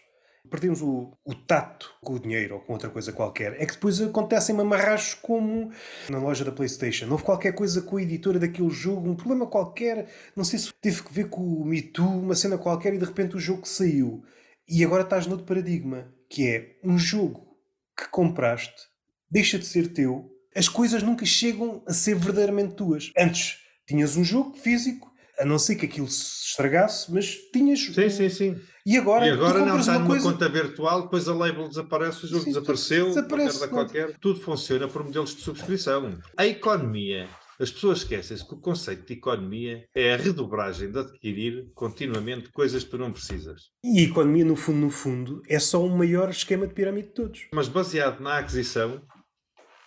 Perdemos 0.50 0.82
o, 0.82 1.12
o 1.24 1.34
tato 1.34 1.94
com 2.02 2.14
o 2.14 2.18
dinheiro 2.18 2.56
ou 2.56 2.60
com 2.60 2.72
outra 2.72 2.90
coisa 2.90 3.12
qualquer. 3.12 3.54
É 3.60 3.64
que 3.64 3.74
depois 3.74 4.02
acontecem 4.02 4.54
mamarrachos 4.54 5.14
como 5.14 5.70
na 6.10 6.18
loja 6.18 6.44
da 6.44 6.50
PlayStation. 6.50 7.08
Houve 7.10 7.22
qualquer 7.22 7.52
coisa 7.52 7.80
com 7.80 7.96
a 7.96 8.02
editora 8.02 8.40
daquele 8.40 8.68
jogo, 8.68 9.08
um 9.08 9.14
problema 9.14 9.46
qualquer. 9.46 10.08
Não 10.34 10.42
sei 10.42 10.58
se 10.58 10.74
teve 10.80 11.00
que 11.04 11.12
ver 11.12 11.28
com 11.28 11.40
o 11.40 11.64
Me 11.64 11.80
Too, 11.80 12.04
uma 12.04 12.34
cena 12.34 12.58
qualquer, 12.58 12.92
e 12.92 12.98
de 12.98 13.04
repente 13.04 13.36
o 13.36 13.40
jogo 13.40 13.66
saiu 13.66 14.24
e 14.68 14.84
agora 14.84 15.02
estás 15.02 15.26
noutro 15.26 15.46
paradigma, 15.46 16.12
que 16.28 16.48
é 16.48 16.78
um 16.84 16.98
jogo 16.98 17.56
que 17.96 18.08
compraste, 18.08 18.82
deixa 19.30 19.58
de 19.58 19.66
ser 19.66 19.88
teu, 19.92 20.30
as 20.54 20.68
coisas 20.68 21.02
nunca 21.02 21.24
chegam 21.24 21.82
a 21.86 21.92
ser 21.92 22.14
verdadeiramente 22.14 22.74
tuas. 22.74 23.10
Antes 23.16 23.58
tinhas 23.86 24.16
um 24.16 24.24
jogo 24.24 24.56
físico, 24.56 25.10
a 25.38 25.44
não 25.44 25.58
ser 25.58 25.76
que 25.76 25.86
aquilo 25.86 26.08
se 26.08 26.46
estragasse, 26.48 27.12
mas 27.12 27.34
tinhas. 27.52 27.80
Sim, 27.80 28.10
sim, 28.10 28.28
sim. 28.28 28.60
E 28.84 28.96
agora, 28.96 29.26
e 29.26 29.30
agora 29.30 29.64
não 29.64 29.78
está 29.78 29.98
numa 29.98 30.08
coisa... 30.08 30.30
conta 30.30 30.48
virtual, 30.48 31.02
depois 31.02 31.28
a 31.28 31.34
label 31.34 31.68
desaparece, 31.68 32.24
o 32.24 32.28
jogo 32.28 32.44
sim, 32.44 32.50
desapareceu, 32.50 33.06
desaparece, 33.08 33.68
qualquer. 33.68 34.16
Tudo 34.18 34.40
funciona 34.40 34.88
por 34.88 35.04
modelos 35.04 35.34
de 35.34 35.42
subscrição. 35.42 36.18
A 36.36 36.46
economia 36.46 37.28
as 37.62 37.70
pessoas 37.70 37.98
esquecem-se 37.98 38.44
que 38.44 38.54
o 38.54 38.60
conceito 38.60 39.06
de 39.06 39.12
economia 39.12 39.88
é 39.94 40.12
a 40.12 40.16
redobragem 40.16 40.90
de 40.90 40.98
adquirir 40.98 41.70
continuamente 41.74 42.50
coisas 42.50 42.82
que 42.82 42.90
tu 42.90 42.98
não 42.98 43.12
precisas. 43.12 43.70
E 43.84 44.00
a 44.00 44.02
economia, 44.02 44.44
no 44.44 44.56
fundo, 44.56 44.78
no 44.78 44.90
fundo, 44.90 45.42
é 45.48 45.60
só 45.60 45.84
o 45.84 45.96
maior 45.96 46.28
esquema 46.30 46.66
de 46.66 46.74
pirâmide 46.74 47.08
de 47.08 47.14
todos. 47.14 47.46
Mas 47.54 47.68
baseado 47.68 48.20
na 48.20 48.38
aquisição 48.38 49.06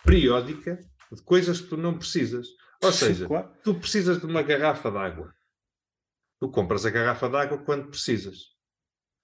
periódica 0.06 0.78
de 1.12 1.22
coisas 1.22 1.60
que 1.60 1.68
tu 1.68 1.76
não 1.76 1.98
precisas. 1.98 2.48
Ou 2.82 2.90
seja, 2.92 3.26
claro. 3.26 3.52
tu 3.62 3.74
precisas 3.74 4.18
de 4.18 4.24
uma 4.24 4.42
garrafa 4.42 4.90
de 4.90 4.96
água. 4.96 5.34
Tu 6.40 6.50
compras 6.50 6.86
a 6.86 6.90
garrafa 6.90 7.28
de 7.28 7.36
água 7.36 7.58
quando 7.58 7.88
precisas. 7.88 8.38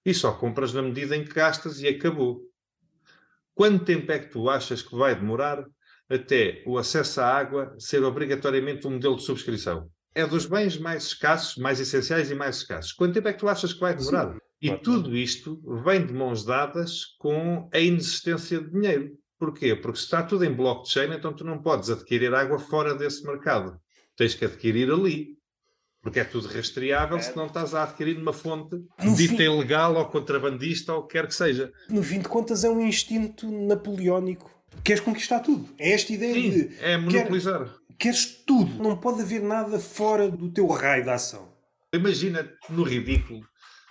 E 0.05 0.13
só 0.13 0.31
compras 0.31 0.73
na 0.73 0.83
medida 0.83 1.15
em 1.15 1.23
que 1.23 1.33
gastas 1.33 1.79
e 1.79 1.87
acabou. 1.87 2.41
Quanto 3.55 3.83
tempo 3.85 4.11
é 4.11 4.19
que 4.19 4.29
tu 4.31 4.47
achas 4.47 4.83
que 4.83 4.95
vai 4.95 5.15
demorar 5.15 5.65
até 6.09 6.63
o 6.65 6.77
acesso 6.77 7.21
à 7.21 7.27
água 7.27 7.75
ser 7.79 8.03
obrigatoriamente 8.03 8.87
um 8.87 8.91
modelo 8.91 9.15
de 9.15 9.23
subscrição. 9.23 9.89
É 10.15 10.25
dos 10.27 10.45
bens 10.45 10.77
mais 10.77 11.05
escassos, 11.05 11.57
mais 11.57 11.79
essenciais 11.79 12.29
e 12.29 12.35
mais 12.35 12.57
escassos. 12.57 12.91
Quanto 12.91 13.13
tempo 13.13 13.27
é 13.27 13.33
que 13.33 13.39
tu 13.39 13.47
achas 13.47 13.73
que 13.73 13.79
vai 13.79 13.95
demorar? 13.95 14.33
Sim. 14.33 14.39
E 14.61 14.77
tudo 14.77 15.15
isto 15.17 15.61
vem 15.83 16.05
de 16.05 16.13
mãos 16.13 16.45
dadas 16.45 17.05
com 17.17 17.69
a 17.73 17.79
inexistência 17.79 18.61
de 18.61 18.69
dinheiro. 18.69 19.11
Porquê? 19.39 19.75
Porque 19.75 19.97
se 19.97 20.05
está 20.05 20.23
tudo 20.23 20.45
em 20.45 20.53
blockchain, 20.53 21.11
então 21.11 21.33
tu 21.33 21.43
não 21.43 21.61
podes 21.61 21.89
adquirir 21.89 22.33
água 22.33 22.59
fora 22.59 22.95
desse 22.95 23.25
mercado. 23.25 23.77
Tens 24.15 24.35
que 24.35 24.45
adquirir 24.45 24.89
ali. 24.89 25.37
Porque 26.01 26.19
é 26.19 26.23
tudo 26.23 26.47
rastreável, 26.47 27.17
é. 27.17 27.21
se 27.21 27.35
não 27.35 27.47
estás 27.47 27.73
a 27.73 27.83
adquirir 27.83 28.17
uma 28.17 28.33
fonte 28.33 28.75
no 29.01 29.15
dita 29.15 29.37
fim... 29.37 29.43
ilegal 29.43 29.95
ou 29.95 30.05
contrabandista 30.05 30.93
ou 30.93 30.99
o 30.99 31.07
que 31.07 31.13
quer 31.13 31.27
que 31.27 31.33
seja. 31.33 31.71
No 31.89 32.03
fim 32.03 32.19
de 32.19 32.27
contas, 32.27 32.63
é 32.63 32.69
um 32.69 32.81
instinto 32.81 33.49
napoleónico 33.49 34.52
queres 34.83 35.01
conquistar 35.01 35.39
tudo. 35.39 35.67
É 35.77 35.91
esta 35.91 36.13
ideia 36.13 36.33
Sim, 36.33 36.49
de. 36.49 36.77
É 36.79 36.97
monopolizar. 36.97 37.65
Quer, 37.65 37.95
queres 37.99 38.25
tudo. 38.45 38.81
Não 38.81 38.97
pode 38.97 39.21
haver 39.21 39.41
nada 39.41 39.79
fora 39.79 40.29
do 40.29 40.51
teu 40.51 40.67
raio 40.67 41.03
de 41.03 41.09
ação. 41.09 41.53
Imagina 41.93 42.49
no 42.69 42.83
ridículo. 42.83 43.41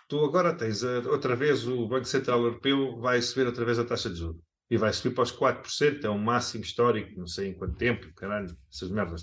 Tu 0.08 0.22
agora 0.24 0.52
tens 0.52 0.84
a, 0.84 0.98
outra 1.08 1.34
vez 1.34 1.66
o 1.66 1.86
Banco 1.86 2.04
Central 2.04 2.40
Europeu 2.40 3.00
vai 3.00 3.22
subir 3.22 3.46
outra 3.46 3.64
vez 3.64 3.78
a 3.78 3.84
taxa 3.84 4.10
de 4.10 4.16
juros. 4.16 4.42
E 4.70 4.76
vai 4.76 4.92
subir 4.92 5.14
para 5.14 5.22
os 5.22 5.32
4%, 5.32 6.04
é 6.04 6.10
um 6.10 6.18
máximo 6.18 6.64
histórico, 6.64 7.18
não 7.18 7.26
sei 7.26 7.48
em 7.48 7.54
quanto 7.54 7.76
tempo, 7.76 8.12
caralho, 8.14 8.56
essas 8.72 8.90
merdas. 8.90 9.22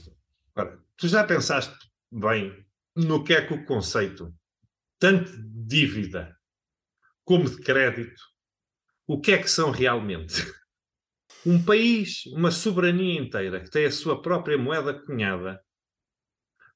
Agora, 0.55 0.79
tu 0.95 1.07
já 1.07 1.23
pensaste 1.23 1.73
bem 2.11 2.53
no 2.95 3.23
que 3.23 3.33
é 3.33 3.45
que 3.45 3.53
o 3.53 3.65
conceito, 3.65 4.33
tanto 4.99 5.31
de 5.31 5.65
dívida 5.65 6.35
como 7.23 7.49
de 7.49 7.57
crédito, 7.61 8.21
o 9.07 9.19
que 9.19 9.31
é 9.31 9.37
que 9.37 9.49
são 9.49 9.71
realmente? 9.71 10.33
Um 11.45 11.63
país, 11.63 12.25
uma 12.27 12.51
soberania 12.51 13.19
inteira, 13.19 13.61
que 13.61 13.69
tem 13.69 13.85
a 13.85 13.91
sua 13.91 14.21
própria 14.21 14.57
moeda 14.57 14.93
cunhada, 14.93 15.59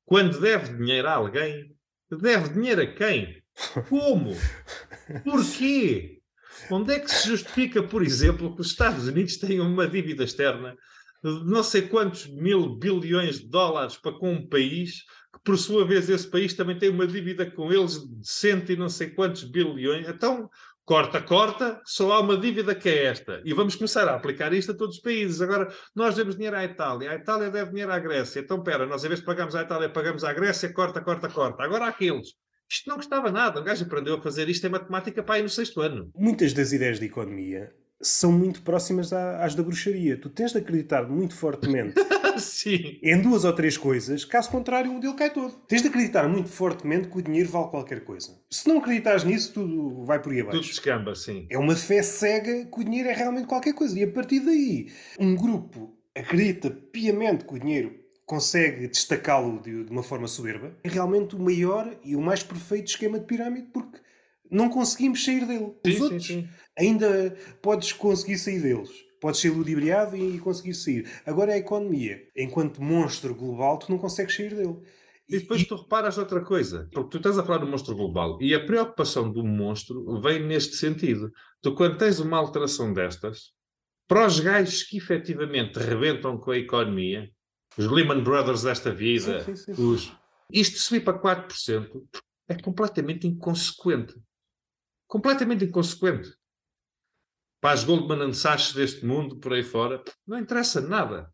quando 0.05 0.39
deve 0.39 0.77
dinheiro 0.77 1.07
a 1.07 1.13
alguém, 1.13 1.75
deve 2.09 2.49
dinheiro 2.49 2.81
a 2.81 2.87
quem? 2.87 3.41
Como? 3.89 4.35
Porquê? 5.23 6.19
Onde 6.69 6.93
é 6.93 6.99
que 6.99 7.11
se 7.11 7.27
justifica, 7.27 7.83
por 7.83 8.03
exemplo, 8.03 8.55
que 8.55 8.61
os 8.61 8.67
Estados 8.67 9.07
Unidos 9.07 9.37
tenham 9.37 9.67
uma 9.67 9.87
dívida 9.87 10.23
externa 10.23 10.75
de 11.23 11.45
não 11.45 11.63
sei 11.63 11.83
quantos 11.83 12.27
mil 12.27 12.75
bilhões 12.75 13.39
de 13.39 13.47
dólares 13.47 13.95
para 13.97 14.11
com 14.11 14.33
um 14.33 14.47
país, 14.47 15.03
que 15.33 15.39
por 15.43 15.57
sua 15.57 15.85
vez 15.85 16.09
esse 16.09 16.29
país 16.29 16.53
também 16.53 16.77
tem 16.77 16.89
uma 16.89 17.07
dívida 17.07 17.49
com 17.49 17.71
eles 17.71 17.93
de 17.93 18.27
cento 18.27 18.71
e 18.71 18.75
não 18.75 18.89
sei 18.89 19.09
quantos 19.09 19.43
bilhões? 19.43 20.07
Então, 20.07 20.49
corta, 20.85 21.21
corta, 21.21 21.81
só 21.85 22.11
há 22.11 22.19
uma 22.19 22.37
dívida 22.37 22.75
que 22.75 22.89
é 22.89 23.05
esta. 23.05 23.41
E 23.45 23.53
vamos 23.53 23.75
começar 23.75 24.07
a 24.07 24.15
aplicar 24.15 24.53
isto 24.53 24.71
a 24.71 24.75
todos 24.75 24.97
os 24.97 25.01
países. 25.01 25.41
Agora, 25.41 25.73
nós 25.95 26.15
devemos 26.15 26.35
dinheiro 26.35 26.57
à 26.57 26.63
Itália, 26.63 27.11
a 27.11 27.15
Itália 27.15 27.49
deve 27.49 27.71
dinheiro 27.71 27.91
à 27.91 27.99
Grécia. 27.99 28.39
Então, 28.39 28.61
pera, 28.61 28.85
nós 28.85 29.03
em 29.03 29.07
vez 29.07 29.19
de 29.19 29.25
pagarmos 29.25 29.55
à 29.55 29.61
Itália, 29.61 29.89
pagamos 29.89 30.23
à 30.23 30.33
Grécia, 30.33 30.73
corta, 30.73 31.01
corta, 31.01 31.29
corta. 31.29 31.63
Agora 31.63 31.87
aqueles. 31.87 32.33
Isto 32.69 32.89
não 32.89 32.97
custava 32.97 33.31
nada. 33.31 33.59
O 33.59 33.63
gajo 33.63 33.85
aprendeu 33.85 34.15
a 34.15 34.21
fazer 34.21 34.49
isto 34.49 34.65
em 34.65 34.69
matemática 34.69 35.21
para 35.21 35.35
aí 35.35 35.43
no 35.43 35.49
sexto 35.49 35.81
ano. 35.81 36.09
Muitas 36.15 36.53
das 36.53 36.71
ideias 36.71 36.99
de 36.99 37.05
economia 37.05 37.71
são 38.03 38.31
muito 38.31 38.61
próximas 38.61 39.11
às 39.13 39.55
da 39.55 39.63
bruxaria. 39.63 40.17
Tu 40.17 40.29
tens 40.29 40.51
de 40.51 40.57
acreditar 40.57 41.07
muito 41.09 41.35
fortemente 41.35 41.95
em 43.01 43.21
duas 43.21 43.43
ou 43.43 43.53
três 43.53 43.77
coisas, 43.77 44.25
caso 44.25 44.49
contrário, 44.49 44.91
o 44.91 44.95
modelo 44.95 45.15
cai 45.15 45.31
todo. 45.31 45.53
Tens 45.67 45.81
de 45.81 45.87
acreditar 45.87 46.27
muito 46.27 46.49
fortemente 46.49 47.07
que 47.07 47.17
o 47.17 47.21
dinheiro 47.21 47.49
vale 47.49 47.69
qualquer 47.69 48.03
coisa. 48.03 48.37
Se 48.49 48.67
não 48.67 48.77
acreditares 48.77 49.23
nisso, 49.23 49.53
tudo 49.53 50.03
vai 50.05 50.21
por 50.21 50.31
aí 50.31 50.41
abaixo. 50.41 50.59
Tudo 50.59 50.69
descamba, 50.69 51.15
sim. 51.15 51.47
É 51.49 51.57
uma 51.57 51.75
fé 51.75 52.03
cega 52.03 52.65
que 52.65 52.79
o 52.79 52.83
dinheiro 52.83 53.09
é 53.09 53.13
realmente 53.13 53.47
qualquer 53.47 53.73
coisa. 53.73 53.97
E 53.97 54.03
a 54.03 54.11
partir 54.11 54.41
daí, 54.41 54.91
um 55.19 55.35
grupo 55.35 55.95
acredita 56.15 56.69
piamente 56.69 57.45
que 57.45 57.53
o 57.53 57.59
dinheiro 57.59 58.03
consegue 58.25 58.87
destacá-lo 58.87 59.61
de, 59.61 59.83
de 59.83 59.91
uma 59.91 60.03
forma 60.03 60.27
soberba, 60.27 60.75
é 60.83 60.89
realmente 60.89 61.35
o 61.35 61.39
maior 61.39 61.93
e 62.03 62.15
o 62.15 62.21
mais 62.21 62.41
perfeito 62.41 62.87
esquema 62.87 63.19
de 63.19 63.25
pirâmide, 63.25 63.67
porque 63.73 63.99
não 64.49 64.69
conseguimos 64.69 65.23
sair 65.23 65.45
dele. 65.45 65.73
Os 65.85 65.95
sim, 65.95 66.01
outros 66.01 66.27
sim, 66.27 66.41
sim. 66.41 66.49
Ainda 66.77 67.35
podes 67.61 67.93
conseguir 67.93 68.37
sair 68.37 68.61
deles. 68.61 68.89
Podes 69.19 69.39
ser 69.39 69.51
ludibriado 69.51 70.17
e 70.17 70.39
conseguir 70.39 70.73
sair. 70.73 71.09
Agora 71.25 71.51
é 71.51 71.55
a 71.55 71.59
economia. 71.59 72.21
Enquanto 72.35 72.81
monstro 72.81 73.33
global, 73.33 73.79
tu 73.79 73.89
não 73.89 73.97
consegues 73.97 74.35
sair 74.35 74.53
dele. 74.53 74.77
E 75.29 75.39
depois 75.39 75.65
tu 75.65 75.75
reparas 75.75 76.17
outra 76.17 76.43
coisa, 76.43 76.89
porque 76.91 77.11
tu 77.11 77.17
estás 77.17 77.37
a 77.37 77.43
falar 77.43 77.59
do 77.59 77.67
monstro 77.67 77.95
global 77.95 78.37
e 78.41 78.53
a 78.53 78.65
preocupação 78.65 79.31
do 79.31 79.43
monstro 79.43 80.21
vem 80.21 80.45
neste 80.45 80.75
sentido. 80.75 81.31
Tu, 81.61 81.73
quando 81.73 81.97
tens 81.97 82.19
uma 82.19 82.37
alteração 82.37 82.93
destas, 82.93 83.53
para 84.05 84.27
os 84.27 84.41
gajos 84.41 84.83
que 84.83 84.97
efetivamente 84.97 85.79
rebentam 85.79 86.37
com 86.37 86.51
a 86.51 86.57
economia, 86.57 87.31
os 87.77 87.89
Lehman 87.89 88.21
Brothers 88.21 88.63
desta 88.63 88.93
vida, 88.93 89.41
sim, 89.45 89.55
sim, 89.55 89.73
sim. 89.73 89.81
Os... 89.81 90.11
isto 90.51 90.77
subir 90.77 91.05
para 91.05 91.17
4% 91.17 91.89
é 92.49 92.61
completamente 92.61 93.25
inconsequente 93.25 94.13
completamente 95.13 95.65
inconsequente. 95.65 96.33
Para 97.63 97.75
as 97.75 97.85
Goldman 97.85 98.33
Sachs 98.33 98.73
deste 98.73 99.05
mundo, 99.05 99.37
por 99.37 99.53
aí 99.53 99.63
fora, 99.63 100.03
não 100.27 100.37
interessa 100.37 100.81
nada. 100.81 101.31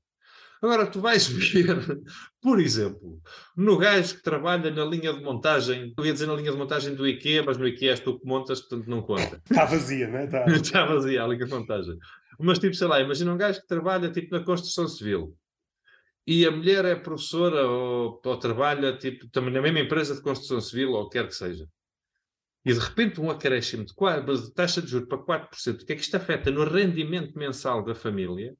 Agora, 0.62 0.86
tu 0.86 1.02
vais 1.02 1.26
ver, 1.28 2.00
por 2.40 2.60
exemplo, 2.60 3.20
no 3.58 3.76
gajo 3.80 4.18
que 4.18 4.22
trabalha 4.22 4.70
na 4.70 4.86
linha 4.86 5.12
de 5.12 5.24
montagem, 5.24 5.92
eu 5.98 6.06
ia 6.06 6.14
dizer 6.14 6.28
na 6.28 6.36
linha 6.36 6.52
de 6.52 6.58
montagem 6.58 6.94
do 6.94 7.08
IKEA, 7.08 7.42
mas 7.42 7.58
no 7.58 7.68
IKEA 7.68 7.94
és 7.94 8.00
tu 8.00 8.20
que 8.20 8.28
montas, 8.28 8.60
portanto 8.60 8.88
não 8.88 9.02
conta. 9.02 9.42
Está 9.44 9.66
vazia, 9.66 10.08
não 10.08 10.20
é? 10.20 10.26
Está, 10.26 10.46
Está 10.46 10.86
vazia 10.94 11.24
a 11.24 11.28
linha 11.28 11.46
de 11.46 11.52
montagem. 11.52 11.98
Mas 12.40 12.60
tipo, 12.60 12.76
sei 12.76 12.88
lá, 12.88 13.02
imagina 13.02 13.34
um 13.34 13.38
gajo 13.38 13.62
que 13.62 13.68
trabalha 13.68 14.12
tipo 14.12 14.32
na 14.32 14.44
construção 14.44 14.88
civil 14.88 15.36
e 16.28 16.46
a 16.46 16.52
mulher 16.52 16.86
é 16.86 16.94
professora 16.94 17.68
ou, 17.68 18.22
ou 18.24 18.38
trabalha 18.38 18.96
tipo, 18.96 19.28
também 19.30 19.52
na 19.52 19.64
mesma 19.64 19.80
empresa 19.80 20.14
de 20.14 20.22
construção 20.22 20.62
civil 20.62 20.92
ou 20.92 21.10
quer 21.10 21.26
que 21.26 21.34
seja. 21.34 21.68
E 22.66 22.74
de 22.74 22.80
repente 22.80 23.22
um 23.22 23.30
acréscimo 23.30 23.86
de, 23.86 23.94
4, 23.94 24.38
de 24.38 24.54
taxa 24.54 24.82
de 24.82 24.88
juros 24.88 25.08
para 25.08 25.18
4%, 25.18 25.82
o 25.82 25.86
que 25.86 25.94
é 25.94 25.96
que 25.96 26.02
isto 26.02 26.16
afeta 26.16 26.52
no 26.52 26.64
rendimento 26.64 27.38
mensal 27.38 27.84
da 27.84 27.96
família? 27.96 28.56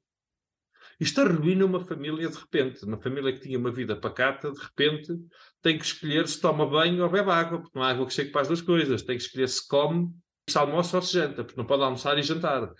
Isto 0.98 1.22
arruina 1.22 1.64
uma 1.64 1.80
família 1.80 2.28
de 2.28 2.36
repente. 2.36 2.84
Uma 2.84 3.00
família 3.00 3.32
que 3.32 3.40
tinha 3.40 3.58
uma 3.58 3.72
vida 3.72 3.96
pacata, 3.96 4.52
de 4.52 4.60
repente 4.60 5.18
tem 5.62 5.78
que 5.78 5.84
escolher 5.84 6.28
se 6.28 6.38
toma 6.38 6.66
banho 6.66 7.02
ou 7.02 7.10
bebe 7.10 7.30
água, 7.30 7.60
porque 7.60 7.78
não 7.78 7.82
há 7.82 7.90
água 7.90 8.06
que 8.06 8.12
chegue 8.12 8.30
para 8.30 8.42
as 8.42 8.48
duas 8.48 8.60
coisas. 8.60 9.02
Tem 9.02 9.16
que 9.16 9.22
escolher 9.22 9.48
se 9.48 9.66
come, 9.66 10.10
se 10.48 10.58
almoça 10.58 10.96
ou 10.96 11.02
se 11.02 11.14
janta, 11.14 11.42
porque 11.42 11.58
não 11.58 11.66
pode 11.66 11.82
almoçar 11.82 12.18
e 12.18 12.22
jantar. 12.22 12.70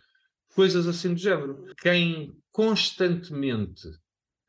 Coisas 0.54 0.86
assim 0.86 1.14
do 1.14 1.20
género. 1.20 1.64
Quem 1.80 2.36
constantemente 2.52 3.88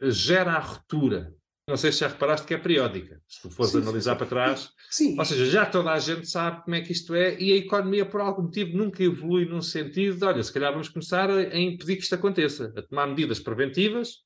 gera 0.01 0.53
a 0.53 0.59
ruptura 0.59 1.33
não 1.67 1.77
sei 1.77 1.91
se 1.91 1.99
já 1.99 2.07
reparaste 2.07 2.45
que 2.45 2.53
é 2.53 2.57
periódica. 2.57 3.21
Se 3.27 3.41
tu 3.41 3.49
fores 3.49 3.71
sim, 3.71 3.81
analisar 3.81 4.13
sim, 4.13 4.17
para 4.17 4.27
trás. 4.27 4.69
Sim. 4.89 5.15
Ou 5.17 5.25
seja, 5.25 5.45
já 5.45 5.65
toda 5.65 5.91
a 5.91 5.99
gente 5.99 6.27
sabe 6.29 6.63
como 6.63 6.75
é 6.75 6.81
que 6.81 6.91
isto 6.91 7.13
é 7.13 7.39
e 7.39 7.53
a 7.53 7.55
economia, 7.57 8.05
por 8.05 8.21
algum 8.21 8.43
motivo, 8.43 8.77
nunca 8.77 9.03
evolui 9.03 9.45
num 9.45 9.61
sentido 9.61 10.17
de, 10.17 10.25
olha, 10.25 10.43
se 10.43 10.51
calhar 10.51 10.71
vamos 10.71 10.89
começar 10.89 11.29
a, 11.29 11.35
a 11.35 11.59
impedir 11.59 11.97
que 11.97 12.03
isto 12.03 12.15
aconteça, 12.15 12.73
a 12.75 12.81
tomar 12.81 13.07
medidas 13.07 13.39
preventivas. 13.39 14.19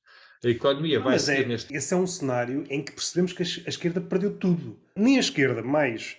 A 0.44 0.48
economia 0.48 1.00
vai 1.00 1.12
Mas 1.12 1.28
é, 1.28 1.44
neste... 1.44 1.74
esse 1.74 1.94
é 1.94 1.96
um 1.96 2.06
cenário 2.06 2.64
em 2.68 2.82
que 2.82 2.92
percebemos 2.92 3.32
que 3.32 3.42
a 3.42 3.68
esquerda 3.68 4.00
perdeu 4.00 4.36
tudo. 4.36 4.78
Nem 4.94 5.16
a 5.16 5.20
esquerda 5.20 5.62
mais 5.62 6.16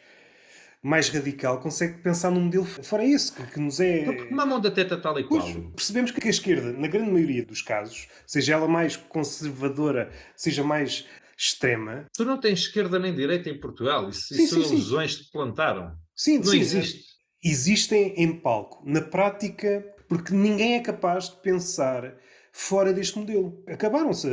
mais 0.87 1.09
radical 1.09 1.59
consegue 1.59 1.97
pensar 1.97 2.31
num 2.31 2.39
modelo 2.39 2.63
fora 2.63 3.03
esse, 3.03 3.33
que, 3.33 3.43
que 3.45 3.59
nos 3.59 3.79
é. 3.81 4.05
Uma 4.31 4.45
mão 4.45 4.61
da 4.61 4.71
teta 4.71 4.95
tal 4.95 5.19
e 5.19 5.23
qual. 5.25 5.41
Pois, 5.41 5.55
percebemos 5.75 6.11
que 6.11 6.25
a 6.25 6.29
esquerda, 6.29 6.71
na 6.71 6.87
grande 6.87 7.11
maioria 7.11 7.45
dos 7.45 7.61
casos, 7.61 8.07
seja 8.25 8.53
ela 8.53 8.69
mais 8.69 8.95
conservadora, 8.95 10.09
seja 10.35 10.63
mais 10.63 11.05
extrema. 11.37 12.05
Tu 12.15 12.23
não 12.23 12.39
tens 12.39 12.59
esquerda 12.59 12.97
nem 12.97 13.13
direita 13.13 13.49
em 13.49 13.59
Portugal. 13.59 14.09
Isso, 14.09 14.33
sim, 14.33 14.43
isso 14.43 14.55
sim, 14.55 14.63
são 14.63 14.73
ilusões 14.73 15.17
que 15.17 15.25
te 15.25 15.31
plantaram. 15.31 15.93
Sim, 16.15 16.37
não 16.37 16.45
sim, 16.45 16.59
existe. 16.59 17.03
Existem 17.43 18.13
em 18.15 18.39
palco. 18.39 18.81
Na 18.89 19.01
prática, 19.01 19.85
porque 20.07 20.33
ninguém 20.33 20.75
é 20.75 20.79
capaz 20.79 21.29
de 21.29 21.35
pensar 21.41 22.15
fora 22.53 22.93
deste 22.93 23.19
modelo. 23.19 23.61
Acabaram-se 23.67 24.29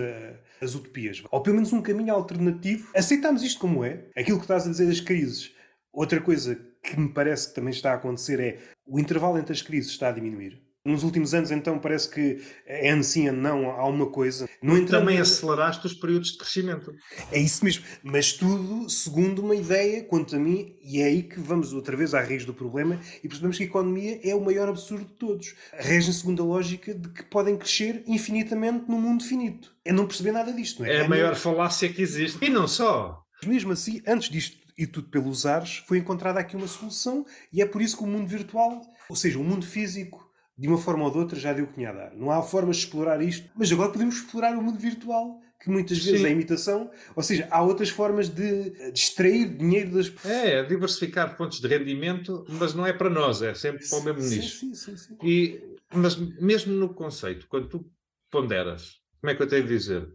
as 0.63 0.75
utopias. 0.77 1.23
Ou 1.33 1.43
pelo 1.43 1.57
menos 1.57 1.73
um 1.73 1.83
caminho 1.83 2.15
alternativo. 2.15 2.89
Aceitamos 2.95 3.43
isto 3.43 3.59
como 3.59 3.85
é. 3.85 4.07
Aquilo 4.17 4.39
que 4.39 4.45
estás 4.45 4.67
a 4.67 4.71
dizer 4.71 4.87
das 4.87 5.01
crises 5.01 5.54
Outra 5.95 6.21
coisa 6.21 6.59
que 6.83 6.99
me 6.99 7.09
parece 7.09 7.49
que 7.49 7.55
também 7.55 7.73
está 7.73 7.93
a 7.93 7.95
acontecer 7.95 8.41
é 8.41 8.59
o 8.85 8.99
intervalo 8.99 9.39
entre 9.39 9.53
as 9.53 9.63
crises 9.63 9.93
está 9.93 10.09
a 10.09 10.13
diminuir. 10.13 10.61
Nos 10.85 11.03
últimos 11.03 11.33
anos, 11.33 11.51
então, 11.51 11.79
parece 11.79 12.11
que 12.11 12.43
é 12.67 12.91
assim 12.91 13.31
não 13.31 13.71
há 13.71 13.87
uma 13.89 14.05
coisa. 14.11 14.47
No 14.63 14.77
entanto, 14.77 14.99
também 14.99 15.19
aceleraste 15.19 15.87
os 15.87 15.95
períodos 15.95 16.33
de 16.33 16.39
crescimento. 16.39 16.93
É 17.33 17.39
isso 17.39 17.65
mesmo. 17.65 17.87
Mas 18.03 18.35
tudo 18.35 18.87
segundo 18.91 19.41
uma 19.41 19.57
ideia, 19.57 20.05
quanto 20.05 20.37
a 20.37 20.39
mim, 20.39 20.77
e 20.83 21.01
é 21.01 21.07
aí 21.07 21.23
que 21.23 21.41
vamos 21.41 21.73
outra 21.73 21.97
vez 21.97 22.13
à 22.13 22.21
raiz 22.21 22.45
do 22.45 22.53
problema 22.53 23.01
e 23.23 23.29
percebemos 23.29 23.57
que 23.57 23.63
a 23.63 23.67
economia 23.67 24.21
é 24.23 24.35
o 24.35 24.45
maior 24.45 24.69
absurdo 24.69 25.07
de 25.07 25.15
todos. 25.15 25.55
Rege 25.73 26.13
segundo 26.13 26.43
a 26.43 26.47
lógica 26.47 26.93
de 26.93 27.09
que 27.09 27.23
podem 27.23 27.57
crescer 27.57 28.05
infinitamente 28.07 28.85
num 28.87 29.01
mundo 29.01 29.25
finito. 29.25 29.75
É 29.87 29.93
não 29.93 30.07
perceber 30.07 30.33
nada 30.33 30.53
disto, 30.53 30.83
não 30.83 30.87
é? 30.87 30.97
É 30.97 31.01
a, 31.01 31.05
a 31.07 31.09
maior 31.09 31.35
falácia 31.35 31.89
que 31.89 32.03
existe. 32.03 32.45
E 32.45 32.51
não 32.51 32.69
só. 32.69 33.23
Mesmo 33.47 33.73
assim, 33.73 34.03
antes 34.07 34.29
disto 34.29 34.64
e 34.77 34.87
tudo 34.87 35.09
pelos 35.09 35.47
ares, 35.47 35.79
foi 35.87 35.99
encontrada 35.99 36.41
aqui 36.41 36.57
uma 36.57 36.67
solução 36.67 37.25
e 37.53 37.63
é 37.63 37.67
por 37.67 37.81
isso 37.81 37.97
que 37.97 38.03
o 38.03 38.07
mundo 38.07 38.27
virtual, 38.27 38.83
ou 39.09 39.17
seja, 39.17 39.39
o 39.39 39.45
mundo 39.45 39.65
físico, 39.65 40.29
de 40.57 40.69
uma 40.69 40.79
forma 40.79 41.05
ou 41.05 41.11
de 41.11 41.19
outra, 41.19 41.39
já 41.39 41.53
deu 41.53 41.65
o 41.65 41.69
que 41.69 41.75
tinha 41.75 41.91
a 41.91 41.93
dar. 41.93 42.15
Não 42.15 42.31
há 42.31 42.43
formas 42.43 42.77
de 42.77 42.85
explorar 42.85 43.21
isto, 43.21 43.49
mas 43.57 43.71
agora 43.73 43.91
podemos 43.91 44.17
explorar 44.17 44.57
o 44.57 44.63
mundo 44.63 44.79
virtual, 44.79 45.41
que 45.61 45.71
muitas 45.71 45.99
vezes 45.99 46.21
Sim. 46.21 46.27
é 46.27 46.31
imitação, 46.31 46.91
ou 47.17 47.23
seja, 47.23 47.49
há 47.51 47.63
outras 47.63 47.89
formas 47.89 48.29
de, 48.29 48.71
de 48.71 48.99
extrair 48.99 49.49
dinheiro 49.57 49.93
das 49.93 50.13
É, 50.25 50.59
é 50.59 50.63
diversificar 50.63 51.37
fontes 51.37 51.61
de 51.61 51.67
rendimento, 51.67 52.45
mas 52.49 52.75
não 52.75 52.87
é 52.87 52.93
para 52.93 53.09
nós, 53.09 53.43
é 53.43 53.55
sempre 53.55 53.89
para 53.89 53.99
o 53.99 54.03
mesmo 54.03 54.21
sim, 54.21 54.37
nicho. 54.37 54.59
Sim, 54.59 54.75
sim, 54.75 54.97
sim. 54.97 55.17
E, 55.23 55.61
mas 55.93 56.17
mesmo 56.17 56.75
no 56.75 56.93
conceito, 56.93 57.47
quando 57.49 57.69
tu 57.69 57.91
ponderas, 58.31 59.01
como 59.21 59.31
é 59.31 59.35
que 59.35 59.43
eu 59.43 59.49
tenho 59.49 59.63
de 59.63 59.69
dizer? 59.69 60.07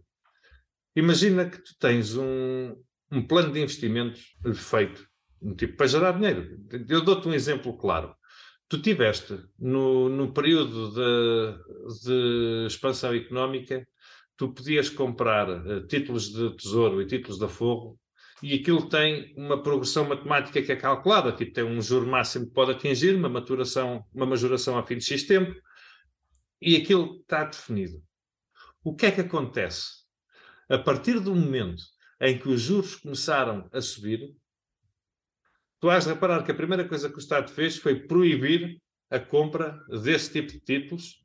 Imagina 0.94 1.48
que 1.48 1.58
tu 1.58 1.76
tens 1.78 2.16
um, 2.16 2.76
um 3.10 3.26
plano 3.26 3.52
de 3.52 3.60
investimentos 3.60 4.36
feito, 4.54 5.06
tipo, 5.56 5.76
para 5.76 5.86
gerar 5.86 6.12
dinheiro. 6.12 6.58
Eu 6.88 7.02
dou-te 7.02 7.28
um 7.28 7.34
exemplo 7.34 7.76
claro. 7.76 8.14
Tu 8.68 8.80
tiveste, 8.80 9.36
no, 9.58 10.08
no 10.08 10.32
período 10.32 10.92
de, 10.92 12.04
de 12.04 12.66
expansão 12.66 13.12
económica, 13.12 13.86
tu 14.36 14.52
podias 14.52 14.88
comprar 14.88 15.48
uh, 15.48 15.86
títulos 15.86 16.32
de 16.32 16.56
tesouro 16.56 17.02
e 17.02 17.06
títulos 17.06 17.38
de 17.38 17.44
aforro 17.44 17.98
e 18.42 18.54
aquilo 18.54 18.88
tem 18.88 19.34
uma 19.36 19.62
progressão 19.62 20.08
matemática 20.08 20.62
que 20.62 20.72
é 20.72 20.76
calculada, 20.76 21.32
tipo, 21.32 21.52
tem 21.52 21.64
um 21.64 21.82
juro 21.82 22.06
máximo 22.06 22.46
que 22.46 22.52
pode 22.52 22.70
atingir, 22.70 23.14
uma 23.14 23.28
maturação, 23.28 24.04
uma 24.14 24.24
majoração 24.24 24.78
a 24.78 24.82
fim 24.82 24.96
de 24.96 25.04
X 25.04 25.24
tempo, 25.24 25.54
e 26.60 26.76
aquilo 26.76 27.18
está 27.20 27.44
definido. 27.44 28.02
O 28.82 28.94
que 28.94 29.06
é 29.06 29.10
que 29.10 29.20
acontece? 29.20 30.04
A 30.68 30.78
partir 30.78 31.20
do 31.20 31.34
momento 31.34 31.82
em 32.20 32.38
que 32.38 32.48
os 32.48 32.60
juros 32.60 32.96
começaram 32.96 33.68
a 33.72 33.80
subir, 33.80 34.34
tu 35.80 35.88
de 35.88 36.08
reparar 36.08 36.44
que 36.44 36.50
a 36.50 36.54
primeira 36.54 36.86
coisa 36.86 37.08
que 37.08 37.16
o 37.16 37.18
Estado 37.18 37.50
fez 37.50 37.76
foi 37.76 38.06
proibir 38.06 38.78
a 39.10 39.18
compra 39.18 39.78
desse 40.02 40.32
tipo 40.32 40.52
de 40.52 40.60
títulos, 40.60 41.24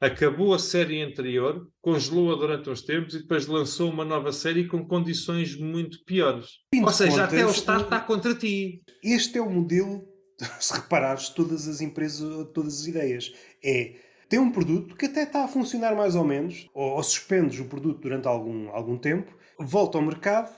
acabou 0.00 0.52
a 0.52 0.58
série 0.58 1.02
anterior, 1.02 1.66
congelou-a 1.80 2.36
durante 2.36 2.68
uns 2.68 2.82
tempos 2.82 3.14
e 3.14 3.20
depois 3.20 3.46
lançou 3.46 3.90
uma 3.90 4.04
nova 4.04 4.32
série 4.32 4.66
com 4.66 4.86
condições 4.86 5.56
muito 5.56 6.04
piores. 6.04 6.58
Ou 6.74 6.92
seja, 6.92 7.24
até 7.24 7.46
o 7.46 7.50
Estado 7.50 7.84
está 7.84 7.98
contra 8.00 8.34
ti. 8.34 8.82
Este 9.02 9.38
é 9.38 9.42
o 9.42 9.50
modelo, 9.50 10.06
se 10.60 10.74
reparares, 10.74 11.30
todas 11.30 11.66
as 11.66 11.80
empresas, 11.80 12.46
todas 12.52 12.80
as 12.80 12.86
ideias. 12.86 13.32
É 13.64 14.04
tem 14.28 14.38
um 14.38 14.50
produto 14.50 14.96
que 14.96 15.06
até 15.06 15.22
está 15.22 15.44
a 15.44 15.48
funcionar 15.48 15.94
mais 15.94 16.14
ou 16.16 16.24
menos, 16.24 16.68
ou, 16.74 16.96
ou 16.96 17.02
suspendes 17.02 17.60
o 17.60 17.66
produto 17.66 18.00
durante 18.00 18.26
algum, 18.26 18.68
algum 18.70 18.98
tempo, 18.98 19.32
volta 19.58 19.98
ao 19.98 20.04
mercado, 20.04 20.50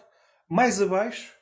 mais 0.49 0.80
abaixo, 0.80 1.36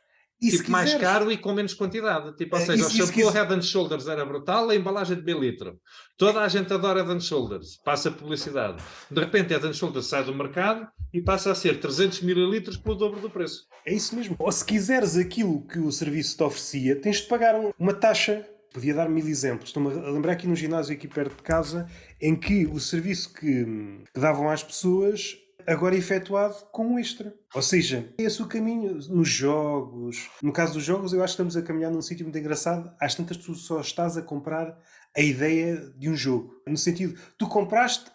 e 0.44 0.50
tipo, 0.50 0.70
mais 0.70 0.92
caro 0.94 1.32
e 1.32 1.38
com 1.38 1.52
menos 1.54 1.72
quantidade. 1.72 2.36
Tipo, 2.36 2.56
ou 2.56 2.62
é, 2.62 2.66
seja, 2.66 2.86
isso, 2.86 3.02
o 3.02 3.06
shampoo 3.06 3.30
Head 3.30 3.54
and 3.54 3.62
Shoulders 3.62 4.06
era 4.06 4.24
brutal, 4.26 4.68
a 4.68 4.76
embalagem 4.76 5.16
de 5.16 5.22
meio 5.22 5.40
litro. 5.40 5.78
Toda 6.18 6.40
a 6.40 6.48
gente 6.48 6.72
adora 6.72 7.02
Head 7.02 7.16
and 7.16 7.20
Shoulders, 7.20 7.78
passa 7.82 8.10
publicidade. 8.10 8.82
De 9.10 9.20
repente, 9.20 9.54
Head 9.54 9.66
and 9.66 9.72
Shoulders 9.72 10.06
sai 10.06 10.24
do 10.24 10.34
mercado 10.34 10.86
e 11.12 11.22
passa 11.22 11.52
a 11.52 11.54
ser 11.54 11.80
300 11.80 12.20
mililitros 12.22 12.76
pelo 12.76 12.96
dobro 12.96 13.20
do 13.20 13.30
preço. 13.30 13.66
É 13.86 13.94
isso 13.94 14.14
mesmo. 14.14 14.36
Ou 14.38 14.52
se 14.52 14.64
quiseres 14.64 15.16
aquilo 15.16 15.66
que 15.66 15.78
o 15.78 15.90
serviço 15.90 16.36
te 16.36 16.42
oferecia, 16.42 17.00
tens 17.00 17.18
de 17.18 17.28
pagar 17.28 17.54
uma 17.78 17.94
taxa. 17.94 18.46
Podia 18.72 18.92
dar 18.92 19.08
mil 19.08 19.26
exemplos. 19.26 19.68
Estou-me 19.68 19.92
a 19.92 20.10
lembrar 20.10 20.32
aqui 20.32 20.48
no 20.48 20.56
ginásio 20.56 20.94
aqui 20.94 21.06
perto 21.06 21.36
de 21.36 21.42
casa, 21.42 21.86
em 22.20 22.34
que 22.34 22.66
o 22.66 22.80
serviço 22.80 23.32
que, 23.32 23.64
que 24.12 24.20
davam 24.20 24.50
às 24.50 24.64
pessoas 24.64 25.36
agora 25.66 25.96
efetuado 25.96 26.54
com 26.72 26.86
um 26.86 26.98
extra. 26.98 27.34
Ou 27.54 27.62
seja, 27.62 28.12
é 28.18 28.22
esse 28.22 28.42
o 28.42 28.46
caminho 28.46 28.94
nos 29.08 29.28
jogos. 29.28 30.28
No 30.42 30.52
caso 30.52 30.74
dos 30.74 30.84
jogos, 30.84 31.12
eu 31.12 31.22
acho 31.22 31.32
que 31.32 31.42
estamos 31.42 31.56
a 31.56 31.62
caminhar 31.62 31.90
num 31.90 32.02
sítio 32.02 32.24
muito 32.24 32.38
engraçado. 32.38 32.92
Às 33.00 33.14
tantas, 33.14 33.36
tu 33.36 33.54
só 33.54 33.80
estás 33.80 34.16
a 34.16 34.22
comprar 34.22 34.78
a 35.16 35.20
ideia 35.20 35.76
de 35.96 36.08
um 36.08 36.16
jogo. 36.16 36.54
No 36.66 36.76
sentido, 36.76 37.18
tu 37.38 37.46
compraste 37.46 38.10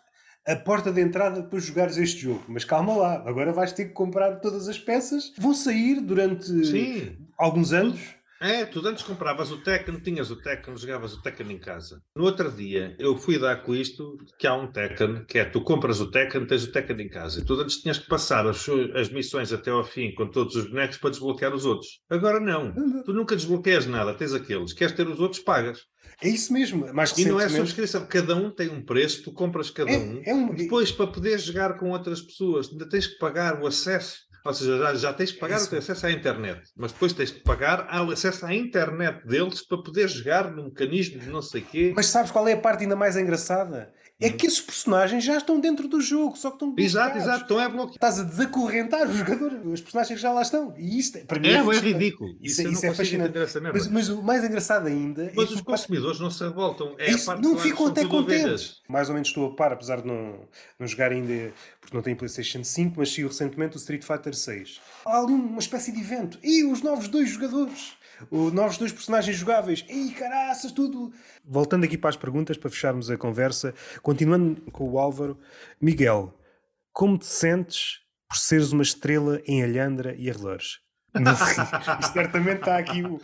a 0.48 0.56
porta 0.56 0.92
de 0.92 1.02
entrada 1.02 1.44
para 1.44 1.60
jogares 1.60 1.98
este 1.98 2.22
jogo. 2.22 2.44
Mas 2.48 2.66
calma 2.66 2.96
lá, 2.96 3.24
agora 3.26 3.52
vais 3.52 3.72
ter 3.72 3.86
que 3.86 3.94
comprar 3.94 4.38
todas 4.38 4.68
as 4.68 4.80
peças. 4.80 5.32
Vão 5.38 5.54
sair 5.54 6.02
durante 6.02 6.46
Sim. 6.66 7.18
alguns 7.38 7.72
anos 7.72 8.00
é, 8.42 8.66
tu 8.66 8.86
antes 8.88 9.04
compravas 9.04 9.52
o 9.52 9.58
Tekken, 9.58 10.00
tinhas 10.00 10.32
o 10.32 10.36
Tekken, 10.36 10.78
jogavas 10.78 11.14
o 11.14 11.22
Tekken 11.22 11.52
em 11.52 11.60
casa. 11.60 12.02
No 12.16 12.24
outro 12.24 12.52
dia, 12.52 12.96
eu 12.98 13.18
fui 13.18 13.38
dar 13.38 13.64
com 13.64 13.76
isto, 13.76 14.18
que 14.38 14.48
há 14.48 14.54
um 14.54 14.72
Tekken, 14.72 15.26
que 15.26 15.40
é 15.40 15.46
tu 15.46 15.62
compras 15.62 16.00
o 16.00 16.10
Tekken, 16.10 16.46
tens 16.46 16.64
o 16.64 16.72
Tekken 16.72 17.02
em 17.02 17.10
casa. 17.10 17.40
E 17.40 17.46
tu 17.46 17.54
antes 17.54 17.78
tinhas 17.78 17.98
que 17.98 18.08
passar 18.08 18.48
as, 18.48 18.66
as 18.96 19.10
missões 19.10 19.52
até 19.52 19.72
ao 19.72 19.84
fim 19.84 20.14
com 20.14 20.28
todos 20.28 20.56
os 20.56 20.70
bonecos 20.70 20.98
para 20.98 21.10
desbloquear 21.10 21.54
os 21.54 21.66
outros. 21.66 22.00
Agora 22.10 22.40
não. 22.40 22.74
Tu 23.04 23.14
nunca 23.14 23.36
desbloqueias 23.36 23.86
nada, 23.86 24.14
tens 24.14 24.34
aqueles. 24.34 24.74
Queres 24.74 24.96
ter 24.96 25.08
os 25.08 25.20
outros, 25.20 25.42
pagas. 25.42 25.82
É 26.22 26.28
isso 26.28 26.52
mesmo. 26.52 26.94
Mais 26.94 27.18
e 27.18 27.26
não 27.26 27.40
é 27.40 27.48
subscrição, 27.48 28.06
cada 28.06 28.36
um 28.36 28.52
tem 28.52 28.70
um 28.70 28.84
preço, 28.84 29.24
tu 29.24 29.32
compras 29.32 29.70
cada 29.70 29.92
é, 29.92 29.98
um. 29.98 30.22
É 30.26 30.34
um. 30.34 30.54
Depois, 30.54 30.92
para 30.92 31.08
poder 31.08 31.40
jogar 31.40 31.78
com 31.78 31.92
outras 31.92 32.22
pessoas, 32.22 32.70
ainda 32.70 32.88
tens 32.88 33.08
que 33.08 33.18
pagar 33.18 33.62
o 33.62 33.68
acesso 33.68 34.29
Ou 34.50 34.54
seja, 34.56 34.80
já, 34.80 34.96
já 34.96 35.14
tens 35.14 35.32
que 35.32 35.38
pagar 35.38 35.58
Isso. 35.58 35.68
o 35.68 35.70
teu 35.70 35.78
acesso 35.78 36.08
à 36.08 36.12
internet, 36.12 36.72
mas 36.76 36.92
depois 36.92 37.14
tens 37.14 37.30
que 37.30 37.40
pagar 37.42 37.88
o 38.04 38.10
acesso 38.10 38.48
à 38.48 38.56
internet 38.56 39.24
deles 39.24 39.62
para 39.62 39.78
poder 39.78 40.08
jogar 40.08 40.50
no 40.50 40.64
mecanismo 40.64 41.20
de 41.20 41.30
não 41.30 41.40
sei 41.40 41.62
quê. 41.62 41.94
Mas 41.96 42.08
sabes 42.08 42.32
qual 42.32 42.48
é 42.48 42.54
a 42.54 42.58
parte 42.58 42.82
ainda 42.82 42.96
mais 42.96 43.16
engraçada? 43.16 43.94
É 44.22 44.30
que 44.30 44.46
esses 44.46 44.60
personagens 44.60 45.24
já 45.24 45.38
estão 45.38 45.62
dentro 45.62 45.88
do 45.88 46.02
jogo, 46.02 46.36
só 46.36 46.50
que 46.50 46.56
estão 46.56 46.68
bloqueados. 46.68 46.94
Exato, 46.94 47.18
exato, 47.18 47.42
estão 47.44 47.62
é 47.62 47.70
bloqueados. 47.70 47.96
Estás 47.96 48.20
a 48.20 48.24
desacorrentar 48.24 49.10
os 49.10 49.16
jogadores, 49.16 49.60
os 49.66 49.80
personagens 49.80 50.18
que 50.18 50.22
já 50.22 50.34
lá 50.34 50.42
estão. 50.42 50.74
E 50.78 51.00
isto, 51.00 51.20
para 51.20 51.40
mim, 51.40 51.48
é, 51.48 51.52
é, 51.54 51.56
é 51.56 51.80
ridículo. 51.80 52.30
Isso, 52.42 52.62
isso, 52.62 52.72
isso 52.72 52.86
é 52.86 52.94
fascinante. 52.94 53.34
Mas, 53.72 53.88
mas, 53.88 54.10
o 54.10 54.22
mais 54.22 54.44
engraçado 54.44 54.88
ainda. 54.88 55.24
É 55.24 55.32
mas 55.34 55.50
é 55.50 55.54
os 55.54 55.62
consumidores 55.62 56.20
não 56.20 56.30
se 56.30 56.44
revoltam. 56.44 56.96
É 56.98 57.12
isso, 57.12 57.34
não 57.38 57.58
ficam 57.58 57.88
até 57.88 58.06
contentes. 58.06 58.82
Mais 58.90 59.08
ou 59.08 59.14
menos 59.14 59.30
estou 59.30 59.48
a 59.48 59.56
par, 59.56 59.72
apesar 59.72 60.02
de 60.02 60.08
não, 60.08 60.42
não 60.78 60.86
jogar 60.86 61.14
ainda, 61.14 61.54
porque 61.80 61.96
não 61.96 62.04
tenho 62.04 62.18
PlayStation 62.18 62.62
5, 62.62 62.96
mas 62.98 63.14
saiu 63.14 63.30
recentemente 63.30 63.78
o 63.78 63.80
Street 63.80 64.04
Fighter 64.04 64.36
6. 64.36 64.82
Há 65.06 65.18
ali 65.18 65.32
uma 65.32 65.60
espécie 65.60 65.94
de 65.94 66.02
evento. 66.02 66.38
E 66.44 66.66
os 66.66 66.82
novos 66.82 67.08
dois 67.08 67.30
jogadores 67.30 67.94
o, 68.30 68.50
novos 68.52 68.78
dois 68.78 68.92
personagens 68.92 69.38
jogáveis. 69.38 69.86
Ei, 69.88 70.12
caraças, 70.12 70.72
tudo. 70.72 71.14
Voltando 71.44 71.86
aqui 71.86 71.98
para 71.98 72.10
as 72.10 72.18
perguntas, 72.18 72.58
para 72.58 72.70
fecharmos 72.70 73.10
a 73.10 73.18
conversa, 73.18 73.74
continuando 74.02 74.62
com 74.72 74.90
o 74.90 75.00
Álvaro. 75.00 75.40
Miguel, 75.82 76.38
como 76.92 77.18
te 77.18 77.26
sentes 77.26 78.02
por 78.28 78.38
seres 78.38 78.72
uma 78.72 78.84
estrela 78.84 79.42
em 79.46 79.64
Alhandra 79.64 80.16
e 80.16 80.30
arredores? 80.30 80.80
Certamente 82.14 82.60
está 82.60 82.78
aqui 82.78 83.04
o... 83.04 83.20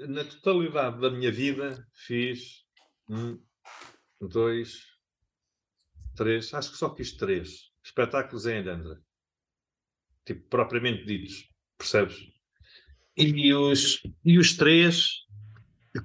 Na 0.00 0.24
totalidade 0.24 1.00
da 1.00 1.10
minha 1.10 1.32
vida 1.32 1.86
fiz 1.92 2.64
um, 3.10 3.38
dois, 4.20 4.84
três, 6.14 6.54
acho 6.54 6.70
que 6.70 6.78
só 6.78 6.94
fiz 6.94 7.12
três 7.16 7.72
espetáculos 7.82 8.46
em 8.46 8.58
Alhandra. 8.58 9.00
Tipo, 10.24 10.48
propriamente 10.48 11.04
ditos, 11.04 11.48
percebes? 11.76 12.37
E 13.18 13.52
os, 13.52 14.00
e 14.24 14.38
os 14.38 14.56
três 14.56 15.26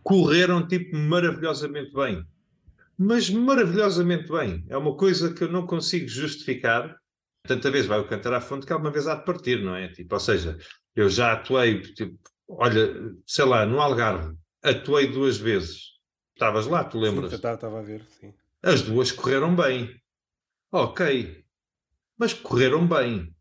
correram 0.04 0.68
tipo 0.68 0.96
maravilhosamente 0.96 1.94
bem. 1.94 2.26
Mas 2.98 3.30
maravilhosamente 3.30 4.32
bem. 4.32 4.66
É 4.70 4.78
uma 4.78 4.96
coisa 4.96 5.34
que 5.34 5.44
eu 5.44 5.52
não 5.52 5.66
consigo 5.66 6.08
justificar. 6.08 6.96
Tanta 7.46 7.70
vez 7.70 7.86
vai 7.86 8.00
o 8.00 8.08
cantar 8.08 8.34
à 8.34 8.42
fonte 8.42 8.66
que 8.66 8.74
alguma 8.74 8.92
vez 8.92 9.08
há 9.08 9.16
de 9.16 9.26
partir, 9.26 9.62
não 9.62 9.76
é? 9.76 9.90
Tipo, 9.90 10.16
ou 10.16 10.20
seja, 10.20 10.58
eu 10.96 11.10
já 11.10 11.34
atuei, 11.34 11.82
tipo, 11.82 12.18
olha, 12.48 13.14
sei 13.26 13.46
lá, 13.46 13.66
no 13.66 13.82
Algarve, 13.82 14.36
atuei 14.62 15.08
duas 15.08 15.38
vezes. 15.38 15.94
Estavas 16.34 16.66
lá, 16.66 16.84
tu 16.84 17.00
lembras? 17.00 17.32
Estava 17.34 17.80
a 17.80 17.82
ver, 17.82 18.04
sim. 18.20 18.34
As 18.62 18.82
duas 18.82 19.12
correram 19.12 19.56
bem. 19.56 19.94
Ok. 20.72 21.44
Mas 22.18 22.34
correram 22.34 22.88
bem. 22.88 23.36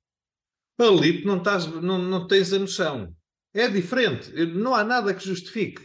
Ali 0.78 1.24
não, 1.24 1.38
estás, 1.38 1.66
não, 1.66 1.98
não 1.98 2.26
tens 2.26 2.52
a 2.52 2.58
noção. 2.58 3.14
É 3.54 3.68
diferente, 3.68 4.32
não 4.46 4.74
há 4.74 4.82
nada 4.82 5.12
que 5.12 5.24
justifique. 5.24 5.84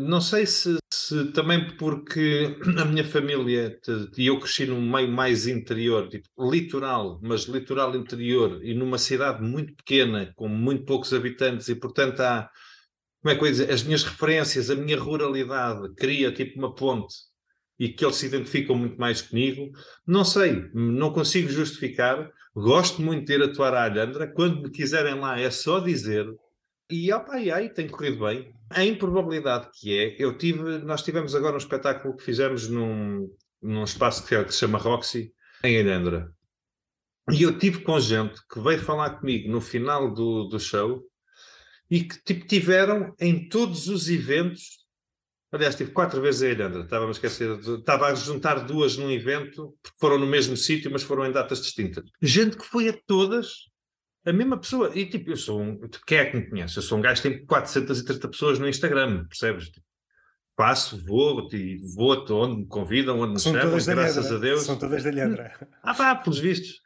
Não 0.00 0.20
sei 0.20 0.46
se, 0.46 0.76
se 0.92 1.32
também 1.32 1.76
porque 1.76 2.56
a 2.78 2.84
minha 2.84 3.04
família 3.04 3.78
e 4.16 4.26
eu 4.26 4.38
cresci 4.38 4.66
num 4.66 4.80
meio 4.80 5.10
mais 5.10 5.46
interior, 5.46 6.08
tipo, 6.08 6.28
litoral, 6.38 7.18
mas 7.22 7.42
litoral 7.42 7.96
interior, 7.96 8.60
e 8.64 8.74
numa 8.74 8.98
cidade 8.98 9.42
muito 9.42 9.74
pequena, 9.74 10.32
com 10.36 10.48
muito 10.48 10.84
poucos 10.84 11.12
habitantes, 11.12 11.68
e 11.68 11.74
portanto 11.74 12.20
há, 12.20 12.48
como 13.20 13.34
é 13.34 13.36
que 13.36 13.44
eu 13.44 13.50
dizer, 13.50 13.72
as 13.72 13.82
minhas 13.82 14.04
referências, 14.04 14.70
a 14.70 14.76
minha 14.76 14.98
ruralidade 14.98 15.92
cria 15.96 16.32
tipo 16.32 16.58
uma 16.58 16.74
ponte 16.74 17.14
e 17.78 17.88
que 17.88 18.04
eles 18.04 18.16
se 18.16 18.26
identificam 18.26 18.76
muito 18.76 18.98
mais 18.98 19.22
comigo. 19.22 19.70
Não 20.06 20.24
sei, 20.24 20.68
não 20.74 21.12
consigo 21.12 21.48
justificar. 21.48 22.30
Gosto 22.54 23.00
muito 23.00 23.26
de 23.26 23.34
ir 23.34 23.42
atuar 23.42 23.72
à 23.74 23.84
Alhandra. 23.84 24.26
Quando 24.26 24.62
me 24.62 24.70
quiserem 24.70 25.14
lá 25.14 25.38
é 25.38 25.50
só 25.50 25.78
dizer 25.78 26.26
e 26.90 27.12
opa, 27.12 27.38
e 27.38 27.50
aí 27.50 27.68
tem 27.68 27.88
corrido 27.88 28.24
bem. 28.24 28.52
A 28.70 28.84
improbabilidade 28.84 29.68
que 29.72 29.98
é, 29.98 30.16
eu 30.18 30.36
tive, 30.36 30.78
nós 30.78 31.02
tivemos 31.02 31.34
agora 31.34 31.54
um 31.54 31.58
espetáculo 31.58 32.16
que 32.16 32.22
fizemos 32.22 32.68
num, 32.68 33.28
num 33.62 33.84
espaço 33.84 34.26
que, 34.26 34.44
que 34.44 34.52
se 34.52 34.60
chama 34.60 34.78
Roxy, 34.78 35.32
em 35.62 35.80
Alhandra. 35.80 36.32
E 37.30 37.42
eu 37.42 37.58
tive 37.58 37.82
com 37.82 38.00
gente 38.00 38.40
que 38.50 38.58
veio 38.60 38.80
falar 38.80 39.18
comigo 39.18 39.50
no 39.50 39.60
final 39.60 40.12
do, 40.12 40.44
do 40.44 40.58
show 40.58 41.02
e 41.90 42.04
que 42.04 42.22
tipo, 42.24 42.46
tiveram 42.46 43.14
em 43.20 43.48
todos 43.48 43.88
os 43.88 44.08
eventos. 44.08 44.86
Aliás, 45.52 45.74
tive 45.74 45.90
quatro 45.92 46.20
vezes 46.20 46.42
em 46.42 46.54
Alhandra, 46.54 46.82
estava 46.84 47.06
a 47.06 47.10
esquecer, 47.10 47.58
estava 47.58 48.06
a 48.06 48.14
juntar 48.14 48.66
duas 48.66 48.96
num 48.96 49.10
evento, 49.10 49.76
porque 49.82 49.98
foram 49.98 50.18
no 50.18 50.26
mesmo 50.26 50.56
sítio, 50.56 50.90
mas 50.90 51.02
foram 51.02 51.26
em 51.26 51.32
datas 51.32 51.60
distintas. 51.60 52.04
Gente 52.20 52.56
que 52.56 52.64
foi 52.64 52.88
a 52.88 52.98
todas 53.06 53.67
a 54.28 54.32
mesma 54.32 54.58
pessoa. 54.58 54.90
E 54.94 55.06
tipo, 55.06 55.30
eu 55.30 55.36
sou 55.36 55.60
um. 55.60 55.80
Quem 56.06 56.18
é 56.18 56.24
que 56.26 56.36
me 56.36 56.48
conhece? 56.48 56.76
Eu 56.76 56.82
sou 56.82 56.98
um 56.98 57.00
gajo 57.00 57.22
que 57.22 57.28
tem 57.28 57.46
430 57.46 58.28
pessoas 58.28 58.58
no 58.58 58.68
Instagram, 58.68 59.24
percebes? 59.26 59.70
Tipo, 59.70 59.86
passo, 60.58 61.00
vou, 61.06 61.48
e 61.52 61.78
vou 61.94 62.16
onde 62.32 62.62
me 62.62 62.66
convidam, 62.66 63.20
onde 63.20 63.34
me 63.34 63.38
São 63.38 63.52
chamam, 63.52 63.78
graças 63.78 64.32
a 64.32 64.38
Deus. 64.38 64.62
São 64.62 64.76
todas 64.76 65.04
da 65.04 65.10
Leandra. 65.10 65.52
Ah 65.84 65.94
pá, 65.94 66.16
pelos 66.16 66.40
vistos. 66.40 66.80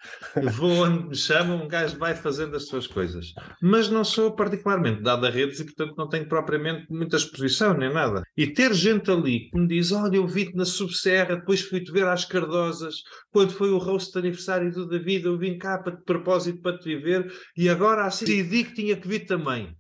Vou 0.59 0.85
onde 0.85 1.09
me 1.09 1.17
chamam, 1.17 1.65
um 1.65 1.67
gajo 1.67 1.99
vai 1.99 2.15
fazendo 2.15 2.55
as 2.55 2.67
suas 2.67 2.87
coisas. 2.87 3.33
Mas 3.63 3.89
não 3.89 4.05
sou 4.05 4.37
particularmente 4.37 5.03
dado 5.03 5.27
a 5.27 5.31
redes 5.31 5.59
e, 5.59 5.65
portanto, 5.65 5.95
não 5.97 6.07
tenho 6.07 6.29
propriamente 6.29 6.87
muita 6.91 7.17
exposição 7.17 7.73
nem 7.73 7.91
nada. 7.91 8.23
E 8.37 8.47
ter 8.47 8.75
gente 8.75 9.11
ali 9.11 9.49
que 9.49 9.59
me 9.59 9.67
diz: 9.67 9.91
Olha, 9.91 10.17
eu 10.17 10.27
vi-te 10.27 10.55
na 10.55 10.67
Subserra, 10.67 11.37
depois 11.37 11.63
fui-te 11.63 11.91
ver 11.91 12.07
às 12.07 12.27
Cardosas, 12.27 12.97
quando 13.31 13.53
foi 13.53 13.71
o 13.71 13.79
rosto 13.79 14.13
de 14.13 14.19
aniversário 14.19 14.71
do 14.71 14.87
David, 14.87 15.25
eu 15.25 15.39
vim 15.39 15.57
cá 15.57 15.79
para 15.79 15.97
de 15.97 16.05
propósito 16.05 16.61
para 16.61 16.77
te 16.77 16.95
viver 16.95 17.33
e 17.57 17.71
agora 17.71 18.05
assim 18.05 18.27
decidi 18.27 18.65
que 18.65 18.75
tinha 18.75 18.97
que 18.97 19.09
vir 19.09 19.25
também. 19.25 19.75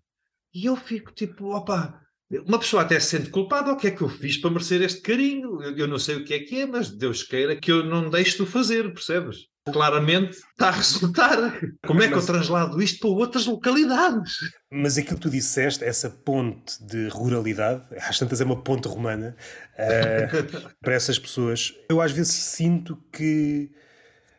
E 0.55 0.65
eu 0.65 0.77
fico 0.77 1.13
tipo, 1.13 1.55
opa, 1.55 2.03
uma 2.41 2.59
pessoa 2.59 2.83
até 2.83 2.99
se 2.99 3.09
sente 3.09 3.31
culpada, 3.31 3.73
o 3.73 3.77
que 3.77 3.89
é 3.89 3.91
que 3.91 4.03
eu 4.03 4.09
fiz 4.09 4.39
para 4.39 4.51
merecer 4.51 4.81
este 4.83 5.01
carinho? 5.01 5.63
Eu, 5.63 5.77
eu, 5.77 5.89
não 5.89 5.99
sei 5.99 6.17
o 6.17 6.25
que 6.25 6.35
é 6.35 6.39
que 6.39 6.63
é, 6.63 6.67
mas 6.67 6.91
Deus 6.91 7.23
queira 7.23 7.57
que 7.57 7.71
eu 7.71 7.85
não 7.85 8.09
deixe 8.09 8.43
de 8.43 8.49
fazer, 8.49 8.93
percebes? 8.93 9.49
Claramente 9.71 10.33
está 10.33 10.69
a 10.69 10.73
resultar. 10.73 11.61
Como 11.87 12.03
é 12.03 12.09
que 12.09 12.15
eu 12.15 12.25
traslado 12.25 12.83
isto 12.83 13.01
para 13.01 13.11
outras 13.11 13.47
localidades? 13.47 14.39
Mas 14.71 14.99
aquilo 14.99 15.17
que 15.17 15.23
tu 15.23 15.31
disseste, 15.31 15.85
essa 15.85 16.11
ponte 16.11 16.83
de 16.85 17.09
ruralidade, 17.09 17.85
às 18.01 18.19
tantas 18.19 18.41
é 18.41 18.45
uma 18.45 18.61
ponte 18.61 18.89
romana, 18.89 19.37
uh, 19.75 20.73
para 20.83 20.95
essas 20.95 21.19
pessoas, 21.19 21.75
eu 21.89 22.01
às 22.01 22.11
vezes 22.11 22.33
sinto 22.33 22.97
que 23.13 23.71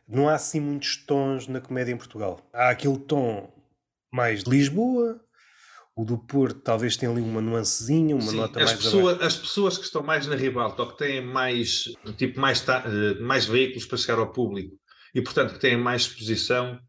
não 0.08 0.28
há 0.28 0.34
assim 0.34 0.60
muitos 0.60 0.98
tons 0.98 1.48
na 1.48 1.62
comédia 1.62 1.94
em 1.94 1.98
Portugal. 1.98 2.50
Há 2.52 2.70
aquele 2.70 2.98
tom 2.98 3.54
mais 4.12 4.44
de 4.44 4.50
Lisboa, 4.50 5.22
o 5.96 6.04
do 6.04 6.18
Porto 6.18 6.60
talvez 6.62 6.98
tenha 6.98 7.12
ali 7.12 7.22
uma 7.22 7.42
nuancezinha, 7.42 8.16
uma 8.16 8.30
Sim, 8.30 8.38
nota 8.38 8.60
as 8.60 8.72
mais 8.72 8.84
pessoa, 8.84 9.18
As 9.22 9.36
pessoas 9.36 9.78
que 9.78 9.86
estão 9.86 10.02
mais 10.02 10.26
na 10.26 10.36
ribalta 10.36 10.82
ou 10.82 10.90
que 10.90 10.98
têm 10.98 11.22
mais, 11.22 11.86
tipo, 12.18 12.40
mais, 12.40 12.66
eh, 12.68 13.20
mais 13.20 13.46
veículos 13.46 13.86
para 13.86 13.98
chegar 13.98 14.20
ao 14.20 14.32
público 14.32 14.76
e, 15.14 15.22
portanto, 15.22 15.54
que 15.54 15.60
têm 15.60 15.78
mais 15.78 16.04
exposição, 16.04 16.80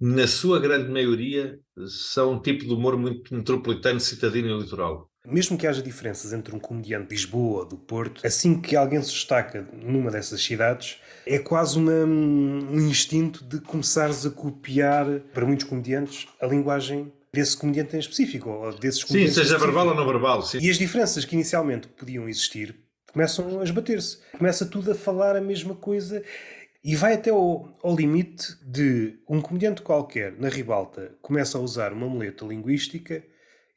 na 0.00 0.26
sua 0.26 0.58
grande 0.58 0.90
maioria, 0.90 1.60
são 1.86 2.32
um 2.32 2.42
tipo 2.42 2.64
de 2.64 2.72
humor 2.72 2.96
muito 2.96 3.32
metropolitano, 3.32 4.00
citadino 4.00 4.48
e 4.48 4.62
litoral. 4.62 5.08
Mesmo 5.24 5.56
que 5.56 5.64
haja 5.64 5.80
diferenças 5.80 6.32
entre 6.32 6.52
um 6.52 6.58
comediante 6.58 7.08
de 7.08 7.14
Lisboa 7.14 7.60
ou 7.60 7.68
do 7.68 7.76
Porto, 7.76 8.26
assim 8.26 8.60
que 8.60 8.74
alguém 8.74 9.00
se 9.00 9.12
destaca 9.12 9.62
numa 9.72 10.10
dessas 10.10 10.42
cidades, 10.42 10.98
é 11.24 11.38
quase 11.38 11.78
uma, 11.78 11.92
um 11.92 12.80
instinto 12.80 13.44
de 13.44 13.60
começares 13.60 14.26
a 14.26 14.30
copiar, 14.30 15.20
para 15.32 15.46
muitos 15.46 15.66
comediantes, 15.66 16.26
a 16.40 16.46
linguagem 16.48 17.12
desse 17.34 17.56
comediante 17.56 17.96
em 17.96 17.98
específico, 17.98 18.50
ou 18.50 18.72
desses 18.74 19.02
comediantes. 19.04 19.36
Sim, 19.36 19.42
seja 19.42 19.58
verbal 19.58 19.88
ou 19.88 19.94
não 19.94 20.06
verbal. 20.06 20.42
Sim. 20.42 20.58
E 20.60 20.68
as 20.68 20.76
diferenças 20.76 21.24
que 21.24 21.34
inicialmente 21.34 21.88
podiam 21.88 22.28
existir 22.28 22.76
começam 23.10 23.60
a 23.60 23.64
esbater-se. 23.64 24.18
Começa 24.36 24.66
tudo 24.66 24.92
a 24.92 24.94
falar 24.94 25.36
a 25.36 25.40
mesma 25.40 25.74
coisa 25.74 26.22
e 26.84 26.94
vai 26.94 27.14
até 27.14 27.30
ao, 27.30 27.72
ao, 27.82 27.96
limite 27.96 28.56
de 28.62 29.18
um 29.28 29.40
comediante 29.40 29.82
qualquer 29.82 30.38
na 30.38 30.48
ribalta 30.48 31.14
começa 31.22 31.56
a 31.56 31.60
usar 31.60 31.92
uma 31.92 32.08
muleta 32.08 32.44
linguística 32.44 33.22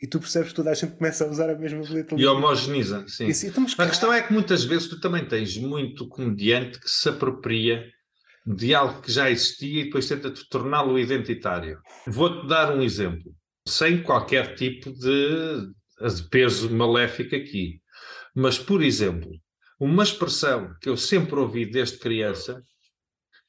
e 0.01 0.07
tu 0.07 0.19
percebes 0.19 0.49
que 0.49 0.55
toda 0.55 0.71
a 0.71 0.73
gente 0.73 0.95
começa 0.95 1.23
a 1.23 1.29
usar 1.29 1.49
a 1.49 1.55
mesma 1.55 1.79
muleta 1.79 2.15
linguística. 2.15 2.21
E 2.21 2.25
homogeniza, 2.25 3.05
sim. 3.07 3.29
Assim, 3.29 3.47
então, 3.47 3.65
a 3.77 3.87
questão 3.87 4.11
é 4.11 4.21
que 4.21 4.33
muitas 4.33 4.63
vezes 4.63 4.87
tu 4.87 4.99
também 4.99 5.25
tens 5.25 5.55
muito 5.57 6.07
comediante 6.07 6.79
que 6.79 6.89
se 6.89 7.07
apropria 7.07 7.85
de 8.45 8.75
algo 8.75 9.01
que 9.01 9.11
já 9.11 9.29
existia 9.29 9.81
e 9.81 9.85
depois 9.85 10.07
tenta 10.07 10.33
torná-lo 10.49 10.99
identitário. 10.99 11.79
Vou-te 12.05 12.47
dar 12.47 12.75
um 12.75 12.81
exemplo 12.81 13.33
sem 13.67 14.01
qualquer 14.01 14.55
tipo 14.55 14.91
de, 14.91 15.67
de 16.13 16.23
peso 16.29 16.69
maléfico 16.69 17.35
aqui. 17.35 17.81
Mas, 18.35 18.59
por 18.59 18.83
exemplo, 18.83 19.31
uma 19.79 20.03
expressão 20.03 20.73
que 20.81 20.89
eu 20.89 20.97
sempre 20.97 21.35
ouvi 21.35 21.65
desde 21.65 21.97
criança, 21.97 22.61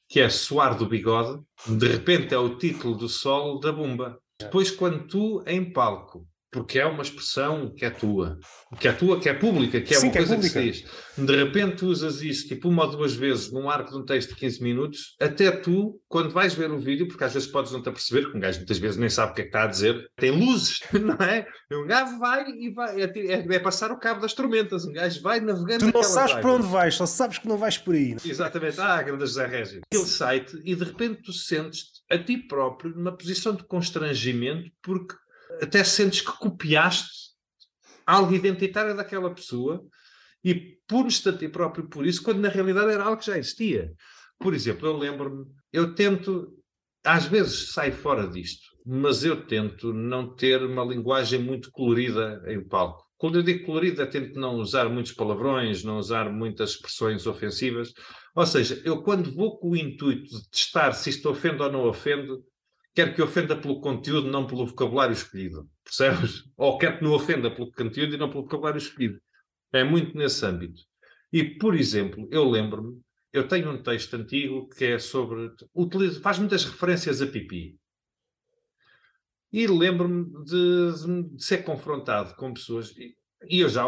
que 0.09 0.19
é 0.19 0.29
suar 0.29 0.77
do 0.77 0.87
bigode, 0.87 1.41
de 1.67 1.87
repente 1.87 2.33
é 2.33 2.37
o 2.37 2.57
título 2.57 2.95
do 2.95 3.09
solo 3.09 3.59
da 3.59 3.71
bomba. 3.71 4.17
Depois, 4.39 4.71
quando 4.71 5.07
tu, 5.07 5.43
em 5.45 5.71
palco, 5.71 6.27
porque 6.51 6.79
é 6.79 6.85
uma 6.85 7.01
expressão 7.03 7.73
que 7.75 7.83
é 7.85 7.89
tua, 7.89 8.39
que 8.79 8.87
é 8.87 8.93
tua, 8.93 9.19
que 9.19 9.27
é 9.29 9.33
pública, 9.33 9.81
que 9.81 9.93
é 9.93 9.97
Sim, 9.97 10.07
uma 10.07 10.11
que 10.13 10.17
é 10.17 10.25
coisa 10.25 10.37
que, 10.41 10.49
se 10.49 10.61
diz. 10.61 10.85
De 11.17 11.35
repente 11.35 11.77
tu 11.77 11.87
usas 11.87 12.21
isso 12.21 12.47
tipo 12.47 12.69
uma 12.69 12.85
ou 12.85 12.91
duas 12.91 13.13
vezes 13.13 13.51
num 13.51 13.69
arco 13.69 13.91
de 13.91 13.97
um 13.97 14.05
texto 14.05 14.29
de 14.29 14.35
15 14.35 14.63
minutos, 14.63 15.15
até 15.19 15.51
tu, 15.51 15.99
quando 16.07 16.31
vais 16.31 16.53
ver 16.53 16.71
o 16.71 16.79
vídeo, 16.79 17.07
porque 17.07 17.23
às 17.23 17.33
vezes 17.33 17.47
podes 17.49 17.71
não 17.71 17.81
te 17.81 17.89
aperceber, 17.89 18.31
que 18.31 18.37
um 18.37 18.39
gajo 18.39 18.59
muitas 18.59 18.77
vezes 18.77 18.97
nem 18.97 19.09
sabe 19.09 19.31
o 19.31 19.35
que 19.35 19.41
é 19.41 19.43
que 19.43 19.49
está 19.49 19.63
a 19.63 19.67
dizer, 19.67 20.09
tem 20.15 20.31
luzes, 20.31 20.79
não 20.93 21.15
é? 21.25 21.45
Um 21.71 21.85
gajo 21.85 22.17
vai 22.17 22.45
e 22.49 22.71
vai, 22.73 23.01
é, 23.01 23.05
é- 23.05 23.55
é 23.55 23.59
passar 23.59 23.91
o 23.91 23.99
cabo 23.99 24.21
das 24.21 24.33
tormentas, 24.33 24.85
um 24.85 24.93
gajo 24.93 25.21
vai 25.21 25.39
navegando 25.39 25.91
Tu 25.91 25.93
não 25.93 26.03
sabes 26.03 26.33
para 26.35 26.51
onde 26.53 26.67
vais, 26.67 26.95
só 26.95 27.05
sabes 27.05 27.37
que 27.39 27.47
não 27.47 27.57
vais 27.57 27.77
por 27.77 27.93
aí. 27.93 28.15
Exatamente, 28.25 28.79
ah, 28.79 29.01
grande 29.01 29.21
José 29.25 29.45
Régio. 29.45 29.81
Aquele 29.91 30.05
site 30.07 30.61
e 30.63 30.75
de 30.75 30.83
repente 30.83 31.21
tu 31.23 31.33
sentes 31.33 31.97
a 32.09 32.17
ti 32.17 32.37
próprio 32.37 32.91
numa 32.95 33.11
posição 33.11 33.53
de 33.53 33.63
constrangimento 33.63 34.71
porque 34.81 35.15
até 35.61 35.83
sentes 35.83 36.21
que 36.21 36.31
copiaste 36.37 37.27
algo 38.05 38.33
identitário 38.33 38.95
daquela 38.95 39.33
pessoa 39.33 39.85
e 40.43 40.77
punes-te 40.87 41.29
a 41.29 41.37
ti 41.37 41.49
próprio 41.49 41.89
por 41.89 42.05
isso, 42.05 42.23
quando 42.23 42.39
na 42.39 42.49
realidade 42.49 42.91
era 42.91 43.03
algo 43.03 43.17
que 43.17 43.25
já 43.25 43.37
existia. 43.37 43.93
Por 44.39 44.53
exemplo, 44.53 44.87
eu 44.87 44.97
lembro-me, 44.97 45.45
eu 45.73 45.93
tento, 45.93 46.53
às 47.03 47.25
vezes 47.25 47.73
saio 47.73 47.93
fora 47.93 48.27
disto, 48.27 48.67
mas 48.85 49.25
eu 49.25 49.45
tento 49.45 49.93
não 49.93 50.33
ter 50.35 50.63
uma 50.63 50.85
linguagem 50.85 51.39
muito 51.39 51.69
colorida 51.71 52.41
em 52.47 52.65
palco. 52.65 53.05
Quando 53.17 53.39
eu 53.39 53.43
digo 53.43 53.65
colorida, 53.65 54.05
tento 54.05 54.39
não 54.39 54.55
usar 54.55 54.87
muitos 54.89 55.11
palavrões, 55.11 55.83
não 55.83 55.97
usar 55.97 56.31
muitas 56.31 56.71
expressões 56.71 57.25
ofensivas. 57.25 57.91
Ou 58.35 58.45
seja, 58.45 58.79
eu 58.85 59.01
quando 59.01 59.31
vou 59.31 59.57
com 59.57 59.71
o 59.71 59.75
intuito 59.75 60.29
de 60.29 60.49
testar 60.49 60.93
se 60.93 61.09
isto 61.09 61.27
ofende 61.29 61.63
ou 61.63 61.71
não 61.71 61.87
ofende, 61.87 62.31
quero 62.97 63.13
que 63.13 63.21
ofenda 63.21 63.55
pelo 63.55 63.79
conteúdo, 63.79 64.27
não 64.27 64.47
pelo 64.47 64.65
vocabulário 64.65 65.13
escolhido. 65.13 65.69
Percebes? 65.83 66.45
Ou 66.57 66.79
quero 66.79 66.97
que 66.97 67.03
não 67.03 67.13
ofenda 67.13 67.51
pelo 67.51 67.71
conteúdo 67.71 68.15
e 68.15 68.17
não 68.17 68.27
pelo 68.27 68.41
vocabulário 68.41 68.79
escolhido. 68.79 69.21
É 69.71 69.83
muito 69.83 70.17
nesse 70.17 70.43
âmbito. 70.43 70.81
E, 71.31 71.43
por 71.43 71.75
exemplo, 71.75 72.27
eu 72.31 72.49
lembro-me, 72.49 72.99
eu 73.31 73.47
tenho 73.47 73.69
um 73.69 73.83
texto 73.83 74.15
antigo 74.15 74.67
que 74.69 74.83
é 74.83 74.97
sobre. 74.97 75.51
Utiliza, 75.75 76.19
faz 76.21 76.39
muitas 76.39 76.65
referências 76.65 77.21
a 77.21 77.27
pipi. 77.27 77.77
E 79.53 79.67
lembro-me 79.67 80.25
de, 80.43 81.35
de 81.35 81.43
ser 81.43 81.59
confrontado 81.59 82.35
com 82.35 82.51
pessoas, 82.51 82.97
e, 82.97 83.15
e 83.47 83.59
eu 83.59 83.69
já, 83.69 83.83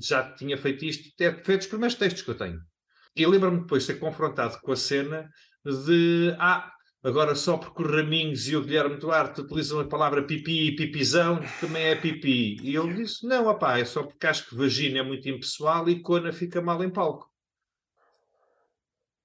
já 0.00 0.34
tinha 0.34 0.58
feito 0.58 0.84
isto, 0.84 1.08
é, 1.22 1.32
foi 1.44 1.56
dos 1.56 1.68
primeiros 1.68 1.94
textos 1.94 2.22
que 2.22 2.30
eu 2.30 2.36
tenho. 2.36 2.60
E 3.14 3.24
lembro-me 3.24 3.60
depois 3.60 3.84
de 3.84 3.92
ser 3.92 4.00
confrontado 4.00 4.58
com 4.60 4.72
a 4.72 4.76
cena 4.76 5.30
de 5.64 6.34
ah, 6.36 6.68
agora 7.02 7.34
só 7.34 7.56
porque 7.56 7.82
o 7.82 7.86
Raminhos 7.86 8.48
e 8.48 8.56
o 8.56 8.62
Guilherme 8.62 8.96
Duarte 8.96 9.40
utilizam 9.40 9.80
a 9.80 9.88
palavra 9.88 10.22
pipi 10.22 10.68
e 10.68 10.76
pipizão, 10.76 11.40
também 11.60 11.84
é 11.84 11.94
pipi. 11.96 12.60
E 12.62 12.74
eu 12.74 12.92
disse: 12.92 13.26
não, 13.26 13.46
opá, 13.46 13.78
é 13.78 13.84
só 13.84 14.02
porque 14.02 14.26
acho 14.26 14.48
que 14.48 14.56
vagina 14.56 14.98
é 14.98 15.02
muito 15.02 15.28
impessoal 15.28 15.88
e 15.88 16.00
cona 16.00 16.32
fica 16.32 16.60
mal 16.60 16.82
em 16.82 16.90
palco. 16.90 17.28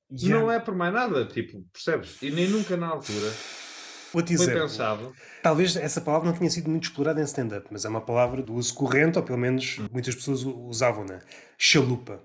Não 0.09 0.51
é 0.51 0.59
por 0.59 0.75
mais 0.75 0.93
nada, 0.93 1.25
tipo, 1.25 1.63
percebes? 1.73 2.21
E 2.21 2.29
nem 2.29 2.47
nunca 2.47 2.77
na 2.77 2.87
altura 2.87 3.31
foi 4.11 4.47
pensado. 4.47 5.13
Talvez 5.41 5.75
essa 5.75 5.99
palavra 5.99 6.29
não 6.29 6.37
tenha 6.37 6.49
sido 6.49 6.69
muito 6.69 6.83
explorada 6.83 7.19
em 7.19 7.25
stand-up, 7.25 7.67
mas 7.69 7.83
é 7.83 7.89
uma 7.89 8.01
palavra 8.01 8.41
do 8.41 8.53
uso 8.53 8.73
corrente, 8.73 9.17
ou 9.17 9.23
pelo 9.23 9.37
menos 9.37 9.77
muitas 9.91 10.15
pessoas 10.15 10.43
usavam-na. 10.43 11.21
Chalupa. 11.57 12.23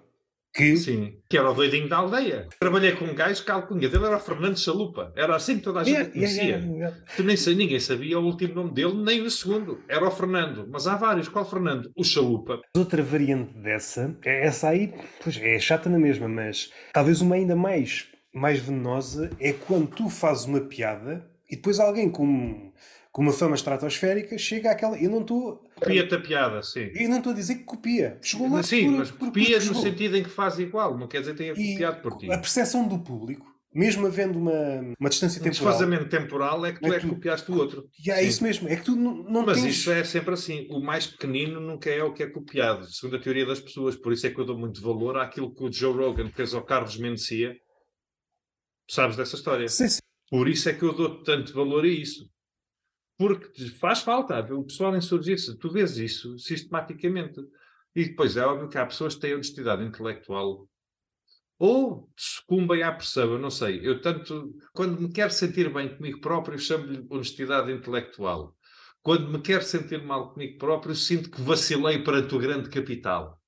Que 0.53 0.77
Sim, 0.77 1.15
que 1.29 1.39
era 1.39 1.49
o 1.49 1.55
doidinho 1.55 1.89
da 1.89 1.99
aldeia. 1.99 2.49
Trabalhei 2.59 2.93
com 2.93 3.05
um 3.05 3.15
gajo 3.15 3.45
que 3.45 3.51
a 3.51 3.55
alcunha 3.55 3.89
dele 3.89 4.05
era 4.07 4.17
o 4.17 4.21
Fernando 4.21 4.59
Chalupa. 4.59 5.13
Era 5.17 5.37
assim 5.37 5.59
que 5.59 5.63
toda 5.63 5.81
a 5.81 5.85
gente 5.85 5.95
Yeah, 5.95 6.11
o 6.11 6.13
conhecia. 6.13 6.43
yeah, 6.43 6.67
yeah, 6.67 6.97
yeah. 7.19 7.55
Ninguém 7.57 7.79
sabia 7.81 8.19
o 8.19 8.25
último 8.25 8.55
nome 8.55 8.73
dele, 8.73 8.95
nem 8.95 9.23
o 9.23 9.31
segundo. 9.31 9.81
Era 9.89 10.07
o 10.07 10.11
Fernando. 10.11 10.67
Mas 10.69 10.87
há 10.89 10.97
vários. 10.97 11.29
Qual 11.29 11.49
Fernando? 11.49 11.91
O 11.97 12.03
Chalupa. 12.03 12.61
Outra 12.77 13.01
variante 13.03 13.55
dessa, 13.59 14.17
é 14.25 14.47
essa 14.47 14.69
aí, 14.71 14.93
pois 15.23 15.37
é 15.37 15.59
chata 15.61 15.89
na 15.89 15.99
mesma, 15.99 16.27
mas 16.29 16.73
talvez 16.93 17.21
uma 17.21 17.37
ainda 17.37 17.55
mais, 17.55 18.09
mais 18.35 18.59
venenosa 18.59 19.31
é 19.39 19.53
quando 19.53 19.87
tu 19.89 20.09
fazes 20.09 20.47
uma 20.47 20.61
piada 20.61 21.31
e 21.49 21.55
depois 21.57 21.79
alguém 21.79 22.11
com, 22.11 22.73
com 23.13 23.23
uma 23.23 23.33
fama 23.33 23.55
estratosférica 23.55 24.37
chega 24.37 24.73
àquela. 24.73 24.99
Eu 24.99 25.11
não 25.11 25.21
estou. 25.21 25.65
Copia-te 25.81 26.15
a 26.15 26.21
piada, 26.21 26.63
sim. 26.63 26.91
Eu 26.95 27.09
não 27.09 27.19
estou 27.19 27.33
a 27.33 27.35
dizer 27.35 27.57
que 27.57 27.65
copia. 27.65 28.19
Chegou 28.23 28.51
lá 28.51 28.63
Sim, 28.63 28.85
por- 28.91 28.99
mas 28.99 29.11
por- 29.11 29.19
por- 29.19 29.27
copia 29.27 29.57
no 29.57 29.63
chegou. 29.63 29.83
sentido 29.83 30.17
em 30.17 30.23
que 30.23 30.29
faz 30.31 30.59
igual. 30.59 30.97
Não 30.99 31.09
quer 31.09 31.21
dizer 31.21 31.33
que 31.33 31.39
tenha 31.39 31.53
E 31.53 31.73
copiado 31.73 32.03
por 32.03 32.17
ti. 32.19 32.31
a 32.31 32.39
percepção 32.39 32.87
do 32.87 32.99
público, 32.99 33.47
mesmo 33.75 34.07
havendo 34.07 34.39
uma, 34.39 34.53
uma 34.99 35.09
distância 35.09 35.41
O 35.41 35.45
temporal. 35.45 35.73
desfazamento 35.73 36.09
temporal 36.09 36.67
é 36.67 36.73
que 36.73 36.81
tu 36.81 36.93
É 36.93 36.97
é 36.97 37.01
que 37.01 37.07
tu- 37.07 37.15
copiaste 37.15 37.51
o 37.51 37.57
outro. 37.57 37.89
E 38.05 38.11
é 38.11 38.17
Sim. 38.17 38.27
isso 38.29 38.43
mesmo, 38.45 38.69
é 38.69 38.77
que 38.77 38.85
tu 38.85 38.95
não, 38.97 39.15
não 39.25 39.47
Mas 39.47 39.63
tens. 39.63 39.75
isso 39.77 39.91
é 39.91 40.05
sempre 40.05 40.35
assim. 40.35 40.67
O 40.71 40.81
mais 40.81 41.07
pequenino 41.07 41.61
nunca 41.61 41.89
é 41.91 42.03
o 42.05 42.13
que 42.13 42.23
é 42.23 42.27
copiado, 42.29 42.87
segundo 42.93 43.17
a 43.17 43.21
teoria 43.21 43.47
das 43.47 43.61
pessoas. 43.61 43.97
Por 43.97 44.13
isso 44.13 44.27
é 44.27 44.31
que 44.31 44.39
eu 44.39 44.45
dou 44.45 44.59
muito 44.59 44.81
valor 44.83 45.17
àquilo 45.19 45.55
que 45.55 45.65
o 45.65 45.73
Joe 45.73 45.95
Rogan 45.97 46.31
fez 46.31 46.53
ao 46.55 46.63
Carlos 46.65 46.97
Mencia. 46.99 47.55
Sabes 48.89 49.17
dessa 49.17 49.37
história? 49.37 49.69
Sim, 49.69 49.89
sim. 49.89 50.01
Por 50.29 50.49
isso 50.49 50.69
é 50.69 50.73
que 50.73 50.83
eu 50.83 50.93
dou 50.93 51.23
tanto 51.23 51.53
valor 51.55 51.85
a 51.85 51.89
isso. 51.89 52.29
Porque 53.21 53.69
faz 53.69 54.01
falta 54.01 54.41
o 54.55 54.65
pessoal 54.65 54.97
insurgir-se. 54.97 55.55
Tu 55.59 55.71
vês 55.71 55.99
isso 55.99 56.39
sistematicamente. 56.39 57.39
E 57.95 58.07
depois 58.07 58.35
é 58.35 58.47
óbvio 58.47 58.71
que 58.71 58.79
há 58.79 58.87
pessoas 58.87 59.15
que 59.15 59.21
têm 59.21 59.35
honestidade 59.35 59.85
intelectual 59.85 60.67
ou 61.59 62.09
sucumbem 62.17 62.83
à 62.83 62.91
pressão, 62.91 63.33
eu 63.33 63.39
não 63.39 63.51
sei. 63.51 63.87
Eu 63.87 64.01
tanto, 64.01 64.55
quando 64.73 64.99
me 64.99 65.13
quero 65.13 65.31
sentir 65.31 65.71
bem 65.71 65.95
comigo 65.95 66.19
próprio, 66.19 66.59
chamo-lhe 66.59 67.07
honestidade 67.11 67.71
intelectual. 67.71 68.57
Quando 69.03 69.29
me 69.29 69.43
quero 69.43 69.65
sentir 69.65 70.03
mal 70.03 70.33
comigo 70.33 70.57
próprio, 70.57 70.95
sinto 70.95 71.31
que 71.31 71.43
vacilei 71.43 72.03
perante 72.03 72.35
o 72.35 72.39
grande 72.39 72.71
capital. 72.71 73.39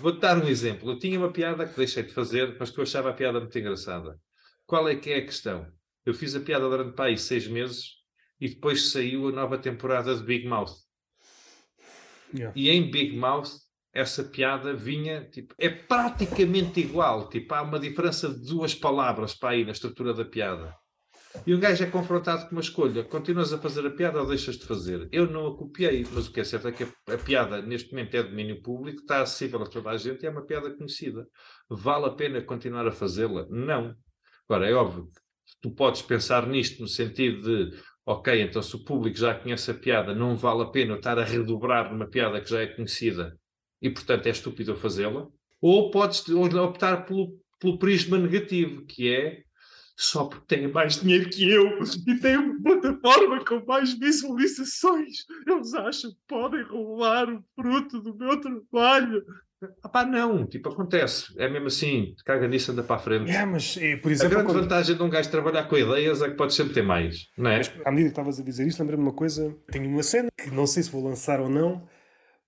Vou-te 0.00 0.20
dar 0.20 0.40
um 0.40 0.46
exemplo. 0.46 0.92
Eu 0.92 0.98
tinha 1.00 1.18
uma 1.18 1.32
piada 1.32 1.66
que 1.66 1.76
deixei 1.76 2.04
de 2.04 2.14
fazer, 2.14 2.56
mas 2.56 2.70
que 2.70 2.78
eu 2.78 2.84
achava 2.84 3.10
a 3.10 3.14
piada 3.14 3.40
muito 3.40 3.58
engraçada. 3.58 4.16
Qual 4.64 4.88
é 4.88 4.94
que 4.94 5.10
é 5.10 5.16
a 5.16 5.24
questão? 5.24 5.66
Eu 6.06 6.14
fiz 6.14 6.36
a 6.36 6.40
piada 6.40 6.68
durante 6.68 6.94
pá, 6.94 7.06
aí 7.06 7.18
seis 7.18 7.48
meses 7.48 7.97
e 8.40 8.48
depois 8.48 8.90
saiu 8.90 9.28
a 9.28 9.32
nova 9.32 9.58
temporada 9.58 10.14
de 10.14 10.22
Big 10.22 10.46
Mouth. 10.46 10.72
Yeah. 12.34 12.52
E 12.54 12.70
em 12.70 12.90
Big 12.90 13.16
Mouth, 13.16 13.50
essa 13.92 14.22
piada 14.22 14.74
vinha, 14.74 15.24
tipo, 15.30 15.54
é 15.58 15.68
praticamente 15.68 16.80
igual. 16.80 17.28
Tipo, 17.28 17.54
há 17.54 17.62
uma 17.62 17.78
diferença 17.78 18.28
de 18.28 18.46
duas 18.46 18.74
palavras 18.74 19.34
para 19.34 19.50
aí 19.50 19.64
na 19.64 19.72
estrutura 19.72 20.12
da 20.12 20.24
piada. 20.24 20.74
E 21.46 21.54
um 21.54 21.60
gajo 21.60 21.84
é 21.84 21.90
confrontado 21.90 22.46
com 22.46 22.52
uma 22.52 22.60
escolha: 22.60 23.04
continuas 23.04 23.52
a 23.52 23.58
fazer 23.58 23.86
a 23.86 23.90
piada 23.90 24.20
ou 24.20 24.26
deixas 24.26 24.56
de 24.56 24.64
fazer? 24.64 25.08
Eu 25.12 25.30
não 25.30 25.46
a 25.46 25.56
copiei, 25.56 26.06
mas 26.12 26.26
o 26.26 26.32
que 26.32 26.40
é 26.40 26.44
certo 26.44 26.68
é 26.68 26.72
que 26.72 26.84
a, 26.84 27.14
a 27.14 27.18
piada 27.18 27.62
neste 27.62 27.90
momento 27.90 28.14
é 28.14 28.22
domínio 28.22 28.62
público, 28.62 29.00
está 29.00 29.22
acessível 29.22 29.62
a 29.62 29.66
toda 29.66 29.90
a 29.90 29.96
gente 29.96 30.22
e 30.22 30.26
é 30.26 30.30
uma 30.30 30.44
piada 30.44 30.74
conhecida. 30.74 31.26
Vale 31.68 32.06
a 32.06 32.10
pena 32.10 32.42
continuar 32.42 32.86
a 32.86 32.92
fazê-la? 32.92 33.46
Não. 33.50 33.94
Agora, 34.48 34.68
é 34.68 34.72
óbvio 34.72 35.04
que 35.04 35.60
tu 35.60 35.70
podes 35.70 36.02
pensar 36.02 36.46
nisto 36.46 36.80
no 36.80 36.88
sentido 36.88 37.42
de 37.42 37.78
ok, 38.08 38.40
então 38.40 38.62
se 38.62 38.74
o 38.74 38.82
público 38.82 39.18
já 39.18 39.34
conhece 39.34 39.70
a 39.70 39.74
piada, 39.74 40.14
não 40.14 40.34
vale 40.34 40.62
a 40.62 40.66
pena 40.66 40.94
estar 40.94 41.18
a 41.18 41.24
redobrar 41.24 41.92
numa 41.92 42.06
piada 42.06 42.40
que 42.40 42.48
já 42.48 42.62
é 42.62 42.66
conhecida 42.66 43.38
e, 43.82 43.90
portanto, 43.90 44.26
é 44.26 44.30
estúpido 44.30 44.74
fazê-la. 44.74 45.28
Ou 45.60 45.90
podes 45.90 46.26
optar 46.26 47.04
pelo, 47.04 47.38
pelo 47.60 47.78
prisma 47.78 48.16
negativo, 48.16 48.86
que 48.86 49.14
é 49.14 49.42
só 49.94 50.24
porque 50.24 50.56
têm 50.56 50.68
mais 50.68 51.02
dinheiro 51.02 51.28
que 51.28 51.50
eu 51.50 51.82
e 51.82 52.18
têm 52.18 52.38
uma 52.38 52.62
plataforma 52.62 53.44
com 53.44 53.62
mais 53.66 53.92
visualizações, 53.98 55.26
eles 55.46 55.74
acham 55.74 56.10
que 56.10 56.20
podem 56.26 56.62
roubar 56.62 57.28
o 57.28 57.44
fruto 57.54 58.00
do 58.00 58.16
meu 58.16 58.40
trabalho. 58.40 59.22
Ah 59.82 59.88
pá, 59.88 60.04
não, 60.04 60.46
tipo, 60.46 60.68
acontece. 60.68 61.32
É 61.36 61.48
mesmo 61.48 61.66
assim, 61.66 62.14
caga 62.24 62.46
nisso, 62.46 62.70
anda 62.70 62.82
para 62.84 62.96
a 62.96 62.98
frente. 63.00 63.28
Yeah, 63.28 63.50
mas, 63.50 63.76
eh, 63.80 63.96
por 63.96 64.08
A 64.10 64.12
exemplo, 64.12 64.30
grande 64.36 64.46
quando- 64.52 64.62
vantagem 64.62 64.96
de 64.96 65.02
um 65.02 65.10
gajo 65.10 65.30
trabalhar 65.30 65.64
com 65.68 65.76
ideias 65.76 66.22
é 66.22 66.28
que 66.30 66.36
pode 66.36 66.54
sempre 66.54 66.74
ter 66.74 66.82
mais, 66.82 67.26
não 67.36 67.50
é? 67.50 67.56
Mas, 67.58 67.68
à 67.84 67.90
medida 67.90 68.08
que 68.08 68.12
estavas 68.12 68.38
a 68.38 68.44
dizer 68.44 68.66
isto, 68.68 68.78
lembrei-me 68.78 69.02
de 69.02 69.08
uma 69.10 69.16
coisa. 69.16 69.52
Tenho 69.72 69.88
uma 69.88 70.02
cena 70.02 70.28
que 70.36 70.50
não 70.50 70.66
sei 70.66 70.82
se 70.84 70.90
vou 70.90 71.02
lançar 71.02 71.40
ou 71.40 71.48
não, 71.48 71.88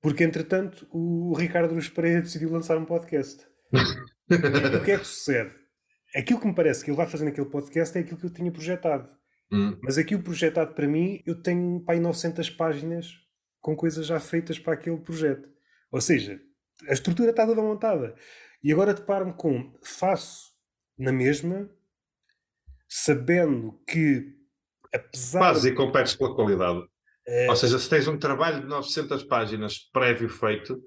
porque 0.00 0.22
entretanto 0.22 0.86
o 0.92 1.34
Ricardo 1.36 1.74
Luz 1.74 1.88
Pereira 1.88 2.22
decidiu 2.22 2.50
lançar 2.50 2.78
um 2.78 2.84
podcast. 2.84 3.44
o 4.30 4.84
que 4.84 4.90
é 4.92 4.98
que 4.98 5.04
sucede? 5.06 5.50
Aquilo 6.14 6.40
que 6.40 6.46
me 6.46 6.54
parece 6.54 6.84
que 6.84 6.90
ele 6.90 6.96
vai 6.96 7.06
fazer 7.08 7.24
naquele 7.24 7.48
podcast 7.48 7.96
é 7.96 8.00
aquilo 8.02 8.18
que 8.18 8.26
eu 8.26 8.32
tinha 8.32 8.50
projetado. 8.52 9.08
Hum. 9.52 9.76
Mas 9.82 9.98
aquilo 9.98 10.22
projetado 10.22 10.74
para 10.74 10.86
mim, 10.86 11.20
eu 11.26 11.40
tenho 11.42 11.80
para 11.84 11.94
aí 11.94 12.00
900 12.00 12.50
páginas 12.50 13.08
com 13.60 13.74
coisas 13.76 14.06
já 14.06 14.20
feitas 14.20 14.58
para 14.60 14.74
aquele 14.74 14.96
projeto. 14.98 15.48
Ou 15.92 16.00
seja, 16.00 16.40
a 16.88 16.92
estrutura 16.92 17.30
está 17.30 17.46
toda 17.46 17.62
montada. 17.62 18.14
E 18.62 18.72
agora 18.72 18.94
deparo-me 18.94 19.32
com 19.32 19.72
faço 19.82 20.50
na 20.98 21.12
mesma, 21.12 21.70
sabendo 22.88 23.80
que 23.86 24.34
apesar 24.94 25.40
Fazes 25.40 25.64
e 25.64 25.74
competes 25.74 26.14
pela 26.14 26.34
qualidade. 26.34 26.82
Eh, 27.26 27.48
Ou 27.48 27.56
seja, 27.56 27.78
se 27.78 27.88
tens 27.88 28.08
um 28.08 28.18
trabalho 28.18 28.60
de 28.60 28.66
900 28.66 29.22
páginas 29.24 29.78
prévio 29.92 30.28
feito, 30.28 30.82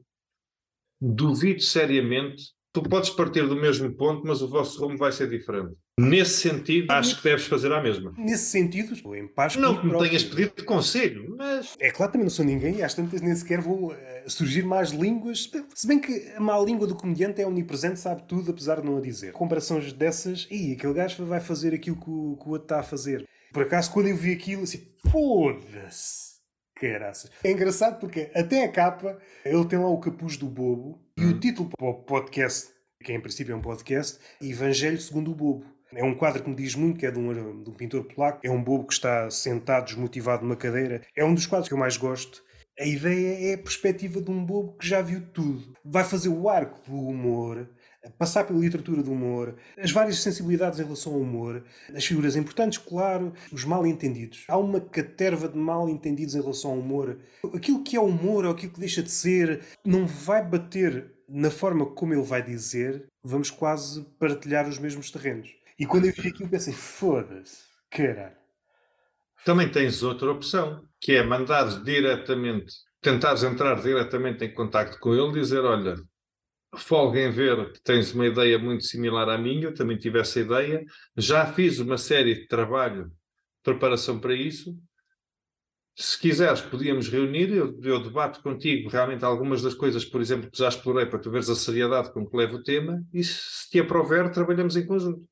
duvido 0.99 1.61
seriamente 1.61 2.53
Tu 2.73 2.81
podes 2.81 3.11
partir 3.11 3.47
do 3.47 3.55
mesmo 3.55 3.95
ponto, 3.95 4.25
mas 4.25 4.41
o 4.41 4.47
vosso 4.47 4.81
rumo 4.81 4.97
vai 4.97 5.11
ser 5.11 5.29
diferente. 5.29 5.75
Nesse 5.99 6.49
sentido, 6.49 6.89
acho 6.89 7.17
que 7.17 7.23
deves 7.23 7.45
fazer 7.45 7.71
a 7.71 7.79
mesma. 7.79 8.13
Nesse 8.17 8.45
sentido, 8.45 8.93
estou 8.93 9.15
em 9.15 9.27
paz 9.27 9.55
Não 9.55 9.79
que 9.79 9.85
me 9.85 9.95
tenhas 9.99 10.23
pedido 10.23 10.53
de 10.57 10.63
conselho, 10.63 11.35
mas. 11.37 11.75
É 11.79 11.91
claro, 11.91 12.11
também 12.11 12.25
não 12.25 12.31
sou 12.31 12.43
ninguém 12.43 12.77
e 12.77 12.83
às 12.83 12.95
tantas 12.95 13.21
nem 13.21 13.35
sequer 13.35 13.61
vão 13.61 13.89
uh, 13.89 13.95
surgir 14.25 14.63
más 14.63 14.89
línguas. 14.89 15.51
Se 15.75 15.85
bem 15.85 15.99
que 15.99 16.33
a 16.35 16.39
má 16.39 16.57
língua 16.57 16.87
do 16.87 16.95
comediante 16.95 17.41
é 17.41 17.45
omnipresente, 17.45 17.99
sabe 17.99 18.23
tudo, 18.27 18.49
apesar 18.49 18.81
de 18.81 18.87
não 18.87 18.97
a 18.97 19.01
dizer. 19.01 19.33
Comparações 19.33 19.93
dessas, 19.93 20.47
e 20.49 20.73
aquele 20.73 20.93
gajo 20.93 21.25
vai 21.25 21.39
fazer 21.39 21.75
aquilo 21.75 21.97
que 21.97 22.09
o, 22.09 22.37
que 22.37 22.47
o 22.47 22.51
outro 22.51 22.65
está 22.65 22.79
a 22.79 22.83
fazer. 22.83 23.27
Por 23.51 23.61
acaso, 23.61 23.91
quando 23.91 24.07
eu 24.07 24.17
vi 24.17 24.33
aquilo, 24.33 24.63
assim, 24.63 24.81
foda-se. 25.11 26.33
Caraças. 26.75 27.29
É 27.43 27.51
engraçado 27.51 27.99
porque 27.99 28.31
até 28.33 28.63
a 28.65 28.71
capa 28.71 29.19
ele 29.45 29.63
tem 29.65 29.77
lá 29.77 29.87
o 29.87 29.99
capuz 29.99 30.37
do 30.37 30.47
bobo 30.47 30.99
e 31.15 31.23
o 31.23 31.27
uhum. 31.27 31.39
título 31.39 31.69
para 31.69 31.87
o 31.87 31.93
podcast, 31.93 32.71
que 33.03 33.13
em 33.13 33.19
princípio 33.19 33.53
é 33.53 33.55
um 33.55 33.61
podcast, 33.61 34.19
Evangelho 34.41 34.99
segundo 34.99 35.31
o 35.31 35.35
Bobo. 35.35 35.72
É 35.95 36.03
um 36.03 36.15
quadro 36.15 36.43
que 36.43 36.49
me 36.49 36.55
diz 36.55 36.75
muito, 36.75 36.99
que 36.99 37.05
é 37.05 37.11
de 37.11 37.19
um, 37.19 37.63
de 37.63 37.69
um 37.69 37.73
pintor 37.73 38.03
polaco. 38.03 38.39
É 38.43 38.51
um 38.51 38.63
bobo 38.63 38.87
que 38.87 38.93
está 38.93 39.29
sentado, 39.29 39.85
desmotivado 39.85 40.43
numa 40.43 40.55
cadeira. 40.55 41.01
É 41.15 41.23
um 41.23 41.33
dos 41.33 41.45
quadros 41.45 41.67
que 41.67 41.73
eu 41.73 41.77
mais 41.77 41.97
gosto. 41.97 42.43
A 42.79 42.85
ideia 42.85 43.51
é 43.51 43.53
a 43.53 43.57
perspectiva 43.57 44.19
de 44.19 44.31
um 44.31 44.43
bobo 44.43 44.75
que 44.77 44.87
já 44.87 45.01
viu 45.01 45.21
tudo. 45.31 45.75
Vai 45.85 46.03
fazer 46.03 46.29
o 46.29 46.49
arco 46.49 46.81
do 46.89 46.95
humor, 46.95 47.69
passar 48.17 48.45
pela 48.45 48.59
literatura 48.59 49.03
do 49.03 49.11
humor, 49.11 49.55
as 49.77 49.91
várias 49.91 50.21
sensibilidades 50.21 50.79
em 50.79 50.83
relação 50.83 51.13
ao 51.13 51.19
humor, 51.19 51.63
as 51.93 52.05
figuras 52.05 52.35
importantes, 52.35 52.79
claro, 52.79 53.31
os 53.51 53.63
mal 53.63 53.85
entendidos. 53.85 54.45
Há 54.47 54.57
uma 54.57 54.81
caterva 54.81 55.47
de 55.47 55.57
mal 55.57 55.87
entendidos 55.87 56.33
em 56.33 56.41
relação 56.41 56.71
ao 56.71 56.79
humor. 56.79 57.19
Aquilo 57.53 57.83
que 57.83 57.95
é 57.95 58.01
humor 58.01 58.45
ou 58.45 58.51
aquilo 58.51 58.73
que 58.73 58.79
deixa 58.79 59.03
de 59.03 59.11
ser 59.11 59.61
não 59.85 60.07
vai 60.07 60.43
bater 60.43 61.11
na 61.29 61.49
forma 61.49 61.85
como 61.85 62.13
ele 62.13 62.23
vai 62.23 62.41
dizer, 62.41 63.07
vamos 63.23 63.49
quase 63.49 64.03
partilhar 64.19 64.67
os 64.67 64.77
mesmos 64.77 65.09
terrenos. 65.09 65.55
E 65.79 65.85
quando 65.85 66.05
eu 66.05 66.13
vi 66.13 66.29
aquilo 66.29 66.49
pensei, 66.49 66.73
foda-se, 66.73 67.63
caralho. 67.89 68.37
Também 69.45 69.69
tens 69.69 70.03
outra 70.03 70.31
opção, 70.31 70.87
que 71.01 71.13
é 71.13 71.23
mandar 71.23 71.83
diretamente, 71.83 72.73
tentares 73.01 73.43
entrar 73.43 73.81
diretamente 73.81 74.45
em 74.45 74.53
contato 74.53 74.97
com 74.99 75.13
ele, 75.13 75.39
dizer, 75.39 75.59
olha, 75.59 75.95
folga 76.77 77.19
em 77.19 77.31
ver 77.31 77.73
que 77.73 77.81
tens 77.83 78.13
uma 78.13 78.25
ideia 78.25 78.57
muito 78.57 78.85
similar 78.85 79.27
à 79.29 79.37
minha, 79.37 79.65
eu 79.65 79.73
também 79.73 79.97
tive 79.97 80.19
essa 80.19 80.39
ideia, 80.39 80.83
já 81.17 81.45
fiz 81.45 81.79
uma 81.79 81.97
série 81.97 82.35
de 82.35 82.47
trabalho, 82.47 83.11
preparação 83.61 84.19
para 84.19 84.33
isso, 84.33 84.73
se 85.95 86.19
quiseres, 86.19 86.61
podíamos 86.61 87.07
reunir, 87.07 87.51
eu, 87.51 87.79
eu, 87.83 88.01
debato 88.01 88.41
contigo 88.41 88.89
realmente 88.89 89.23
algumas 89.23 89.61
das 89.61 89.75
coisas, 89.75 90.03
por 90.03 90.21
exemplo, 90.21 90.49
que 90.49 90.57
já 90.57 90.67
explorei 90.67 91.05
para 91.05 91.19
tu 91.19 91.29
veres 91.29 91.49
a 91.49 91.55
seriedade 91.55 92.11
com 92.11 92.27
que 92.27 92.35
levo 92.35 92.57
o 92.57 92.63
tema, 92.63 93.03
e 93.13 93.23
se 93.23 93.69
te 93.69 93.79
aprover, 93.79 94.31
trabalhamos 94.31 94.75
em 94.75 94.87
conjunto. 94.87 95.23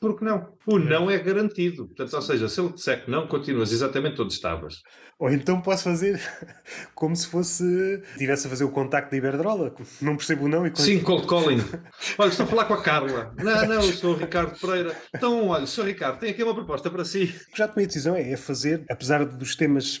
Porque 0.00 0.24
não? 0.24 0.52
O 0.66 0.78
não 0.78 1.10
é 1.10 1.18
garantido. 1.18 1.86
Portanto, 1.86 2.14
ou 2.14 2.22
seja, 2.22 2.48
se 2.48 2.60
ele 2.60 2.72
disser 2.72 3.04
que 3.04 3.10
não, 3.10 3.26
continuas 3.26 3.72
exatamente 3.72 4.20
onde 4.20 4.32
estavas. 4.32 4.82
Ou 5.18 5.30
então 5.30 5.62
posso 5.62 5.84
fazer 5.84 6.20
como 6.94 7.16
se 7.16 7.26
fosse. 7.26 7.64
estivesse 8.12 8.46
a 8.46 8.50
fazer 8.50 8.64
o 8.64 8.70
contacto 8.70 9.10
da 9.10 9.16
Iberdrola. 9.16 9.74
Não 10.02 10.16
percebo 10.16 10.44
o 10.44 10.48
não 10.48 10.66
e. 10.66 10.72
Sim, 10.76 11.02
cold 11.02 11.26
calling. 11.26 11.60
olha, 12.18 12.28
estou 12.28 12.44
a 12.44 12.48
falar 12.48 12.64
com 12.66 12.74
a 12.74 12.82
Carla. 12.82 13.34
Não, 13.38 13.66
não, 13.66 13.74
eu 13.82 13.92
sou 13.92 14.12
o 14.12 14.16
Ricardo 14.16 14.58
Pereira. 14.60 14.94
Então, 15.14 15.48
olha, 15.48 15.66
sou 15.66 15.84
Ricardo, 15.84 16.18
tenho 16.18 16.32
aqui 16.32 16.42
uma 16.42 16.54
proposta 16.54 16.90
para 16.90 17.04
si. 17.04 17.34
Já 17.56 17.66
tomei 17.66 17.86
a 17.86 17.88
decisão, 17.88 18.14
é 18.14 18.36
fazer, 18.36 18.84
apesar 18.90 19.24
dos 19.24 19.56
temas 19.56 20.00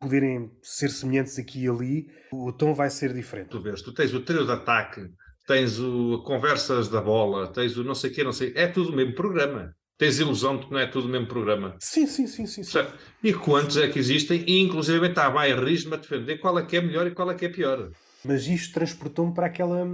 poderem 0.00 0.50
ser 0.62 0.90
semelhantes 0.90 1.38
aqui 1.38 1.64
e 1.64 1.68
ali, 1.68 2.06
o 2.32 2.52
tom 2.52 2.74
vai 2.74 2.90
ser 2.90 3.12
diferente. 3.12 3.48
Tu 3.48 3.60
vês, 3.60 3.82
tu 3.82 3.92
tens 3.92 4.12
o 4.12 4.20
trio 4.20 4.44
de 4.44 4.52
ataque 4.52 5.00
tens 5.46 5.78
o 5.78 6.22
Conversas 6.24 6.88
da 6.88 7.00
Bola, 7.00 7.46
tens 7.48 7.76
o 7.76 7.84
não 7.84 7.94
sei 7.94 8.10
o 8.10 8.14
quê, 8.14 8.24
não 8.24 8.32
sei. 8.32 8.52
É 8.54 8.66
tudo 8.66 8.90
o 8.90 8.96
mesmo 8.96 9.14
programa. 9.14 9.74
Tens 9.96 10.18
ilusão 10.18 10.56
de 10.56 10.66
que 10.66 10.72
não 10.72 10.80
é 10.80 10.86
tudo 10.86 11.06
o 11.06 11.10
mesmo 11.10 11.28
programa. 11.28 11.76
Sim, 11.78 12.06
sim, 12.06 12.26
sim, 12.26 12.46
sim. 12.46 12.64
sim. 12.64 12.78
E 13.22 13.32
quantos 13.32 13.76
é 13.76 13.88
que 13.88 13.98
existem? 13.98 14.44
E 14.46 14.60
inclusive 14.60 15.06
está 15.06 15.26
a 15.26 15.30
bairrismo 15.30 15.94
a 15.94 15.96
defender 15.96 16.38
qual 16.38 16.58
é 16.58 16.64
que 16.64 16.76
é 16.76 16.80
melhor 16.80 17.06
e 17.06 17.12
qual 17.12 17.30
é 17.30 17.34
que 17.34 17.44
é 17.44 17.48
pior. 17.48 17.90
Mas 18.24 18.46
isto 18.46 18.74
transportou-me 18.74 19.32
para 19.32 19.46
aquela. 19.46 19.86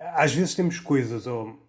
Às 0.00 0.32
vezes 0.34 0.54
temos 0.54 0.80
coisas, 0.80 1.26
ou 1.26 1.65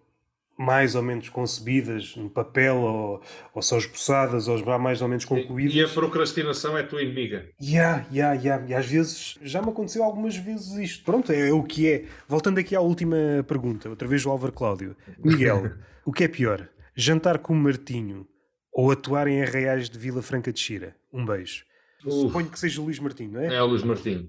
mais 0.58 0.96
ou 0.96 1.02
menos 1.02 1.28
concebidas 1.28 2.16
no 2.16 2.28
papel 2.28 2.76
ou, 2.78 3.22
ou 3.54 3.62
só 3.62 3.78
esboçadas 3.78 4.48
ou 4.48 4.58
já 4.58 4.76
mais 4.76 5.00
ou 5.00 5.06
menos 5.06 5.24
concluídas. 5.24 5.72
E, 5.72 5.78
e 5.78 5.84
a 5.84 5.88
procrastinação 5.88 6.76
é 6.76 6.80
a 6.80 6.86
tua 6.86 7.00
inimiga. 7.00 7.48
Yeah, 7.62 8.04
yeah, 8.12 8.34
yeah. 8.42 8.66
E 8.66 8.74
às 8.74 8.86
vezes, 8.86 9.38
já 9.40 9.62
me 9.62 9.68
aconteceu 9.68 10.02
algumas 10.02 10.36
vezes 10.36 10.72
isto. 10.72 11.04
Pronto, 11.04 11.30
é, 11.30 11.48
é 11.48 11.52
o 11.52 11.62
que 11.62 11.88
é. 11.88 12.04
Voltando 12.26 12.58
aqui 12.58 12.74
à 12.74 12.80
última 12.80 13.16
pergunta, 13.46 13.88
outra 13.88 14.08
vez 14.08 14.26
o 14.26 14.30
Álvaro 14.30 14.52
Cláudio. 14.52 14.96
Miguel, 15.22 15.70
o 16.04 16.12
que 16.12 16.24
é 16.24 16.28
pior? 16.28 16.68
Jantar 16.96 17.38
com 17.38 17.52
o 17.52 17.56
Martinho 17.56 18.26
ou 18.72 18.90
atuar 18.90 19.28
em 19.28 19.40
Arraiais 19.40 19.88
de 19.88 19.96
Vila 19.96 20.22
Franca 20.22 20.52
de 20.52 20.58
Xira? 20.58 20.96
Um 21.12 21.24
beijo. 21.24 21.64
Uf. 22.04 22.12
Suponho 22.12 22.48
que 22.48 22.58
seja 22.58 22.80
o 22.80 22.84
Luís 22.84 22.98
Martinho, 22.98 23.30
não 23.30 23.40
é? 23.40 23.54
É 23.54 23.62
o 23.62 23.66
Luís 23.66 23.84
Martinho. 23.84 24.28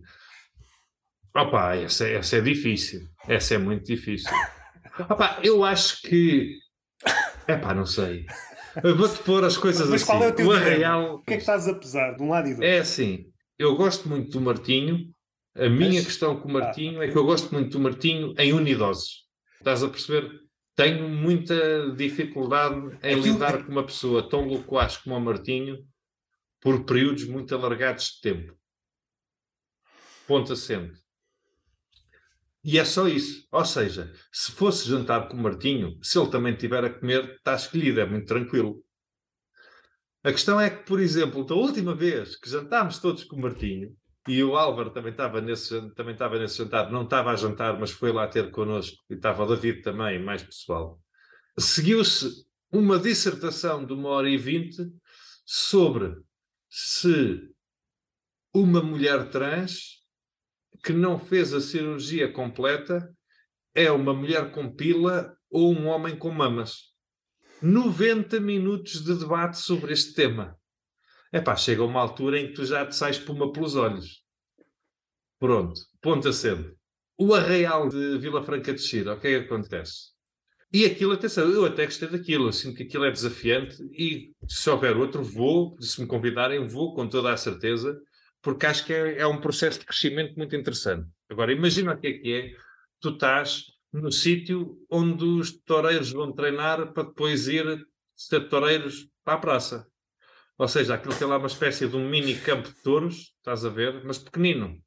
Opa, 1.35 1.76
essa, 1.76 2.07
essa 2.07 2.38
é 2.38 2.41
difícil. 2.41 3.01
Essa 3.27 3.56
é 3.56 3.57
muito 3.57 3.85
difícil. 3.85 4.31
Opa, 5.08 5.40
eu 5.44 5.64
acho 5.64 6.02
que. 6.02 6.58
É 7.48 7.56
pá, 7.58 7.74
não 7.74 7.86
sei. 7.86 8.26
Vou-te 8.96 9.24
pôr 9.24 9.44
as 9.44 9.58
coisas 9.58 9.90
Mas 9.90 10.02
assim. 10.04 10.12
Qual 10.12 10.24
é 10.24 10.28
o, 10.30 10.36
teu 10.36 10.48
o 10.48 10.52
Arraial. 10.52 11.16
O 11.16 11.24
que 11.24 11.34
é 11.34 11.36
que 11.38 11.42
estás 11.42 11.68
a 11.68 11.74
pesar 11.74 12.16
de 12.16 12.24
um 12.24 12.30
lado 12.30 12.48
e 12.48 12.52
do 12.52 12.56
outro? 12.58 12.68
É 12.68 12.80
assim. 12.80 13.26
Eu 13.58 13.76
gosto 13.76 14.08
muito 14.08 14.32
do 14.32 14.42
Martinho. 14.42 15.14
A 15.56 15.68
minha 15.68 15.96
Mas... 15.96 16.06
questão 16.06 16.40
com 16.40 16.48
o 16.48 16.54
Martinho 16.54 17.02
ah. 17.02 17.06
é 17.06 17.12
que 17.12 17.18
eu 17.18 17.26
gosto 17.26 17.54
muito 17.54 17.72
do 17.72 17.80
Martinho 17.80 18.34
em 18.38 18.54
unidoses. 18.54 19.26
Estás 19.58 19.84
a 19.84 19.90
perceber? 19.90 20.32
Tenho 20.76 21.10
muita 21.10 21.92
dificuldade 21.96 22.76
em 23.04 23.16
Aquilo... 23.16 23.34
lidar 23.34 23.66
com 23.66 23.72
uma 23.72 23.86
pessoa 23.86 24.30
tão 24.30 24.48
loquaz 24.48 24.98
como 24.98 25.16
o 25.16 25.20
Martinho 25.20 25.80
por 26.62 26.86
períodos 26.86 27.26
muito 27.26 27.54
alargados 27.54 28.06
de 28.06 28.22
tempo. 28.22 28.54
Ponto 30.26 30.54
assente. 30.54 31.00
E 32.64 32.77
é 32.77 32.86
só 32.86 33.07
isso. 33.07 33.48
Ou 33.52 33.65
seja, 33.65 34.11
se 34.31 34.52
fosse 34.52 34.88
jantar 34.88 35.27
com 35.27 35.38
o 35.38 35.41
Martinho, 35.41 35.98
se 36.03 36.19
ele 36.19 36.30
também 36.30 36.56
tiver 36.56 36.84
a 36.84 36.90
comer, 36.90 37.36
está 37.36 37.56
escolhido, 37.56 37.99
é 38.02 38.06
muito 38.06 38.27
tranquilo. 38.27 38.84
A 40.23 40.31
questão 40.31 40.60
é 40.60 40.69
que, 40.69 40.84
por 40.84 40.99
exemplo, 40.99 41.45
da 41.45 41.56
última 41.56 41.95
vez 41.95 42.36
que 42.36 42.49
jantámos 42.49 42.99
todos 42.99 43.23
com 43.23 43.38
o 43.38 43.41
Martinho, 43.41 43.95
e 44.27 44.44
o 44.44 44.56
Álvaro 44.56 44.91
também 44.91 45.11
estava 45.11 45.40
nesse, 45.40 45.94
também 45.95 46.14
estava 46.14 46.38
nesse 46.38 46.57
jantar, 46.57 46.91
não 46.91 47.03
estava 47.03 47.31
a 47.31 47.36
jantar, 47.36 47.80
mas 47.80 47.90
foi 47.91 48.11
lá 48.11 48.27
ter 48.27 48.52
connosco, 48.52 48.98
e 49.10 49.14
estava 49.14 49.44
o 49.44 49.48
David 49.48 49.81
também, 49.81 50.22
mais 50.22 50.44
pessoal, 50.44 51.02
seguiu-se 51.57 52.45
uma 52.72 52.99
dissertação 52.99 53.86
de 53.86 53.94
uma 53.94 54.10
hora 54.10 54.30
e 54.30 54.38
vinte 54.38 54.86
sobre 55.45 56.15
se 56.69 57.49
uma 58.53 58.84
mulher 58.84 59.30
trans 59.30 59.99
que 60.84 60.93
não 60.93 61.19
fez 61.19 61.53
a 61.53 61.61
cirurgia 61.61 62.31
completa 62.31 63.14
é 63.73 63.91
uma 63.91 64.14
mulher 64.14 64.51
com 64.51 64.73
pila 64.73 65.35
ou 65.49 65.73
um 65.73 65.88
homem 65.88 66.18
com 66.18 66.31
mamas. 66.31 66.89
90 67.61 68.39
minutos 68.39 69.03
de 69.03 69.14
debate 69.15 69.57
sobre 69.57 69.93
este 69.93 70.14
tema. 70.14 70.57
É 71.31 71.39
pá, 71.39 71.56
chega 71.56 71.84
uma 71.84 71.99
altura 71.99 72.39
em 72.39 72.47
que 72.47 72.53
tu 72.53 72.65
já 72.65 72.85
te 72.85 72.95
sais 72.95 73.19
puma 73.19 73.51
pelos 73.51 73.76
olhos. 73.76 74.23
Pronto, 75.39 75.80
ponto 76.01 76.27
acendo. 76.27 76.76
O 77.18 77.34
arraial 77.34 77.89
de 77.89 78.18
Vila 78.18 78.41
Franca 78.41 78.73
de 78.73 78.81
Xira, 78.81 79.14
o 79.14 79.19
que 79.19 79.27
é 79.27 79.39
que 79.39 79.45
acontece? 79.45 80.10
E 80.72 80.85
aquilo, 80.85 81.14
atenção, 81.14 81.49
eu 81.49 81.65
até 81.65 81.85
gostei 81.85 82.07
daquilo, 82.07 82.47
eu 82.47 82.53
sinto 82.53 82.77
que 82.77 82.84
aquilo 82.84 83.06
é 83.06 83.11
desafiante 83.11 83.76
e 83.91 84.31
se 84.47 84.69
houver 84.69 84.95
outro, 84.95 85.23
vou, 85.23 85.76
se 85.81 85.99
me 85.99 86.07
convidarem, 86.07 86.68
vou 86.68 86.93
com 86.93 87.10
toda 87.10 87.34
a 87.34 87.38
certeza, 87.38 87.99
porque 88.41 88.66
acho 88.66 88.86
que 88.86 88.94
é, 88.94 89.20
é, 89.20 89.28
um 89.28 89.40
processo 89.40 89.80
de 89.80 89.86
crescimento 89.86 90.36
muito 90.36 90.56
interessante. 90.56 91.07
Agora, 91.30 91.52
imagina 91.52 91.94
o 91.94 91.98
que 91.98 92.07
é 92.07 92.14
que 92.14 92.34
é, 92.34 92.56
tu 92.99 93.10
estás 93.10 93.66
no 93.91 94.11
sítio 94.11 94.78
onde 94.90 95.24
os 95.24 95.52
toureiros 95.64 96.11
vão 96.11 96.32
treinar 96.32 96.94
para 96.94 97.03
depois 97.03 97.48
ir 97.48 97.86
ser 98.16 98.49
toureiros 98.49 99.10
para 99.24 99.36
a 99.36 99.40
praça. 99.40 99.88
Ou 100.57 100.68
seja, 100.68 100.95
aquilo 100.95 101.16
tem 101.16 101.28
lá 101.28 101.38
uma 101.38 101.48
espécie 101.48 101.88
de 101.88 101.95
um 101.95 102.07
mini 102.10 102.36
campo 102.36 102.68
de 102.68 102.76
touros, 102.84 103.34
estás 103.38 103.66
a 103.66 103.70
ver, 103.70 104.03
mas 104.03 104.18
pequenino. 104.18 104.78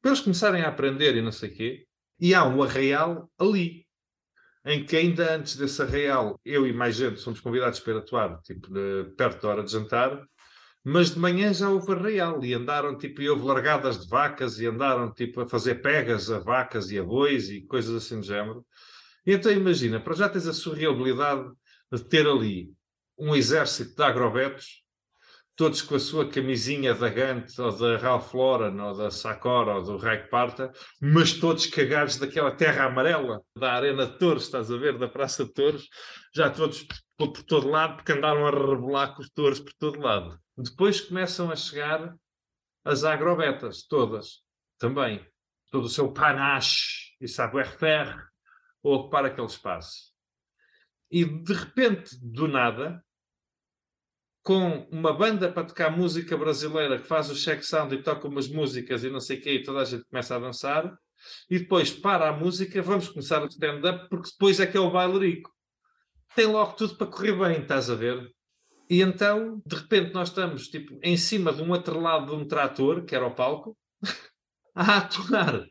Para 0.00 0.12
eles 0.12 0.20
começarem 0.20 0.62
a 0.62 0.68
aprender 0.68 1.16
e 1.16 1.22
não 1.22 1.32
sei 1.32 1.50
o 1.50 1.54
quê, 1.54 1.86
e 2.18 2.34
há 2.34 2.44
um 2.44 2.62
arraial 2.62 3.30
ali, 3.38 3.86
em 4.64 4.84
que 4.84 4.96
ainda 4.96 5.34
antes 5.34 5.56
desse 5.56 5.82
arraial, 5.82 6.40
eu 6.44 6.66
e 6.66 6.72
mais 6.72 6.94
gente 6.94 7.20
somos 7.20 7.40
convidados 7.40 7.80
para 7.80 7.98
atuar, 7.98 8.40
tipo, 8.42 8.72
de, 8.72 9.12
perto 9.16 9.42
da 9.42 9.48
hora 9.48 9.64
de 9.64 9.72
jantar, 9.72 10.24
mas 10.84 11.10
de 11.10 11.18
manhã 11.18 11.52
já 11.52 11.68
houve 11.68 11.92
arraial 11.92 12.42
e 12.44 12.54
andaram 12.54 12.96
tipo, 12.96 13.20
e 13.20 13.28
houve 13.28 13.44
largadas 13.44 14.00
de 14.00 14.08
vacas 14.08 14.58
e 14.58 14.66
andaram 14.66 15.12
tipo 15.12 15.40
a 15.40 15.46
fazer 15.46 15.76
pegas 15.76 16.30
a 16.30 16.38
vacas 16.38 16.90
e 16.90 16.98
a 16.98 17.04
bois 17.04 17.50
e 17.50 17.62
coisas 17.62 17.94
assim 17.94 18.20
do 18.20 18.26
género. 18.26 18.64
E 19.26 19.32
então 19.32 19.52
imagina, 19.52 20.00
para 20.00 20.14
já 20.14 20.28
tens 20.28 20.46
a 20.46 20.52
surrealidade 20.52 21.50
de 21.92 22.04
ter 22.04 22.26
ali 22.26 22.72
um 23.18 23.34
exército 23.34 23.94
de 23.94 24.02
agrobetos, 24.02 24.82
todos 25.60 25.82
com 25.82 25.94
a 25.94 26.00
sua 26.00 26.26
camisinha 26.26 26.94
da 26.94 27.10
Gant, 27.10 27.58
ou 27.58 27.70
da 27.70 27.98
Ralph 27.98 28.32
Lauren, 28.32 28.80
ou 28.80 28.96
da 28.96 29.10
Sakura, 29.10 29.74
ou 29.74 29.82
do 29.82 29.98
Reich 29.98 30.30
Parta, 30.30 30.72
mas 31.02 31.34
todos 31.34 31.66
cagados 31.66 32.16
daquela 32.16 32.50
terra 32.50 32.86
amarela, 32.86 33.42
da 33.54 33.74
Arena 33.74 34.06
de 34.06 34.18
Torres, 34.18 34.44
estás 34.44 34.70
a 34.70 34.78
ver, 34.78 34.96
da 34.96 35.06
Praça 35.06 35.44
de 35.44 35.52
Torres, 35.52 35.86
já 36.34 36.48
todos 36.48 36.82
por, 36.82 36.96
por 37.30 37.42
todo 37.42 37.68
lado, 37.68 37.96
porque 37.96 38.12
andaram 38.12 38.46
a 38.46 38.50
rebolar 38.50 39.14
com 39.14 39.20
os 39.20 39.28
touros 39.28 39.60
por 39.60 39.74
todo 39.74 40.00
lado. 40.00 40.40
Depois 40.56 40.98
começam 40.98 41.50
a 41.50 41.56
chegar 41.56 42.16
as 42.82 43.04
agrobetas, 43.04 43.82
todas, 43.82 44.38
também. 44.78 45.22
Todo 45.70 45.84
o 45.84 45.90
seu 45.90 46.10
panache 46.10 47.14
e 47.20 47.28
savoir-faire 47.28 48.16
a 48.82 48.88
ocupar 48.88 49.26
aquele 49.26 49.46
espaço. 49.46 50.10
E 51.10 51.22
de 51.22 51.52
repente, 51.52 52.16
do 52.18 52.48
nada, 52.48 53.04
com 54.42 54.88
uma 54.90 55.12
banda 55.12 55.50
para 55.50 55.66
tocar 55.66 55.90
música 55.90 56.36
brasileira 56.36 56.98
que 56.98 57.06
faz 57.06 57.30
o 57.30 57.34
check 57.34 57.62
sound 57.62 57.94
e 57.94 58.02
toca 58.02 58.26
umas 58.26 58.48
músicas 58.48 59.04
e 59.04 59.10
não 59.10 59.20
sei 59.20 59.38
o 59.38 59.42
quê, 59.42 59.54
e 59.54 59.62
toda 59.62 59.80
a 59.80 59.84
gente 59.84 60.04
começa 60.04 60.34
a 60.34 60.38
dançar, 60.38 60.92
e 61.50 61.58
depois 61.58 61.90
para 61.92 62.28
a 62.28 62.32
música, 62.32 62.80
vamos 62.80 63.08
começar 63.08 63.42
o 63.42 63.46
stand-up, 63.46 64.08
porque 64.08 64.30
depois 64.30 64.58
é 64.60 64.66
que 64.66 64.76
é 64.76 64.80
o 64.80 64.90
bailarico. 64.90 65.50
Tem 66.34 66.46
logo 66.46 66.72
tudo 66.72 66.96
para 66.96 67.06
correr 67.06 67.36
bem, 67.36 67.60
estás 67.60 67.90
a 67.90 67.94
ver? 67.94 68.30
E 68.88 69.02
então, 69.02 69.62
de 69.66 69.76
repente, 69.76 70.12
nós 70.14 70.28
estamos 70.28 70.68
tipo, 70.68 70.98
em 71.02 71.16
cima 71.16 71.52
de 71.52 71.62
um 71.62 71.74
atrelado 71.74 72.26
de 72.26 72.32
um 72.32 72.46
trator, 72.46 73.04
que 73.04 73.14
era 73.14 73.26
o 73.26 73.34
palco, 73.34 73.76
a 74.74 74.98
atuar 74.98 75.66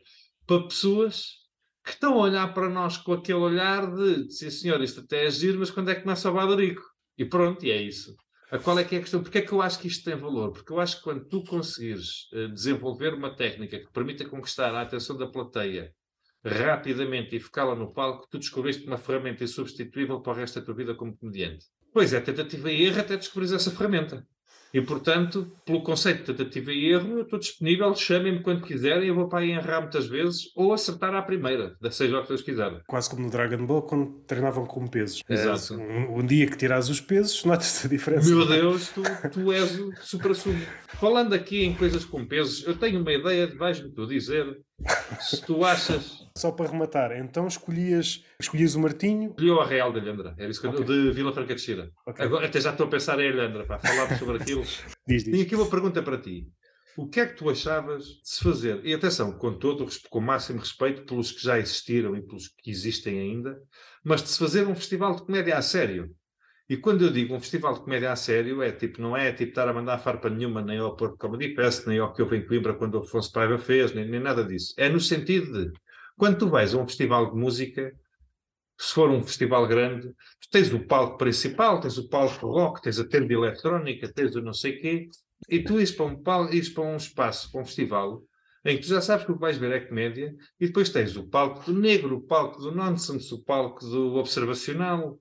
para 0.46 0.62
pessoas 0.64 1.40
que 1.84 1.90
estão 1.90 2.14
a 2.14 2.22
olhar 2.22 2.54
para 2.54 2.68
nós 2.68 2.96
com 2.96 3.12
aquele 3.12 3.38
olhar 3.38 3.92
de 3.92 4.30
sim 4.30 4.50
senhor, 4.50 4.80
isto 4.82 5.00
até 5.00 5.26
é 5.26 5.30
giro, 5.30 5.58
mas 5.58 5.70
quando 5.70 5.90
é 5.90 5.94
que 5.94 6.02
começa 6.02 6.30
o 6.30 6.34
bailarico? 6.34 6.82
E 7.18 7.24
pronto, 7.24 7.64
e 7.64 7.70
é 7.70 7.80
isso. 7.80 8.14
A 8.50 8.58
qual 8.58 8.78
é 8.78 8.84
que 8.84 8.96
é 8.96 8.98
a 8.98 9.00
questão? 9.00 9.22
Porque 9.22 9.38
é 9.38 9.42
que 9.42 9.52
eu 9.52 9.62
acho 9.62 9.78
que 9.78 9.86
isto 9.86 10.04
tem 10.04 10.16
valor? 10.16 10.52
Porque 10.52 10.72
eu 10.72 10.80
acho 10.80 10.96
que 10.96 11.04
quando 11.04 11.24
tu 11.24 11.44
conseguires 11.44 12.28
uh, 12.32 12.48
desenvolver 12.48 13.14
uma 13.14 13.34
técnica 13.34 13.78
que 13.78 13.92
permita 13.92 14.28
conquistar 14.28 14.74
a 14.74 14.82
atenção 14.82 15.16
da 15.16 15.26
plateia 15.26 15.94
rapidamente 16.44 17.36
e 17.36 17.40
focá-la 17.40 17.76
no 17.76 17.92
palco, 17.92 18.26
tu 18.28 18.38
descobriste 18.38 18.86
uma 18.86 18.98
ferramenta 18.98 19.44
insubstituível 19.44 20.20
para 20.20 20.32
o 20.32 20.36
resto 20.36 20.58
da 20.58 20.66
tua 20.66 20.74
vida 20.74 20.94
como 20.94 21.16
comediante. 21.16 21.66
Pois 21.92 22.12
é, 22.12 22.20
tentativa 22.20 22.72
e 22.72 22.86
erro 22.86 23.00
até 23.00 23.16
descobrir 23.16 23.54
essa 23.54 23.70
ferramenta. 23.70 24.26
E, 24.72 24.80
portanto, 24.80 25.50
pelo 25.64 25.82
conceito 25.82 26.20
de 26.20 26.32
tentativa 26.32 26.72
e 26.72 26.92
erro, 26.92 27.18
eu 27.18 27.22
estou 27.22 27.38
disponível, 27.38 27.94
chamem-me 27.94 28.40
quando 28.40 28.62
quiserem, 28.62 29.08
eu 29.08 29.14
vou 29.14 29.28
para 29.28 29.40
aí 29.40 29.50
errar 29.50 29.80
muitas 29.80 30.06
vezes 30.06 30.50
ou 30.54 30.72
acertar 30.72 31.14
à 31.14 31.22
primeira, 31.22 31.76
seja 31.90 32.18
o 32.18 32.22
que 32.22 32.28
Deus 32.28 32.42
quiser. 32.42 32.80
Quase 32.86 33.10
como 33.10 33.22
no 33.22 33.30
Dragon 33.30 33.66
Ball, 33.66 33.82
quando 33.82 34.20
treinavam 34.26 34.64
com 34.64 34.86
pesos. 34.86 35.22
Exato. 35.28 35.74
Um, 35.74 36.18
um 36.18 36.26
dia 36.26 36.46
que 36.46 36.56
tiras 36.56 36.88
os 36.88 37.00
pesos, 37.00 37.44
notas 37.44 37.84
a 37.84 37.88
diferença. 37.88 38.28
Meu 38.28 38.46
Deus, 38.46 38.88
tu, 38.90 39.02
tu 39.32 39.52
és 39.52 39.78
o 39.78 39.92
supra-sumo. 40.00 40.60
Falando 41.00 41.34
aqui 41.34 41.64
em 41.64 41.74
coisas 41.74 42.04
com 42.04 42.24
pesos, 42.24 42.66
eu 42.66 42.76
tenho 42.76 43.00
uma 43.00 43.12
ideia, 43.12 43.52
vais-me 43.56 43.90
tu 43.90 44.06
dizer, 44.06 44.56
se 45.20 45.42
tu 45.42 45.64
achas 45.64 46.26
só 46.36 46.52
para 46.52 46.70
rematar, 46.70 47.12
então 47.12 47.46
escolhias, 47.46 48.24
escolhias 48.38 48.74
o 48.74 48.80
Martinho. 48.80 49.30
Escolheu 49.30 49.60
a 49.60 49.66
Real 49.66 49.92
de 49.92 50.00
Alhandra, 50.00 50.34
era 50.38 50.50
isso 50.50 50.60
que 50.60 50.66
okay. 50.66 50.84
de 50.84 51.10
Vila 51.12 51.32
Franca 51.32 51.54
de 51.54 51.60
Xira. 51.60 51.90
Okay. 52.06 52.24
Agora 52.24 52.46
até 52.46 52.60
já 52.60 52.70
estou 52.70 52.86
a 52.86 52.90
pensar 52.90 53.18
em 53.20 53.30
Alhandra, 53.30 53.66
para 53.66 53.78
falar 53.78 54.18
sobre 54.18 54.36
aquilo. 54.36 54.62
diz, 55.06 55.24
diz. 55.24 55.24
Tenho 55.24 55.42
aqui 55.42 55.54
uma 55.54 55.68
pergunta 55.68 56.02
para 56.02 56.18
ti. 56.18 56.46
O 56.96 57.08
que 57.08 57.20
é 57.20 57.26
que 57.26 57.36
tu 57.36 57.48
achavas 57.48 58.04
de 58.04 58.20
se 58.24 58.42
fazer? 58.42 58.84
E 58.84 58.92
atenção, 58.92 59.32
com 59.32 59.54
todo, 59.54 59.86
com 60.08 60.18
o 60.18 60.22
máximo 60.22 60.58
respeito 60.58 61.04
pelos 61.04 61.30
que 61.30 61.42
já 61.42 61.58
existiram 61.58 62.16
e 62.16 62.22
pelos 62.22 62.48
que 62.48 62.70
existem 62.70 63.18
ainda, 63.18 63.56
mas 64.04 64.22
de 64.22 64.28
se 64.28 64.38
fazer 64.38 64.66
um 64.66 64.74
festival 64.74 65.14
de 65.14 65.22
comédia 65.22 65.56
a 65.56 65.62
sério. 65.62 66.10
E 66.70 66.76
quando 66.76 67.04
eu 67.04 67.10
digo 67.10 67.34
um 67.34 67.40
festival 67.40 67.74
de 67.74 67.80
comédia 67.80 68.12
a 68.12 68.16
sério, 68.16 68.62
é 68.62 68.70
tipo, 68.70 69.02
não 69.02 69.16
é 69.16 69.32
tipo 69.32 69.50
estar 69.50 69.68
a 69.68 69.72
mandar 69.72 69.98
farpa 69.98 70.30
nenhuma, 70.30 70.62
nem 70.62 70.78
ao 70.78 70.94
Porto 70.94 71.16
Comedy 71.18 71.52
Fest, 71.52 71.84
nem 71.88 71.98
ao 71.98 72.12
que 72.12 72.22
houve 72.22 72.36
em 72.36 72.46
Coimbra 72.46 72.74
quando 72.74 72.94
o 72.94 72.98
Afonso 72.98 73.32
Paiva 73.32 73.58
fez, 73.58 73.92
nem, 73.92 74.08
nem 74.08 74.20
nada 74.20 74.44
disso. 74.44 74.72
É 74.76 74.88
no 74.88 75.00
sentido 75.00 75.52
de 75.52 75.72
quando 76.16 76.38
tu 76.38 76.48
vais 76.48 76.72
a 76.72 76.78
um 76.78 76.86
festival 76.86 77.32
de 77.32 77.36
música, 77.36 77.92
se 78.78 78.94
for 78.94 79.10
um 79.10 79.20
festival 79.20 79.66
grande, 79.66 80.10
tu 80.10 80.48
tens 80.48 80.72
o 80.72 80.78
palco 80.86 81.18
principal, 81.18 81.80
tens 81.80 81.98
o 81.98 82.08
palco 82.08 82.46
rock, 82.46 82.80
tens 82.80 83.00
a 83.00 83.04
tenda 83.04 83.32
eletrónica, 83.32 84.08
tens 84.12 84.36
o 84.36 84.40
não 84.40 84.52
sei 84.52 84.78
quê, 84.78 85.08
e 85.48 85.64
tu 85.64 85.76
ires 85.76 85.90
para 85.90 86.06
um, 86.06 86.22
palco, 86.22 86.54
ires 86.54 86.68
para 86.68 86.84
um 86.84 86.96
espaço, 86.96 87.50
para 87.50 87.62
um 87.62 87.64
festival, 87.64 88.22
em 88.64 88.76
que 88.76 88.82
tu 88.82 88.90
já 88.90 89.00
sabes 89.00 89.26
que 89.26 89.32
o 89.32 89.34
que 89.34 89.40
vais 89.40 89.58
ver 89.58 89.72
é 89.72 89.80
comédia, 89.80 90.32
e 90.60 90.68
depois 90.68 90.88
tens 90.90 91.16
o 91.16 91.28
palco 91.28 91.64
do 91.64 91.76
negro, 91.76 92.14
o 92.14 92.22
palco 92.22 92.60
do 92.60 92.70
nonsense, 92.70 93.34
o 93.34 93.42
palco 93.42 93.84
do 93.84 94.14
observacional, 94.14 95.18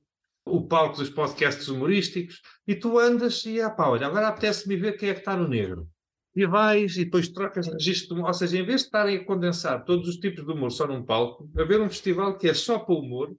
o 0.55 0.67
palco 0.67 0.97
dos 0.97 1.09
podcasts 1.09 1.67
humorísticos, 1.67 2.41
e 2.67 2.75
tu 2.75 2.99
andas 2.99 3.45
e, 3.45 3.61
ah 3.61 3.69
pá, 3.69 3.87
olha, 3.87 4.07
agora 4.07 4.27
apetece-me 4.27 4.75
ver 4.75 4.97
quem 4.97 5.09
é 5.09 5.13
que 5.13 5.19
está 5.19 5.35
no 5.35 5.47
negro 5.47 5.87
e 6.35 6.45
vais 6.45 6.95
e 6.95 7.05
depois 7.05 7.27
trocas 7.29 7.67
registro, 7.67 8.23
ou 8.23 8.33
seja, 8.33 8.57
em 8.57 8.65
vez 8.65 8.81
de 8.81 8.87
estarem 8.87 9.17
a 9.17 9.25
condensar 9.25 9.83
todos 9.83 10.07
os 10.07 10.17
tipos 10.17 10.45
de 10.45 10.51
humor 10.51 10.71
só 10.71 10.87
num 10.87 11.03
palco, 11.03 11.49
haver 11.57 11.81
um 11.81 11.89
festival 11.89 12.37
que 12.37 12.47
é 12.47 12.53
só 12.53 12.79
para 12.79 12.93
o 12.93 12.99
humor 12.99 13.35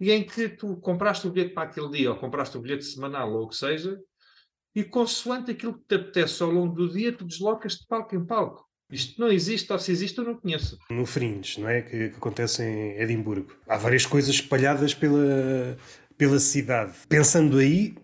e 0.00 0.12
em 0.12 0.24
que 0.24 0.48
tu 0.48 0.76
compraste 0.76 1.26
o 1.26 1.30
bilhete 1.30 1.54
para 1.54 1.68
aquele 1.68 1.90
dia 1.90 2.10
ou 2.10 2.18
compraste 2.18 2.56
o 2.56 2.60
bilhete 2.60 2.84
semanal 2.84 3.32
ou 3.32 3.44
o 3.44 3.48
que 3.48 3.56
seja 3.56 3.98
e 4.74 4.84
consoante 4.84 5.50
aquilo 5.50 5.74
que 5.74 5.86
te 5.86 5.94
apetece 5.96 6.42
ao 6.42 6.50
longo 6.50 6.74
do 6.74 6.88
dia, 6.92 7.12
tu 7.12 7.24
deslocas 7.24 7.72
de 7.72 7.86
palco 7.86 8.14
em 8.14 8.24
palco. 8.24 8.67
Isto 8.90 9.20
não 9.20 9.30
existe, 9.30 9.70
ou 9.70 9.78
se 9.78 9.92
existe, 9.92 10.16
eu 10.18 10.24
não 10.24 10.34
conheço. 10.34 10.78
No 10.90 11.04
Fringe, 11.04 11.60
não 11.60 11.68
é? 11.68 11.82
Que, 11.82 12.08
que 12.08 12.16
acontece 12.16 12.62
em 12.62 12.98
Edimburgo. 12.98 13.54
Há 13.66 13.76
várias 13.76 14.06
coisas 14.06 14.34
espalhadas 14.34 14.94
pela, 14.94 15.76
pela 16.16 16.38
cidade. 16.38 16.94
Pensando 17.06 17.58
aí, 17.58 17.94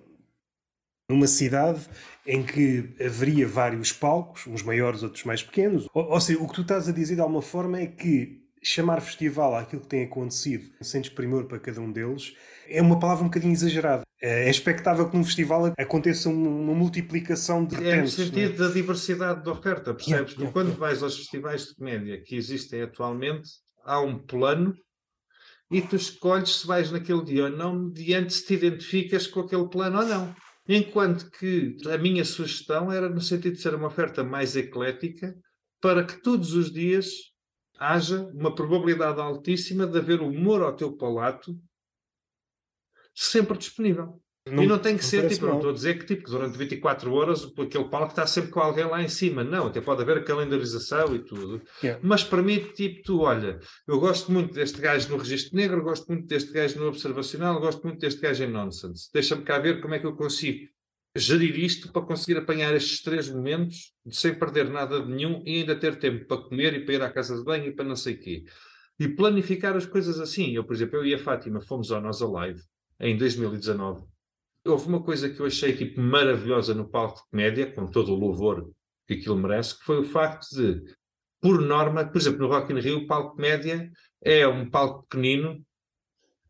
numa 1.11 1.27
cidade 1.27 1.81
em 2.27 2.43
que 2.43 2.95
haveria 3.01 3.47
vários 3.47 3.93
palcos, 3.93 4.47
uns 4.47 4.63
maiores, 4.63 5.03
outros 5.03 5.25
mais 5.25 5.43
pequenos. 5.43 5.89
Ou, 5.95 6.05
ou 6.05 6.21
seja, 6.21 6.39
o 6.41 6.49
que 6.49 6.55
tu 6.55 6.63
estás 6.63 6.89
a 6.89 6.93
dizer 6.93 7.15
de 7.15 7.21
alguma 7.21 7.43
forma 7.43 7.81
é 7.81 7.87
que 7.87 8.44
chamar 8.65 9.01
festival 9.01 9.55
àquilo 9.55 9.83
que 9.83 9.89
tem 9.89 10.05
acontecido, 10.05 10.71
sem 10.81 11.01
desprimor 11.01 11.45
para 11.47 11.61
cada 11.61 11.81
um 11.81 11.93
deles, 11.93 12.35
é 12.67 12.81
uma 12.81 12.99
palavra 12.99 13.25
um 13.25 13.29
bocadinho 13.29 13.53
exagerada. 13.53 14.03
É 14.21 14.49
expectável 14.49 15.09
que 15.09 15.17
num 15.17 15.25
festival 15.25 15.73
aconteça 15.79 16.31
uma 16.31 16.75
multiplicação 16.75 17.65
de 17.65 17.75
repente. 17.75 17.93
É 17.93 18.01
no 18.01 18.09
sentido 18.09 18.55
é? 18.55 18.67
da 18.67 18.73
diversidade 18.73 19.43
de 19.43 19.51
oferta, 19.51 19.93
percebes? 19.93 20.33
Yeah, 20.33 20.35
yeah, 20.35 20.53
quando 20.53 20.69
yeah. 20.69 20.81
vais 20.81 21.03
aos 21.03 21.17
festivais 21.17 21.67
de 21.67 21.75
comédia 21.75 22.23
que 22.23 22.35
existem 22.35 22.83
atualmente, 22.83 23.51
há 23.85 24.01
um 24.01 24.19
plano 24.19 24.75
e 25.71 25.83
tu 25.83 25.97
escolhes 25.97 26.61
se 26.61 26.67
vais 26.67 26.91
naquele 26.91 27.23
dia 27.23 27.45
ou 27.45 27.51
não, 27.51 27.79
mediante 27.79 28.33
se 28.33 28.47
te 28.47 28.55
identificas 28.55 29.27
com 29.27 29.41
aquele 29.41 29.69
plano 29.69 30.01
ou 30.01 30.07
não. 30.07 30.35
Enquanto 30.67 31.31
que 31.31 31.77
a 31.93 31.99
minha 31.99 32.25
sugestão 32.25 32.91
era 32.91 33.11
no 33.11 33.21
sentido 33.21 33.57
de 33.57 33.61
ser 33.61 33.75
uma 33.75 33.89
oferta 33.89 34.25
mais 34.25 34.57
eclética, 34.57 35.35
para 35.83 36.03
que 36.03 36.23
todos 36.23 36.55
os 36.55 36.73
dias 36.73 37.34
haja 37.79 38.23
uma 38.35 38.55
probabilidade 38.55 39.21
altíssima 39.21 39.87
de 39.87 39.99
haver 39.99 40.21
humor 40.21 40.63
ao 40.63 40.75
teu 40.75 40.93
palato 40.93 41.59
sempre 43.15 43.57
disponível. 43.57 44.21
Não, 44.47 44.63
e 44.63 44.67
não 44.67 44.79
tem 44.79 44.95
que 44.95 45.03
não 45.03 45.09
ser, 45.09 45.27
tipo, 45.27 45.47
não 45.47 45.57
estou 45.57 45.71
a 45.71 45.73
dizer 45.73 45.99
que 45.99 46.05
tipo, 46.05 46.29
durante 46.29 46.59
24 46.59 47.11
horas 47.15 47.51
aquele 47.59 47.89
palco 47.89 48.09
está 48.09 48.27
sempre 48.27 48.51
com 48.51 48.61
alguém 48.61 48.85
lá 48.85 49.03
em 49.03 49.09
cima. 49.09 49.43
Não, 49.43 49.69
até 49.69 49.81
pode 49.81 50.03
haver 50.03 50.19
a 50.19 50.23
calendarização 50.23 51.15
e 51.15 51.21
tudo. 51.21 51.63
Yeah. 51.83 51.99
Mas 52.05 52.23
para 52.23 52.43
mim, 52.43 52.59
tipo, 52.75 53.03
tu, 53.03 53.21
olha, 53.23 53.59
eu 53.89 53.99
gosto 53.99 54.31
muito 54.31 54.53
deste 54.53 54.83
gajo 54.83 55.09
no 55.09 55.17
registro 55.17 55.57
negro, 55.57 55.83
gosto 55.83 56.07
muito 56.09 56.27
deste 56.27 56.53
gajo 56.53 56.79
no 56.79 56.89
observacional, 56.89 57.59
gosto 57.59 57.83
muito 57.85 58.01
deste 58.01 58.21
gajo 58.21 58.45
em 58.45 58.51
nonsense. 58.51 59.09
Deixa-me 59.15 59.45
cá 59.45 59.59
ver 59.59 59.81
como 59.81 59.95
é 59.95 59.99
que 59.99 60.07
eu 60.07 60.15
consigo 60.15 60.69
gerir 61.17 61.59
isto 61.59 61.93
para 61.93 62.03
conseguir 62.03 62.39
apanhar 62.39 62.75
estes 62.75 63.03
três 63.03 63.31
momentos 63.31 63.93
sem 64.11 64.35
perder 64.35 64.69
nada 64.69 65.01
de 65.01 65.11
nenhum 65.11 65.43
e 65.47 65.61
ainda 65.61 65.77
ter 65.77 65.99
tempo 65.99 66.27
para 66.27 66.43
comer 66.43 66.75
e 66.75 66.85
para 66.85 66.95
ir 66.95 67.03
à 67.03 67.11
casa 67.11 67.37
de 67.37 67.45
banho 67.45 67.67
e 67.67 67.73
para 67.73 67.85
não 67.85 67.97
sei 67.97 68.15
o 68.15 68.21
quê. 68.21 68.45
E 68.99 69.09
planificar 69.09 69.77
as 69.77 69.87
coisas 69.87 70.21
assim. 70.21 70.53
Eu, 70.53 70.65
por 70.65 70.75
exemplo, 70.75 70.97
eu 70.97 71.07
e 71.07 71.15
a 71.15 71.19
Fátima 71.19 71.61
fomos 71.61 71.91
ao 71.93 72.01
Nós 72.01 72.21
Alive 72.21 72.63
em 73.01 73.17
2019 73.17 74.05
houve 74.67 74.89
uma 74.89 75.03
coisa 75.03 75.29
que 75.29 75.39
eu 75.41 75.47
achei 75.47 75.77
tipo, 75.77 76.01
maravilhosa 76.01 76.75
no 76.75 76.89
palco 76.89 77.17
de 77.17 77.31
comédia, 77.31 77.71
com 77.73 77.87
todo 77.87 78.13
o 78.13 78.19
louvor 78.19 78.71
que 79.07 79.15
aquilo 79.15 79.37
merece, 79.37 79.79
que 79.79 79.85
foi 79.85 80.01
o 80.01 80.05
facto 80.05 80.49
de, 80.57 80.83
por 81.41 81.61
norma, 81.61 82.07
por 82.07 82.19
exemplo, 82.19 82.41
no 82.41 82.49
Rock 82.49 82.73
in 82.73 82.81
Rio, 82.81 82.99
o 83.01 83.07
palco 83.07 83.31
de 83.31 83.37
comédia 83.37 83.91
é 84.23 84.47
um 84.49 84.71
palco 84.71 85.07
pequenino 85.07 85.57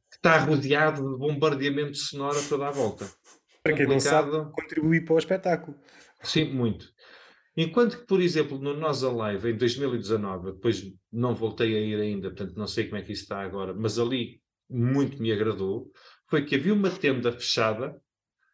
que 0.09 0.17
está 0.17 0.39
rodeado 0.39 1.03
de 1.03 1.19
bombardeamento 1.19 1.97
sonoro 1.97 2.39
toda 2.49 2.69
à 2.69 2.71
volta. 2.71 3.11
Para 3.65 3.77
quem 3.77 3.87
não 3.87 3.99
sabe, 3.99 4.31
contribuir 4.53 5.07
para 5.07 5.15
o 5.15 5.19
espetáculo. 5.19 5.75
Sim, 6.23 6.53
muito. 6.53 6.87
Enquanto 7.57 7.99
que, 7.99 8.07
por 8.07 8.21
exemplo, 8.21 8.59
no 8.59 8.75
Nós 8.75 9.03
Alive, 9.03 9.53
em 9.53 9.57
2019, 9.57 10.53
depois 10.53 10.83
não 11.11 11.35
voltei 11.35 11.75
a 11.75 11.81
ir 11.81 11.99
ainda, 11.99 12.29
portanto 12.29 12.57
não 12.57 12.67
sei 12.67 12.85
como 12.85 12.99
é 12.99 13.03
que 13.03 13.13
isso 13.13 13.23
está 13.23 13.41
agora, 13.41 13.73
mas 13.73 13.99
ali 13.99 14.43
muito 14.69 15.23
me 15.23 15.33
agradou, 15.33 15.91
foi 16.29 16.45
que 16.45 16.57
havia 16.57 16.75
uma 16.75 16.91
tenda 16.91 17.33
fechada 17.33 17.97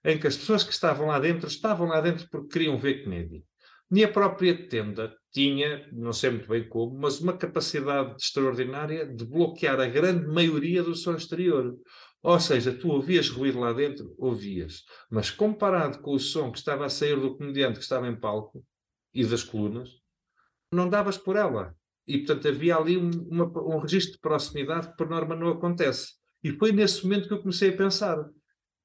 em 0.04 0.16
que 0.16 0.28
as 0.28 0.36
pessoas 0.36 0.62
que 0.62 0.72
estavam 0.72 1.08
lá 1.08 1.18
dentro 1.18 1.48
estavam 1.48 1.88
lá 1.88 2.00
dentro 2.00 2.28
porque 2.30 2.52
queriam 2.52 2.78
ver 2.78 3.02
comédia. 3.02 3.42
E 3.90 4.04
a 4.04 4.08
própria 4.08 4.68
tenda 4.68 5.12
tinha, 5.32 5.88
não 5.92 6.12
sei 6.12 6.30
muito 6.30 6.48
bem 6.48 6.68
como, 6.68 6.96
mas 6.96 7.20
uma 7.20 7.36
capacidade 7.36 8.14
extraordinária 8.20 9.04
de 9.04 9.24
bloquear 9.24 9.80
a 9.80 9.86
grande 9.86 10.28
maioria 10.28 10.84
do 10.84 10.94
som 10.94 11.16
exterior. 11.16 11.74
Ou 12.22 12.38
seja, 12.38 12.72
tu 12.72 12.88
ouvias 12.88 13.28
ruído 13.30 13.60
lá 13.60 13.72
dentro? 13.72 14.14
Ouvias. 14.18 14.84
Mas 15.10 15.30
comparado 15.30 16.00
com 16.00 16.12
o 16.12 16.18
som 16.18 16.52
que 16.52 16.58
estava 16.58 16.84
a 16.84 16.90
sair 16.90 17.18
do 17.18 17.36
comediante 17.36 17.78
que 17.78 17.82
estava 17.82 18.08
em 18.08 18.18
palco 18.18 18.64
e 19.14 19.24
das 19.24 19.42
colunas, 19.42 19.88
não 20.72 20.88
davas 20.88 21.16
por 21.16 21.36
ela. 21.36 21.74
E, 22.06 22.18
portanto, 22.18 22.48
havia 22.48 22.76
ali 22.76 22.96
um, 22.96 23.10
uma, 23.28 23.44
um 23.62 23.78
registro 23.78 24.14
de 24.14 24.20
proximidade 24.20 24.88
que, 24.88 24.96
por 24.96 25.08
norma, 25.08 25.34
não 25.34 25.48
acontece. 25.48 26.14
E 26.42 26.52
foi 26.52 26.72
nesse 26.72 27.02
momento 27.04 27.28
que 27.28 27.34
eu 27.34 27.40
comecei 27.40 27.70
a 27.70 27.76
pensar. 27.76 28.18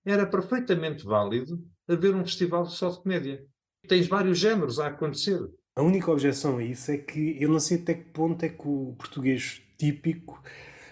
Era 0.05 0.25
perfeitamente 0.25 1.03
válido 1.03 1.59
haver 1.87 2.15
um 2.15 2.23
festival 2.23 2.65
só 2.65 2.89
de 2.89 3.01
comédia. 3.01 3.45
Tens 3.87 4.07
vários 4.07 4.37
géneros 4.37 4.79
a 4.79 4.87
acontecer. 4.87 5.39
A 5.75 5.81
única 5.81 6.11
objeção 6.11 6.57
a 6.57 6.63
isso 6.63 6.91
é 6.91 6.97
que 6.97 7.41
eu 7.41 7.49
não 7.49 7.59
sei 7.59 7.77
até 7.77 7.93
que 7.93 8.11
ponto 8.11 8.43
é 8.43 8.49
que 8.49 8.67
o 8.67 8.95
português 8.97 9.61
típico 9.77 10.41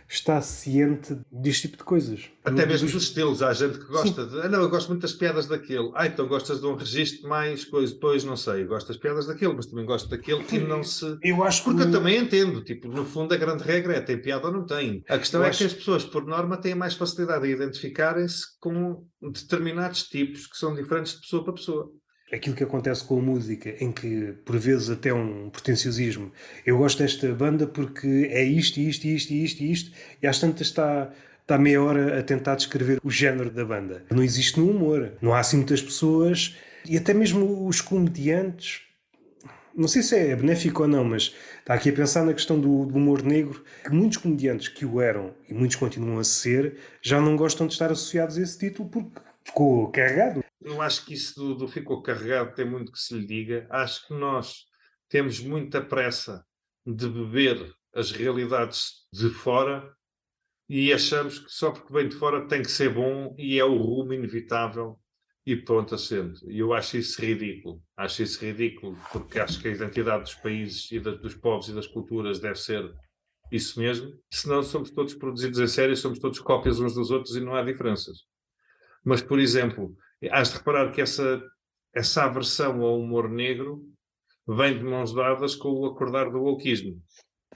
está 0.08 0.42
ciente 0.42 1.18
deste 1.32 1.64
tipo 1.64 1.78
de 1.78 1.84
coisas. 1.84 2.30
Até 2.44 2.66
mesmo 2.66 2.90
dos 2.90 3.04
estilos. 3.04 3.42
Há 3.42 3.54
gente 3.54 3.80
que 3.80 3.86
gosta 3.86 4.24
Sim. 4.24 4.30
de. 4.30 4.42
Ah, 4.42 4.50
não, 4.50 4.62
eu 4.62 4.70
gosto 4.70 4.90
muito 4.90 5.02
das 5.02 5.14
piadas 5.14 5.48
daquele. 5.48 5.92
Ah, 5.96 6.08
então 6.08 6.28
gostas 6.28 6.60
de 6.60 6.66
um 6.66 6.76
registro 6.76 7.28
mais 7.28 7.66
coisa. 7.66 7.94
Depois, 7.94 8.24
não 8.24 8.36
sei, 8.36 8.66
gosto 8.66 8.88
das 8.88 8.98
piadas 8.98 9.28
daquele, 9.28 9.54
mas 9.54 9.66
também 9.66 9.86
gosto 9.86 10.10
daquele 10.10 10.44
que 10.44 10.60
não 10.60 10.84
se. 10.84 11.18
Eu 11.22 11.44
acho 11.44 11.64
Porque 11.64 11.82
que... 11.82 11.88
eu 11.88 11.92
também 11.92 12.18
entendo. 12.18 12.64
Tipo, 12.64 12.88
no 12.88 13.06
fundo, 13.06 13.34
a 13.34 13.38
grande 13.38 13.64
regra 13.64 13.94
é 13.96 14.02
tem 14.02 14.22
piada 14.22 14.48
ou 14.48 14.54
não 14.54 14.66
tem. 14.66 15.04
A 15.08 15.18
questão 15.18 15.42
eu 15.42 15.46
é 15.46 15.50
acho... 15.50 15.60
que 15.60 15.66
as 15.66 15.74
pessoas, 15.74 16.04
por 16.04 16.26
norma, 16.26 16.58
têm 16.58 16.76
mais 16.76 16.94
facilidade 16.94 17.48
em 17.48 17.52
identificarem-se 17.52 18.60
com 18.60 19.06
determinados 19.22 20.04
tipos 20.04 20.48
que 20.48 20.58
são 20.58 20.76
diferentes 20.76 21.14
de 21.14 21.22
pessoa 21.22 21.44
para 21.44 21.54
pessoa 21.54 21.92
aquilo 22.32 22.56
que 22.56 22.64
acontece 22.64 23.04
com 23.04 23.20
a 23.20 23.22
música, 23.22 23.76
em 23.80 23.92
que 23.92 24.34
por 24.44 24.58
vezes 24.58 24.90
até 24.90 25.14
um 25.14 25.50
pretenciosismo. 25.50 26.32
Eu 26.66 26.78
gosto 26.78 27.04
desta 27.04 27.32
banda 27.34 27.68
porque 27.68 28.28
é 28.32 28.44
isto, 28.44 28.80
isto, 28.80 29.06
isto, 29.06 29.32
isto, 29.32 29.64
isto, 29.64 29.92
e 30.22 30.28
às 30.28 30.40
tantas 30.40 30.68
está, 30.68 31.12
está 31.42 31.58
meia 31.58 31.82
hora 31.82 32.20
a 32.20 32.24
tentar 32.24 32.56
descrever 32.56 33.00
o 33.04 33.12
género 33.12 33.52
da 33.52 33.64
banda. 33.64 34.04
Não 34.10 34.24
existe 34.24 34.60
no 34.60 34.70
humor. 34.70 35.14
Não 35.22 35.34
há 35.34 35.40
assim 35.40 35.58
muitas 35.58 35.82
pessoas, 35.82 36.56
e 36.88 36.98
até 36.98 37.14
mesmo 37.14 37.68
os 37.68 37.82
comediantes. 37.82 38.82
Não 39.76 39.88
sei 39.88 40.04
se 40.04 40.16
é 40.16 40.36
benéfico 40.36 40.84
ou 40.84 40.88
não, 40.88 41.04
mas 41.04 41.36
está 41.60 41.74
aqui 41.74 41.90
a 41.90 41.94
pensar 41.94 42.24
na 42.24 42.34
questão 42.34 42.60
do, 42.60 42.86
do 42.86 42.96
humor 42.96 43.24
negro, 43.24 43.64
que 43.84 43.92
muitos 43.92 44.18
comediantes 44.18 44.68
que 44.68 44.86
o 44.86 45.02
eram 45.02 45.34
e 45.50 45.54
muitos 45.54 45.78
continuam 45.78 46.20
a 46.20 46.24
ser, 46.24 46.78
já 47.02 47.20
não 47.20 47.36
gostam 47.36 47.66
de 47.66 47.74
estar 47.74 47.92
associados 47.92 48.38
a 48.38 48.42
esse 48.42 48.58
título 48.58 48.88
porque 48.88 49.20
ficou 49.44 49.88
carregado. 49.88 50.44
Eu 50.64 50.82
acho 50.82 51.06
que 51.06 51.14
isso 51.14 51.36
do, 51.36 51.56
do 51.56 51.68
ficou 51.68 52.02
carregado 52.02 52.56
tem 52.56 52.66
muito 52.66 52.92
que 52.92 53.00
se 53.00 53.14
lhe 53.14 53.26
diga. 53.26 53.68
Acho 53.70 54.08
que 54.08 54.14
nós 54.14 54.66
temos 55.10 55.40
muita 55.40 55.82
pressa 55.82 56.46
de 56.86 57.08
beber 57.08 57.74
as 57.94 58.12
realidades 58.12 59.06
de 59.12 59.30
fora 59.30 59.94
e 60.70 60.92
achamos 60.92 61.40
que 61.40 61.52
só 61.52 61.72
porque 61.72 61.94
vem 61.94 62.08
de 62.08 62.16
fora 62.16 62.48
tem 62.48 62.62
que 62.62 62.72
ser 62.72 62.90
bom 62.94 63.36
e 63.38 63.60
é 63.60 63.66
o 63.66 63.78
rumo 63.78 64.14
inevitável 64.14 65.00
e 65.46 65.56
pronto 65.56 65.94
assento. 65.94 66.50
E 66.50 66.60
eu 66.60 66.74
acho 66.74 66.98
isso 66.98 67.22
ridículo. 67.22 67.82
Acho 67.98 68.24
isso 68.24 68.44
ridículo 68.44 68.98
porque 69.12 69.40
acho 69.40 69.62
que 69.62 69.68
a 69.68 69.72
identidade 69.72 70.24
dos 70.24 70.36
países 70.36 70.90
e 70.92 71.00
dos 71.00 71.36
povos 71.36 71.68
e 71.68 71.74
das 71.74 71.88
culturas 71.88 72.40
deve 72.40 72.56
ser 72.56 72.90
isso 73.52 73.80
mesmo. 73.80 74.18
Senão 74.32 74.64
somos 74.64 74.90
todos 74.92 75.14
produzidos 75.14 75.60
em 75.60 75.68
série, 75.68 75.96
somos 75.96 76.20
todos 76.20 76.40
cópias 76.40 76.80
uns 76.80 76.96
dos 76.96 77.12
outros 77.12 77.36
e 77.36 77.42
não 77.42 77.54
há 77.54 77.62
diferenças. 77.62 78.20
Mas, 79.04 79.22
por 79.22 79.38
exemplo, 79.38 79.96
has 80.32 80.50
de 80.50 80.58
reparar 80.58 80.92
que 80.92 81.02
essa, 81.02 81.42
essa 81.94 82.24
aversão 82.24 82.82
ao 82.82 83.00
humor 83.00 83.30
negro 83.30 83.82
vem 84.48 84.78
de 84.78 84.84
mãos 84.84 85.14
dadas 85.14 85.56
com 85.56 85.70
o 85.70 85.86
acordar 85.86 86.30
do 86.30 86.42
wokeismo. 86.42 87.02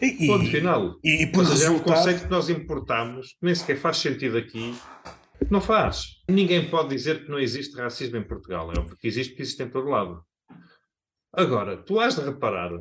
E, 0.01 0.27
Ponto 0.27 0.45
final. 0.45 0.95
E, 1.03 1.23
e 1.23 1.31
por 1.31 1.45
seja, 1.45 1.69
resultado... 1.69 1.89
é 1.89 1.93
um 1.93 1.95
conceito 1.95 2.23
que 2.23 2.29
nós 2.29 2.49
importamos, 2.49 3.27
que 3.29 3.37
nem 3.45 3.55
sequer 3.55 3.77
faz 3.77 3.97
sentido 3.97 4.37
aqui. 4.37 4.75
Não 5.49 5.61
faz. 5.61 6.21
Ninguém 6.29 6.69
pode 6.69 6.89
dizer 6.89 7.23
que 7.23 7.31
não 7.31 7.39
existe 7.39 7.75
racismo 7.75 8.17
em 8.17 8.23
Portugal. 8.23 8.71
É 8.71 8.79
óbvio 8.79 8.97
que 8.97 9.07
existe, 9.07 9.31
porque 9.31 9.43
existe 9.43 9.63
em 9.63 9.69
todo 9.69 9.89
lado. 9.89 10.23
Agora, 11.33 11.77
tu 11.77 11.99
has 11.99 12.15
de 12.15 12.21
reparar. 12.21 12.71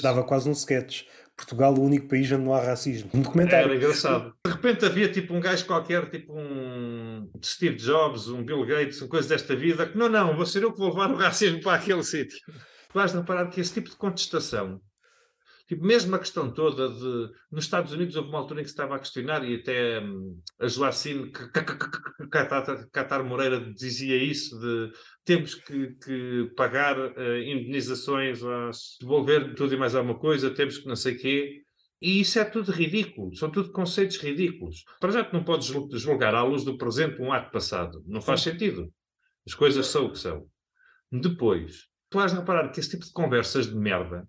Dava 0.00 0.22
quase 0.24 0.48
um 0.48 0.52
sketch. 0.52 1.04
Portugal, 1.36 1.74
o 1.74 1.82
único 1.82 2.08
país 2.08 2.30
onde 2.30 2.44
não 2.44 2.54
há 2.54 2.60
racismo. 2.60 3.10
Um 3.12 3.22
documentário. 3.22 3.66
Era 3.66 3.76
engraçado. 3.76 4.34
De 4.46 4.52
repente 4.52 4.84
havia 4.84 5.10
tipo 5.10 5.34
um 5.34 5.40
gajo 5.40 5.66
qualquer, 5.66 6.08
tipo 6.10 6.32
um 6.32 7.03
Steve 7.44 7.76
Jobs, 7.76 8.28
um 8.28 8.44
Bill 8.44 8.64
Gates, 8.64 9.00
uma 9.00 9.08
coisa 9.08 9.28
desta 9.28 9.54
vida, 9.54 9.86
que 9.86 9.96
não, 9.96 10.08
não, 10.08 10.36
vou 10.36 10.46
ser 10.46 10.62
eu 10.62 10.72
que 10.72 10.78
vou 10.78 10.88
levar 10.88 11.10
o 11.10 11.16
racismo 11.16 11.60
para 11.60 11.76
aquele 11.76 12.02
sítio. 12.02 12.38
Vais 12.92 13.12
reparar 13.12 13.48
que 13.48 13.60
esse 13.60 13.74
tipo 13.74 13.90
de 13.90 13.96
contestação 13.96 14.80
Tipo, 15.66 15.86
mesmo 15.86 16.14
a 16.14 16.18
questão 16.18 16.52
toda 16.52 16.88
de. 16.90 17.32
Nos 17.50 17.64
Estados 17.64 17.92
Unidos 17.92 18.16
houve 18.16 18.28
uma 18.28 18.38
altura 18.38 18.60
em 18.60 18.64
que 18.64 18.68
se 18.68 18.74
estava 18.74 18.96
a 18.96 18.98
questionar, 18.98 19.42
e 19.48 19.54
até 19.54 19.98
hum, 19.98 20.38
a 20.60 20.68
Joacine 20.68 21.32
Catar 22.92 23.24
Moreira 23.24 23.58
dizia 23.72 24.14
isso: 24.16 24.58
de 24.58 24.92
temos 25.24 25.54
que, 25.54 25.94
que 26.04 26.52
pagar 26.54 26.98
uh, 26.98 27.38
indenizações, 27.42 28.42
às, 28.44 28.98
devolver 29.00 29.54
tudo 29.54 29.72
e 29.72 29.78
mais 29.78 29.94
alguma 29.94 30.18
coisa, 30.18 30.50
temos 30.50 30.76
que 30.76 30.86
não 30.86 30.96
sei 30.96 31.14
quê. 31.14 31.62
E 32.04 32.20
isso 32.20 32.38
é 32.38 32.44
tudo 32.44 32.70
ridículo, 32.70 33.34
são 33.34 33.50
tudo 33.50 33.72
conceitos 33.72 34.18
ridículos. 34.18 34.84
Para 35.00 35.10
já 35.10 35.24
que 35.24 35.32
não 35.32 35.42
podes 35.42 35.68
julgar 36.02 36.34
à 36.34 36.42
luz 36.42 36.62
do 36.62 36.76
presente 36.76 37.18
um 37.22 37.32
ato 37.32 37.50
passado, 37.50 38.04
não 38.06 38.20
faz 38.20 38.42
sentido. 38.42 38.92
As 39.46 39.54
coisas 39.54 39.86
são 39.86 40.04
o 40.04 40.12
que 40.12 40.18
são. 40.18 40.46
Depois, 41.10 41.84
tu 42.10 42.18
vais 42.18 42.30
reparar 42.30 42.68
que 42.68 42.78
esse 42.78 42.90
tipo 42.90 43.06
de 43.06 43.10
conversas 43.10 43.68
de 43.68 43.74
merda 43.74 44.28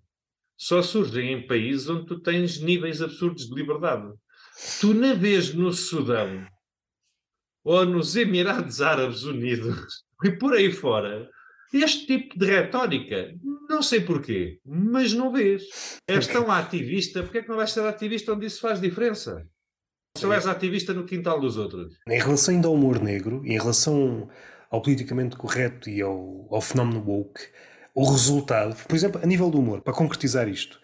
só 0.56 0.80
surgem 0.80 1.34
em 1.34 1.46
países 1.46 1.86
onde 1.86 2.06
tu 2.06 2.18
tens 2.18 2.58
níveis 2.62 3.02
absurdos 3.02 3.46
de 3.46 3.54
liberdade. 3.54 4.10
Tu 4.80 4.94
na 4.94 5.12
vez 5.12 5.52
no 5.52 5.70
Sudão 5.70 6.46
ou 7.62 7.84
nos 7.84 8.16
Emirados 8.16 8.80
Árabes 8.80 9.24
Unidos 9.24 10.02
e 10.24 10.30
por 10.30 10.54
aí 10.54 10.72
fora, 10.72 11.28
este 11.72 12.06
tipo 12.06 12.38
de 12.38 12.46
retórica, 12.46 13.34
não 13.68 13.82
sei 13.82 14.00
porquê, 14.00 14.60
mas 14.64 15.12
não 15.12 15.32
vês. 15.32 15.64
És 16.06 16.26
tão 16.28 16.50
ativista, 16.50 17.22
porque 17.22 17.38
é 17.38 17.42
que 17.42 17.48
não 17.48 17.56
vais 17.56 17.72
ser 17.72 17.84
ativista 17.84 18.32
onde 18.32 18.46
isso 18.46 18.60
faz 18.60 18.80
diferença? 18.80 19.46
Se 20.16 20.26
és 20.32 20.46
ativista 20.46 20.94
no 20.94 21.04
quintal 21.04 21.38
dos 21.38 21.58
outros. 21.58 21.94
Em 22.08 22.18
relação 22.18 22.54
ainda 22.54 22.68
ao 22.68 22.74
humor 22.74 23.02
negro, 23.02 23.42
em 23.44 23.58
relação 23.58 24.28
ao 24.70 24.80
politicamente 24.80 25.36
correto 25.36 25.90
e 25.90 26.00
ao, 26.00 26.48
ao 26.50 26.60
fenómeno 26.60 27.04
woke, 27.06 27.42
o 27.94 28.10
resultado, 28.10 28.76
por 28.86 28.94
exemplo, 28.94 29.20
a 29.22 29.26
nível 29.26 29.50
do 29.50 29.58
humor, 29.58 29.82
para 29.82 29.92
concretizar 29.92 30.48
isto, 30.48 30.80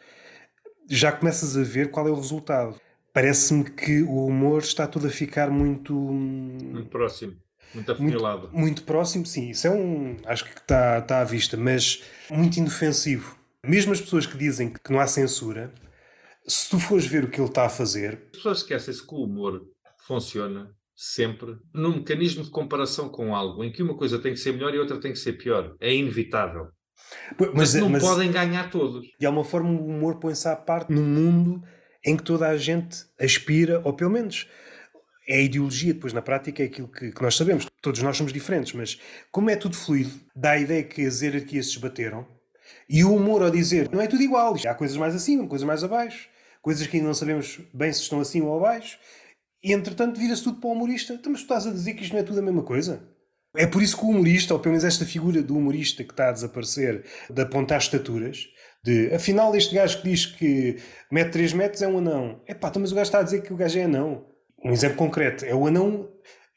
já 0.88 1.10
começas 1.12 1.56
a 1.56 1.62
ver 1.62 1.90
qual 1.90 2.06
é 2.06 2.10
o 2.10 2.14
resultado. 2.14 2.78
Parece-me 3.12 3.64
que 3.64 4.02
o 4.02 4.26
humor 4.26 4.60
está 4.60 4.86
tudo 4.86 5.06
a 5.06 5.10
ficar 5.10 5.50
muito. 5.50 5.94
Muito 5.94 6.88
próximo. 6.88 7.36
Muito 7.74 7.93
afunilado. 7.93 8.43
Muito, 8.43 8.59
muito, 8.59 8.82
próximo, 8.85 9.24
sim. 9.24 9.51
Isso 9.51 9.66
é 9.66 9.70
um. 9.70 10.16
Acho 10.24 10.44
que 10.44 10.59
está, 10.59 10.99
está 10.99 11.20
à 11.20 11.24
vista, 11.24 11.57
mas 11.57 12.03
muito 12.31 12.59
inofensivo. 12.59 13.36
Mesmo 13.65 13.93
as 13.93 14.01
pessoas 14.01 14.27
que 14.27 14.36
dizem 14.36 14.73
que 14.73 14.93
não 14.93 15.01
há 15.01 15.07
censura, 15.07 15.73
se 16.47 16.69
tu 16.69 16.78
fores 16.78 17.07
ver 17.07 17.24
o 17.24 17.31
que 17.31 17.40
ele 17.40 17.49
está 17.49 17.66
a 17.66 17.69
fazer. 17.69 18.15
As 18.32 18.36
pessoas 18.36 18.59
esquecem-se 18.59 19.07
que 19.07 19.15
o 19.15 19.24
humor 19.24 19.62
funciona 20.07 20.74
sempre 20.94 21.57
num 21.74 21.97
mecanismo 21.97 22.44
de 22.44 22.51
comparação 22.51 23.09
com 23.09 23.35
algo 23.35 23.65
em 23.65 23.73
que 23.73 23.82
uma 23.82 23.97
coisa 23.97 24.19
tem 24.19 24.32
que 24.32 24.40
ser 24.40 24.53
melhor 24.53 24.74
e 24.74 24.78
outra 24.78 25.01
tem 25.01 25.12
que 25.12 25.19
ser 25.19 25.32
pior. 25.35 25.74
É 25.81 25.94
inevitável. 25.94 26.69
Mas, 27.39 27.51
mas 27.55 27.74
não 27.74 27.89
mas, 27.89 28.03
podem 28.03 28.31
ganhar 28.31 28.70
todos. 28.70 29.07
De 29.19 29.27
alguma 29.27 29.44
forma, 29.44 29.70
o 29.70 29.86
humor 29.86 30.19
põe-se 30.19 30.49
à 30.49 30.57
parte 30.57 30.93
num 30.93 31.05
mundo 31.05 31.62
em 32.05 32.16
que 32.16 32.23
toda 32.23 32.49
a 32.49 32.57
gente 32.57 33.05
aspira, 33.20 33.81
ou 33.85 33.93
pelo 33.93 34.11
menos 34.11 34.49
é 35.28 35.36
a 35.36 35.40
ideologia, 35.40 35.94
depois 35.94 36.12
na 36.12 36.23
prática 36.23 36.62
é 36.62 36.66
aquilo 36.66 36.89
que, 36.89 37.12
que, 37.12 37.23
nós 37.23 37.36
sabemos. 37.36 37.66
Todos 37.81 38.03
nós 38.03 38.16
somos 38.16 38.32
diferentes, 38.32 38.73
mas 38.73 38.99
como 39.31 39.51
é 39.51 39.57
tudo 39.57 39.77
fluido, 39.77 40.11
dá 40.35 40.53
a 40.53 40.59
ideia 40.59 40.82
que 40.82 41.05
as 41.07 41.23
hierarquias 41.23 41.66
se 41.66 41.73
esbateram 41.73 42.27
e 42.89 43.05
o 43.05 43.15
humor 43.15 43.43
ao 43.43 43.51
dizer 43.51 43.89
não 43.93 44.01
é 44.01 44.07
tudo 44.07 44.23
igual, 44.23 44.57
há 44.66 44.74
coisas 44.74 44.97
mais 44.97 45.15
acima, 45.15 45.47
coisas 45.47 45.66
mais 45.66 45.85
abaixo, 45.85 46.28
coisas 46.61 46.86
que 46.86 46.97
ainda 46.97 47.09
não 47.09 47.15
sabemos 47.15 47.61
bem 47.73 47.93
se 47.93 48.03
estão 48.03 48.20
acima 48.20 48.47
ou 48.47 48.59
abaixo, 48.59 48.99
e 49.62 49.73
entretanto 49.73 50.19
vira-se 50.19 50.43
tudo 50.43 50.61
para 50.61 50.69
o 50.69 50.73
humorista. 50.73 51.15
Então, 51.15 51.31
mas 51.31 51.43
tu 51.43 51.44
estás 51.44 51.66
a 51.66 51.70
dizer 51.70 51.94
que 51.94 52.03
isto 52.03 52.12
não 52.12 52.20
é 52.20 52.24
tudo 52.24 52.40
a 52.40 52.43
mesma 52.43 52.62
coisa? 52.62 53.09
É 53.55 53.66
por 53.66 53.82
isso 53.82 53.97
que 53.97 54.05
o 54.05 54.09
humorista, 54.09 54.55
ou 54.55 54.61
pelo 54.61 54.73
menos 54.73 54.85
esta 54.85 55.05
figura 55.05 55.43
do 55.43 55.57
humorista 55.57 56.03
que 56.03 56.12
está 56.12 56.31
a 56.31 56.32
desaparecer, 56.32 57.05
de 57.31 57.43
apontar 57.43 57.78
estaturas, 57.78 58.49
de 58.82 59.15
afinal 59.15 59.55
este 59.55 59.74
gajo 59.74 60.01
que 60.01 60.09
diz 60.09 60.27
que 60.27 60.77
mete 61.11 61.32
3 61.32 61.53
metros 61.53 61.82
é 61.82 61.86
um 61.89 61.99
anão. 61.99 62.43
É 62.47 62.55
pá, 62.55 62.69
então, 62.69 62.81
mas 62.81 62.93
o 62.93 62.94
gajo 62.94 63.09
está 63.09 63.20
a 63.20 63.23
dizer 63.23 63.43
que 63.43 63.53
o 63.53 63.57
gajo 63.57 63.78
é 63.78 63.85
anão. 63.85 64.27
Um 64.64 64.70
exemplo 64.70 64.97
concreto, 64.97 65.44
é 65.44 65.55
o 65.55 65.66
anão 65.66 66.09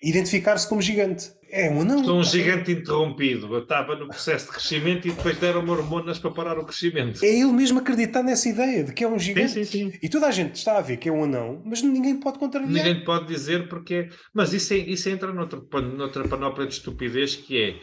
identificar-se 0.02 0.68
como 0.68 0.82
gigante. 0.82 1.32
É 1.50 1.70
um 1.70 1.82
anão. 1.82 2.04
Sou 2.04 2.20
um 2.20 2.24
gigante 2.24 2.72
interrompido. 2.72 3.54
Eu 3.54 3.64
estava 3.64 3.96
no 3.96 4.08
processo 4.08 4.48
de 4.48 4.52
crescimento 4.52 5.08
e 5.08 5.12
depois 5.12 5.38
deram-me 5.38 5.70
hormonas 5.70 6.20
para 6.20 6.32
parar 6.32 6.60
o 6.60 6.66
crescimento. 6.66 7.24
É 7.24 7.28
ele 7.28 7.52
mesmo 7.52 7.80
acreditar 7.80 8.22
nessa 8.24 8.50
ideia 8.50 8.84
de 8.84 8.94
que 8.94 9.04
é 9.04 9.08
um 9.08 9.18
gigante. 9.18 9.54
Sim, 9.54 9.64
sim, 9.64 9.92
sim. 9.92 9.98
E 10.02 10.10
toda 10.10 10.28
a 10.28 10.32
gente 10.32 10.56
está 10.56 10.78
a 10.78 10.82
ver 10.82 10.98
que 10.98 11.08
é 11.08 11.12
um 11.12 11.24
anão, 11.24 11.62
mas 11.66 11.82
ninguém 11.82 12.20
pode 12.20 12.40
contrariar. 12.40 12.70
Ninguém 12.70 13.04
pode 13.04 13.28
dizer 13.28 13.70
porque. 13.70 14.10
Mas 14.34 14.54
isso, 14.54 14.74
é, 14.74 14.78
isso 14.78 15.08
entra 15.08 15.32
noutra, 15.32 15.62
noutra 15.82 16.28
panóplia 16.28 16.68
de 16.68 16.74
estupidez 16.74 17.36
que 17.36 17.58
é 17.58 17.76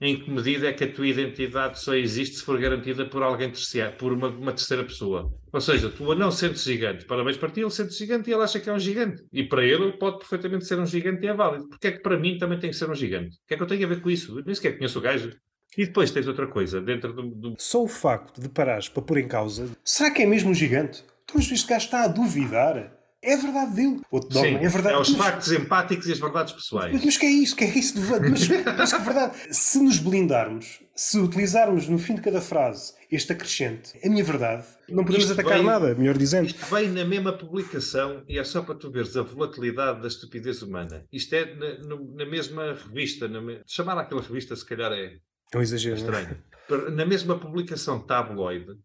em 0.00 0.18
que 0.18 0.30
medida 0.30 0.68
é 0.68 0.72
que 0.72 0.84
a 0.84 0.92
tua 0.92 1.06
identidade 1.06 1.80
só 1.80 1.94
existe 1.94 2.36
se 2.36 2.44
for 2.44 2.58
garantida 2.58 3.04
por 3.06 3.22
alguém 3.22 3.50
terciário, 3.50 3.96
por 3.96 4.12
uma, 4.12 4.28
uma 4.28 4.52
terceira 4.52 4.84
pessoa. 4.84 5.32
Ou 5.52 5.60
seja, 5.60 5.90
tu 5.90 6.14
não 6.14 6.30
sentes 6.30 6.62
gigante. 6.62 7.04
Parabéns 7.04 7.36
para 7.36 7.50
ti, 7.50 7.60
ele 7.60 7.70
sente 7.70 7.94
gigante 7.94 8.30
e 8.30 8.32
ele 8.32 8.42
acha 8.42 8.60
que 8.60 8.70
é 8.70 8.72
um 8.72 8.78
gigante. 8.78 9.24
E 9.32 9.42
para 9.42 9.64
ele 9.64 9.92
pode 9.92 10.18
perfeitamente 10.18 10.66
ser 10.66 10.78
um 10.78 10.86
gigante 10.86 11.24
e 11.24 11.28
é 11.28 11.34
válido. 11.34 11.68
Porque 11.68 11.88
é 11.88 11.92
que 11.92 12.00
para 12.00 12.18
mim 12.18 12.38
também 12.38 12.58
tem 12.58 12.70
que 12.70 12.76
ser 12.76 12.88
um 12.88 12.94
gigante? 12.94 13.36
O 13.36 13.46
que 13.46 13.54
é 13.54 13.56
que 13.56 13.62
eu 13.62 13.66
tenho 13.66 13.84
a 13.84 13.88
ver 13.88 14.00
com 14.00 14.10
isso? 14.10 14.38
Eu 14.38 14.44
nem 14.44 14.54
sequer 14.54 14.76
conheço 14.76 14.98
o 14.98 15.02
gajo. 15.02 15.32
E 15.76 15.86
depois 15.86 16.10
tens 16.10 16.26
outra 16.26 16.46
coisa, 16.46 16.80
dentro 16.80 17.12
do... 17.12 17.22
do... 17.22 17.54
Só 17.58 17.82
o 17.82 17.88
facto 17.88 18.40
de 18.40 18.48
parares 18.48 18.88
para 18.88 19.02
pôr 19.02 19.18
em 19.18 19.28
causa, 19.28 19.68
será 19.84 20.10
que 20.10 20.22
é 20.22 20.26
mesmo 20.26 20.50
um 20.50 20.54
gigante? 20.54 21.04
Então, 21.24 21.40
este 21.40 21.68
gajo 21.68 21.84
está 21.84 22.04
a 22.04 22.08
duvidar. 22.08 22.97
É 23.22 23.36
verdade 23.36 23.74
dele. 23.74 24.00
Outro 24.10 24.28
dogma, 24.28 24.58
Sim, 24.58 24.64
é 24.64 24.68
verdade. 24.68 24.94
É 24.94 24.98
os 24.98 25.10
mas, 25.10 25.18
factos 25.18 25.52
empáticos 25.52 26.06
e 26.06 26.12
as 26.12 26.18
verdades 26.18 26.52
pessoais. 26.52 26.92
Mas, 26.92 27.04
mas 27.04 27.16
que 27.16 27.26
é 27.26 27.30
isso? 27.30 27.56
Que 27.56 27.64
é 27.64 27.78
isso 27.78 27.94
de 27.94 28.00
mas, 28.00 28.48
mas 28.48 28.92
que 28.92 28.96
é 29.00 29.04
verdade. 29.04 29.36
Se 29.50 29.82
nos 29.82 29.98
blindarmos, 29.98 30.80
se 30.94 31.18
utilizarmos 31.18 31.88
no 31.88 31.98
fim 31.98 32.14
de 32.14 32.20
cada 32.20 32.40
frase 32.40 32.94
este 33.10 33.32
acrescente, 33.32 33.98
é 34.02 34.06
a 34.06 34.10
minha 34.10 34.22
verdade, 34.22 34.66
não 34.88 35.04
podemos 35.04 35.28
isto 35.28 35.32
atacar 35.32 35.58
vem, 35.58 35.66
nada, 35.66 35.94
melhor 35.94 36.16
dizendo. 36.16 36.46
Isto 36.46 36.64
vem 36.66 36.90
na 36.90 37.04
mesma 37.04 37.32
publicação 37.32 38.22
e 38.28 38.38
é 38.38 38.44
só 38.44 38.62
para 38.62 38.74
tu 38.74 38.90
veres 38.90 39.16
a 39.16 39.22
volatilidade 39.22 40.00
da 40.00 40.08
estupidez 40.08 40.62
humana. 40.62 41.04
Isto 41.12 41.34
é 41.34 41.54
na, 41.54 41.96
na 42.14 42.26
mesma 42.26 42.74
revista, 42.74 43.26
na, 43.26 43.40
chamar 43.66 43.98
aquela 43.98 44.22
revista 44.22 44.54
se 44.54 44.64
calhar 44.64 44.92
é, 44.92 45.18
é 45.52 45.58
um 45.58 45.62
exagero. 45.62 45.96
É? 45.96 45.98
Estranho. 45.98 46.94
Na 46.94 47.06
mesma 47.06 47.38
publicação 47.38 47.98
tabloide 47.98 48.76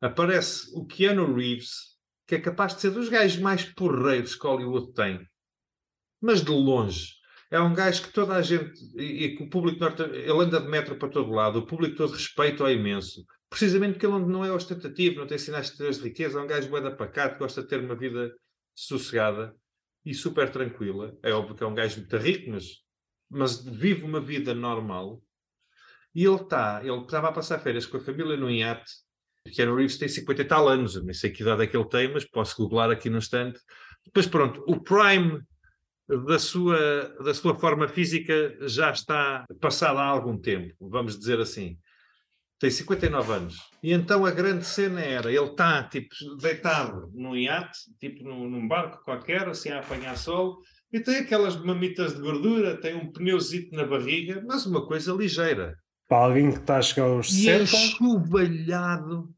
aparece 0.00 0.70
o 0.74 0.86
Keanu 0.86 1.34
Reeves 1.34 1.93
que 2.34 2.48
é 2.48 2.50
capaz 2.50 2.74
de 2.74 2.80
ser 2.80 2.90
dos 2.90 3.08
gajos 3.08 3.40
mais 3.40 3.64
porreiros 3.64 4.34
que 4.34 4.46
Hollywood 4.46 4.92
tem. 4.92 5.26
Mas 6.20 6.42
de 6.42 6.50
longe. 6.50 7.14
É 7.50 7.60
um 7.60 7.72
gajo 7.72 8.02
que 8.02 8.12
toda 8.12 8.34
a 8.34 8.42
gente, 8.42 8.72
e, 8.96 9.36
que 9.36 9.44
o 9.44 9.48
público 9.48 9.78
norte, 9.78 10.02
ele 10.02 10.42
anda 10.42 10.60
de 10.60 10.68
metro 10.68 10.96
para 10.96 11.08
todo 11.08 11.30
lado, 11.30 11.60
o 11.60 11.66
público 11.66 11.96
todo 11.96 12.12
respeito 12.12 12.64
ao 12.64 12.70
imenso. 12.70 13.24
Precisamente 13.48 13.92
porque 13.92 14.06
ele 14.06 14.18
não 14.26 14.44
é 14.44 14.50
ostentativo, 14.50 15.20
não 15.20 15.26
tem 15.26 15.38
sinais 15.38 15.70
de 15.70 16.02
riqueza, 16.02 16.40
é 16.40 16.42
um 16.42 16.46
gajo 16.46 16.68
boeda 16.68 16.96
pacato, 16.96 17.38
gosta 17.38 17.62
de 17.62 17.68
ter 17.68 17.78
uma 17.78 17.94
vida 17.94 18.34
sossegada 18.74 19.54
e 20.04 20.12
super 20.12 20.50
tranquila. 20.50 21.16
É 21.22 21.32
óbvio 21.32 21.54
que 21.54 21.62
é 21.62 21.66
um 21.66 21.74
gajo 21.74 22.00
muito 22.00 22.16
rico, 22.16 22.50
mas, 22.50 22.64
mas 23.30 23.64
vive 23.64 24.02
uma 24.02 24.20
vida 24.20 24.52
normal. 24.54 25.22
E 26.12 26.24
ele 26.24 26.34
está, 26.34 26.80
ele 26.82 27.00
estava 27.02 27.28
a 27.28 27.32
passar 27.32 27.60
férias 27.60 27.86
com 27.86 27.98
a 27.98 28.00
família 28.00 28.36
no 28.36 28.50
iate 28.50 29.03
Keanu 29.52 29.76
Reeves 29.76 29.98
tem 29.98 30.08
50 30.08 30.42
e 30.42 30.44
tal 30.44 30.68
anos, 30.68 30.96
eu 30.96 31.04
nem 31.04 31.14
sei 31.14 31.30
que 31.30 31.42
idade 31.42 31.62
é 31.62 31.66
que 31.66 31.76
ele 31.76 31.88
tem, 31.88 32.12
mas 32.12 32.24
posso 32.24 32.56
googlar 32.56 32.90
aqui 32.90 33.10
no 33.10 33.18
instante. 33.18 33.60
Depois, 34.04 34.26
pronto, 34.26 34.64
o 34.66 34.80
prime 34.80 35.40
da 36.26 36.38
sua, 36.38 37.14
da 37.22 37.34
sua 37.34 37.54
forma 37.54 37.88
física 37.88 38.56
já 38.62 38.90
está 38.90 39.44
passado 39.60 39.98
há 39.98 40.04
algum 40.04 40.38
tempo, 40.38 40.74
vamos 40.80 41.18
dizer 41.18 41.40
assim. 41.40 41.78
Tem 42.58 42.70
59 42.70 43.32
anos. 43.32 43.58
E 43.82 43.92
então 43.92 44.24
a 44.24 44.30
grande 44.30 44.64
cena 44.64 45.00
era, 45.00 45.30
ele 45.30 45.44
está 45.44 45.82
tipo 45.82 46.14
deitado 46.40 47.10
num 47.12 47.36
iate, 47.36 47.78
tipo 47.98 48.24
num, 48.24 48.48
num 48.48 48.66
barco 48.66 49.02
qualquer, 49.04 49.48
assim 49.48 49.70
a 49.70 49.80
apanhar 49.80 50.16
sol, 50.16 50.58
e 50.92 51.00
tem 51.00 51.16
aquelas 51.16 51.56
mamitas 51.56 52.14
de 52.14 52.20
gordura, 52.20 52.80
tem 52.80 52.94
um 52.94 53.10
pneuzito 53.10 53.74
na 53.74 53.84
barriga, 53.84 54.42
mas 54.46 54.64
uma 54.64 54.86
coisa 54.86 55.12
ligeira. 55.12 55.76
Para 56.08 56.24
alguém 56.24 56.50
que 56.52 56.58
está 56.58 56.78
a 56.78 56.82
chegar 56.82 57.06
aos 57.06 57.28
e 57.28 57.44
60. 57.44 57.76
enxovalhado. 57.76 59.28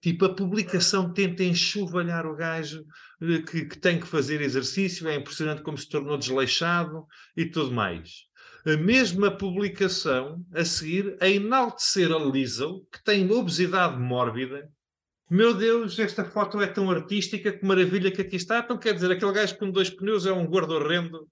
Tipo, 0.00 0.24
a 0.24 0.34
publicação 0.34 1.12
tenta 1.12 1.44
enxovalhar 1.44 2.26
o 2.26 2.34
gajo 2.34 2.84
eh, 3.20 3.42
que, 3.42 3.66
que, 3.66 3.78
tem 3.78 4.00
que 4.00 4.06
fazer 4.06 4.40
exercício, 4.40 5.06
é 5.06 5.16
impressionante 5.16 5.62
como 5.62 5.76
se 5.76 5.88
tornou 5.88 6.16
desleixado 6.16 7.06
e 7.36 7.44
tudo 7.44 7.72
mais. 7.72 8.30
A 8.66 8.76
mesma 8.76 9.30
publicação 9.30 10.42
a 10.54 10.64
seguir 10.64 11.16
a 11.20 11.28
enaltecer 11.28 12.10
a 12.12 12.18
Liesel, 12.18 12.80
que 12.92 13.02
tem 13.04 13.30
obesidade 13.30 13.98
mórbida. 13.98 14.70
Meu 15.30 15.54
Deus, 15.54 15.98
esta 15.98 16.24
foto 16.24 16.60
é 16.60 16.66
tão 16.66 16.90
artística, 16.90 17.52
que 17.52 17.64
maravilha 17.64 18.10
que 18.10 18.22
aqui 18.22 18.36
está. 18.36 18.58
Então 18.58 18.78
quer 18.78 18.94
dizer, 18.94 19.10
aquele 19.10 19.32
gajo 19.32 19.56
com 19.58 19.70
dois 19.70 19.90
pneus 19.90 20.26
é 20.26 20.32
um 20.32 20.46
gordo 20.46 20.74
horrendo 20.74 21.26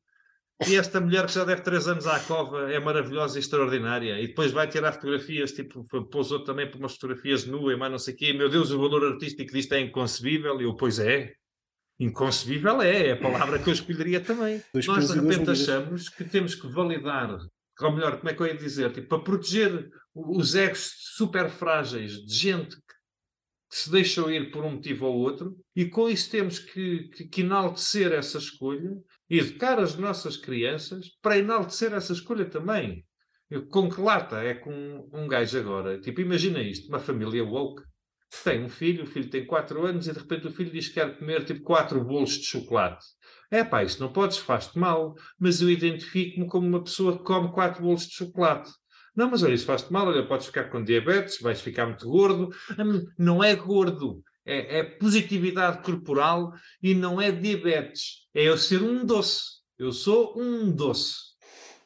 e 0.67 0.75
esta 0.75 1.01
mulher 1.01 1.27
que 1.27 1.33
já 1.33 1.45
deve 1.45 1.63
três 1.63 1.87
anos 1.87 2.07
à 2.07 2.19
cova 2.19 2.71
é 2.73 2.81
maravilhosa 2.81 3.39
e 3.39 3.41
extraordinária. 3.41 4.21
E 4.21 4.27
depois 4.27 4.51
vai 4.51 4.67
tirar 4.67 4.93
fotografias, 4.93 5.53
tipo, 5.53 5.85
pousou 6.11 6.43
também 6.43 6.69
por 6.69 6.79
umas 6.79 6.95
fotografias 6.95 7.45
nuas 7.47 7.75
e 7.75 7.79
mais 7.79 7.93
não 7.93 7.99
sei 7.99 8.15
o 8.15 8.17
quê. 8.17 8.33
Meu 8.33 8.49
Deus, 8.49 8.73
o 8.73 8.79
valor 8.79 9.13
artístico 9.13 9.53
disto 9.53 9.73
é 9.75 9.81
inconcebível. 9.81 10.61
E 10.61 10.65
eu, 10.65 10.75
pois 10.75 10.99
é. 10.99 11.33
Inconcebível 12.01 12.83
é, 12.83 13.09
é 13.09 13.13
a 13.13 13.17
palavra 13.17 13.59
que 13.59 13.69
eu 13.69 13.73
escolheria 13.73 14.21
também. 14.21 14.63
Dois 14.73 14.87
Nós 14.87 15.09
de 15.09 15.21
repente 15.21 15.51
achamos 15.51 16.09
que 16.09 16.25
temos 16.25 16.55
que 16.55 16.69
validar, 16.69 17.39
ou 17.81 17.93
melhor, 17.93 18.19
como 18.19 18.29
é 18.29 18.35
que 18.35 18.43
eu 18.43 18.47
ia 18.47 18.57
dizer? 18.57 18.93
Tipo, 18.93 19.09
para 19.09 19.19
proteger 19.19 19.89
os 20.15 20.55
egos 20.55 20.93
super 21.17 21.49
frágeis 21.51 22.13
de 22.25 22.35
gente 22.35 22.77
que 22.77 23.77
se 23.77 23.91
deixou 23.91 24.31
ir 24.31 24.51
por 24.51 24.65
um 24.65 24.73
motivo 24.73 25.07
ou 25.07 25.17
outro, 25.17 25.57
e 25.75 25.87
com 25.87 26.09
isso 26.09 26.31
temos 26.31 26.59
que, 26.59 27.09
que, 27.09 27.29
que 27.29 27.41
enaltecer 27.43 28.13
essa 28.13 28.39
escolha 28.39 28.93
educar 29.29 29.79
as 29.79 29.97
nossas 29.97 30.37
crianças 30.37 31.09
para 31.23 31.39
enaltecer 31.39 31.93
essa 31.93 32.13
escolha 32.13 32.45
também. 32.45 33.05
Com 33.71 33.91
que 33.91 34.01
lata 34.01 34.37
é 34.43 34.55
com 34.55 35.09
um 35.13 35.27
gajo 35.27 35.59
agora? 35.59 36.01
Tipo, 36.01 36.21
imagina 36.21 36.61
isto: 36.61 36.89
uma 36.89 36.99
família 36.99 37.45
woke 37.45 37.83
tem 38.45 38.63
um 38.63 38.69
filho, 38.69 39.05
o 39.05 39.07
filho 39.07 39.31
tem 39.31 39.47
4 39.47 39.87
anos 39.87 40.07
e 40.07 40.13
de 40.13 40.19
repente 40.19 40.47
o 40.47 40.53
filho 40.53 40.71
diz 40.71 40.89
que 40.89 40.95
quer 40.95 41.19
comer 41.19 41.45
tipo 41.45 41.63
4 41.63 42.03
bolos 42.05 42.33
de 42.33 42.45
chocolate. 42.45 43.05
É 43.51 43.65
pá, 43.65 43.83
isso 43.83 44.01
não 44.01 44.13
podes, 44.13 44.37
faz-te 44.37 44.79
mal, 44.79 45.15
mas 45.39 45.63
eu 45.63 45.71
identifico-me 45.71 46.47
como 46.47 46.67
uma 46.67 46.83
pessoa 46.83 47.17
que 47.17 47.25
come 47.25 47.51
4 47.51 47.83
bolos 47.83 48.07
de 48.07 48.15
chocolate. 48.15 48.71
Não, 49.17 49.31
mas 49.31 49.43
olha, 49.43 49.55
isso 49.55 49.67
faz-te 49.67 49.93
mal, 49.93 50.07
olha, 50.07 50.27
podes 50.27 50.47
ficar 50.47 50.65
com 50.65 50.85
diabetes, 50.85 51.41
vais 51.41 51.61
ficar 51.61 51.87
muito 51.87 52.07
gordo. 52.07 52.51
Hum, 52.79 53.05
não 53.19 53.43
é 53.43 53.55
gordo, 53.57 54.23
é, 54.49 54.79
é, 54.79 54.83
positividade 54.83 55.83
corporal 55.83 56.53
e 56.83 56.95
não 56.95 57.21
é 57.21 57.31
diabetes. 57.31 58.27
É 58.35 58.45
eu 58.45 58.57
ser 58.57 58.83
um 58.83 59.05
doce. 59.05 59.43
Eu 59.79 59.93
sou 59.93 60.35
um 60.41 60.71
doce. 60.71 61.29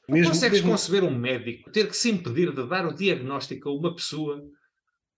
Mesmo, 0.08 0.32
consegues 0.32 0.60
mesmo... 0.60 0.70
conceber 0.70 1.04
um 1.04 1.16
médico 1.16 1.70
ter 1.70 1.88
que 1.88 1.96
se 1.96 2.10
impedir 2.10 2.52
de 2.54 2.66
dar 2.66 2.86
o 2.86 2.94
diagnóstico 2.94 3.68
a 3.68 3.72
uma 3.72 3.94
pessoa 3.94 4.42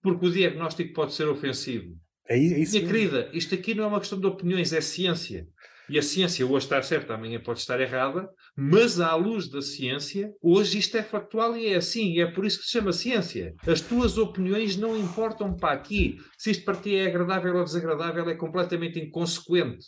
porque 0.03 0.27
o 0.27 0.31
diagnóstico 0.31 0.93
pode 0.93 1.15
ser 1.15 1.27
ofensivo? 1.29 1.97
É, 2.29 2.37
é 2.37 2.39
isso 2.39 2.73
Minha 2.73 2.87
querida, 2.87 3.31
isto 3.33 3.55
aqui 3.55 3.75
não 3.75 3.85
é 3.85 3.87
uma 3.87 4.01
questão 4.01 4.21
de 4.21 4.27
opiniões, 4.27 4.73
é 4.73 4.81
ciência. 4.81 5.47
E 5.89 5.99
a 5.99 6.03
ciência 6.03 6.47
hoje 6.47 6.67
está 6.67 6.81
certa, 6.83 7.15
amanhã 7.15 7.39
pode 7.41 7.59
estar 7.59 7.81
errada, 7.81 8.29
mas 8.57 9.01
à 9.01 9.15
luz 9.15 9.51
da 9.51 9.61
ciência, 9.61 10.33
hoje 10.43 10.79
isto 10.79 10.97
é 10.97 11.03
factual 11.03 11.57
e 11.57 11.69
é 11.69 11.77
assim, 11.77 12.13
e 12.13 12.21
é 12.21 12.27
por 12.27 12.47
isso 12.47 12.59
que 12.59 12.65
se 12.65 12.73
chama 12.73 12.93
ciência. 12.93 13.55
As 13.67 13.81
tuas 13.81 14.17
opiniões 14.17 14.77
não 14.77 14.97
importam 14.97 15.55
para 15.55 15.75
aqui. 15.75 16.19
Se 16.39 16.51
isto 16.51 16.65
para 16.65 16.81
ti 16.81 16.95
é 16.95 17.07
agradável 17.07 17.57
ou 17.57 17.65
desagradável, 17.65 18.29
é 18.29 18.35
completamente 18.35 18.99
inconsequente. 18.99 19.87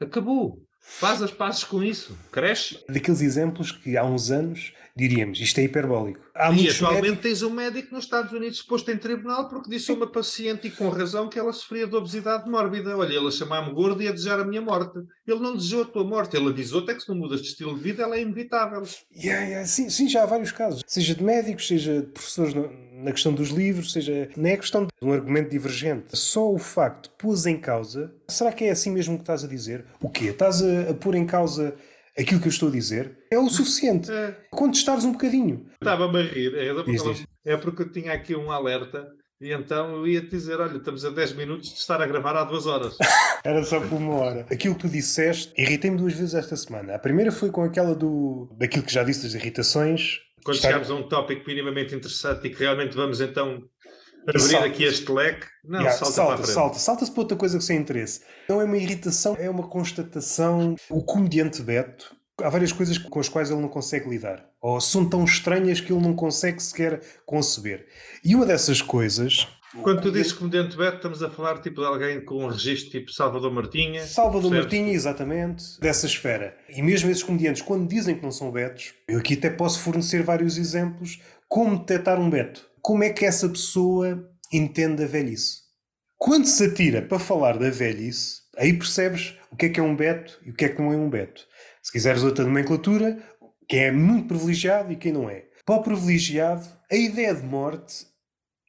Acabou. 0.00 0.64
Faz 0.80 1.22
as 1.22 1.30
pazes 1.30 1.64
com 1.64 1.82
isso. 1.82 2.18
Cresce. 2.32 2.82
Daqueles 2.88 3.20
exemplos 3.20 3.70
que 3.70 3.96
há 3.96 4.04
uns 4.04 4.30
anos 4.30 4.72
diríamos, 4.96 5.40
isto 5.40 5.58
é 5.58 5.64
hiperbólico. 5.64 6.20
Há 6.34 6.52
e 6.52 6.68
atualmente 6.68 7.02
médicos... 7.02 7.22
tens 7.22 7.42
um 7.42 7.50
médico 7.50 7.94
nos 7.94 8.04
Estados 8.04 8.32
Unidos 8.32 8.60
posto 8.62 8.90
em 8.90 8.98
tribunal 8.98 9.48
porque 9.48 9.70
disse 9.70 9.90
a 9.90 9.94
uma 9.94 10.06
paciente 10.06 10.68
e 10.68 10.70
com 10.70 10.88
razão 10.88 11.28
que 11.28 11.38
ela 11.38 11.52
sofria 11.52 11.86
de 11.86 11.96
obesidade 11.96 12.48
mórbida. 12.50 12.96
Olha, 12.96 13.14
ele 13.14 13.28
a 13.28 13.30
chamar-me 13.30 13.72
gordo 13.72 14.02
e 14.02 14.08
a 14.08 14.12
desejar 14.12 14.40
a 14.40 14.44
minha 14.44 14.60
morte. 14.60 14.98
Ele 15.26 15.40
não 15.40 15.56
desejou 15.56 15.82
a 15.82 15.86
tua 15.86 16.04
morte, 16.04 16.36
ele 16.36 16.48
avisou-te 16.48 16.90
é 16.90 16.94
que 16.94 17.00
se 17.00 17.08
não 17.08 17.16
mudas 17.16 17.40
de 17.40 17.48
estilo 17.48 17.74
de 17.74 17.82
vida 17.82 18.02
ela 18.02 18.16
é 18.16 18.22
inevitável. 18.22 18.82
Yeah, 19.14 19.46
yeah, 19.46 19.66
sim, 19.66 19.88
sim, 19.88 20.08
já 20.08 20.24
há 20.24 20.26
vários 20.26 20.52
casos. 20.52 20.82
Seja 20.86 21.14
de 21.14 21.22
médicos, 21.22 21.66
seja 21.66 22.02
de 22.02 22.08
professores 22.08 22.52
no, 22.52 22.68
na 23.02 23.12
questão 23.12 23.32
dos 23.32 23.48
livros, 23.50 23.92
seja... 23.92 24.28
Não 24.36 24.48
é 24.48 24.56
questão 24.56 24.84
de 24.84 24.90
um 25.02 25.12
argumento 25.12 25.50
divergente. 25.50 26.16
Só 26.16 26.52
o 26.52 26.58
facto 26.58 27.10
de 27.10 27.16
pôs 27.16 27.46
em 27.46 27.58
causa... 27.58 28.12
Será 28.28 28.52
que 28.52 28.64
é 28.64 28.70
assim 28.70 28.90
mesmo 28.90 29.16
que 29.16 29.22
estás 29.22 29.44
a 29.44 29.48
dizer? 29.48 29.84
O 30.00 30.08
quê? 30.08 30.26
Estás 30.26 30.62
a, 30.62 30.90
a 30.90 30.94
pôr 30.94 31.14
em 31.14 31.26
causa 31.26 31.74
aquilo 32.18 32.40
que 32.40 32.46
eu 32.46 32.50
estou 32.50 32.68
a 32.68 32.72
dizer 32.72 33.18
é 33.30 33.38
o 33.38 33.48
suficiente. 33.48 34.10
É. 34.10 34.36
Contestares 34.50 35.04
um 35.04 35.12
bocadinho. 35.12 35.66
Estava-me 35.72 36.18
a 36.18 36.22
rir. 36.22 36.54
É, 36.54 36.82
diz, 36.82 37.02
diz. 37.02 37.26
é 37.44 37.56
porque 37.56 37.82
eu 37.82 37.92
tinha 37.92 38.12
aqui 38.12 38.34
um 38.34 38.50
alerta 38.50 39.08
e 39.40 39.52
então 39.52 39.92
eu 39.96 40.06
ia 40.06 40.20
te 40.20 40.28
dizer: 40.28 40.60
olha, 40.60 40.76
estamos 40.76 41.04
a 41.04 41.10
10 41.10 41.32
minutos 41.32 41.70
de 41.70 41.78
estar 41.78 42.00
a 42.00 42.06
gravar 42.06 42.36
há 42.36 42.44
duas 42.44 42.66
horas. 42.66 42.96
Era 43.42 43.64
só 43.64 43.80
por 43.80 43.96
uma 43.96 44.14
hora. 44.16 44.46
Aquilo 44.50 44.74
que 44.74 44.82
tu 44.82 44.88
disseste, 44.88 45.52
irritei-me 45.56 45.96
duas 45.96 46.12
vezes 46.12 46.34
esta 46.34 46.54
semana. 46.56 46.94
A 46.94 46.98
primeira 46.98 47.32
foi 47.32 47.50
com 47.50 47.62
aquela 47.62 47.94
do 47.94 48.48
daquilo 48.58 48.84
que 48.84 48.92
já 48.92 49.02
disse 49.02 49.22
das 49.22 49.34
irritações. 49.34 50.20
Quando 50.44 50.56
estar... 50.56 50.68
chegamos 50.68 50.90
a 50.90 50.94
um 50.94 51.08
tópico 51.08 51.46
minimamente 51.46 51.94
interessante 51.94 52.46
e 52.46 52.50
que 52.50 52.60
realmente 52.60 52.94
vamos 52.94 53.20
então 53.20 53.62
abrir 54.26 54.40
salta. 54.40 54.66
aqui 54.66 54.84
este 54.84 55.10
leque. 55.10 55.46
Não, 55.64 55.80
yeah, 55.80 55.96
salta, 55.96 56.14
salta, 56.14 56.46
salta. 56.46 56.78
Salta-se 56.78 57.10
para 57.12 57.20
outra 57.20 57.36
coisa 57.36 57.58
que 57.58 57.64
sem 57.64 57.78
interesse. 57.78 58.22
Não 58.48 58.60
é 58.60 58.64
uma 58.64 58.76
irritação, 58.76 59.36
é 59.38 59.48
uma 59.48 59.68
constatação. 59.68 60.76
O 60.88 61.02
comediante 61.02 61.62
Beto 61.62 62.14
há 62.42 62.48
várias 62.48 62.72
coisas 62.72 62.98
com 62.98 63.20
as 63.20 63.28
quais 63.28 63.50
ele 63.50 63.60
não 63.60 63.68
consegue 63.68 64.08
lidar. 64.08 64.44
Ou 64.60 64.80
são 64.80 65.08
tão 65.08 65.24
estranhas 65.24 65.80
que 65.80 65.92
ele 65.92 66.02
não 66.02 66.14
consegue 66.14 66.62
sequer 66.62 67.00
conceber. 67.24 67.86
E 68.24 68.34
uma 68.34 68.46
dessas 68.46 68.82
coisas 68.82 69.46
Quando 69.82 70.02
tu 70.02 70.10
dizes 70.10 70.32
comediante 70.32 70.76
Beto, 70.76 70.96
estamos 70.96 71.22
a 71.22 71.30
falar 71.30 71.60
tipo 71.60 71.80
de 71.80 71.86
alguém 71.86 72.20
com 72.24 72.44
um 72.44 72.48
registro 72.48 72.90
tipo 72.90 73.12
Salvador 73.12 73.52
Martinha. 73.52 74.04
Salvador 74.04 74.50
percebes? 74.50 74.64
Martinha, 74.64 74.92
exatamente, 74.92 75.80
dessa 75.80 76.06
esfera. 76.06 76.56
E 76.68 76.82
mesmo 76.82 77.08
esses 77.08 77.22
comediantes, 77.22 77.62
quando 77.62 77.88
dizem 77.88 78.16
que 78.16 78.22
não 78.22 78.32
são 78.32 78.50
betos, 78.50 78.94
eu 79.06 79.20
aqui 79.20 79.34
até 79.34 79.48
posso 79.48 79.78
fornecer 79.78 80.24
vários 80.24 80.58
exemplos 80.58 81.20
como 81.48 81.78
detectar 81.78 82.18
um 82.18 82.28
beto. 82.28 82.66
Como 82.82 83.04
é 83.04 83.10
que 83.10 83.24
essa 83.24 83.48
pessoa 83.48 84.28
entende 84.52 85.04
a 85.04 85.06
velhice? 85.06 85.60
Quando 86.18 86.46
se 86.46 86.64
atira 86.64 87.00
para 87.00 87.20
falar 87.20 87.56
da 87.56 87.70
velhice, 87.70 88.40
aí 88.58 88.72
percebes 88.72 89.36
o 89.52 89.56
que 89.56 89.66
é 89.66 89.68
que 89.68 89.78
é 89.78 89.82
um 89.82 89.94
beto 89.94 90.36
e 90.44 90.50
o 90.50 90.54
que 90.54 90.64
é 90.64 90.68
que 90.68 90.82
não 90.82 90.92
é 90.92 90.96
um 90.96 91.08
beto. 91.08 91.46
Se 91.80 91.92
quiseres 91.92 92.24
outra 92.24 92.44
nomenclatura, 92.44 93.18
quem 93.68 93.84
é 93.84 93.92
muito 93.92 94.28
privilegiado 94.28 94.92
e 94.92 94.96
quem 94.96 95.12
não 95.12 95.30
é. 95.30 95.44
Para 95.64 95.76
o 95.76 95.82
privilegiado, 95.82 96.66
a 96.90 96.96
ideia 96.96 97.32
de 97.32 97.44
morte 97.44 98.09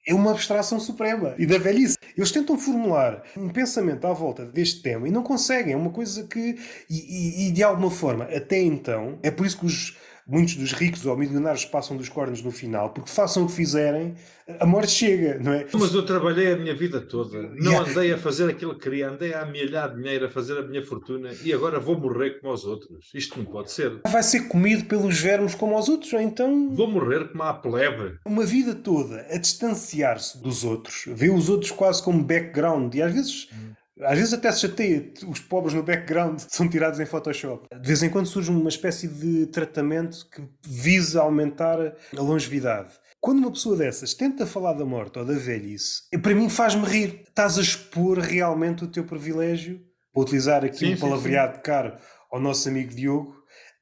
é 0.08 0.14
uma 0.14 0.32
abstração 0.32 0.80
suprema 0.80 1.36
e 1.38 1.46
da 1.46 1.58
velhice. 1.58 1.98
Eles 2.18 2.32
tentam 2.32 2.58
formular 2.58 3.24
um 3.38 3.50
pensamento 3.50 4.06
à 4.06 4.14
volta 4.14 4.46
deste 4.46 4.82
tema 4.82 5.08
e 5.08 5.12
não 5.12 5.24
conseguem. 5.24 5.74
É 5.74 5.78
uma 5.78 5.92
coisa 5.92 6.24
que, 6.24 6.58
e, 6.90 7.46
e, 7.46 7.48
e 7.48 7.52
de 7.52 7.64
alguma 7.64 7.92
forma, 7.92 8.26
até 8.26 8.60
então, 8.60 9.20
é 9.22 9.30
por 9.30 9.46
isso 9.46 9.60
que 9.60 9.66
os 9.66 9.98
muitos 10.28 10.56
dos 10.56 10.72
ricos 10.74 11.06
ou 11.06 11.18
milionários 11.18 11.66
passam 11.66 11.98
dos 11.98 12.10
cornos 12.10 12.42
no 12.42 12.52
final, 12.52 12.90
porque 12.92 13.10
façam 13.10 13.44
o 13.44 13.48
que 13.48 13.54
fizerem, 13.54 14.16
a 14.60 14.66
morte 14.66 14.92
chega, 14.92 15.40
não 15.40 15.54
é? 15.54 15.66
Mas 15.74 15.94
eu 15.94 16.06
trabalhei 16.06 16.54
a 16.54 16.58
minha 16.58 16.76
vida 16.76 17.02
toda, 17.02 17.42
não 17.42 17.72
yeah. 17.72 17.90
andei 17.90 18.14
a 18.14 18.18
fazer 18.18 18.50
aquilo 18.50 18.76
que 18.76 18.82
queria, 18.82 19.10
andei 19.10 19.34
a 19.34 19.42
amelhar 19.42 19.96
dinheiro, 19.96 20.26
a 20.26 20.30
fazer 20.30 20.58
a 20.58 20.62
minha 20.62 20.84
fortuna 20.86 21.30
e 21.44 21.54
agora 21.54 21.80
vou 21.80 22.00
morrer 22.00 22.40
como 22.40 22.54
os 22.54 22.66
outros. 22.66 23.10
Isto 23.14 23.38
não 23.38 23.46
pode 23.46 23.72
ser. 23.72 24.02
Vai 24.08 24.24
ser 24.24 24.48
comido 24.48 24.86
pelos 24.86 25.20
vermes 25.20 25.56
como 25.56 25.78
os 25.78 25.88
outros, 25.88 26.12
então. 26.14 26.70
Vou 26.72 26.88
morrer 26.88 27.30
como 27.30 27.44
a 27.44 27.54
plebe. 27.54 28.18
Uma 28.26 28.46
vida 28.46 28.76
toda 28.76 29.26
a 29.30 29.38
distanciar-se 29.38 30.42
dos 30.42 30.64
outros, 30.64 31.06
ver 31.08 31.32
os 31.32 31.50
outros 31.50 31.72
quase 31.72 32.04
como 32.04 32.24
background 32.24 32.94
e 32.96 33.02
às 33.02 33.14
vezes. 33.14 33.50
Hum 33.54 33.81
às 34.04 34.18
vezes 34.18 34.34
até 34.34 34.52
se 34.52 34.62
chateia, 34.62 35.12
os 35.28 35.40
pobres 35.40 35.74
no 35.74 35.84
background 35.84 36.40
são 36.50 36.68
tirados 36.68 37.00
em 37.00 37.06
Photoshop. 37.06 37.68
De 37.74 37.88
vez 37.88 38.02
em 38.04 38.10
quando 38.10 38.28
surge 38.28 38.50
uma 38.50 38.70
espécie 38.70 39.08
de 39.08 39.48
tratamento 39.48 40.28
que 40.30 40.42
visa 40.66 41.22
aumentar 41.22 41.80
a 41.80 42.22
longevidade. 42.22 42.94
Quando 43.20 43.38
uma 43.38 43.52
pessoa 43.52 43.78
dessas 43.78 44.16
tenta 44.16 44.48
falar 44.48 44.74
da 44.74 44.84
morte 44.84 45.20
ou 45.20 45.26
da 45.26 45.34
velhice, 45.34 46.04
para 46.24 46.34
mim 46.34 46.50
faz-me 46.50 46.86
rir. 46.86 47.24
Estás 47.28 47.60
a 47.60 47.62
expor 47.62 48.18
realmente 48.18 48.84
o 48.84 48.88
teu 48.88 49.04
privilégio, 49.04 49.80
vou 50.14 50.24
utilizar 50.24 50.66
aqui 50.66 50.78
sim, 50.78 50.94
um 50.96 50.98
palavreado 50.98 51.58
sim. 51.58 51.62
caro 51.62 51.96
ao 52.32 52.40
nosso 52.40 52.68
amigo 52.68 52.96
Diogo, 52.96 53.36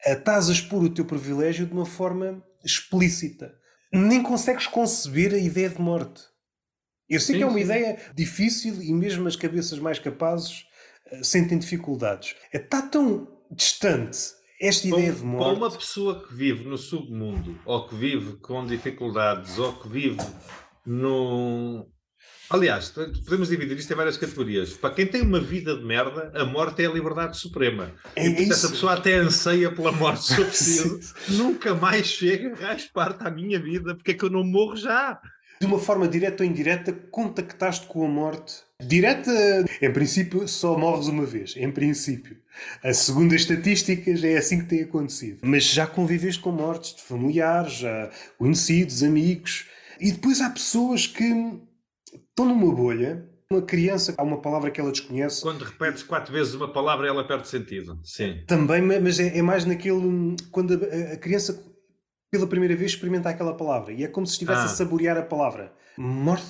eh, 0.06 0.14
estás 0.14 0.50
a 0.50 0.52
expor 0.52 0.84
o 0.84 0.90
teu 0.90 1.06
privilégio 1.06 1.66
de 1.66 1.72
uma 1.72 1.86
forma 1.86 2.44
explícita. 2.66 3.54
Nem 3.94 4.22
consegues 4.22 4.68
conceber 4.68 5.34
a 5.34 5.38
ideia 5.38 5.70
de 5.70 5.82
morte. 5.82 6.22
Eu 7.10 7.20
sei 7.20 7.36
sim, 7.36 7.40
que 7.40 7.44
é 7.44 7.48
uma 7.48 7.58
sim. 7.58 7.64
ideia 7.66 7.98
difícil 8.16 8.82
e 8.82 8.94
mesmo 8.94 9.28
as 9.28 9.36
cabeças 9.36 9.80
mais 9.80 9.98
capazes 9.98 10.66
uh, 11.12 11.24
sentem 11.24 11.58
dificuldades. 11.58 12.36
Está 12.54 12.82
tão 12.82 13.28
distante 13.52 14.18
esta 14.62 14.88
ideia 14.88 15.14
de 15.14 15.24
morte. 15.24 15.46
Para 15.46 15.58
uma 15.58 15.72
pessoa 15.72 16.28
que 16.28 16.34
vive 16.34 16.66
no 16.66 16.78
submundo, 16.78 17.58
ou 17.66 17.88
que 17.88 17.96
vive 17.96 18.34
com 18.38 18.66
dificuldades, 18.66 19.58
ou 19.58 19.74
que 19.74 19.88
vive 19.88 20.20
no. 20.86 21.88
Aliás, 22.50 22.90
podemos 22.90 23.48
dividir 23.48 23.78
isto 23.78 23.94
em 23.94 23.96
várias 23.96 24.18
categorias. 24.18 24.74
Para 24.74 24.94
quem 24.96 25.06
tem 25.06 25.22
uma 25.22 25.40
vida 25.40 25.78
de 25.78 25.86
merda, 25.86 26.32
a 26.36 26.44
morte 26.44 26.84
é 26.84 26.88
a 26.88 26.92
liberdade 26.92 27.38
suprema. 27.38 27.94
É 28.16 28.26
e 28.26 28.30
portanto, 28.30 28.52
essa 28.52 28.70
pessoa 28.70 28.94
até 28.94 29.16
anseia 29.16 29.72
pela 29.72 29.92
morte 29.92 30.26
se 30.34 30.42
eu 30.42 30.46
preciso. 30.46 31.00
Nunca 31.30 31.76
mais 31.76 32.08
chega, 32.08 32.58
parte 32.92 33.26
à 33.26 33.30
minha 33.30 33.60
vida, 33.62 33.96
porque 33.96 34.12
é 34.12 34.14
que 34.16 34.26
eu 34.26 34.32
não 34.32 34.44
morro 34.44 34.76
já? 34.76 35.20
De 35.60 35.68
uma 35.68 35.78
forma 35.78 36.08
direta 36.08 36.44
ou 36.44 36.50
indireta, 36.50 36.94
contactaste 36.94 37.86
com 37.88 38.06
a 38.06 38.08
morte. 38.08 38.56
Direta, 38.82 39.32
em 39.82 39.92
princípio, 39.92 40.48
só 40.48 40.78
morres 40.78 41.08
uma 41.08 41.26
vez. 41.26 41.56
Em 41.58 41.70
princípio. 41.70 42.38
A 42.82 42.94
segundo 42.94 43.36
as 43.36 43.42
estatísticas, 43.42 44.24
é 44.24 44.38
assim 44.38 44.60
que 44.60 44.68
tem 44.68 44.84
acontecido. 44.84 45.40
Mas 45.44 45.66
já 45.66 45.86
conviveste 45.86 46.42
com 46.42 46.52
mortes 46.52 46.96
de 46.96 47.02
familiares, 47.02 47.74
já 47.74 48.10
conhecidos, 48.38 49.04
amigos. 49.04 49.68
E 50.00 50.14
depois 50.14 50.40
há 50.40 50.50
pessoas 50.50 51.06
que 51.06 51.26
estão 52.14 52.46
numa 52.46 52.74
bolha. 52.74 53.26
Uma 53.52 53.64
criança, 53.64 54.14
há 54.16 54.22
uma 54.22 54.40
palavra 54.40 54.70
que 54.70 54.80
ela 54.80 54.92
desconhece. 54.92 55.42
Quando 55.42 55.66
repetes 55.66 56.04
quatro 56.04 56.32
vezes 56.32 56.54
uma 56.54 56.72
palavra, 56.72 57.08
ela 57.08 57.28
perde 57.28 57.48
sentido. 57.48 58.00
Sim. 58.04 58.44
Também, 58.46 58.80
mas 58.80 59.20
é, 59.20 59.40
é 59.40 59.42
mais 59.42 59.66
naquele. 59.66 60.36
Quando 60.52 60.76
a 61.12 61.18
criança 61.18 61.60
pela 62.32 62.48
primeira 62.48 62.76
vez 62.76 62.92
experimenta 62.92 63.30
aquela 63.30 63.56
palavra 63.56 63.94
e 63.94 64.04
é 64.04 64.08
como 64.08 64.26
se 64.26 64.34
estivesse 64.34 64.62
ah. 64.62 64.66
a 64.66 64.70
saborear 64.70 65.18
a 65.18 65.24
palavra. 65.24 65.74
Morte. 65.98 66.46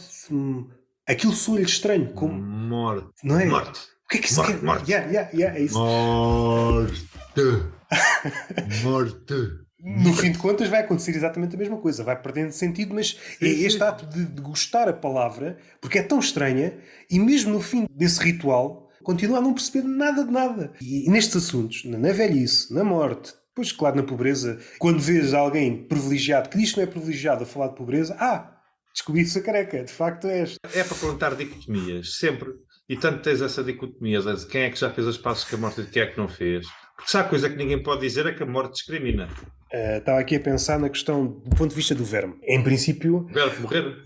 Aquilo 1.07 1.33
soa-lhe 1.33 1.63
estranho. 1.63 2.13
Como... 2.13 2.33
Morte. 2.33 3.09
Não 3.23 3.39
é? 3.39 3.45
Morte. 3.45 3.79
O 4.05 4.09
que 4.09 4.17
é 4.17 4.21
que 4.21 4.33
morte, 4.33 4.53
quer? 4.53 4.63
Morte. 4.63 4.91
Yeah, 4.91 5.11
yeah, 5.11 5.31
yeah, 5.33 5.59
é 5.59 5.63
isso. 5.63 5.77
Morte. 5.77 7.05
morte. 8.83 9.33
No 9.81 10.13
fim 10.13 10.31
de 10.31 10.37
contas 10.37 10.67
vai 10.67 10.81
acontecer 10.81 11.15
exatamente 11.15 11.55
a 11.55 11.57
mesma 11.57 11.77
coisa, 11.77 12.03
vai 12.03 12.21
perdendo 12.21 12.51
sentido, 12.51 12.93
mas 12.93 13.11
sim, 13.11 13.45
é 13.45 13.49
este 13.49 13.79
sim. 13.79 13.83
ato 13.83 14.05
de, 14.07 14.25
de 14.25 14.41
gostar 14.41 14.89
a 14.89 14.93
palavra, 14.93 15.57
porque 15.79 15.99
é 15.99 16.03
tão 16.03 16.19
estranha, 16.19 16.73
e 17.09 17.17
mesmo 17.17 17.53
no 17.53 17.61
fim 17.61 17.87
desse 17.89 18.19
ritual, 18.19 18.89
continua 19.03 19.37
a 19.37 19.41
não 19.41 19.53
perceber 19.53 19.87
nada 19.87 20.25
de 20.25 20.31
nada. 20.31 20.73
E 20.81 21.09
nestes 21.09 21.37
assuntos, 21.37 21.85
na 21.85 22.11
velhice, 22.11 22.73
na 22.73 22.83
morte, 22.83 23.33
Pois, 23.59 23.73
claro, 23.73 23.97
na 23.97 24.03
pobreza, 24.03 24.57
quando 24.77 25.01
vês 25.01 25.33
alguém 25.33 25.83
privilegiado 25.83 26.47
que 26.47 26.57
diz 26.57 26.71
que 26.71 26.77
não 26.77 26.85
é 26.85 26.87
privilegiado 26.87 27.43
a 27.43 27.45
falar 27.45 27.67
de 27.67 27.75
pobreza, 27.75 28.15
ah, 28.17 28.57
descobri-se 28.93 29.37
a 29.37 29.41
careca, 29.41 29.83
de 29.83 29.91
facto 29.91 30.27
és. 30.27 30.55
É 30.73 30.81
para 30.81 30.95
perguntar 30.95 31.35
dicotomias, 31.35 32.15
sempre. 32.15 32.51
E 32.87 32.95
tanto 32.95 33.21
tens 33.21 33.41
essa 33.41 33.61
dicotomia 33.61 34.21
de 34.21 34.47
quem 34.47 34.61
é 34.61 34.69
que 34.69 34.79
já 34.79 34.89
fez 34.89 35.05
as 35.05 35.17
passos 35.17 35.43
com 35.43 35.57
a 35.57 35.59
morte 35.59 35.81
e 35.81 35.87
quem 35.87 36.03
é 36.03 36.05
que 36.05 36.17
não 36.17 36.29
fez. 36.29 36.65
Porque 36.95 37.11
se 37.11 37.17
há 37.17 37.23
coisa 37.25 37.49
que 37.49 37.57
ninguém 37.57 37.83
pode 37.83 37.99
dizer 37.99 38.27
é 38.27 38.31
que 38.31 38.43
a 38.43 38.45
morte 38.45 38.75
discrimina. 38.75 39.27
Uh, 39.73 39.97
estava 39.97 40.21
aqui 40.21 40.37
a 40.37 40.39
pensar 40.39 40.79
na 40.79 40.87
questão 40.87 41.27
do 41.27 41.53
ponto 41.57 41.71
de 41.71 41.75
vista 41.75 41.93
do 41.93 42.05
verme. 42.05 42.35
Em 42.43 42.63
princípio. 42.63 43.27
O 43.29 43.33
verme 43.33 43.59
morrer? 43.59 43.97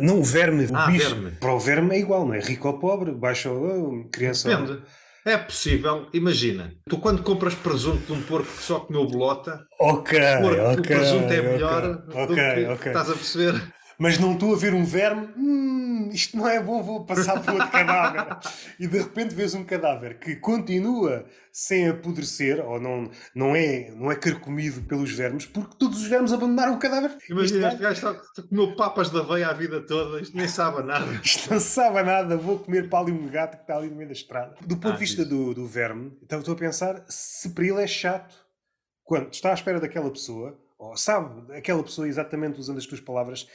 Não, 0.00 0.20
o 0.20 0.22
verme, 0.22 0.66
o 0.66 0.76
ah, 0.76 0.86
bicho. 0.86 1.16
Verme. 1.16 1.32
Para 1.32 1.52
o 1.52 1.58
verme 1.58 1.96
é 1.96 1.98
igual, 1.98 2.24
não 2.24 2.34
é? 2.34 2.38
Rico 2.38 2.68
ou 2.68 2.78
pobre, 2.78 3.10
baixo 3.10 3.50
ou 3.50 4.08
criança. 4.08 4.48
Depende. 4.48 4.70
Ou... 4.70 4.82
É 5.26 5.36
possível, 5.36 6.08
imagina, 6.14 6.72
tu 6.88 6.96
quando 6.96 7.22
compras 7.22 7.54
presunto 7.54 8.06
de 8.06 8.12
um 8.12 8.22
porco 8.22 8.46
que 8.46 8.62
só 8.62 8.80
comeu 8.80 9.06
bolota, 9.06 9.66
ok, 9.78 10.18
porco, 10.40 10.62
ok, 10.62 10.78
o 10.78 10.82
presunto 10.82 11.32
é 11.32 11.42
melhor 11.42 12.04
okay, 12.08 12.26
do 12.26 12.34
que 12.34 12.72
okay. 12.72 12.92
estás 12.92 13.10
a 13.10 13.14
perceber. 13.14 13.62
Mas 14.00 14.18
não 14.18 14.32
estou 14.32 14.54
a 14.54 14.56
ver 14.56 14.72
um 14.72 14.82
verme, 14.82 15.28
hum, 15.36 16.08
isto 16.10 16.34
não 16.34 16.48
é 16.48 16.58
bom, 16.58 16.82
vou 16.82 17.04
passar 17.04 17.38
por 17.38 17.52
outro 17.52 17.70
cadáver. 17.70 18.38
e 18.80 18.86
de 18.86 18.98
repente 18.98 19.34
vês 19.34 19.54
um 19.54 19.62
cadáver 19.62 20.18
que 20.18 20.36
continua 20.36 21.26
sem 21.52 21.86
apodrecer, 21.86 22.64
ou 22.64 22.80
não, 22.80 23.10
não, 23.34 23.54
é, 23.54 23.90
não 23.90 24.10
é 24.10 24.16
carcomido 24.16 24.80
pelos 24.84 25.12
vermes, 25.12 25.44
porque 25.44 25.76
todos 25.78 26.00
os 26.00 26.06
vermes 26.06 26.32
abandonaram 26.32 26.76
o 26.76 26.78
cadáver. 26.78 27.14
Imagina, 27.28 27.68
este 27.68 27.82
gajo 27.82 28.08
está, 28.08 28.42
comeu 28.48 28.74
papas 28.74 29.10
da 29.10 29.20
veia 29.20 29.48
a 29.48 29.52
vida 29.52 29.82
toda, 29.82 30.22
isto 30.22 30.34
nem 30.34 30.48
sabe 30.48 30.82
nada. 30.82 31.04
Isto 31.22 31.52
não 31.52 31.60
sabe 31.60 32.02
nada, 32.02 32.38
vou 32.38 32.58
comer 32.58 32.88
para 32.88 33.00
ali 33.00 33.12
um 33.12 33.28
gato 33.28 33.58
que 33.58 33.64
está 33.64 33.76
ali 33.76 33.90
no 33.90 33.96
meio 33.96 34.08
da 34.08 34.14
estrada. 34.14 34.54
Do 34.62 34.76
ponto 34.78 34.92
ah, 34.92 34.92
de 34.92 34.98
vista 34.98 35.26
do, 35.26 35.52
do 35.52 35.66
verme, 35.66 36.16
então 36.22 36.38
estou 36.38 36.54
a 36.54 36.56
pensar 36.56 37.04
se 37.06 37.50
para 37.50 37.66
ele 37.66 37.82
é 37.82 37.86
chato. 37.86 38.34
Quando 39.04 39.30
está 39.30 39.50
à 39.50 39.54
espera 39.54 39.78
daquela 39.78 40.10
pessoa, 40.10 40.58
ou 40.78 40.96
sabe 40.96 41.54
aquela 41.54 41.82
pessoa 41.82 42.08
exatamente 42.08 42.58
usando 42.58 42.78
as 42.78 42.86
tuas 42.86 43.00
palavras, 43.00 43.46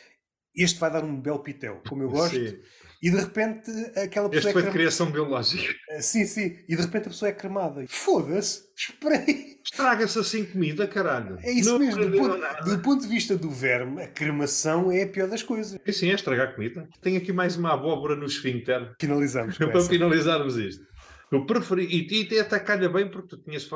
este 0.55 0.79
vai 0.79 0.91
dar 0.91 1.03
um 1.03 1.19
belo 1.19 1.39
pitel, 1.39 1.81
como 1.87 2.03
eu 2.03 2.09
gosto. 2.09 2.35
Sim. 2.35 2.57
E 3.01 3.11
de 3.11 3.17
repente 3.17 3.69
aquela 3.95 4.29
pessoa. 4.29 4.49
Este 4.49 4.49
é 4.49 4.53
foi 4.53 4.63
de 4.63 4.71
criação 4.71 5.11
biológica. 5.11 5.75
Ah, 5.91 6.01
sim, 6.01 6.25
sim. 6.25 6.57
E 6.67 6.75
de 6.75 6.81
repente 6.81 7.07
a 7.07 7.09
pessoa 7.11 7.29
é 7.29 7.33
cremada. 7.33 7.85
Foda-se, 7.87 8.63
esperei. 8.75 9.59
Estraga-se 9.63 10.17
assim 10.17 10.45
comida, 10.45 10.87
caralho. 10.87 11.37
É 11.41 11.51
isso 11.51 11.71
não 11.71 11.79
mesmo. 11.79 12.03
Do 12.03 12.17
ponto, 12.17 12.65
do 12.65 12.79
ponto, 12.79 13.01
de 13.01 13.07
vista 13.07 13.37
do 13.37 13.49
verme, 13.49 14.01
a 14.01 14.07
cremação 14.07 14.91
é 14.91 15.03
a 15.03 15.07
pior 15.07 15.27
das 15.27 15.43
coisas. 15.43 15.79
É 15.85 15.91
sim, 15.91 16.09
é 16.09 16.13
estragar 16.13 16.55
comida. 16.55 16.87
Tenho 17.01 17.17
aqui 17.17 17.33
mais 17.33 17.55
uma 17.55 17.73
abóbora 17.73 18.15
no 18.15 18.25
esfíncter. 18.25 18.95
Finalizamos. 18.99 19.57
Para 19.57 19.81
finalizarmos 19.81 20.57
isto. 20.57 20.85
Eu 21.31 21.45
preferi, 21.45 21.85
e, 21.85 22.33
e 22.33 22.39
até 22.39 22.59
calha 22.59 22.87
bem, 22.87 23.09
porque 23.09 23.29
tu 23.29 23.37
tinhas, 23.37 23.67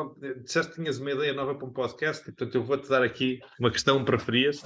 disseste 0.44 0.72
que 0.72 0.82
tinhas 0.82 1.00
uma 1.00 1.12
ideia 1.12 1.34
nova 1.34 1.56
para 1.56 1.68
um 1.68 1.72
podcast, 1.72 2.22
e 2.22 2.32
portanto 2.32 2.56
eu 2.56 2.64
vou-te 2.64 2.88
dar 2.88 3.04
aqui 3.04 3.40
uma 3.60 3.72
questão 3.72 4.04
preferias. 4.06 4.64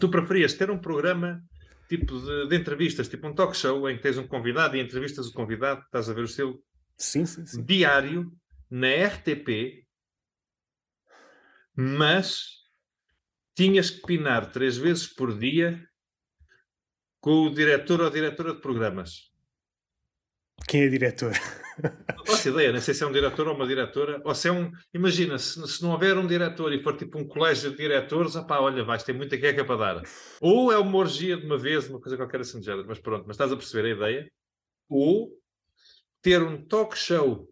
Tu 0.00 0.08
preferias 0.10 0.54
ter 0.54 0.70
um 0.70 0.78
programa 0.78 1.42
tipo 1.88 2.18
de, 2.18 2.48
de, 2.48 2.56
entrevistas, 2.56 3.08
tipo 3.08 3.26
um 3.28 3.34
talk 3.34 3.56
show 3.56 3.88
em 3.88 3.96
que 3.96 4.02
tens 4.02 4.18
um 4.18 4.26
convidado 4.26 4.76
e 4.76 4.80
entrevistas 4.80 5.26
o 5.28 5.32
convidado, 5.32 5.82
estás 5.82 6.10
a 6.10 6.12
ver 6.12 6.22
o 6.22 6.24
estilo? 6.24 6.60
Sim, 6.98 7.24
sim, 7.24 7.46
sim. 7.46 7.64
Diário, 7.64 8.32
na 8.70 8.88
RTP, 8.88 9.86
mas 11.76 12.46
tinhas 13.54 13.90
que 13.90 14.02
pinar 14.06 14.50
três 14.50 14.76
vezes 14.76 15.06
por 15.06 15.38
dia 15.38 15.86
com 17.20 17.46
o 17.46 17.50
diretor 17.50 18.00
ou 18.00 18.10
diretora 18.10 18.54
de 18.54 18.60
programas. 18.60 19.25
Quem 20.68 20.82
é 20.82 20.88
diretor? 20.88 21.32
Não 22.16 22.24
faço 22.24 22.48
ideia, 22.48 22.72
não 22.72 22.80
sei 22.80 22.94
se 22.94 23.04
é 23.04 23.06
um 23.06 23.12
diretor 23.12 23.46
ou 23.48 23.54
uma 23.54 23.66
diretora, 23.66 24.22
ou 24.24 24.34
se 24.34 24.48
é 24.48 24.52
um. 24.52 24.72
Imagina, 24.94 25.38
se, 25.38 25.68
se 25.68 25.82
não 25.82 25.90
houver 25.90 26.16
um 26.16 26.26
diretor 26.26 26.72
e 26.72 26.82
for 26.82 26.96
tipo 26.96 27.18
um 27.18 27.28
colégio 27.28 27.70
de 27.70 27.76
diretores, 27.76 28.34
opá, 28.34 28.58
olha, 28.60 28.82
vais 28.82 29.02
ter 29.02 29.12
muita 29.12 29.36
queca 29.36 29.62
para 29.62 29.76
dar. 29.76 30.02
Ou 30.40 30.72
é 30.72 30.78
uma 30.78 30.96
orgia 30.96 31.36
de 31.36 31.44
uma 31.44 31.58
vez, 31.58 31.86
uma 31.90 32.00
coisa 32.00 32.16
qualquer 32.16 32.40
assim 32.40 32.60
de 32.60 32.64
género, 32.64 32.88
mas 32.88 32.98
pronto, 32.98 33.24
mas 33.26 33.34
estás 33.34 33.52
a 33.52 33.56
perceber 33.56 33.88
a 33.88 33.94
ideia? 33.94 34.32
Ou 34.88 35.30
ter 36.22 36.42
um 36.42 36.66
talk 36.66 36.96
show, 36.96 37.46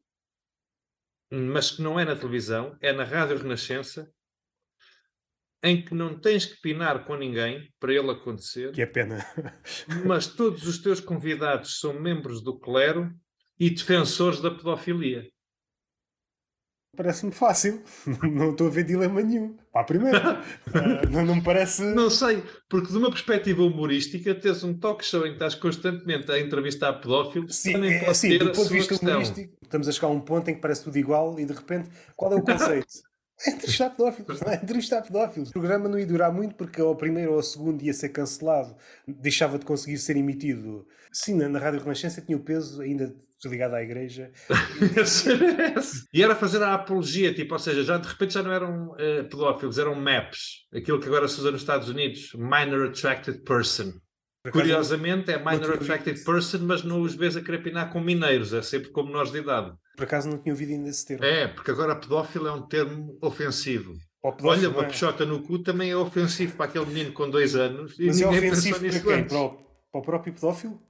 mas 1.30 1.72
que 1.72 1.82
não 1.82 2.00
é 2.00 2.06
na 2.06 2.16
televisão, 2.16 2.76
é 2.80 2.94
na 2.94 3.04
Rádio 3.04 3.36
Renascença, 3.36 4.10
em 5.64 5.82
que 5.82 5.94
não 5.94 6.14
tens 6.14 6.44
que 6.44 6.60
pinar 6.60 7.06
com 7.06 7.16
ninguém 7.16 7.66
para 7.80 7.92
ele 7.92 8.10
acontecer. 8.10 8.70
Que 8.70 8.82
é 8.82 8.86
pena. 8.86 9.24
mas 10.04 10.26
todos 10.36 10.68
os 10.68 10.78
teus 10.78 11.00
convidados 11.00 11.80
são 11.80 11.98
membros 11.98 12.42
do 12.42 12.58
clero 12.58 13.10
e 13.58 13.70
defensores 13.70 14.42
da 14.42 14.50
pedofilia. 14.50 15.26
Parece-me 16.94 17.32
fácil. 17.32 17.82
Não 18.22 18.50
estou 18.50 18.66
a 18.66 18.70
ver 18.70 18.84
dilema 18.84 19.22
nenhum. 19.22 19.56
Para 19.72 19.80
a 19.80 19.84
primeira. 19.84 20.40
uh, 20.68 21.10
não, 21.10 21.24
não 21.24 21.36
me 21.36 21.42
parece. 21.42 21.82
Não 21.82 22.08
sei, 22.08 22.44
porque 22.68 22.92
de 22.92 22.96
uma 22.96 23.10
perspectiva 23.10 23.64
humorística, 23.64 24.32
teres 24.32 24.62
um 24.62 24.78
talk 24.78 25.04
show 25.04 25.22
em 25.22 25.30
que 25.30 25.32
estás 25.32 25.56
constantemente 25.56 26.30
a 26.30 26.38
entrevistar 26.38 26.92
pedófilos, 26.92 27.56
sim, 27.56 27.74
é, 27.84 28.04
pode 28.04 28.20
ter 28.20 28.38
do 28.38 28.52
ponto 28.52 28.68
de 28.68 28.74
vista 28.74 28.90
questão. 28.90 29.10
humorístico, 29.10 29.52
estamos 29.60 29.88
a 29.88 29.92
chegar 29.92 30.06
a 30.06 30.10
um 30.10 30.20
ponto 30.20 30.48
em 30.48 30.54
que 30.54 30.60
parece 30.60 30.84
tudo 30.84 30.96
igual 30.96 31.40
e 31.40 31.44
de 31.44 31.52
repente, 31.52 31.90
qual 32.14 32.32
é 32.32 32.36
o 32.36 32.42
conceito? 32.42 32.86
É 33.46 33.50
entrevistar 33.50 33.90
pedófilos, 33.90 34.40
não 34.40 34.52
é? 34.52 34.56
Entrevistar 34.56 35.02
pedófilos. 35.02 35.50
O 35.50 35.52
programa 35.52 35.88
não 35.88 35.98
ia 35.98 36.06
durar 36.06 36.32
muito 36.32 36.54
porque 36.54 36.80
ao 36.80 36.96
primeiro 36.96 37.32
ou 37.32 37.36
ao 37.36 37.42
segundo 37.42 37.82
ia 37.82 37.92
ser 37.92 38.10
cancelado, 38.10 38.76
deixava 39.06 39.58
de 39.58 39.64
conseguir 39.64 39.98
ser 39.98 40.16
emitido. 40.16 40.86
Sim, 41.12 41.34
na 41.34 41.58
Rádio 41.58 41.80
Renascença 41.80 42.20
tinha 42.20 42.36
o 42.36 42.40
peso 42.40 42.80
ainda 42.80 43.14
ligado 43.44 43.74
à 43.74 43.82
igreja. 43.82 44.30
e 46.12 46.22
era 46.22 46.34
fazer 46.34 46.62
a 46.62 46.74
apologia, 46.74 47.34
tipo, 47.34 47.54
ou 47.54 47.58
seja, 47.58 47.82
já 47.82 47.98
de 47.98 48.08
repente 48.08 48.34
já 48.34 48.42
não 48.42 48.52
eram 48.52 48.88
uh, 48.92 49.28
pedófilos, 49.28 49.78
eram 49.78 49.94
MAPs, 49.94 50.66
aquilo 50.74 51.00
que 51.00 51.06
agora 51.06 51.28
se 51.28 51.38
usa 51.38 51.50
nos 51.50 51.60
Estados 51.60 51.88
Unidos, 51.88 52.30
Minor 52.34 52.88
Attracted 52.88 53.42
Person. 53.44 53.92
Curiosamente 54.50 55.30
é 55.30 55.38
Minor 55.38 55.74
Attracted 55.74 56.22
Person, 56.22 56.58
mas 56.62 56.82
não 56.82 57.00
os 57.00 57.14
vês 57.14 57.36
a 57.36 57.40
crepinar 57.40 57.90
com 57.90 58.00
mineiros, 58.00 58.52
é 58.52 58.60
sempre 58.60 58.90
com 58.90 59.02
menores 59.02 59.32
de 59.32 59.38
idade. 59.38 59.72
Por 59.96 60.04
acaso 60.04 60.28
não 60.28 60.38
tinha 60.38 60.52
ouvido 60.52 60.72
ainda 60.72 60.90
esse 60.90 61.06
termo. 61.06 61.24
É, 61.24 61.48
porque 61.48 61.70
agora 61.70 61.96
pedófilo 61.96 62.48
é 62.48 62.52
um 62.52 62.62
termo 62.62 63.16
ofensivo. 63.22 63.94
Olha, 64.42 64.70
uma 64.70 64.82
é. 64.82 64.86
peixota 64.86 65.24
no 65.24 65.42
cu 65.42 65.58
também 65.58 65.90
é 65.90 65.96
ofensivo 65.96 66.56
para 66.56 66.66
aquele 66.66 66.86
menino 66.86 67.12
com 67.12 67.28
dois 67.28 67.54
anos. 67.54 67.94
Mas 67.98 68.20
é 68.20 68.26
ofensivo 68.26 68.80
para 68.80 69.00
quem? 69.00 69.24
Para 69.26 69.38
o, 69.38 69.50
para 69.50 70.00
o 70.00 70.02
próprio 70.02 70.32
pedófilo? 70.34 70.80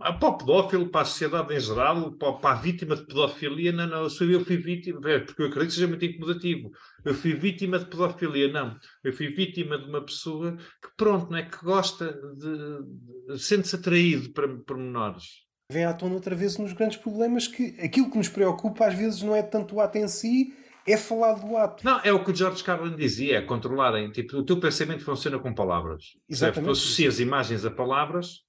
Ah, 0.00 0.12
para 0.12 0.28
o 0.28 0.38
pedófilo, 0.38 0.88
para 0.88 1.02
a 1.02 1.04
sociedade 1.04 1.54
em 1.54 1.60
geral, 1.60 2.12
para, 2.12 2.50
a 2.50 2.54
vítima 2.54 2.96
de 2.96 3.06
pedofilia, 3.06 3.70
não, 3.70 3.86
não, 3.86 4.02
eu, 4.02 4.44
fui 4.44 4.56
vítima, 4.56 5.00
porque 5.00 5.42
eu 5.42 5.46
acredito 5.46 5.68
que 5.68 5.74
seja 5.74 5.86
muito 5.86 6.04
incomodativo. 6.04 6.70
Eu 7.04 7.14
fui 7.14 7.32
vítima 7.34 7.78
de 7.78 7.86
pedofilia, 7.86 8.52
não. 8.52 8.76
Eu 9.04 9.12
fui 9.12 9.28
vítima 9.28 9.78
de 9.78 9.88
uma 9.88 10.04
pessoa 10.04 10.56
que, 10.56 10.88
pronto, 10.96 11.30
não 11.30 11.38
é 11.38 11.44
que 11.44 11.64
gosta 11.64 12.12
de. 12.36 13.34
de 13.34 13.38
sente-se 13.38 13.76
atraído 13.76 14.32
para, 14.32 14.48
por 14.48 14.76
menores. 14.76 15.44
Vem 15.70 15.84
à 15.84 15.94
tona 15.94 16.14
outra 16.14 16.34
vez 16.34 16.58
nos 16.58 16.72
grandes 16.72 16.98
problemas 16.98 17.46
que 17.46 17.76
aquilo 17.80 18.10
que 18.10 18.18
nos 18.18 18.28
preocupa 18.28 18.86
às 18.86 18.94
vezes 18.94 19.22
não 19.22 19.34
é 19.34 19.42
tanto 19.42 19.76
o 19.76 19.80
ato 19.80 19.96
em 19.96 20.08
si, 20.08 20.52
é 20.86 20.96
falar 20.96 21.34
do 21.34 21.56
ato. 21.56 21.84
Não, 21.84 22.00
é 22.00 22.12
o 22.12 22.22
que 22.22 22.32
o 22.32 22.34
George 22.34 22.62
Carlin 22.64 22.96
dizia, 22.96 23.38
é 23.38 23.42
controlarem. 23.42 24.10
Tipo, 24.10 24.38
o 24.38 24.44
teu 24.44 24.58
pensamento 24.58 25.04
funciona 25.04 25.38
com 25.38 25.54
palavras. 25.54 26.02
Exatamente. 26.28 26.66
Tu 26.66 26.72
associas 26.72 27.20
imagens 27.20 27.64
a 27.64 27.70
palavras 27.70 28.44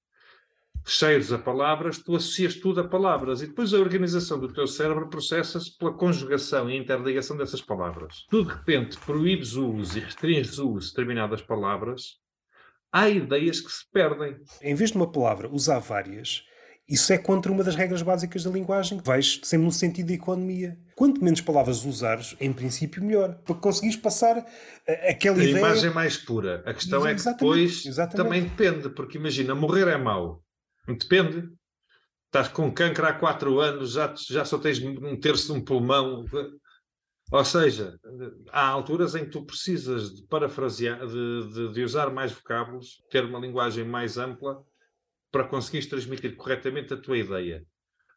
cheiros 0.85 1.33
a 1.33 1.39
palavras, 1.39 1.97
tu 1.97 2.15
associas 2.15 2.55
tudo 2.55 2.81
a 2.81 2.87
palavras 2.87 3.41
e 3.41 3.47
depois 3.47 3.73
a 3.73 3.79
organização 3.79 4.39
do 4.39 4.53
teu 4.53 4.67
cérebro 4.67 5.09
processa-se 5.09 5.75
pela 5.77 5.93
conjugação 5.93 6.69
e 6.69 6.77
interligação 6.77 7.35
dessas 7.35 7.61
palavras. 7.61 8.25
Tu, 8.29 8.43
de 8.43 8.53
repente, 8.53 8.97
proíbes 8.99 9.55
o 9.55 9.67
uso 9.67 9.97
e 9.97 10.01
restringes 10.01 10.59
o 10.59 10.69
uso 10.69 10.87
de 10.87 10.91
determinadas 10.93 11.41
palavras, 11.41 12.19
há 12.91 13.09
ideias 13.09 13.59
que 13.59 13.71
se 13.71 13.83
perdem. 13.91 14.37
Em 14.61 14.75
vez 14.75 14.91
de 14.91 14.97
uma 14.97 15.11
palavra, 15.11 15.49
usar 15.49 15.79
várias. 15.79 16.43
Isso 16.87 17.11
é 17.11 17.17
contra 17.17 17.51
uma 17.51 17.63
das 17.63 17.75
regras 17.75 18.03
básicas 18.03 18.43
da 18.43 18.51
linguagem, 18.51 18.99
que 18.99 19.07
vais 19.07 19.39
sempre 19.41 19.65
no 19.65 19.71
sentido 19.71 20.07
da 20.07 20.13
economia. 20.13 20.77
Quanto 20.95 21.23
menos 21.23 21.41
palavras 21.41 21.83
usares, 21.83 22.35
em 22.39 22.53
princípio, 22.53 23.03
melhor. 23.03 23.39
Para 23.43 23.55
conseguires 23.55 23.97
passar 23.97 24.45
eh, 24.87 25.11
aquela 25.11 25.37
a 25.37 25.43
ideia. 25.43 25.55
A 25.55 25.59
imagem 25.59 25.89
mais 25.89 26.15
pura. 26.15 26.61
A 26.63 26.75
questão 26.75 27.05
é 27.05 27.15
que 27.15 27.23
depois 27.23 27.87
exatamente. 27.87 28.17
também 28.17 28.43
depende, 28.43 28.89
porque 28.89 29.17
imagina, 29.17 29.55
morrer 29.55 29.87
é 29.87 29.97
mau. 29.97 30.44
Depende. 30.87 31.49
Estás 32.25 32.47
com 32.49 32.73
câncer 32.73 33.05
há 33.05 33.13
quatro 33.13 33.59
anos, 33.59 33.93
já, 33.93 34.13
já 34.29 34.43
só 34.43 34.57
tens 34.57 34.79
um 34.81 35.17
terço 35.17 35.53
de 35.53 35.59
um 35.59 35.63
pulmão. 35.63 36.25
Ou 37.31 37.45
seja, 37.45 37.97
há 38.51 38.67
alturas 38.67 39.15
em 39.15 39.23
que 39.25 39.31
tu 39.31 39.45
precisas 39.45 40.13
de 40.13 40.27
parafrasear, 40.27 41.07
de, 41.07 41.53
de, 41.53 41.73
de 41.73 41.83
usar 41.83 42.09
mais 42.11 42.31
vocábulos, 42.31 43.01
ter 43.09 43.23
uma 43.23 43.39
linguagem 43.39 43.85
mais 43.85 44.17
ampla 44.17 44.61
para 45.31 45.47
conseguires 45.47 45.87
transmitir 45.87 46.35
corretamente 46.35 46.93
a 46.93 46.97
tua 46.97 47.17
ideia. 47.17 47.65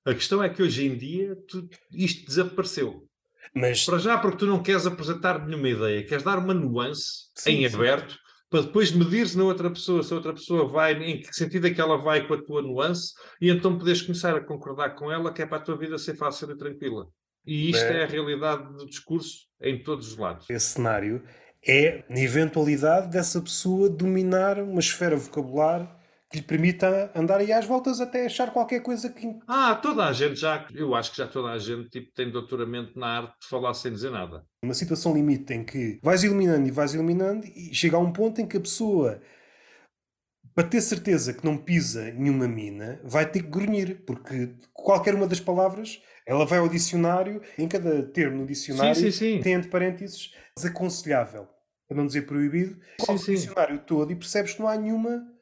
A 0.05 0.15
questão 0.15 0.43
é 0.43 0.49
que 0.49 0.63
hoje 0.63 0.87
em 0.87 0.97
dia 0.97 1.37
tu, 1.49 1.69
isto 1.93 2.27
desapareceu. 2.27 3.09
Mas... 3.55 3.85
Para 3.85 3.99
já, 3.99 4.19
porque 4.19 4.39
tu 4.39 4.47
não 4.47 4.63
queres 4.63 4.87
apresentar 4.87 5.47
nenhuma 5.47 5.69
ideia, 5.69 6.05
queres 6.05 6.25
dar 6.25 6.39
uma 6.39 6.55
nuance 6.55 7.31
sim, 7.35 7.65
em 7.65 7.69
sim. 7.69 7.75
aberto 7.75 8.19
para 8.51 8.63
depois 8.63 8.93
medir-se 8.93 9.37
na 9.37 9.45
outra 9.45 9.71
pessoa, 9.71 10.03
se 10.03 10.13
a 10.13 10.17
outra 10.17 10.33
pessoa 10.33 10.67
vai, 10.67 10.93
em 10.95 11.21
que 11.21 11.35
sentido 11.35 11.67
é 11.67 11.71
que 11.71 11.81
ela 11.81 11.99
vai 11.99 12.27
com 12.27 12.35
a 12.35 12.43
tua 12.43 12.63
nuance, 12.63 13.13
e 13.41 13.51
então 13.51 13.79
podes 13.79 14.03
começar 14.03 14.35
a 14.35 14.41
concordar 14.41 14.95
com 14.95 15.13
ela, 15.13 15.33
que 15.33 15.43
é 15.43 15.47
para 15.47 15.59
a 15.59 15.63
tua 15.63 15.77
vida 15.77 15.99
ser 15.99 16.17
fácil 16.17 16.51
e 16.51 16.57
tranquila. 16.57 17.07
E 17.47 17.71
isto 17.71 17.85
é, 17.85 18.01
é 18.01 18.05
a 18.05 18.07
realidade 18.07 18.73
do 18.75 18.87
discurso 18.87 19.47
em 19.61 19.83
todos 19.83 20.13
os 20.13 20.17
lados. 20.17 20.49
Esse 20.49 20.75
cenário 20.75 21.23
é 21.67 22.05
a 22.09 22.19
eventualidade 22.19 23.11
dessa 23.11 23.41
pessoa 23.41 23.89
dominar 23.89 24.59
uma 24.59 24.81
esfera 24.81 25.17
vocabular 25.17 25.98
que 26.31 26.39
lhe 26.39 26.43
permita 26.43 27.11
andar 27.15 27.39
aí 27.39 27.53
às 27.53 27.65
voltas 27.65 28.01
até 28.01 28.27
achar 28.27 28.53
qualquer 28.53 28.83
coisa 28.83 29.09
que. 29.09 29.27
Ah, 29.47 29.75
toda 29.75 30.05
a 30.05 30.13
gente 30.13 30.37
já, 30.37 30.67
eu 30.75 30.95
acho 30.95 31.11
que 31.11 31.17
já 31.17 31.27
toda 31.27 31.51
a 31.51 31.59
gente 31.59 31.89
tipo, 31.89 32.13
tem 32.13 32.31
doutoramento 32.31 32.99
na 32.99 33.19
arte 33.19 33.35
de 33.41 33.49
falar 33.49 33.73
sem 33.73 33.93
dizer 33.93 34.11
nada. 34.11 34.45
Uma 34.63 34.75
situação 34.75 35.15
limite 35.15 35.55
em 35.55 35.65
que 35.65 35.99
vais 36.03 36.23
eliminando 36.25 36.69
e 36.69 36.71
vais 36.71 36.95
eliminando 36.95 37.47
e 37.47 37.75
chega 37.75 37.97
a 37.97 38.01
um 38.01 38.13
ponto 38.13 38.41
em 38.41 38.47
que 38.47 38.59
a 38.59 38.61
pessoa, 38.61 39.23
para 40.55 40.69
ter 40.69 40.83
certeza 40.83 41.33
que 41.33 41.45
não 41.45 41.57
pisa 41.57 42.13
nenhuma 42.13 42.47
mina, 42.47 43.01
vai 43.05 43.31
ter 43.31 43.43
que 43.43 43.49
grunhir, 43.49 44.05
porque 44.05 44.55
qualquer 44.75 45.15
uma 45.15 45.27
das 45.27 45.41
palavras 45.41 45.99
ela 46.27 46.45
vai 46.45 46.59
ao 46.59 46.69
dicionário, 46.69 47.41
em 47.59 47.67
cada 47.67 48.03
termo 48.03 48.43
no 48.43 48.47
dicionário 48.47 48.95
sim, 48.95 49.11
sim, 49.11 49.37
sim. 49.37 49.41
tem 49.41 49.55
entre 49.55 49.71
parênteses 49.71 50.31
desaconselhável, 50.55 51.49
para 51.89 51.97
não 51.97 52.07
dizer 52.07 52.27
proibido, 52.27 52.79
o 53.09 53.15
dicionário 53.15 53.79
todo 53.79 54.13
e 54.13 54.15
percebes 54.15 54.53
que 54.53 54.61
não 54.61 54.69
há 54.69 54.77
nenhuma 54.77 55.38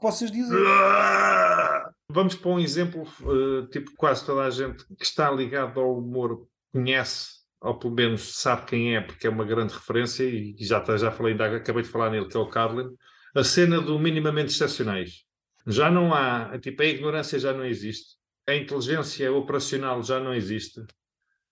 que 0.00 0.06
possas 0.06 0.32
dizer. 0.32 0.56
Vamos 2.08 2.34
para 2.34 2.50
um 2.50 2.58
exemplo, 2.58 3.06
uh, 3.22 3.66
tipo, 3.68 3.92
quase 3.96 4.24
toda 4.24 4.42
a 4.42 4.50
gente 4.50 4.84
que 4.96 5.04
está 5.04 5.30
ligado 5.30 5.78
ao 5.78 5.98
humor 5.98 6.48
conhece, 6.72 7.40
ou 7.60 7.78
pelo 7.78 7.94
menos 7.94 8.34
sabe 8.40 8.66
quem 8.66 8.96
é, 8.96 9.00
porque 9.00 9.26
é 9.26 9.30
uma 9.30 9.44
grande 9.44 9.74
referência, 9.74 10.24
e 10.24 10.56
já, 10.58 10.82
já 10.96 11.10
falei, 11.12 11.32
ainda 11.32 11.56
acabei 11.56 11.82
de 11.82 11.88
falar 11.88 12.10
nele, 12.10 12.26
que 12.26 12.36
é 12.36 12.40
o 12.40 12.48
Carlin, 12.48 12.88
a 13.34 13.44
cena 13.44 13.80
do 13.80 13.98
minimamente 13.98 14.52
excepcionais. 14.52 15.24
Já 15.66 15.90
não 15.90 16.12
há, 16.12 16.58
tipo, 16.58 16.82
a 16.82 16.86
ignorância 16.86 17.38
já 17.38 17.52
não 17.52 17.64
existe, 17.64 18.16
a 18.48 18.56
inteligência 18.56 19.32
operacional 19.32 20.02
já 20.02 20.18
não 20.18 20.34
existe, 20.34 20.82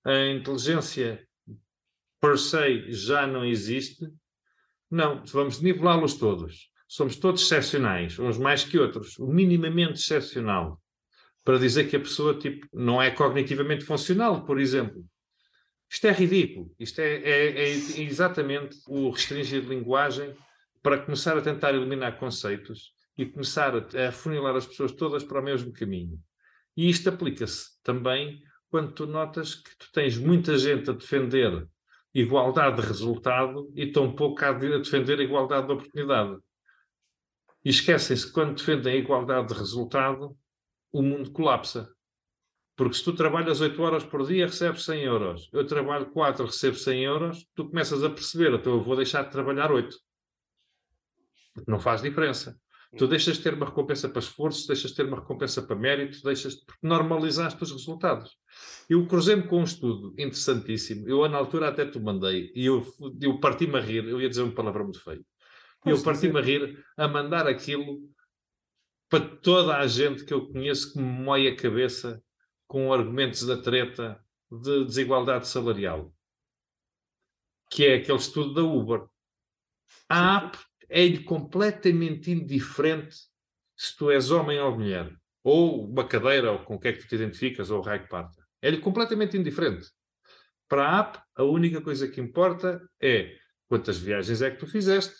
a 0.04 0.26
inteligência 0.26 1.24
per 2.20 2.36
se 2.36 2.90
já 2.90 3.26
não 3.26 3.44
existe. 3.44 4.08
Não, 4.90 5.22
vamos 5.26 5.60
nivelá-los 5.60 6.14
todos 6.14 6.68
somos 6.88 7.16
todos 7.16 7.42
excepcionais, 7.42 8.18
uns 8.18 8.38
mais 8.38 8.64
que 8.64 8.78
outros, 8.78 9.18
o 9.18 9.26
minimamente 9.26 10.00
excepcional, 10.00 10.80
para 11.44 11.58
dizer 11.58 11.88
que 11.88 11.96
a 11.96 12.00
pessoa 12.00 12.34
tipo, 12.34 12.66
não 12.72 13.00
é 13.00 13.10
cognitivamente 13.10 13.84
funcional, 13.84 14.44
por 14.44 14.58
exemplo. 14.58 15.04
Isto 15.90 16.06
é 16.06 16.12
ridículo. 16.12 16.74
Isto 16.78 17.00
é, 17.00 17.16
é, 17.16 17.62
é 17.62 18.00
exatamente 18.00 18.78
o 18.86 19.10
restringir 19.10 19.64
linguagem 19.64 20.34
para 20.82 20.98
começar 20.98 21.36
a 21.36 21.42
tentar 21.42 21.74
eliminar 21.74 22.18
conceitos 22.18 22.92
e 23.16 23.26
começar 23.26 23.74
a, 23.74 24.08
a 24.08 24.12
funilar 24.12 24.56
as 24.56 24.66
pessoas 24.66 24.92
todas 24.92 25.24
para 25.24 25.40
o 25.40 25.44
mesmo 25.44 25.72
caminho. 25.72 26.18
E 26.76 26.88
isto 26.88 27.08
aplica-se 27.08 27.82
também 27.82 28.42
quando 28.70 28.92
tu 28.92 29.06
notas 29.06 29.54
que 29.54 29.76
tu 29.78 29.90
tens 29.92 30.16
muita 30.16 30.56
gente 30.56 30.90
a 30.90 30.92
defender 30.92 31.66
igualdade 32.14 32.80
de 32.80 32.86
resultado 32.86 33.70
e 33.74 33.90
tão 33.90 34.14
pouco 34.14 34.44
a 34.44 34.52
defender 34.52 35.20
igualdade 35.20 35.66
de 35.66 35.72
oportunidade. 35.72 36.38
E 37.68 37.70
esquecem-se 37.70 38.26
que 38.26 38.32
quando 38.32 38.56
defendem 38.56 38.94
a 38.94 38.96
igualdade 38.96 39.48
de 39.48 39.52
resultado, 39.52 40.34
o 40.90 41.02
mundo 41.02 41.30
colapsa. 41.30 41.94
Porque 42.74 42.94
se 42.94 43.04
tu 43.04 43.12
trabalhas 43.12 43.60
8 43.60 43.82
horas 43.82 44.04
por 44.04 44.26
dia, 44.26 44.46
recebes 44.46 44.86
100 44.86 45.02
euros. 45.02 45.50
Eu 45.52 45.66
trabalho 45.66 46.06
4, 46.06 46.46
recebo 46.46 46.76
100 46.78 47.04
euros. 47.04 47.46
Tu 47.54 47.68
começas 47.68 48.02
a 48.02 48.08
perceber, 48.08 48.54
então 48.54 48.72
eu 48.72 48.82
vou 48.82 48.96
deixar 48.96 49.22
de 49.24 49.30
trabalhar 49.30 49.70
8. 49.70 49.94
Não 51.66 51.78
faz 51.78 52.00
diferença. 52.00 52.58
Tu 52.96 53.06
deixas 53.06 53.36
de 53.36 53.42
ter 53.42 53.52
uma 53.52 53.66
recompensa 53.66 54.08
para 54.08 54.20
esforço, 54.20 54.66
deixas 54.66 54.92
de 54.92 54.96
ter 54.96 55.04
uma 55.04 55.18
recompensa 55.18 55.60
para 55.60 55.76
mérito, 55.76 56.22
deixas 56.22 56.54
de 56.54 56.64
normalizaste 56.82 57.62
os 57.62 57.70
resultados. 57.70 58.30
Eu 58.88 59.06
cruzei-me 59.06 59.42
com 59.42 59.60
um 59.60 59.64
estudo 59.64 60.14
interessantíssimo. 60.18 61.06
Eu, 61.06 61.28
na 61.28 61.36
altura, 61.36 61.68
até 61.68 61.84
te 61.84 62.00
mandei 62.00 62.50
e 62.54 62.64
eu, 62.64 62.82
eu 63.20 63.38
parti-me 63.38 63.76
a 63.76 63.80
rir. 63.82 64.08
Eu 64.08 64.22
ia 64.22 64.28
dizer 64.30 64.40
uma 64.40 64.54
palavra 64.54 64.82
muito 64.82 65.04
feia. 65.04 65.20
E 65.88 65.90
eu 65.90 66.02
parti-me 66.02 66.38
a 66.38 66.42
rir 66.42 66.84
a 66.96 67.08
mandar 67.08 67.46
aquilo 67.46 68.00
para 69.08 69.24
toda 69.24 69.76
a 69.78 69.86
gente 69.86 70.24
que 70.24 70.34
eu 70.34 70.46
conheço 70.48 70.92
que 70.92 70.98
me 70.98 71.04
moe 71.04 71.48
a 71.48 71.56
cabeça 71.56 72.22
com 72.66 72.92
argumentos 72.92 73.44
da 73.44 73.56
treta 73.56 74.22
de 74.50 74.84
desigualdade 74.84 75.48
salarial. 75.48 76.12
Que 77.70 77.86
é 77.86 77.94
aquele 77.96 78.18
estudo 78.18 78.54
da 78.54 78.62
Uber. 78.62 79.06
A 80.08 80.36
app 80.36 80.58
é-lhe 80.88 81.22
completamente 81.24 82.30
indiferente 82.30 83.16
se 83.76 83.96
tu 83.96 84.10
és 84.10 84.30
homem 84.30 84.58
ou 84.58 84.74
mulher, 84.74 85.14
ou 85.42 85.88
uma 85.88 86.06
cadeira, 86.06 86.52
ou 86.52 86.58
com 86.60 86.74
o 86.74 86.80
que 86.80 86.88
é 86.88 86.92
que 86.92 87.00
tu 87.00 87.08
te 87.08 87.14
identificas, 87.14 87.70
ou 87.70 87.78
o 87.78 87.82
raio 87.82 88.02
que 88.02 88.08
parta. 88.08 88.44
É-lhe 88.60 88.78
completamente 88.78 89.36
indiferente. 89.36 89.88
Para 90.66 90.88
a 90.88 90.98
app, 91.00 91.18
a 91.36 91.44
única 91.44 91.80
coisa 91.80 92.08
que 92.08 92.20
importa 92.20 92.82
é 93.00 93.36
quantas 93.68 93.98
viagens 93.98 94.42
é 94.42 94.50
que 94.50 94.58
tu 94.58 94.66
fizeste, 94.66 95.14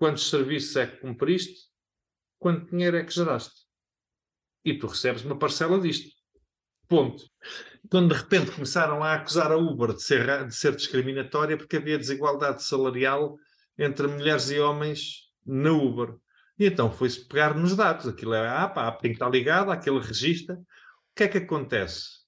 quantos 0.00 0.30
serviços 0.30 0.74
é 0.76 0.86
que 0.86 0.96
cumpriste, 0.96 1.68
quanto 2.38 2.70
dinheiro 2.70 2.96
é 2.96 3.04
que 3.04 3.12
geraste. 3.12 3.66
E 4.64 4.72
tu 4.78 4.86
recebes 4.86 5.22
uma 5.22 5.38
parcela 5.38 5.78
disto. 5.78 6.08
Ponto. 6.88 7.22
Quando 7.90 8.14
de 8.14 8.18
repente 8.18 8.50
começaram 8.50 9.04
a 9.04 9.12
acusar 9.12 9.52
a 9.52 9.58
Uber 9.58 9.92
de 9.92 10.02
ser, 10.02 10.46
de 10.46 10.56
ser 10.56 10.74
discriminatória 10.74 11.54
porque 11.54 11.76
havia 11.76 11.98
desigualdade 11.98 12.64
salarial 12.64 13.36
entre 13.78 14.06
mulheres 14.06 14.50
e 14.50 14.58
homens 14.58 15.30
na 15.44 15.70
Uber. 15.70 16.14
E 16.58 16.64
então 16.64 16.90
foi-se 16.90 17.28
pegar 17.28 17.54
nos 17.54 17.76
dados. 17.76 18.08
Aquilo 18.08 18.32
é 18.32 18.48
a 18.48 18.64
app, 18.64 18.78
a 18.78 18.88
app 18.88 19.02
tem 19.02 19.10
que 19.10 19.16
estar 19.16 19.28
ligada, 19.28 19.70
aquele 19.70 20.00
registra. 20.00 20.54
O 20.54 21.14
que 21.14 21.24
é 21.24 21.28
que 21.28 21.38
acontece? 21.38 22.20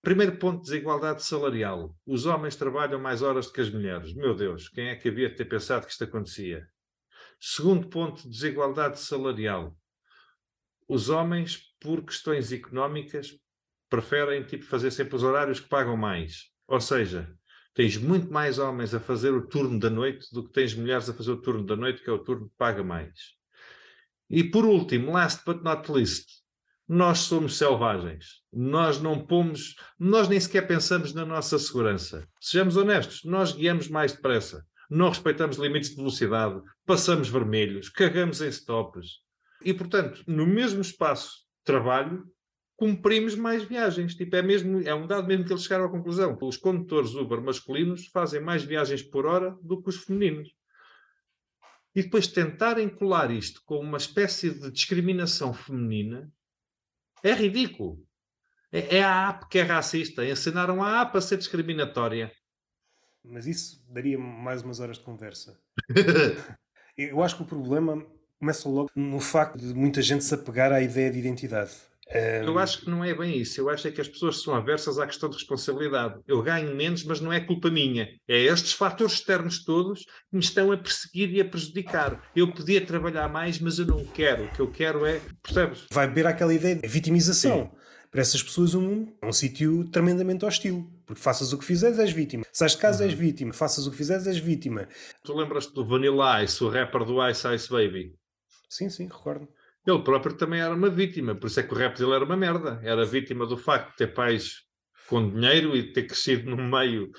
Primeiro 0.00 0.38
ponto 0.38 0.62
de 0.62 0.70
desigualdade 0.70 1.22
salarial. 1.22 1.94
Os 2.06 2.24
homens 2.24 2.56
trabalham 2.56 2.98
mais 2.98 3.20
horas 3.20 3.48
do 3.48 3.52
que 3.52 3.60
as 3.60 3.70
mulheres. 3.70 4.14
Meu 4.14 4.34
Deus, 4.34 4.70
quem 4.70 4.88
é 4.88 4.96
que 4.96 5.10
havia 5.10 5.28
de 5.28 5.36
ter 5.36 5.44
pensado 5.44 5.84
que 5.84 5.92
isto 5.92 6.04
acontecia? 6.04 6.71
Segundo 7.44 7.88
ponto 7.88 8.22
de 8.22 8.28
desigualdade 8.28 9.00
salarial. 9.00 9.76
Os 10.88 11.08
homens, 11.08 11.74
por 11.80 12.04
questões 12.04 12.52
económicas, 12.52 13.36
preferem 13.90 14.44
tipo, 14.44 14.64
fazer 14.64 14.92
sempre 14.92 15.16
os 15.16 15.24
horários 15.24 15.58
que 15.58 15.68
pagam 15.68 15.96
mais. 15.96 16.52
Ou 16.68 16.80
seja, 16.80 17.36
tens 17.74 17.96
muito 17.96 18.32
mais 18.32 18.60
homens 18.60 18.94
a 18.94 19.00
fazer 19.00 19.32
o 19.32 19.44
turno 19.48 19.76
da 19.80 19.90
noite 19.90 20.32
do 20.32 20.44
que 20.44 20.52
tens 20.52 20.72
mulheres 20.72 21.10
a 21.10 21.14
fazer 21.14 21.32
o 21.32 21.42
turno 21.42 21.66
da 21.66 21.74
noite, 21.74 22.00
que 22.00 22.08
é 22.08 22.12
o 22.12 22.22
turno 22.22 22.48
que 22.48 22.54
paga 22.56 22.84
mais. 22.84 23.12
E 24.30 24.44
por 24.44 24.64
último, 24.64 25.10
last 25.10 25.42
but 25.44 25.64
not 25.64 25.90
least, 25.90 26.28
nós 26.86 27.18
somos 27.18 27.58
selvagens. 27.58 28.40
Nós 28.52 29.00
não 29.00 29.26
pomos, 29.26 29.74
nós 29.98 30.28
nem 30.28 30.38
sequer 30.38 30.68
pensamos 30.68 31.12
na 31.12 31.26
nossa 31.26 31.58
segurança. 31.58 32.24
Sejamos 32.40 32.76
honestos, 32.76 33.24
nós 33.24 33.50
guiamos 33.50 33.88
mais 33.88 34.12
depressa. 34.12 34.64
Não 34.94 35.08
respeitamos 35.08 35.56
limites 35.56 35.88
de 35.88 35.96
velocidade, 35.96 36.60
passamos 36.84 37.30
vermelhos, 37.30 37.88
cagamos 37.88 38.42
em 38.42 38.48
stops. 38.48 39.20
E, 39.64 39.72
portanto, 39.72 40.22
no 40.26 40.46
mesmo 40.46 40.82
espaço 40.82 41.30
de 41.30 41.64
trabalho, 41.64 42.26
cumprimos 42.76 43.34
mais 43.34 43.64
viagens. 43.64 44.14
Tipo, 44.14 44.36
é, 44.36 44.42
mesmo, 44.42 44.80
é 44.80 44.94
um 44.94 45.06
dado 45.06 45.26
mesmo 45.26 45.46
que 45.46 45.52
eles 45.52 45.62
chegaram 45.62 45.86
à 45.86 45.88
conclusão. 45.88 46.36
Os 46.42 46.58
condutores 46.58 47.14
Uber 47.14 47.40
masculinos 47.40 48.08
fazem 48.08 48.42
mais 48.42 48.64
viagens 48.64 49.02
por 49.02 49.24
hora 49.24 49.56
do 49.62 49.82
que 49.82 49.88
os 49.88 50.04
femininos. 50.04 50.50
E 51.94 52.02
depois 52.02 52.26
tentarem 52.26 52.90
colar 52.90 53.30
isto 53.30 53.62
com 53.64 53.78
uma 53.78 53.96
espécie 53.96 54.50
de 54.50 54.70
discriminação 54.70 55.54
feminina 55.54 56.30
é 57.22 57.32
ridículo. 57.32 57.98
É, 58.70 58.98
é 58.98 59.02
a 59.02 59.30
app 59.30 59.48
que 59.48 59.58
é 59.58 59.62
racista. 59.62 60.22
Ensinaram 60.22 60.82
a 60.82 61.00
app 61.00 61.16
a 61.16 61.20
ser 61.22 61.38
discriminatória. 61.38 62.30
Mas 63.24 63.46
isso 63.46 63.84
daria 63.88 64.18
mais 64.18 64.62
umas 64.62 64.80
horas 64.80 64.98
de 64.98 65.04
conversa. 65.04 65.58
Eu 66.96 67.22
acho 67.22 67.36
que 67.36 67.42
o 67.42 67.46
problema 67.46 68.04
começa 68.38 68.68
logo 68.68 68.90
no 68.94 69.20
facto 69.20 69.58
de 69.58 69.72
muita 69.72 70.02
gente 70.02 70.24
se 70.24 70.34
apegar 70.34 70.72
à 70.72 70.82
ideia 70.82 71.10
de 71.10 71.18
identidade. 71.18 71.70
Eu 72.44 72.58
acho 72.58 72.80
que 72.80 72.90
não 72.90 73.02
é 73.02 73.14
bem 73.14 73.38
isso. 73.38 73.58
Eu 73.58 73.70
acho 73.70 73.88
é 73.88 73.90
que 73.90 74.00
as 74.00 74.08
pessoas 74.08 74.42
são 74.42 74.54
aversas 74.54 74.98
à 74.98 75.06
questão 75.06 75.30
de 75.30 75.36
responsabilidade. 75.36 76.20
Eu 76.26 76.42
ganho 76.42 76.74
menos, 76.74 77.04
mas 77.04 77.20
não 77.20 77.32
é 77.32 77.40
culpa 77.40 77.70
minha. 77.70 78.08
É 78.28 78.38
estes 78.38 78.72
fatores 78.72 79.14
externos 79.14 79.64
todos 79.64 80.00
que 80.00 80.36
me 80.36 80.40
estão 80.40 80.70
a 80.70 80.76
perseguir 80.76 81.30
e 81.32 81.40
a 81.40 81.44
prejudicar. 81.44 82.22
Eu 82.36 82.52
podia 82.52 82.84
trabalhar 82.84 83.28
mais, 83.28 83.58
mas 83.58 83.78
eu 83.78 83.86
não 83.86 84.04
quero. 84.04 84.44
O 84.44 84.50
que 84.50 84.60
eu 84.60 84.70
quero 84.70 85.06
é. 85.06 85.20
Percebes? 85.42 85.86
Vai 85.90 86.06
beber 86.06 86.26
aquela 86.26 86.52
ideia 86.52 86.76
de 86.76 86.86
vitimização. 86.86 87.70
Sim. 87.72 87.81
Para 88.12 88.20
essas 88.20 88.42
pessoas, 88.42 88.74
o 88.74 88.80
mundo 88.82 89.10
é 89.22 89.26
um 89.26 89.32
sítio 89.32 89.88
tremendamente 89.88 90.44
hostil. 90.44 90.86
Porque 91.06 91.22
faças 91.22 91.54
o 91.54 91.58
que 91.58 91.64
fizeres, 91.64 91.98
és 91.98 92.12
vítima. 92.12 92.44
Sais 92.52 92.72
de 92.72 92.78
casa, 92.78 93.04
uhum. 93.04 93.10
és 93.10 93.18
vítima. 93.18 93.54
Faças 93.54 93.86
o 93.86 93.90
que 93.90 93.96
fizeres, 93.96 94.26
és 94.26 94.36
vítima. 94.36 94.86
Tu 95.24 95.34
lembras-te 95.34 95.72
do 95.72 95.82
Vanilla 95.82 96.44
Ice, 96.44 96.62
o 96.62 96.68
rapper 96.68 97.06
do 97.06 97.26
Ice 97.26 97.48
Ice 97.54 97.70
Baby? 97.70 98.14
Sim, 98.68 98.90
sim, 98.90 99.04
recordo. 99.04 99.48
Ele 99.86 100.02
próprio 100.02 100.36
também 100.36 100.60
era 100.60 100.74
uma 100.74 100.90
vítima, 100.90 101.34
por 101.34 101.46
isso 101.46 101.58
é 101.58 101.62
que 101.62 101.72
o 101.72 101.76
rap 101.76 101.96
dele 101.96 102.12
era 102.12 102.24
uma 102.24 102.36
merda. 102.36 102.80
Era 102.84 103.06
vítima 103.06 103.46
do 103.46 103.56
facto 103.56 103.92
de 103.92 103.96
ter 103.96 104.08
pais 104.08 104.56
com 105.08 105.30
dinheiro 105.30 105.74
e 105.74 105.82
de 105.82 105.92
ter 105.94 106.02
crescido 106.02 106.54
num 106.54 106.68
meio 106.68 107.10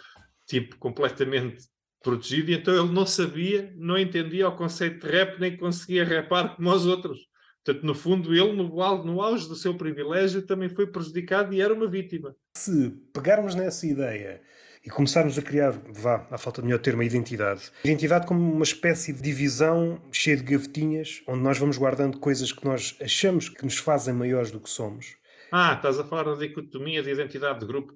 tipo 0.48 0.78
completamente 0.78 1.58
protegido, 2.04 2.52
e 2.52 2.54
então 2.54 2.74
ele 2.74 2.94
não 2.94 3.06
sabia, 3.06 3.74
não 3.78 3.98
entendia 3.98 4.48
o 4.48 4.56
conceito 4.56 5.08
de 5.08 5.12
rap, 5.12 5.40
nem 5.40 5.58
conseguia 5.58 6.06
rapar 6.06 6.56
como 6.56 6.72
os 6.72 6.86
outros. 6.86 7.18
Portanto, 7.64 7.86
no 7.86 7.96
fundo, 7.96 8.34
ele, 8.34 8.54
no, 8.54 9.22
auge 9.22 9.48
do 9.48 9.56
seu 9.56 9.74
privilégio, 9.74 10.42
também 10.42 10.70
foi 10.70 10.86
prejudicado 10.86 11.54
e 11.54 11.62
era 11.62 11.74
uma 11.74 11.88
vítima. 11.88 12.36
Se 12.58 12.90
pegarmos 13.14 13.56
nessa 13.56 13.88
ideia 13.88 14.42
e 14.86 14.90
começarmos 14.90 15.38
a 15.38 15.42
criar, 15.42 15.72
vá, 15.72 16.28
à 16.30 16.38
falta 16.38 16.62
de 16.62 16.68
melhor 16.68 16.82
termo, 16.82 17.02
a 17.02 17.06
identidade. 17.06 17.72
Identidade 17.86 18.28
como 18.28 18.54
uma 18.54 18.64
espécie 18.64 19.14
de 19.14 19.22
divisão 19.22 20.02
cheia 20.12 20.36
de 20.36 20.44
gavetinhas, 20.44 21.24
onde 21.26 21.42
nós 21.42 21.58
vamos 21.58 21.78
guardando 21.78 22.20
coisas 22.20 22.52
que 22.52 22.66
nós 22.66 22.98
achamos 23.02 23.48
que 23.48 23.64
nos 23.64 23.78
fazem 23.78 24.14
maiores 24.14 24.52
do 24.52 24.60
que 24.60 24.70
somos. 24.70 25.16
Ah, 25.50 25.74
estás 25.76 25.98
a 26.00 26.04
falar 26.04 26.24
da 26.24 26.36
dicotomia 26.36 27.02
de 27.02 27.12
identidade 27.12 27.62
de 27.62 27.66
grupo 27.66 27.94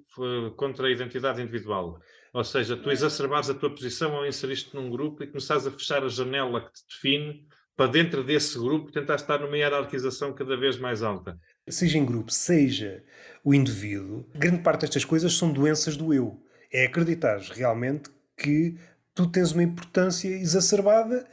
contra 0.56 0.86
a 0.86 0.90
identidade 0.90 1.42
individual. 1.42 2.00
Ou 2.32 2.44
seja, 2.44 2.76
tu 2.76 2.90
exacerbares 2.90 3.50
a 3.50 3.54
tua 3.54 3.68
posição 3.68 4.14
ao 4.14 4.24
inserir-te 4.24 4.74
num 4.74 4.88
grupo 4.88 5.22
e 5.24 5.26
começares 5.26 5.66
a 5.66 5.70
fechar 5.70 6.04
a 6.04 6.08
janela 6.08 6.62
que 6.62 6.72
te 6.72 6.86
define 6.88 7.46
para 7.78 7.92
dentro 7.92 8.24
desse 8.24 8.58
grupo 8.58 8.90
tentar 8.90 9.14
estar 9.14 9.38
numa 9.38 9.56
hierarquização 9.56 10.32
cada 10.32 10.56
vez 10.56 10.76
mais 10.76 11.00
alta. 11.00 11.38
Seja 11.68 11.96
em 11.96 12.04
grupo, 12.04 12.32
seja 12.32 13.04
o 13.44 13.54
indivíduo, 13.54 14.26
grande 14.34 14.62
parte 14.64 14.80
destas 14.80 15.04
coisas 15.04 15.38
são 15.38 15.52
doenças 15.52 15.96
do 15.96 16.12
eu 16.12 16.42
é 16.72 16.86
acreditar 16.86 17.38
realmente 17.38 18.10
que 18.36 18.76
tu 19.14 19.28
tens 19.28 19.52
uma 19.52 19.62
importância 19.62 20.28
exacerbada 20.28 21.24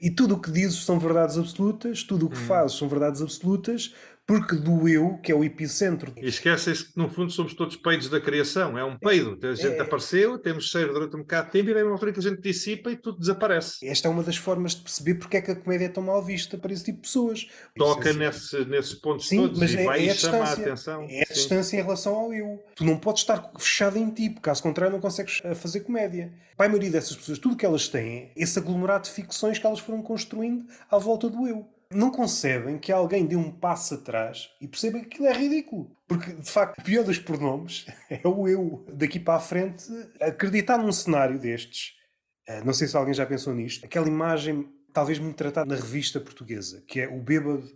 e 0.00 0.12
tudo 0.12 0.36
o 0.36 0.40
que 0.40 0.52
dizes 0.52 0.84
são 0.84 0.96
verdades 0.96 1.36
absolutas, 1.36 2.04
tudo 2.04 2.26
o 2.26 2.30
que 2.30 2.38
hum. 2.38 2.46
fazes 2.46 2.78
são 2.78 2.88
verdades 2.88 3.20
absolutas, 3.20 3.92
porque 4.30 4.54
do 4.54 4.88
eu, 4.88 5.18
que 5.20 5.32
é 5.32 5.34
o 5.34 5.42
epicentro. 5.42 6.12
E 6.16 6.28
esquecem-se 6.28 6.84
que, 6.84 6.92
no 6.96 7.10
fundo, 7.10 7.32
somos 7.32 7.52
todos 7.52 7.74
peidos 7.74 8.08
da 8.08 8.20
criação. 8.20 8.78
É 8.78 8.84
um 8.84 8.96
peido. 8.96 9.36
A 9.44 9.54
gente 9.56 9.74
é... 9.74 9.80
apareceu, 9.80 10.38
temos 10.38 10.70
cheiro 10.70 10.92
durante 10.92 11.16
um 11.16 11.22
bocado 11.22 11.46
de 11.46 11.52
tempo 11.54 11.68
e 11.68 11.74
vem 11.74 11.82
uma 11.82 11.94
altura 11.94 12.12
que 12.12 12.20
a 12.20 12.22
gente 12.22 12.40
dissipa 12.40 12.92
e 12.92 12.96
tudo 12.96 13.18
desaparece. 13.18 13.84
Esta 13.84 14.06
é 14.06 14.10
uma 14.10 14.22
das 14.22 14.36
formas 14.36 14.76
de 14.76 14.82
perceber 14.82 15.16
porque 15.16 15.36
é 15.36 15.40
que 15.40 15.50
a 15.50 15.56
comédia 15.56 15.86
é 15.86 15.88
tão 15.88 16.04
mal 16.04 16.22
vista 16.22 16.56
para 16.56 16.72
esse 16.72 16.84
tipo 16.84 16.98
de 16.98 17.02
pessoas. 17.08 17.48
Toca 17.76 18.12
nesse, 18.12 18.64
nesses 18.66 18.94
pontos 18.94 19.26
Sim, 19.26 19.38
todos 19.38 19.58
mas 19.58 19.74
e 19.74 19.78
é, 19.78 19.84
vai 19.84 20.06
é 20.06 20.12
a 20.12 20.14
chamar 20.14 20.48
a 20.48 20.52
atenção. 20.52 21.06
É 21.10 21.22
a 21.22 21.26
Sim. 21.26 21.34
distância 21.34 21.76
em 21.76 21.82
relação 21.82 22.14
ao 22.14 22.32
eu. 22.32 22.62
Tu 22.76 22.84
não 22.84 22.96
podes 22.96 23.22
estar 23.22 23.50
fechado 23.58 23.98
em 23.98 24.10
ti, 24.10 24.30
porque 24.30 24.42
caso 24.42 24.62
contrário 24.62 24.92
não 24.92 25.00
consegues 25.00 25.40
eh, 25.42 25.56
fazer 25.56 25.80
comédia. 25.80 26.32
Para 26.56 26.66
a 26.66 26.68
maioria 26.68 26.92
dessas 26.92 27.16
pessoas, 27.16 27.40
tudo 27.40 27.56
que 27.56 27.66
elas 27.66 27.88
têm, 27.88 28.30
esse 28.36 28.60
aglomerado 28.60 29.06
de 29.06 29.10
ficções 29.10 29.58
que 29.58 29.66
elas 29.66 29.80
foram 29.80 30.00
construindo 30.02 30.66
à 30.88 30.98
volta 30.98 31.28
do 31.28 31.48
eu 31.48 31.66
não 31.92 32.10
concebem 32.10 32.78
que 32.78 32.92
alguém 32.92 33.26
dê 33.26 33.34
um 33.34 33.50
passo 33.50 33.94
atrás 33.94 34.48
e 34.60 34.68
perceba 34.68 35.00
que 35.00 35.06
aquilo 35.06 35.26
é 35.26 35.32
ridículo. 35.32 35.90
Porque, 36.06 36.32
de 36.32 36.50
facto, 36.50 36.78
o 36.78 36.84
pior 36.84 37.04
dos 37.04 37.18
pronomes 37.18 37.86
é 38.08 38.26
o 38.26 38.46
eu. 38.46 38.86
Daqui 38.92 39.18
para 39.18 39.36
a 39.36 39.40
frente, 39.40 39.84
acreditar 40.20 40.78
num 40.78 40.92
cenário 40.92 41.38
destes, 41.38 41.94
eh, 42.46 42.62
não 42.64 42.72
sei 42.72 42.86
se 42.86 42.96
alguém 42.96 43.14
já 43.14 43.26
pensou 43.26 43.54
nisto, 43.54 43.84
aquela 43.84 44.06
imagem, 44.06 44.68
talvez 44.92 45.18
muito 45.18 45.36
tratada 45.36 45.68
na 45.68 45.80
revista 45.80 46.20
portuguesa, 46.20 46.82
que 46.86 47.00
é 47.00 47.08
o 47.08 47.20
bêbado 47.20 47.68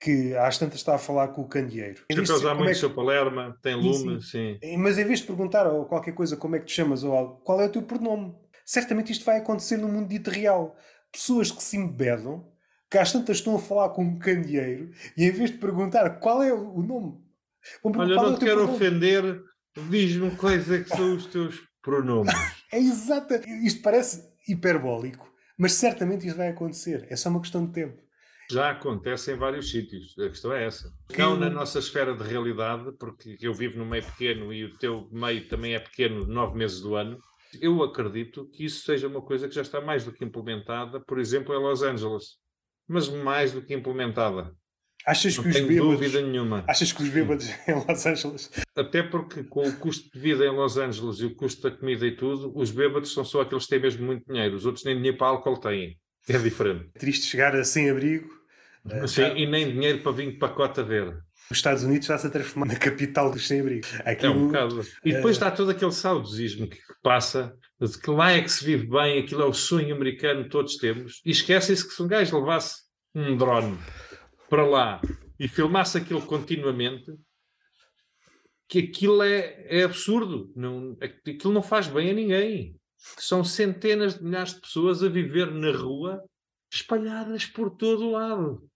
que 0.00 0.34
às 0.34 0.58
tantas 0.58 0.80
está 0.80 0.96
a 0.96 0.98
falar 0.98 1.28
com 1.28 1.42
o 1.42 1.48
candeeiro. 1.48 2.02
Tem 2.08 2.22
que 2.22 2.32
usar 2.32 2.54
muito 2.54 2.70
é 2.70 2.72
que... 2.72 2.78
seu 2.80 2.92
Palerma, 2.92 3.56
tem 3.62 3.76
lume, 3.76 4.20
sim. 4.20 4.58
sim. 4.60 4.76
Mas 4.76 4.98
em 4.98 5.04
vez 5.04 5.20
de 5.20 5.26
perguntar 5.26 5.64
ou 5.66 5.84
qualquer 5.84 6.12
coisa 6.12 6.36
como 6.36 6.56
é 6.56 6.58
que 6.58 6.66
te 6.66 6.72
chamas 6.72 7.04
ou 7.04 7.14
algo, 7.14 7.36
qual 7.44 7.60
é 7.60 7.66
o 7.66 7.70
teu 7.70 7.82
pronome? 7.82 8.34
Certamente 8.64 9.12
isto 9.12 9.24
vai 9.24 9.38
acontecer 9.38 9.76
no 9.76 9.86
mundo 9.86 10.08
dito 10.08 10.28
real. 10.28 10.76
Pessoas 11.12 11.52
que 11.52 11.62
se 11.62 11.76
embedam 11.76 12.51
que 12.92 12.98
às 12.98 13.10
tantas 13.10 13.38
estão 13.38 13.56
a 13.56 13.58
falar 13.58 13.88
com 13.88 14.04
um 14.04 14.18
candeeiro 14.18 14.90
e 15.16 15.24
em 15.24 15.30
vez 15.30 15.50
de 15.50 15.56
perguntar 15.56 16.10
qual 16.20 16.42
é 16.42 16.52
o 16.52 16.82
nome. 16.82 17.18
Olha, 17.82 18.14
não 18.14 18.32
é 18.32 18.34
te 18.34 18.40
quero 18.40 18.56
pronome? 18.56 18.76
ofender, 18.76 19.42
diz-me 19.88 20.30
quais 20.32 20.70
é 20.70 20.82
que 20.82 20.90
são 20.90 21.16
os 21.16 21.24
teus 21.24 21.58
pronomes. 21.80 22.34
é 22.70 22.78
exato. 22.78 23.32
Isto 23.64 23.80
parece 23.80 24.22
hiperbólico, 24.46 25.26
mas 25.56 25.72
certamente 25.72 26.26
isto 26.26 26.36
vai 26.36 26.50
acontecer. 26.50 27.06
É 27.08 27.16
só 27.16 27.30
uma 27.30 27.40
questão 27.40 27.64
de 27.64 27.72
tempo. 27.72 27.98
Já 28.50 28.72
acontece 28.72 29.32
em 29.32 29.36
vários 29.38 29.70
sítios, 29.70 30.14
a 30.18 30.28
questão 30.28 30.52
é 30.52 30.66
essa. 30.66 30.92
Não 31.16 31.34
na 31.34 31.48
nossa 31.48 31.78
esfera 31.78 32.14
de 32.14 32.22
realidade, 32.22 32.92
porque 32.98 33.38
eu 33.40 33.54
vivo 33.54 33.78
no 33.78 33.86
meio 33.86 34.04
pequeno 34.04 34.52
e 34.52 34.64
o 34.64 34.76
teu 34.76 35.08
meio 35.10 35.48
também 35.48 35.74
é 35.74 35.80
pequeno 35.80 36.26
nove 36.26 36.58
meses 36.58 36.82
do 36.82 36.94
ano. 36.94 37.18
Eu 37.58 37.82
acredito 37.82 38.50
que 38.50 38.66
isso 38.66 38.84
seja 38.84 39.08
uma 39.08 39.22
coisa 39.22 39.48
que 39.48 39.54
já 39.54 39.62
está 39.62 39.80
mais 39.80 40.04
do 40.04 40.12
que 40.12 40.22
implementada, 40.22 41.00
por 41.00 41.18
exemplo, 41.18 41.54
em 41.54 41.58
Los 41.58 41.82
Angeles. 41.82 42.41
Mas 42.88 43.08
mais 43.08 43.52
do 43.52 43.62
que 43.62 43.74
implementada. 43.74 44.52
Achas 45.06 45.36
que 45.36 45.42
Não 45.42 45.48
os 45.50 45.54
tenho 45.56 45.66
bêbados. 45.68 45.92
dúvida 45.98 46.20
nenhuma. 46.22 46.64
Achas 46.68 46.92
que 46.92 47.02
os 47.02 47.08
bêbados 47.08 47.48
em 47.66 47.74
Los 47.74 48.06
Angeles. 48.06 48.50
Até 48.76 49.02
porque 49.02 49.42
com 49.42 49.66
o 49.66 49.76
custo 49.76 50.08
de 50.12 50.18
vida 50.20 50.44
em 50.44 50.54
Los 50.54 50.76
Angeles 50.76 51.18
e 51.18 51.24
o 51.26 51.34
custo 51.34 51.62
da 51.68 51.76
comida 51.76 52.06
e 52.06 52.14
tudo, 52.14 52.52
os 52.56 52.70
bêbados 52.70 53.12
são 53.12 53.24
só 53.24 53.40
aqueles 53.40 53.64
que 53.64 53.70
têm 53.70 53.80
mesmo 53.80 54.06
muito 54.06 54.24
dinheiro. 54.32 54.54
Os 54.54 54.64
outros 54.64 54.84
nem 54.84 54.94
dinheiro 54.96 55.16
para 55.16 55.26
álcool 55.26 55.58
têm. 55.58 55.98
É 56.28 56.38
diferente. 56.38 56.88
É 56.94 56.98
triste 57.00 57.26
chegar 57.26 57.54
a 57.56 57.64
sem-abrigo. 57.64 58.28
eh, 58.90 59.06
Sim, 59.08 59.22
já- 59.22 59.34
e 59.36 59.44
nem 59.46 59.72
dinheiro 59.72 59.98
para 60.02 60.12
vir 60.12 60.30
de 60.32 60.38
pacote 60.38 60.78
a 60.78 60.82
ver. 60.84 61.16
Os 61.50 61.58
Estados 61.58 61.82
Unidos 61.82 62.04
está-se 62.04 62.28
a 62.28 62.30
transformar 62.30 62.66
na 62.66 62.76
capital 62.76 63.30
dos 63.32 63.46
sem-abrigo. 63.48 63.86
É 64.04 64.30
um 64.30 64.46
bocado. 64.46 64.80
E 65.04 65.12
depois 65.12 65.34
eh, 65.34 65.38
está 65.38 65.50
todo 65.50 65.70
aquele 65.72 65.90
saudosismo 65.92 66.68
que 66.68 66.78
passa, 67.02 67.52
de 67.88 67.98
que 67.98 68.10
lá 68.10 68.32
é 68.32 68.42
que 68.42 68.48
se 68.48 68.64
vive 68.64 68.86
bem, 68.86 69.18
aquilo 69.18 69.42
é 69.42 69.46
o 69.46 69.52
sonho 69.52 69.94
americano 69.94 70.44
que 70.44 70.50
todos 70.50 70.76
temos, 70.76 71.20
e 71.24 71.30
esquecem-se 71.30 71.86
que 71.86 71.94
se 71.94 72.02
um 72.02 72.06
gajo 72.06 72.38
levasse 72.38 72.82
um 73.14 73.36
drone 73.36 73.76
para 74.48 74.64
lá 74.64 75.00
e 75.38 75.48
filmasse 75.48 75.98
aquilo 75.98 76.22
continuamente, 76.22 77.12
que 78.68 78.78
aquilo 78.78 79.22
é, 79.22 79.66
é 79.68 79.82
absurdo. 79.82 80.52
Não, 80.54 80.96
aquilo 81.00 81.52
não 81.52 81.62
faz 81.62 81.88
bem 81.88 82.10
a 82.10 82.14
ninguém. 82.14 82.76
São 82.96 83.42
centenas 83.42 84.14
de 84.14 84.24
milhares 84.24 84.54
de 84.54 84.60
pessoas 84.60 85.02
a 85.02 85.08
viver 85.08 85.50
na 85.50 85.72
rua, 85.72 86.22
espalhadas 86.72 87.44
por 87.44 87.70
todo 87.70 88.06
o 88.06 88.12
lado, 88.12 88.66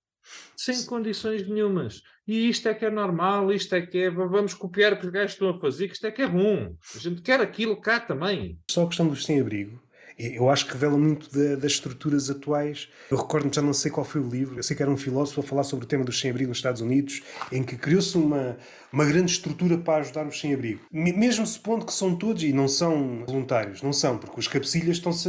sem 0.56 0.84
condições 0.84 1.48
nenhumas. 1.48 2.02
E 2.26 2.48
isto 2.48 2.68
é 2.68 2.74
que 2.74 2.84
é 2.84 2.90
normal, 2.90 3.52
isto 3.52 3.74
é 3.74 3.80
que 3.82 3.98
é. 3.98 4.10
Vamos 4.10 4.52
copiar 4.54 4.92
o 4.92 4.96
que 4.98 5.06
os 5.06 5.12
gajos 5.12 5.32
estão 5.32 5.50
a 5.50 5.58
fazer, 5.60 5.86
que 5.88 5.94
isto 5.94 6.06
é 6.06 6.10
que 6.10 6.22
é 6.22 6.26
bom. 6.26 6.74
A 6.94 6.98
gente 6.98 7.22
quer 7.22 7.40
aquilo 7.40 7.80
cá 7.80 8.00
também. 8.00 8.58
Só 8.70 8.82
a 8.84 8.86
questão 8.88 9.06
dos 9.06 9.24
sem-abrigo, 9.24 9.80
eu 10.18 10.48
acho 10.50 10.66
que 10.66 10.72
revela 10.72 10.96
muito 10.98 11.30
da- 11.30 11.54
das 11.56 11.72
estruturas 11.72 12.28
atuais. 12.30 12.88
Eu 13.10 13.18
recordo-me, 13.18 13.54
já 13.54 13.60
não 13.62 13.72
sei 13.72 13.90
qual 13.92 14.04
foi 14.04 14.20
o 14.20 14.28
livro, 14.28 14.58
eu 14.58 14.62
sei 14.62 14.74
que 14.74 14.82
era 14.82 14.90
um 14.90 14.96
filósofo 14.96 15.40
a 15.40 15.42
falar 15.44 15.62
sobre 15.62 15.84
o 15.84 15.88
tema 15.88 16.04
dos 16.04 16.18
sem-abrigo 16.18 16.48
nos 16.48 16.58
Estados 16.58 16.80
Unidos, 16.80 17.22
em 17.52 17.62
que 17.62 17.76
criou-se 17.76 18.16
uma, 18.16 18.56
uma 18.92 19.04
grande 19.04 19.30
estrutura 19.30 19.78
para 19.78 20.00
ajudar 20.00 20.26
os 20.26 20.40
sem-abrigo. 20.40 20.80
Me- 20.90 21.12
Mesmo 21.12 21.46
supondo 21.46 21.84
que 21.86 21.92
são 21.92 22.16
todos, 22.16 22.42
e 22.42 22.52
não 22.52 22.66
são 22.66 23.24
voluntários, 23.26 23.82
não 23.82 23.92
são, 23.92 24.18
porque 24.18 24.40
os 24.40 24.48
cabecilhas 24.48 24.96
estão-se 24.96 25.28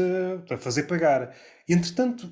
a 0.50 0.58
fazer 0.58 0.84
pagar. 0.84 1.36
Entretanto, 1.70 2.32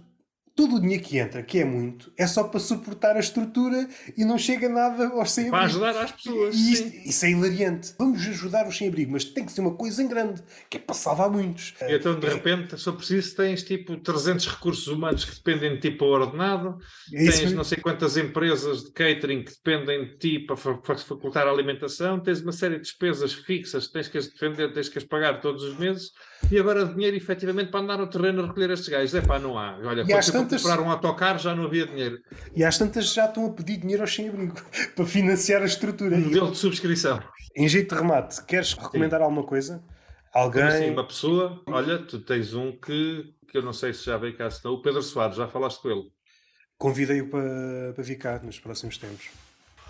todo 0.55 0.77
o 0.77 0.79
dinheiro 0.81 1.03
que 1.03 1.17
entra, 1.17 1.43
que 1.43 1.59
é 1.59 1.65
muito, 1.65 2.11
é 2.17 2.25
só 2.25 2.45
para 2.45 2.59
suportar 2.61 3.15
a 3.17 3.19
estrutura 3.19 3.87
e 4.17 4.23
não 4.23 4.37
chega 4.37 4.69
nada 4.69 5.07
aos 5.09 5.31
sem-abrigo. 5.31 5.51
Para 5.57 5.65
ajudar 5.65 6.01
as 6.03 6.11
pessoas. 6.13 6.55
E 6.55 6.71
isto- 6.73 6.95
isso 7.09 7.25
é 7.25 7.31
hilariante. 7.31 7.93
Vamos 7.99 8.25
ajudar 8.25 8.65
os 8.67 8.77
sem-abrigo, 8.77 9.11
mas 9.11 9.25
tem 9.25 9.43
que 9.45 9.51
ser 9.51 9.59
uma 9.61 9.75
coisa 9.75 10.01
em 10.01 10.07
grande, 10.07 10.41
que 10.69 10.77
é 10.77 10.79
para 10.79 10.95
salvar 10.95 11.29
muitos. 11.29 11.73
E 11.81 11.93
então, 11.95 12.17
de 12.17 12.27
repente, 12.27 12.77
só 12.77 12.93
preciso, 12.93 13.35
tens 13.35 13.63
tipo 13.63 13.97
300 13.97 14.47
recursos 14.47 14.87
humanos 14.87 15.25
que 15.25 15.35
dependem 15.35 15.75
de 15.75 15.81
ti 15.81 15.91
para 15.91 16.07
o 16.07 16.11
ordenado, 16.11 16.77
É 17.13 17.17
tens 17.17 17.39
mesmo. 17.41 17.57
não 17.57 17.63
sei 17.65 17.77
quantas 17.79 18.15
empresas 18.15 18.83
de 18.85 18.91
catering 18.91 19.43
que 19.43 19.51
dependem 19.51 20.05
de 20.05 20.17
ti 20.17 20.39
para 20.39 20.55
fa- 20.55 20.79
fa- 20.81 20.95
facultar 20.97 21.47
a 21.47 21.51
alimentação, 21.51 22.19
tens 22.19 22.39
uma 22.41 22.53
série 22.53 22.75
de 22.75 22.83
despesas 22.83 23.33
fixas 23.33 23.87
que 23.87 23.93
tens 23.93 24.07
que 24.07 24.17
as 24.17 24.27
defender, 24.27 24.71
tens 24.71 24.87
que 24.87 24.97
as 24.97 25.03
pagar 25.03 25.41
todos 25.41 25.63
os 25.63 25.77
meses, 25.77 26.11
e 26.51 26.57
agora 26.59 26.85
dinheiro 26.85 27.15
efetivamente 27.17 27.71
para 27.71 27.79
andar 27.81 27.97
no 27.97 28.07
terreno 28.07 28.43
a 28.43 28.47
recolher 28.47 28.69
estes 28.71 28.89
gajos. 28.89 29.13
É 29.15 29.21
pá, 29.21 29.39
não 29.39 29.57
há. 29.57 29.77
Olha, 29.83 30.03
E 30.07 30.13
às 30.13 30.29
tantas- 30.29 30.61
comprar 30.61 30.81
um 30.81 30.89
autocarro 30.89 31.39
já 31.39 31.55
não 31.55 31.65
havia 31.65 31.85
dinheiro. 31.87 32.19
E 32.55 32.63
às 32.63 32.77
tantas 32.77 33.13
já 33.13 33.25
estão 33.25 33.45
a 33.45 33.49
pedir 33.53 33.77
dinheiro 33.77 34.01
aos 34.03 34.13
sem-abrigo 34.13 34.55
para 34.95 35.05
financiar 35.05 35.61
a 35.61 35.65
estrutura. 35.65 36.17
Modelo 36.17 36.51
de 36.51 36.57
subscrição. 36.57 37.19
Em 37.55 37.67
jeito 37.67 37.95
de 37.95 38.01
remate, 38.01 38.43
queres 38.45 38.73
recomendar 38.73 39.21
alguma 39.21 39.43
coisa? 39.43 39.83
Alguém? 40.33 40.63
Assim, 40.63 40.89
uma 40.91 41.07
pessoa, 41.07 41.61
olha, 41.67 41.97
tu 41.99 42.19
tens 42.19 42.53
um 42.53 42.71
que, 42.73 43.33
que 43.49 43.57
eu 43.57 43.61
não 43.61 43.71
sei 43.71 43.93
se 43.93 44.05
já 44.05 44.17
veio 44.17 44.35
cá, 44.35 44.49
se 44.51 44.63
não, 44.65 44.73
o 44.73 44.81
Pedro 44.81 45.01
Soares, 45.01 45.37
já 45.37 45.47
falaste 45.47 45.81
com 45.81 45.89
ele. 45.89 46.03
Convidei-o 46.77 47.29
para, 47.29 47.93
para 47.95 48.03
vir 48.03 48.17
cá 48.17 48.39
nos 48.43 48.59
próximos 48.59 48.97
tempos. 48.97 49.29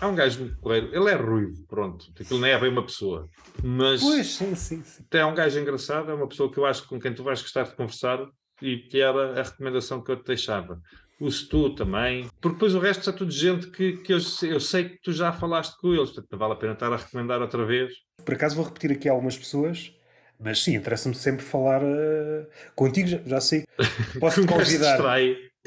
É 0.00 0.06
um 0.06 0.14
gajo 0.14 0.40
muito 0.40 0.58
porreiro. 0.58 0.94
Ele 0.94 1.10
é 1.10 1.14
ruivo, 1.14 1.64
pronto. 1.66 2.06
Aquilo 2.20 2.40
nem 2.40 2.52
é 2.52 2.58
bem 2.58 2.70
uma 2.70 2.84
pessoa. 2.84 3.28
Mas 3.62 4.00
Pois, 4.02 4.26
sim, 4.34 4.54
sim, 4.54 4.82
sim. 4.84 5.04
é 5.12 5.24
um 5.24 5.34
gajo 5.34 5.58
engraçado, 5.58 6.10
é 6.10 6.14
uma 6.14 6.28
pessoa 6.28 6.52
que 6.52 6.58
eu 6.58 6.66
acho 6.66 6.82
que 6.82 6.88
com 6.88 7.00
quem 7.00 7.14
tu 7.14 7.22
vais 7.24 7.40
gostar 7.40 7.62
de 7.64 7.74
conversar 7.74 8.26
e 8.60 8.76
que 8.78 9.00
era 9.00 9.40
a 9.40 9.42
recomendação 9.42 10.02
que 10.02 10.10
eu 10.12 10.16
te 10.16 10.26
deixava. 10.26 10.80
O 11.18 11.30
Stu 11.30 11.74
também. 11.74 12.28
Porque 12.42 12.54
depois 12.56 12.74
o 12.74 12.78
resto 12.78 13.08
é 13.08 13.12
tudo 13.12 13.30
gente 13.30 13.68
que, 13.70 13.96
que 13.98 14.12
eu, 14.12 14.20
sei- 14.20 14.52
eu 14.52 14.60
sei 14.60 14.90
que 14.90 15.00
tu 15.00 15.12
já 15.12 15.32
falaste 15.32 15.74
com 15.80 15.94
eles. 15.94 16.10
Portanto, 16.10 16.28
não 16.30 16.38
vale 16.38 16.52
a 16.52 16.56
pena 16.56 16.72
estar 16.74 16.92
a 16.92 16.96
recomendar 16.96 17.40
outra 17.40 17.64
vez. 17.64 17.92
Por 18.22 18.34
acaso 18.34 18.54
vou 18.56 18.64
repetir 18.66 18.92
aqui 18.92 19.08
algumas 19.08 19.36
pessoas, 19.38 19.94
mas 20.38 20.62
sim, 20.62 20.74
interessa-me 20.74 21.14
sempre 21.14 21.42
falar 21.42 21.80
eh, 21.82 22.46
contigo, 22.74 23.08
já, 23.08 23.18
já 23.24 23.40
sei. 23.40 23.64
Gajo 24.20 24.34
se 24.42 24.46
convidar. 24.46 24.98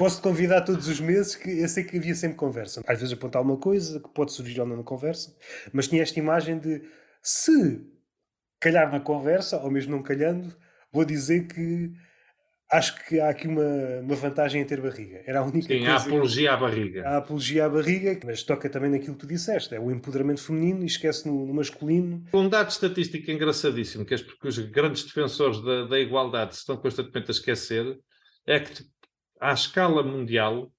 Posso-te 0.00 0.22
convidar 0.22 0.62
todos 0.62 0.88
os 0.88 0.98
meses, 0.98 1.36
que 1.36 1.60
eu 1.60 1.68
sei 1.68 1.84
que 1.84 1.98
havia 1.98 2.14
sempre 2.14 2.38
conversa. 2.38 2.80
Às 2.86 3.00
vezes 3.00 3.12
apontar 3.12 3.40
alguma 3.40 3.58
coisa 3.58 4.00
que 4.00 4.08
pode 4.08 4.32
surgir 4.32 4.58
ou 4.58 4.66
não 4.66 4.78
na 4.78 4.82
conversa, 4.82 5.36
mas 5.74 5.88
tinha 5.88 6.00
esta 6.00 6.18
imagem 6.18 6.58
de 6.58 6.80
se 7.22 7.86
calhar 8.58 8.90
na 8.90 8.98
conversa, 8.98 9.58
ou 9.58 9.70
mesmo 9.70 9.94
não 9.94 10.02
calhando, 10.02 10.56
vou 10.90 11.04
dizer 11.04 11.46
que 11.48 11.92
acho 12.72 13.04
que 13.04 13.20
há 13.20 13.28
aqui 13.28 13.46
uma, 13.46 14.00
uma 14.00 14.14
vantagem 14.14 14.62
em 14.62 14.64
ter 14.64 14.80
barriga. 14.80 15.22
Era 15.26 15.40
a 15.40 15.42
única 15.42 15.66
Sim, 15.68 15.86
a 15.86 15.90
coisa. 15.90 16.06
apologia 16.06 16.52
à 16.54 16.56
barriga. 16.56 17.06
a 17.06 17.16
apologia 17.18 17.66
à 17.66 17.68
barriga, 17.68 18.18
mas 18.24 18.42
toca 18.42 18.70
também 18.70 18.90
naquilo 18.90 19.12
que 19.12 19.20
tu 19.20 19.26
disseste, 19.26 19.74
é 19.74 19.78
o 19.78 19.90
empoderamento 19.90 20.42
feminino 20.42 20.82
e 20.82 20.86
esquece 20.86 21.28
no, 21.28 21.44
no 21.44 21.52
masculino. 21.52 22.24
Um 22.32 22.48
dado 22.48 22.70
estatístico 22.70 23.30
engraçadíssimo, 23.30 24.06
que 24.06 24.14
é 24.14 24.16
porque 24.16 24.48
os 24.48 24.58
grandes 24.60 25.04
defensores 25.04 25.62
da, 25.62 25.84
da 25.88 26.00
igualdade 26.00 26.54
se 26.54 26.60
estão 26.60 26.78
constantemente 26.78 27.30
a 27.30 27.32
esquecer, 27.32 27.98
é 28.46 28.60
que 28.60 28.82
à 29.40 29.52
escala 29.52 30.02
mundial, 30.02 30.72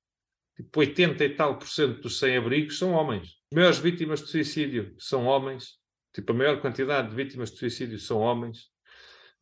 tipo 0.56 0.80
80 0.80 1.24
e 1.26 1.30
tal 1.36 1.58
por 1.58 1.68
cento 1.68 2.02
dos 2.02 2.20
sem-abrigos 2.20 2.78
são 2.78 2.92
homens. 2.92 3.30
As 3.52 3.56
maiores 3.56 3.80
vítimas 3.80 4.22
de 4.22 4.28
suicídio 4.30 4.96
são 5.00 5.26
homens. 5.26 5.80
Tipo, 6.14 6.34
a 6.34 6.36
maior 6.36 6.62
quantidade 6.62 7.10
de 7.10 7.16
vítimas 7.16 7.52
de 7.52 7.58
suicídio 7.58 7.98
são 8.00 8.20
homens. 8.20 8.70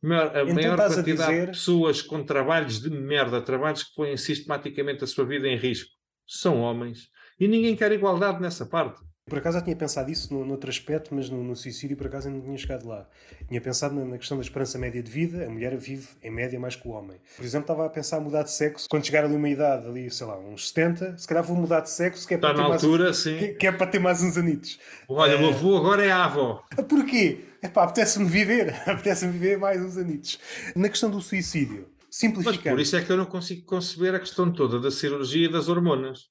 Maior- 0.02 0.34
a 0.36 0.42
Então 0.42 0.54
maior 0.54 0.70
estás 0.74 0.92
a 0.92 0.94
quantidade 0.96 1.30
dizer- 1.32 1.46
de 1.46 1.52
pessoas 1.52 2.00
com 2.02 2.24
trabalhos 2.24 2.80
de 2.80 2.88
merda, 2.90 3.42
trabalhos 3.42 3.82
que 3.82 3.94
põem 3.94 4.16
sistematicamente 4.16 5.04
a 5.04 5.06
sua 5.06 5.26
vida 5.26 5.46
em 5.48 5.56
risco, 5.56 5.90
são 6.26 6.60
homens. 6.60 7.08
E 7.38 7.46
ninguém 7.48 7.76
quer 7.76 7.92
igualdade 7.92 8.40
nessa 8.40 8.64
parte. 8.66 9.00
Por 9.28 9.38
acaso 9.38 9.58
já 9.58 9.64
tinha 9.64 9.76
pensado 9.76 10.10
isso 10.10 10.32
no, 10.34 10.44
noutro 10.44 10.68
aspecto, 10.68 11.14
mas 11.14 11.30
no, 11.30 11.42
no 11.44 11.54
suicídio 11.54 11.96
por 11.96 12.06
acaso 12.08 12.26
ainda 12.26 12.38
não 12.38 12.46
tinha 12.46 12.58
chegado 12.58 12.88
lá. 12.88 13.06
Tinha 13.46 13.60
pensado 13.60 13.94
na, 13.94 14.04
na 14.04 14.18
questão 14.18 14.36
da 14.36 14.42
esperança 14.42 14.76
média 14.76 15.00
de 15.02 15.10
vida, 15.10 15.46
a 15.46 15.50
mulher 15.50 15.76
vive 15.76 16.08
em 16.22 16.30
média 16.30 16.58
mais 16.58 16.74
que 16.74 16.88
o 16.88 16.90
homem. 16.90 17.16
Por 17.36 17.44
exemplo, 17.44 17.64
estava 17.64 17.86
a 17.86 17.90
pensar 17.90 18.20
em 18.20 18.24
mudar 18.24 18.42
de 18.42 18.50
sexo, 18.50 18.88
quando 18.90 19.06
chegar 19.06 19.24
ali 19.24 19.34
uma 19.34 19.48
idade, 19.48 19.86
ali, 19.86 20.10
sei 20.10 20.26
lá, 20.26 20.36
uns 20.38 20.68
70, 20.70 21.16
se 21.16 21.28
calhar 21.28 21.44
vou 21.44 21.56
mudar 21.56 21.80
de 21.80 21.90
sexo, 21.90 22.26
que 22.26 22.34
é 22.34 22.38
para, 22.38 22.50
Está 22.50 22.56
ter, 22.56 22.62
na 22.62 22.68
mais, 22.70 22.82
altura, 22.82 23.14
sim. 23.14 23.38
que, 23.38 23.48
que 23.54 23.66
é 23.68 23.72
para 23.72 23.86
ter 23.86 23.98
mais 24.00 24.20
uns 24.22 24.36
anitos. 24.36 24.80
Olha, 25.08 25.40
o 25.40 25.48
avô 25.48 25.76
agora 25.76 26.04
é 26.04 26.10
a 26.10 26.24
avó. 26.24 26.64
Porquê? 26.88 27.44
Epá, 27.62 27.84
apetece-me 27.84 28.26
viver, 28.26 28.74
apetece-me 28.88 29.32
viver 29.32 29.58
mais 29.58 29.80
uns 29.80 29.96
anitos. 29.96 30.40
Na 30.74 30.88
questão 30.88 31.08
do 31.10 31.20
suicídio, 31.20 31.86
Mas 31.98 32.06
simplificando. 32.10 32.74
por 32.76 32.80
isso 32.82 32.96
é 32.96 33.02
que 33.04 33.12
eu 33.12 33.16
não 33.16 33.26
consigo 33.26 33.64
conceber 33.64 34.14
a 34.14 34.18
questão 34.18 34.50
toda 34.52 34.80
da 34.80 34.90
cirurgia 34.90 35.46
e 35.46 35.52
das 35.52 35.68
hormonas. 35.68 36.28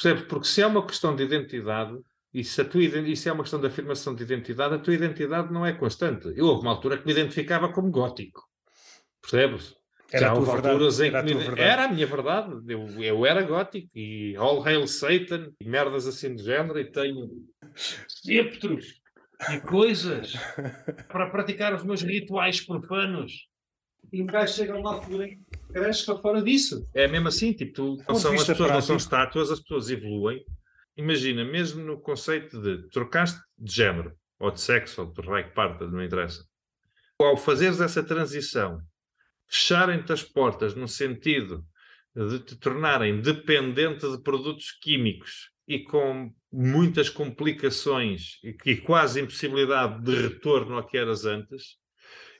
Percebes? 0.00 0.22
Porque 0.28 0.46
se 0.46 0.62
é 0.62 0.66
uma 0.66 0.86
questão 0.86 1.16
de 1.16 1.24
identidade, 1.24 1.98
e 2.32 2.44
se, 2.44 2.60
a 2.60 2.64
tua, 2.64 2.82
e 2.82 3.16
se 3.16 3.28
é 3.28 3.32
uma 3.32 3.42
questão 3.42 3.60
de 3.60 3.66
afirmação 3.66 4.14
de 4.14 4.22
identidade, 4.22 4.74
a 4.74 4.78
tua 4.78 4.94
identidade 4.94 5.52
não 5.52 5.66
é 5.66 5.72
constante. 5.72 6.32
Eu 6.36 6.46
houve 6.46 6.62
uma 6.62 6.70
altura 6.70 6.98
que 6.98 7.04
me 7.04 7.12
identificava 7.12 7.72
como 7.72 7.90
gótico. 7.90 8.42
Percebes? 9.20 9.74
Era 10.10 10.26
Já 10.26 10.30
a 10.30 10.34
houve 10.34 10.50
alturas 10.50 11.00
em 11.00 11.14
a 11.14 11.22
que 11.22 11.34
me 11.34 11.40
verdade. 11.40 11.60
era 11.60 11.84
a 11.84 11.88
minha 11.88 12.06
verdade. 12.06 12.52
Eu, 12.68 12.86
eu 13.02 13.26
era 13.26 13.42
gótico 13.42 13.88
e 13.94 14.36
all 14.36 14.62
hail 14.66 14.86
Satan 14.86 15.50
e 15.60 15.68
merdas 15.68 16.06
assim 16.06 16.34
de 16.34 16.44
género 16.44 16.78
e 16.78 16.84
tenho 16.90 17.28
sceptros 18.06 19.00
e 19.50 19.60
coisas 19.60 20.32
para 21.08 21.28
praticar 21.28 21.74
os 21.74 21.82
meus 21.82 22.02
rituais 22.02 22.64
profanos. 22.64 23.48
E 24.12 24.22
um 24.22 24.26
gajo 24.26 24.54
chega 24.54 24.74
a 24.74 25.26
em 25.26 25.36
que 25.36 25.57
cresce 25.72 26.04
fora 26.04 26.42
disso. 26.42 26.88
É 26.94 27.06
mesmo 27.06 27.28
assim, 27.28 27.52
tipo, 27.52 27.72
tu, 27.72 28.02
não 28.08 28.14
são, 28.14 28.32
as 28.34 28.44
pessoas 28.44 28.70
não 28.70 28.80
são 28.80 28.96
estátuas, 28.96 29.50
as 29.50 29.60
pessoas 29.60 29.90
evoluem. 29.90 30.44
Imagina, 30.96 31.44
mesmo 31.44 31.84
no 31.84 32.00
conceito 32.00 32.60
de 32.60 32.88
trocaste 32.90 33.40
de 33.56 33.72
género, 33.72 34.12
ou 34.38 34.50
de 34.50 34.60
sexo, 34.60 35.02
ou 35.02 35.12
de 35.12 35.20
raio 35.20 35.48
que 35.48 35.54
parta, 35.54 35.86
não 35.86 36.02
interessa. 36.02 36.44
Ao 37.20 37.36
fazeres 37.36 37.80
essa 37.80 38.02
transição, 38.02 38.80
fecharem-te 39.46 40.12
as 40.12 40.22
portas 40.22 40.74
no 40.74 40.86
sentido 40.86 41.64
de 42.14 42.40
te 42.40 42.56
tornarem 42.56 43.20
dependente 43.20 44.10
de 44.10 44.22
produtos 44.22 44.72
químicos 44.72 45.50
e 45.66 45.80
com 45.80 46.32
muitas 46.52 47.08
complicações 47.08 48.38
e 48.42 48.52
que 48.52 48.76
quase 48.76 49.20
impossibilidade 49.20 50.02
de 50.02 50.14
retorno 50.14 50.76
ao 50.76 50.86
que 50.86 50.96
eras 50.96 51.24
antes, 51.24 51.77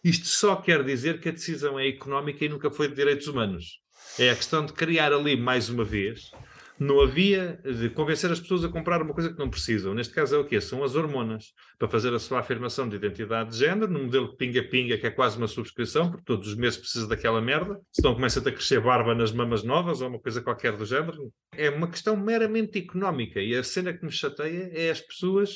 isto 0.09 0.27
só 0.27 0.57
quer 0.57 0.83
dizer 0.85 1.21
que 1.21 1.29
a 1.29 1.33
decisão 1.33 1.79
é 1.79 1.87
económica 1.89 2.45
e 2.45 2.49
nunca 2.49 2.71
foi 2.71 2.89
de 2.89 2.95
direitos 2.95 3.27
humanos. 3.27 3.81
É 4.19 4.31
a 4.31 4.37
questão 4.37 4.65
de 4.65 4.73
criar 4.73 5.13
ali, 5.13 5.37
mais 5.37 5.69
uma 5.69 5.85
vez, 5.85 6.31
não 6.79 7.01
havia 7.01 7.61
de 7.65 7.91
convencer 7.91 8.31
as 8.31 8.39
pessoas 8.39 8.65
a 8.65 8.69
comprar 8.69 9.03
uma 9.03 9.13
coisa 9.13 9.33
que 9.33 9.39
não 9.39 9.51
precisam. 9.51 9.95
Neste 9.95 10.15
caso 10.15 10.37
é 10.37 10.39
o 10.39 10.45
quê? 10.45 10.61
São 10.61 10.85
as 10.85 10.95
hormonas, 10.95 11.53
para 11.79 11.89
fazer 11.89 12.15
a 12.15 12.19
sua 12.19 12.39
afirmação 12.39 12.89
de 12.89 12.97
identidade 12.97 13.51
de 13.51 13.59
género, 13.59 13.91
num 13.91 14.05
modelo 14.05 14.37
pinga-pinga, 14.37 14.97
que 14.97 15.07
é 15.07 15.11
quase 15.11 15.37
uma 15.37 15.49
subscrição, 15.49 16.11
porque 16.11 16.25
todos 16.25 16.49
os 16.49 16.55
meses 16.55 16.79
precisa 16.79 17.09
daquela 17.09 17.41
merda, 17.41 17.79
senão 17.93 18.15
começa 18.15 18.39
a 18.39 18.53
crescer 18.53 18.81
barba 18.81 19.15
nas 19.15 19.33
mamas 19.33 19.65
novas 19.65 20.01
ou 20.01 20.09
uma 20.09 20.21
coisa 20.21 20.41
qualquer 20.41 20.77
do 20.77 20.85
género. 20.85 21.33
É 21.53 21.69
uma 21.69 21.89
questão 21.89 22.17
meramente 22.17 22.79
económica 22.79 23.41
e 23.41 23.55
a 23.57 23.65
cena 23.65 23.93
que 23.93 24.05
me 24.05 24.13
chateia 24.13 24.71
é 24.73 24.91
as 24.91 25.01
pessoas 25.01 25.51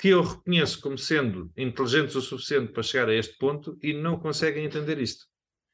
que 0.00 0.08
eu 0.08 0.22
reconheço 0.22 0.80
como 0.80 0.96
sendo 0.96 1.52
inteligentes 1.56 2.16
o 2.16 2.22
suficiente 2.22 2.72
para 2.72 2.82
chegar 2.82 3.08
a 3.08 3.14
este 3.14 3.36
ponto 3.36 3.78
e 3.82 3.92
não 3.92 4.18
conseguem 4.18 4.64
entender 4.64 4.98
isto. 4.98 5.26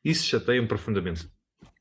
Isso 0.05 0.27
chateia-me 0.27 0.67
profundamente. 0.67 1.29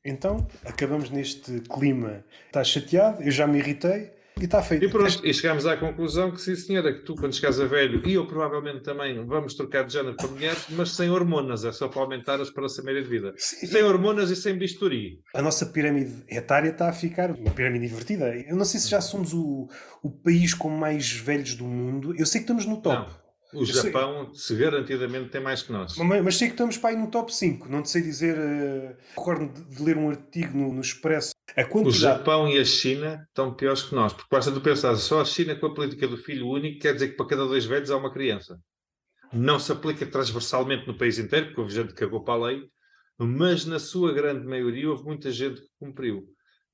Então, 0.04 0.46
acabamos 0.64 1.10
neste 1.10 1.60
clima. 1.60 2.24
Estás 2.46 2.68
chateado, 2.68 3.22
eu 3.22 3.32
já 3.32 3.46
me 3.46 3.58
irritei 3.58 4.15
e 4.38 4.44
está 4.44 4.62
feito. 4.62 4.84
E 4.84 4.88
pronto, 4.88 5.26
e 5.26 5.32
chegámos 5.32 5.66
à 5.66 5.76
conclusão 5.76 6.30
que, 6.30 6.40
sim 6.40 6.54
senhora, 6.54 6.92
que 6.92 7.00
tu 7.00 7.14
quando 7.14 7.34
chegares 7.34 7.58
a 7.58 7.64
velho, 7.64 8.06
e 8.06 8.14
eu 8.14 8.26
provavelmente 8.26 8.80
também, 8.80 9.24
vamos 9.24 9.54
trocar 9.54 9.84
de 9.84 9.94
género 9.94 10.14
para 10.14 10.28
mulheres, 10.28 10.66
mas 10.70 10.90
sem 10.90 11.10
hormonas, 11.10 11.64
é 11.64 11.72
só 11.72 11.88
para 11.88 12.02
aumentar 12.02 12.38
a 12.38 12.42
esperança 12.42 12.82
média 12.82 13.02
de 13.02 13.08
vida. 13.08 13.32
Sim. 13.38 13.66
Sem 13.66 13.82
hormonas 13.82 14.30
e 14.30 14.36
sem 14.36 14.58
bisturi. 14.58 15.20
A 15.34 15.40
nossa 15.40 15.64
pirâmide 15.64 16.22
etária 16.28 16.68
está 16.68 16.88
a 16.88 16.92
ficar 16.92 17.30
uma 17.30 17.50
pirâmide 17.50 17.86
invertida. 17.86 18.34
Eu 18.46 18.56
não 18.56 18.64
sei 18.64 18.78
se 18.78 18.90
já 18.90 19.00
somos 19.00 19.32
o, 19.32 19.68
o 20.02 20.10
país 20.10 20.52
com 20.52 20.68
mais 20.68 21.10
velhos 21.10 21.54
do 21.54 21.64
mundo. 21.64 22.14
Eu 22.18 22.26
sei 22.26 22.40
que 22.40 22.44
estamos 22.44 22.66
no 22.66 22.82
top. 22.82 23.10
Não. 23.10 23.26
O 23.54 23.64
Japão, 23.64 24.34
sei... 24.34 24.56
se 24.56 24.62
garantidamente, 24.62 25.30
tem 25.30 25.40
mais 25.40 25.62
que 25.62 25.72
nós. 25.72 25.96
Mas, 25.96 26.22
mas, 26.22 26.36
sei 26.36 26.48
que 26.48 26.54
estamos 26.54 26.76
para 26.76 26.90
aí 26.90 26.96
no 26.96 27.06
top 27.06 27.34
5. 27.34 27.68
Não 27.68 27.80
te 27.80 27.88
sei 27.88 28.02
dizer. 28.02 28.36
Uh, 28.36 28.96
recordo 29.16 29.48
de, 29.48 29.76
de, 29.76 29.82
ler 29.82 29.96
um 29.96 30.10
artigo 30.10 30.58
no, 30.58 30.72
no 30.72 30.80
Expresso. 30.80 31.35
Quantidade... 31.54 31.88
O 31.88 31.90
Japão 31.90 32.48
e 32.48 32.58
a 32.58 32.64
China 32.64 33.24
estão 33.28 33.54
piores 33.54 33.82
que 33.82 33.94
nós. 33.94 34.12
Porque 34.12 34.28
basta 34.30 34.52
tu 34.52 34.60
pensar, 34.60 34.94
só 34.96 35.20
a 35.20 35.24
China 35.24 35.54
com 35.56 35.66
a 35.66 35.74
política 35.74 36.06
do 36.06 36.16
filho 36.16 36.48
único 36.48 36.80
quer 36.80 36.94
dizer 36.94 37.08
que 37.08 37.16
para 37.16 37.26
cada 37.26 37.46
dois 37.46 37.64
velhos 37.64 37.90
há 37.90 37.96
uma 37.96 38.12
criança. 38.12 38.58
Não 39.32 39.58
se 39.58 39.72
aplica 39.72 40.06
transversalmente 40.06 40.86
no 40.86 40.96
país 40.96 41.18
inteiro, 41.18 41.46
porque 41.46 41.60
houve 41.60 41.74
gente 41.74 41.88
que 41.88 42.00
cagou 42.00 42.22
para 42.22 42.34
a 42.34 42.46
lei, 42.48 42.62
mas 43.18 43.64
na 43.64 43.78
sua 43.78 44.12
grande 44.12 44.46
maioria 44.46 44.90
houve 44.90 45.04
muita 45.04 45.30
gente 45.30 45.60
que 45.60 45.68
cumpriu 45.78 46.26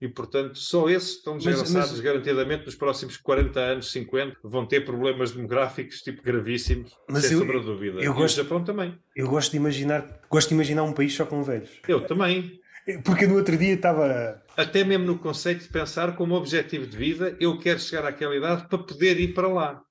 e, 0.02 0.08
portanto, 0.08 0.58
só 0.58 0.90
esses 0.90 1.18
estão 1.18 1.38
desgraçados 1.38 1.92
mas... 1.92 2.00
garantidamente 2.00 2.66
nos 2.66 2.74
próximos 2.74 3.16
40 3.16 3.60
anos, 3.60 3.92
50, 3.92 4.36
vão 4.42 4.66
ter 4.66 4.84
problemas 4.84 5.30
demográficos 5.30 6.00
tipo 6.00 6.20
gravíssimos, 6.24 6.92
mas 7.08 7.22
sem 7.22 7.34
eu, 7.34 7.38
sombra 7.38 7.60
dúvida. 7.60 8.00
Eu 8.00 8.10
e 8.10 8.14
gosto, 8.16 8.40
o 8.40 8.42
Japão 8.42 8.64
também. 8.64 8.98
Eu 9.14 9.28
gosto 9.28 9.52
de 9.52 9.58
imaginar, 9.58 10.20
gosto 10.28 10.48
de 10.48 10.54
imaginar 10.54 10.82
um 10.82 10.92
país 10.92 11.14
só 11.14 11.24
com 11.24 11.40
velhos. 11.44 11.70
Eu 11.86 12.04
também. 12.04 12.60
Porque 13.04 13.26
no 13.26 13.36
outro 13.36 13.56
dia 13.56 13.74
estava. 13.74 14.42
Até 14.56 14.84
mesmo 14.84 15.06
no 15.06 15.18
conceito 15.18 15.62
de 15.62 15.68
pensar 15.68 16.16
como 16.16 16.34
objetivo 16.34 16.86
de 16.86 16.96
vida, 16.96 17.36
eu 17.40 17.58
quero 17.58 17.78
chegar 17.78 18.06
àquela 18.06 18.36
idade 18.36 18.68
para 18.68 18.78
poder 18.78 19.20
ir 19.20 19.34
para 19.34 19.48
lá. 19.48 19.82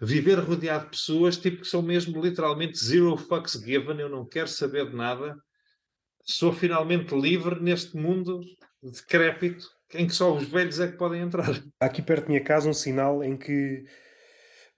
Viver 0.00 0.38
rodeado 0.38 0.84
de 0.84 0.90
pessoas 0.90 1.36
tipo 1.36 1.60
que 1.60 1.68
são 1.68 1.82
mesmo 1.82 2.20
literalmente 2.22 2.82
zero 2.82 3.16
fucks 3.16 3.52
given, 3.52 3.98
eu 3.98 4.08
não 4.08 4.26
quero 4.26 4.48
saber 4.48 4.88
de 4.88 4.96
nada, 4.96 5.36
sou 6.24 6.52
finalmente 6.52 7.14
livre 7.14 7.60
neste 7.60 7.96
mundo 7.96 8.40
decrépito 8.82 9.66
em 9.94 10.06
que 10.06 10.14
só 10.14 10.34
os 10.34 10.48
velhos 10.48 10.80
é 10.80 10.88
que 10.88 10.96
podem 10.96 11.20
entrar. 11.20 11.50
Há 11.80 11.86
aqui 11.86 12.00
perto 12.00 12.24
da 12.24 12.28
minha 12.28 12.42
casa 12.42 12.68
um 12.68 12.74
sinal 12.74 13.22
em 13.22 13.36
que 13.36 13.84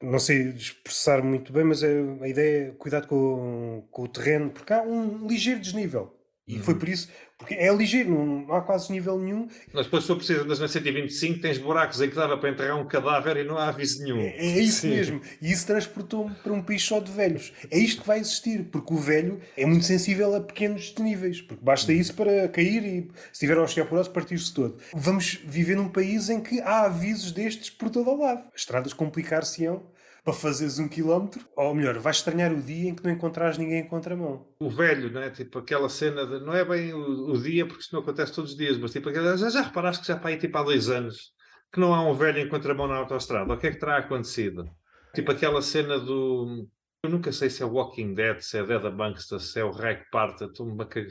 não 0.00 0.18
sei 0.18 0.48
expressar 0.48 1.22
muito 1.22 1.52
bem, 1.52 1.64
mas 1.64 1.82
a 1.84 2.26
ideia 2.26 2.68
é 2.68 2.70
cuidado 2.72 3.06
com, 3.06 3.86
com 3.90 4.02
o 4.02 4.08
terreno, 4.08 4.50
porque 4.50 4.72
há 4.72 4.82
um 4.82 5.26
ligeiro 5.28 5.60
desnível. 5.60 6.18
E 6.46 6.56
uhum. 6.56 6.62
foi 6.62 6.74
por 6.74 6.88
isso, 6.88 7.08
porque 7.38 7.54
é 7.54 7.72
ligeiro, 7.72 8.10
não, 8.10 8.26
não 8.46 8.54
há 8.54 8.62
quase 8.62 8.90
nível 8.90 9.16
nenhum. 9.16 9.46
Mas 9.72 9.84
depois, 9.86 10.02
se 10.02 10.08
for 10.08 10.16
preciso, 10.16 10.42
andas 10.42 10.58
na 10.58 10.66
125, 10.66 11.40
tens 11.40 11.56
buracos 11.56 12.00
em 12.00 12.08
que 12.08 12.16
dava 12.16 12.36
para 12.36 12.50
enterrar 12.50 12.80
um 12.80 12.86
cadáver 12.86 13.36
e 13.36 13.44
não 13.44 13.56
há 13.56 13.68
aviso 13.68 14.02
nenhum. 14.02 14.20
É, 14.20 14.36
é 14.38 14.58
isso 14.58 14.80
Sim. 14.80 14.90
mesmo. 14.90 15.20
E 15.40 15.52
isso 15.52 15.66
transportou-me 15.66 16.34
para 16.34 16.52
um 16.52 16.60
país 16.60 16.82
só 16.82 16.98
de 16.98 17.12
velhos. 17.12 17.52
É 17.70 17.78
isto 17.78 18.02
que 18.02 18.06
vai 18.08 18.18
existir, 18.18 18.64
porque 18.72 18.92
o 18.92 18.96
velho 18.96 19.40
é 19.56 19.64
muito 19.64 19.84
sensível 19.84 20.34
a 20.34 20.40
pequenos 20.40 20.90
desníveis, 20.90 21.40
porque 21.40 21.64
basta 21.64 21.92
isso 21.92 22.14
para 22.14 22.48
cair 22.48 22.84
e, 22.84 23.10
se 23.32 23.40
tiver 23.40 23.56
osteoporose, 23.58 24.10
partir-se 24.10 24.52
todo. 24.52 24.78
Vamos 24.92 25.38
viver 25.44 25.76
num 25.76 25.88
país 25.88 26.28
em 26.28 26.40
que 26.40 26.60
há 26.60 26.86
avisos 26.86 27.30
destes 27.30 27.70
por 27.70 27.88
todo 27.88 28.10
o 28.10 28.20
lado. 28.20 28.44
As 28.52 28.62
estradas 28.62 28.92
complicar-se-ão 28.92 29.91
para 30.24 30.32
fazeres 30.32 30.78
um 30.78 30.88
quilómetro, 30.88 31.44
ou 31.56 31.74
melhor, 31.74 31.98
vais 31.98 32.18
estranhar 32.18 32.52
o 32.52 32.62
dia 32.62 32.90
em 32.90 32.94
que 32.94 33.02
não 33.02 33.10
encontrares 33.10 33.58
ninguém 33.58 33.80
em 33.80 33.88
contramão. 33.88 34.46
O 34.60 34.70
velho, 34.70 35.10
não 35.10 35.20
é? 35.20 35.30
Tipo 35.30 35.58
aquela 35.58 35.88
cena 35.88 36.24
de, 36.24 36.38
não 36.44 36.54
é 36.54 36.64
bem 36.64 36.92
o, 36.94 37.32
o, 37.32 37.42
dia, 37.42 37.66
porque 37.66 37.82
isso 37.82 37.94
não 37.94 38.02
acontece 38.02 38.32
todos 38.32 38.52
os 38.52 38.56
dias, 38.56 38.78
mas 38.78 38.92
tipo, 38.92 39.08
aquela, 39.08 39.36
já, 39.36 39.50
já 39.50 39.62
reparaste 39.62 40.02
que 40.02 40.08
já 40.08 40.16
para 40.16 40.30
aí 40.30 40.36
tipo 40.36 40.56
há 40.56 40.62
dois 40.62 40.88
anos 40.88 41.32
que 41.72 41.80
não 41.80 41.94
há 41.94 42.08
um 42.08 42.14
velho 42.14 42.38
em 42.38 42.48
contramão 42.48 42.86
na 42.86 42.96
autostrada? 42.96 43.52
O 43.52 43.56
que 43.56 43.66
é 43.66 43.70
que 43.70 43.80
terá 43.80 43.96
acontecido? 43.96 44.70
Tipo 45.14 45.32
aquela 45.32 45.62
cena 45.62 45.98
do. 45.98 46.68
Eu 47.02 47.10
nunca 47.10 47.32
sei 47.32 47.50
se 47.50 47.62
é 47.62 47.66
Walking 47.66 48.14
Dead, 48.14 48.38
se 48.40 48.58
é 48.58 48.64
Dead 48.64 48.82
Us, 48.84 49.50
se 49.50 49.58
é 49.58 49.64
o 49.64 49.72
Rec 49.72 50.08
Parta. 50.10 50.48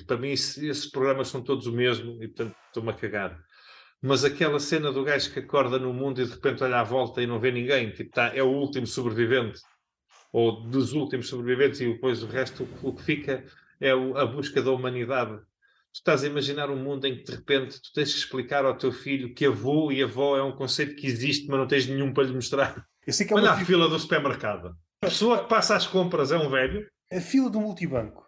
Para 0.08 0.18
mim, 0.18 0.30
esses 0.30 0.90
programas 0.90 1.28
são 1.28 1.42
todos 1.42 1.68
o 1.68 1.74
mesmo 1.74 2.24
e, 2.24 2.28
portanto, 2.30 2.56
estou-me 2.68 2.92
a 2.92 2.94
cagar 2.94 3.38
mas 4.02 4.26
aquela 4.26 4.60
cena 4.60 4.92
do 4.92 5.04
gajo 5.04 5.32
que 5.32 5.40
acorda 5.40 5.78
no 5.78 5.94
mundo 5.94 6.22
e 6.22 6.26
de 6.26 6.32
repente 6.32 6.64
olha 6.64 6.80
à 6.80 6.84
volta 6.84 7.22
e 7.22 7.28
não 7.28 7.40
vê 7.40 7.52
ninguém, 7.52 7.92
tipo, 7.92 8.12
tá, 8.12 8.36
é 8.36 8.42
o 8.42 8.50
último 8.50 8.88
sobrevivente, 8.88 9.62
ou 10.34 10.64
dos 10.64 10.94
últimos 10.94 11.28
sobreviventes, 11.28 11.82
e 11.82 11.94
depois 11.94 12.24
o 12.24 12.28
resto, 12.28 12.68
o 12.82 12.94
que 12.94 13.04
fica 13.04 13.46
é 13.80 13.92
a 13.92 14.26
busca 14.26 14.62
da 14.62 14.72
humanidade. 14.72 15.38
Tu 15.94 15.98
estás 15.98 16.24
a 16.24 16.28
imaginar 16.28 16.70
um 16.70 16.78
mundo 16.78 17.06
em 17.06 17.18
que 17.18 17.26
de 17.26 17.32
repente 17.34 17.82
tu 17.82 17.92
tens 17.94 18.14
que 18.14 18.20
explicar 18.20 18.64
ao 18.64 18.78
teu 18.78 18.92
filho 18.92 19.34
que 19.34 19.46
avô 19.46 19.92
e 19.92 20.02
avó 20.02 20.38
é 20.38 20.44
um 20.44 20.56
conceito 20.56 20.96
que 20.96 21.06
existe, 21.06 21.48
mas 21.48 21.60
não 21.60 21.68
tens 21.68 21.86
nenhum 21.86 22.14
para 22.14 22.24
lhe 22.24 22.34
mostrar. 22.34 22.88
Eu 23.06 23.12
sei 23.12 23.28
que 23.28 23.34
é 23.34 23.36
Olha 23.36 23.52
a 23.52 23.66
fila 23.66 23.90
do 23.90 24.00
supermercado. 24.00 24.78
A 25.04 25.08
pessoa 25.08 25.44
que 25.44 25.50
passa 25.50 25.76
as 25.76 25.86
compras 25.86 26.32
é 26.32 26.38
um 26.38 26.50
velho. 26.50 26.88
A 27.12 27.20
fila 27.20 27.50
do 27.50 27.60
multibanco. 27.60 28.26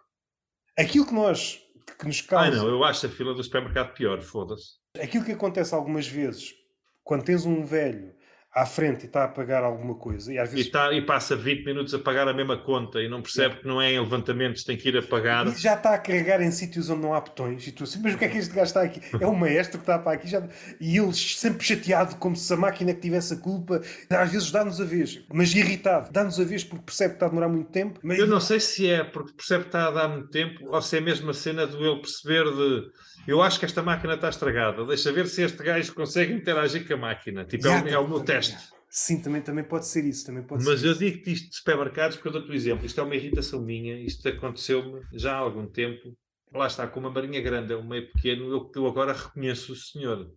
Aquilo 0.76 1.06
que 1.06 1.14
nós 1.14 1.58
que 1.98 2.06
nos 2.06 2.20
causa. 2.20 2.48
Ah, 2.48 2.50
não, 2.50 2.68
eu 2.68 2.84
acho 2.84 3.06
a 3.06 3.08
fila 3.08 3.32
do 3.34 3.42
supermercado 3.42 3.94
pior, 3.94 4.20
foda-se. 4.20 4.83
Aquilo 5.02 5.24
que 5.24 5.32
acontece 5.32 5.74
algumas 5.74 6.06
vezes, 6.06 6.54
quando 7.02 7.24
tens 7.24 7.44
um 7.44 7.64
velho 7.64 8.13
à 8.54 8.64
frente 8.64 9.02
e 9.02 9.06
está 9.06 9.24
a 9.24 9.28
pagar 9.28 9.64
alguma 9.64 9.96
coisa. 9.96 10.32
E, 10.32 10.38
às 10.38 10.48
vezes... 10.48 10.66
e, 10.66 10.70
tá, 10.70 10.92
e 10.92 11.02
passa 11.02 11.34
20 11.34 11.64
minutos 11.64 11.92
a 11.92 11.98
pagar 11.98 12.28
a 12.28 12.32
mesma 12.32 12.56
conta 12.56 13.02
e 13.02 13.08
não 13.08 13.20
percebe 13.20 13.56
é. 13.56 13.58
que 13.58 13.66
não 13.66 13.82
é 13.82 13.92
em 13.92 13.98
levantamentos, 13.98 14.62
tem 14.62 14.76
que 14.76 14.88
ir 14.88 14.96
a 14.96 15.02
pagar. 15.02 15.46
E 15.48 15.58
já 15.58 15.74
está 15.74 15.94
a 15.94 15.98
carregar 15.98 16.40
em 16.40 16.52
sítios 16.52 16.88
onde 16.88 17.02
não 17.02 17.12
há 17.12 17.20
botões. 17.20 17.66
E 17.66 17.72
tu 17.72 17.82
assim, 17.82 18.00
mas 18.00 18.14
o 18.14 18.18
que 18.18 18.24
é 18.24 18.28
que 18.28 18.38
este 18.38 18.54
gajo 18.54 18.66
está 18.66 18.82
aqui? 18.82 19.00
É 19.20 19.26
o 19.26 19.34
maestro 19.34 19.78
que 19.78 19.82
está 19.82 19.98
para 19.98 20.12
aqui. 20.12 20.28
Já... 20.28 20.46
E 20.80 20.96
ele 20.96 21.12
sempre 21.12 21.66
chateado, 21.66 22.14
como 22.16 22.36
se 22.36 22.52
a 22.52 22.56
máquina 22.56 22.94
que 22.94 23.00
tivesse 23.00 23.34
a 23.34 23.36
culpa. 23.36 23.80
Às 24.08 24.30
vezes 24.30 24.52
dá-nos 24.52 24.80
a 24.80 24.84
vez, 24.84 25.24
mas 25.32 25.52
irritado. 25.52 26.12
Dá-nos 26.12 26.38
a 26.38 26.44
vez 26.44 26.62
porque 26.62 26.84
percebe 26.84 27.10
que 27.10 27.16
está 27.16 27.26
a 27.26 27.28
demorar 27.30 27.48
muito 27.48 27.70
tempo. 27.70 27.98
Mas... 28.04 28.18
Eu 28.18 28.28
não 28.28 28.38
sei 28.38 28.60
se 28.60 28.88
é 28.88 29.02
porque 29.02 29.32
percebe 29.32 29.64
que 29.64 29.68
está 29.68 29.88
a 29.88 29.90
dar 29.90 30.08
muito 30.08 30.28
tempo 30.28 30.60
ou 30.68 30.80
se 30.80 30.96
é 30.96 31.00
mesmo 31.00 31.30
a 31.30 31.34
cena 31.34 31.66
do 31.66 31.84
ele 31.84 32.00
perceber 32.00 32.44
de 32.44 32.92
eu 33.26 33.40
acho 33.40 33.58
que 33.58 33.64
esta 33.64 33.82
máquina 33.82 34.14
está 34.14 34.28
estragada. 34.28 34.84
Deixa 34.84 35.10
ver 35.10 35.26
se 35.26 35.42
este 35.42 35.62
gajo 35.62 35.94
consegue 35.94 36.32
interagir 36.32 36.86
com 36.86 36.94
a 36.94 36.96
máquina. 36.96 37.44
Tipo, 37.44 37.68
é, 37.68 37.90
é 37.90 37.98
o 37.98 38.06
meu 38.06 38.20
teste. 38.20 38.43
Sim, 38.88 39.20
também, 39.20 39.42
também 39.42 39.64
pode 39.64 39.86
ser 39.86 40.04
isso. 40.04 40.24
Também 40.24 40.42
pode 40.44 40.64
Mas 40.64 40.84
eu 40.84 40.94
digo-te 40.94 41.32
isto 41.32 41.50
de 41.50 41.56
supermercados 41.56 42.16
porque 42.16 42.28
eu 42.28 42.32
dou-te 42.32 42.50
o 42.50 42.54
exemplo. 42.54 42.86
Isto 42.86 43.00
é 43.00 43.04
uma 43.04 43.16
irritação 43.16 43.60
minha. 43.60 43.98
Isto 44.00 44.28
aconteceu-me 44.28 45.02
já 45.12 45.34
há 45.34 45.38
algum 45.38 45.66
tempo. 45.66 46.16
Lá 46.52 46.66
está, 46.66 46.86
com 46.86 47.00
uma 47.00 47.10
marinha 47.10 47.40
grande, 47.40 47.72
é 47.72 47.76
um 47.76 47.86
meio 47.86 48.10
pequeno. 48.12 48.48
Eu, 48.50 48.70
eu 48.74 48.86
agora 48.86 49.12
reconheço 49.12 49.72
o 49.72 49.76
senhor. 49.76 50.30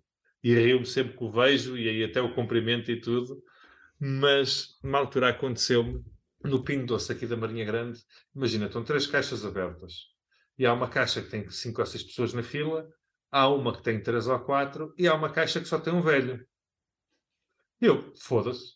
E 0.43 0.53
rio-me 0.53 0.85
sempre 0.85 1.15
que 1.15 1.23
o 1.23 1.31
vejo 1.31 1.77
e 1.77 1.87
aí 1.87 2.03
até 2.03 2.21
o 2.21 2.33
cumprimento 2.33 2.91
e 2.91 2.99
tudo. 2.99 3.41
Mas, 3.99 4.77
numa 4.83 4.99
altura 4.99 5.29
aconteceu-me, 5.29 6.03
no 6.43 6.63
Pingo 6.63 6.85
Doce 6.85 7.11
aqui 7.11 7.25
da 7.25 7.35
Marinha 7.35 7.65
Grande, 7.65 7.99
imagina, 8.35 8.67
estão 8.67 8.83
três 8.83 9.07
caixas 9.07 9.45
abertas 9.45 9.93
e 10.57 10.65
há 10.65 10.73
uma 10.73 10.89
caixa 10.89 11.21
que 11.21 11.29
tem 11.29 11.47
cinco 11.49 11.81
ou 11.81 11.87
seis 11.87 12.03
pessoas 12.03 12.33
na 12.33 12.43
fila, 12.43 12.87
há 13.31 13.47
uma 13.47 13.75
que 13.75 13.83
tem 13.83 14.01
três 14.01 14.27
ou 14.27 14.39
quatro 14.39 14.93
e 14.97 15.07
há 15.07 15.13
uma 15.13 15.29
caixa 15.29 15.59
que 15.59 15.67
só 15.67 15.79
tem 15.79 15.93
um 15.93 16.01
velho. 16.01 16.45
Eu, 17.81 18.13
foda-se, 18.19 18.73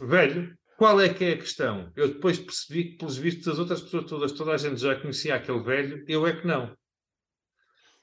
velho, 0.00 0.56
qual 0.76 1.00
é 1.00 1.12
que 1.12 1.24
é 1.24 1.32
a 1.32 1.38
questão? 1.38 1.92
Eu 1.96 2.08
depois 2.08 2.38
percebi 2.38 2.84
que, 2.84 2.98
pelos 2.98 3.16
vistos 3.16 3.44
das 3.44 3.58
outras 3.58 3.82
pessoas 3.82 4.04
todas, 4.04 4.32
toda 4.32 4.52
a 4.52 4.56
gente 4.56 4.80
já 4.80 4.98
conhecia 4.98 5.34
aquele 5.34 5.62
velho, 5.62 6.04
eu 6.08 6.26
é 6.26 6.34
que 6.34 6.46
não. 6.46 6.74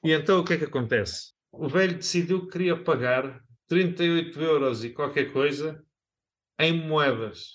E 0.04 0.12
então 0.12 0.40
o 0.40 0.44
que 0.44 0.52
é 0.52 0.58
que 0.58 0.64
acontece? 0.64 1.32
O 1.50 1.68
velho 1.68 1.96
decidiu 1.96 2.42
que 2.42 2.52
queria 2.52 2.76
pagar 2.76 3.40
38 3.66 4.40
euros 4.40 4.84
e 4.84 4.90
qualquer 4.90 5.32
coisa 5.32 5.82
em 6.58 6.72
moedas. 6.72 7.52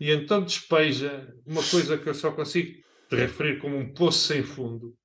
E 0.00 0.10
então 0.10 0.42
despeja 0.42 1.32
uma 1.44 1.62
coisa 1.62 1.98
que 1.98 2.08
eu 2.08 2.14
só 2.14 2.30
consigo 2.32 2.80
te 3.08 3.16
referir 3.16 3.58
como 3.58 3.76
um 3.76 3.92
poço 3.92 4.26
sem 4.26 4.42
fundo 4.42 4.96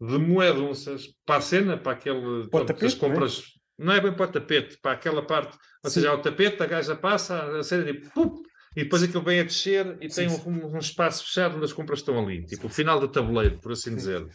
de 0.00 0.18
moedunças 0.18 1.08
para 1.26 1.36
a 1.36 1.40
cena, 1.40 1.76
para 1.76 1.92
aquele. 1.92 2.48
Para 2.48 2.64
tapete, 2.64 2.86
as 2.86 2.94
compras. 2.94 3.38
Não 3.38 3.44
é? 3.44 3.59
Não 3.80 3.92
é? 3.92 4.00
bem 4.00 4.12
para 4.12 4.28
o 4.28 4.32
tapete, 4.32 4.78
para 4.78 4.92
aquela 4.92 5.22
parte. 5.22 5.56
Ou 5.82 5.90
sim. 5.90 6.00
seja, 6.00 6.14
o 6.14 6.18
tapete, 6.18 6.62
a 6.62 6.66
gaja 6.66 6.94
passa, 6.94 7.58
a 7.58 7.62
cena 7.62 7.84
de 7.84 7.94
pum, 8.10 8.42
e 8.76 8.84
depois 8.84 9.02
aquilo 9.02 9.22
vem 9.22 9.40
a 9.40 9.44
descer 9.44 9.96
e 10.00 10.08
sim, 10.10 10.28
tem 10.28 10.38
um, 10.46 10.76
um, 10.76 10.78
espaço 10.78 11.24
fechado 11.24 11.56
onde 11.56 11.64
as 11.64 11.72
compras 11.72 12.00
estão 12.00 12.18
ali. 12.18 12.44
Tipo 12.44 12.66
o 12.66 12.70
final 12.70 13.00
do 13.00 13.08
tabuleiro, 13.08 13.58
por 13.58 13.72
assim 13.72 13.94
dizer. 13.94 14.22
O 14.22 14.28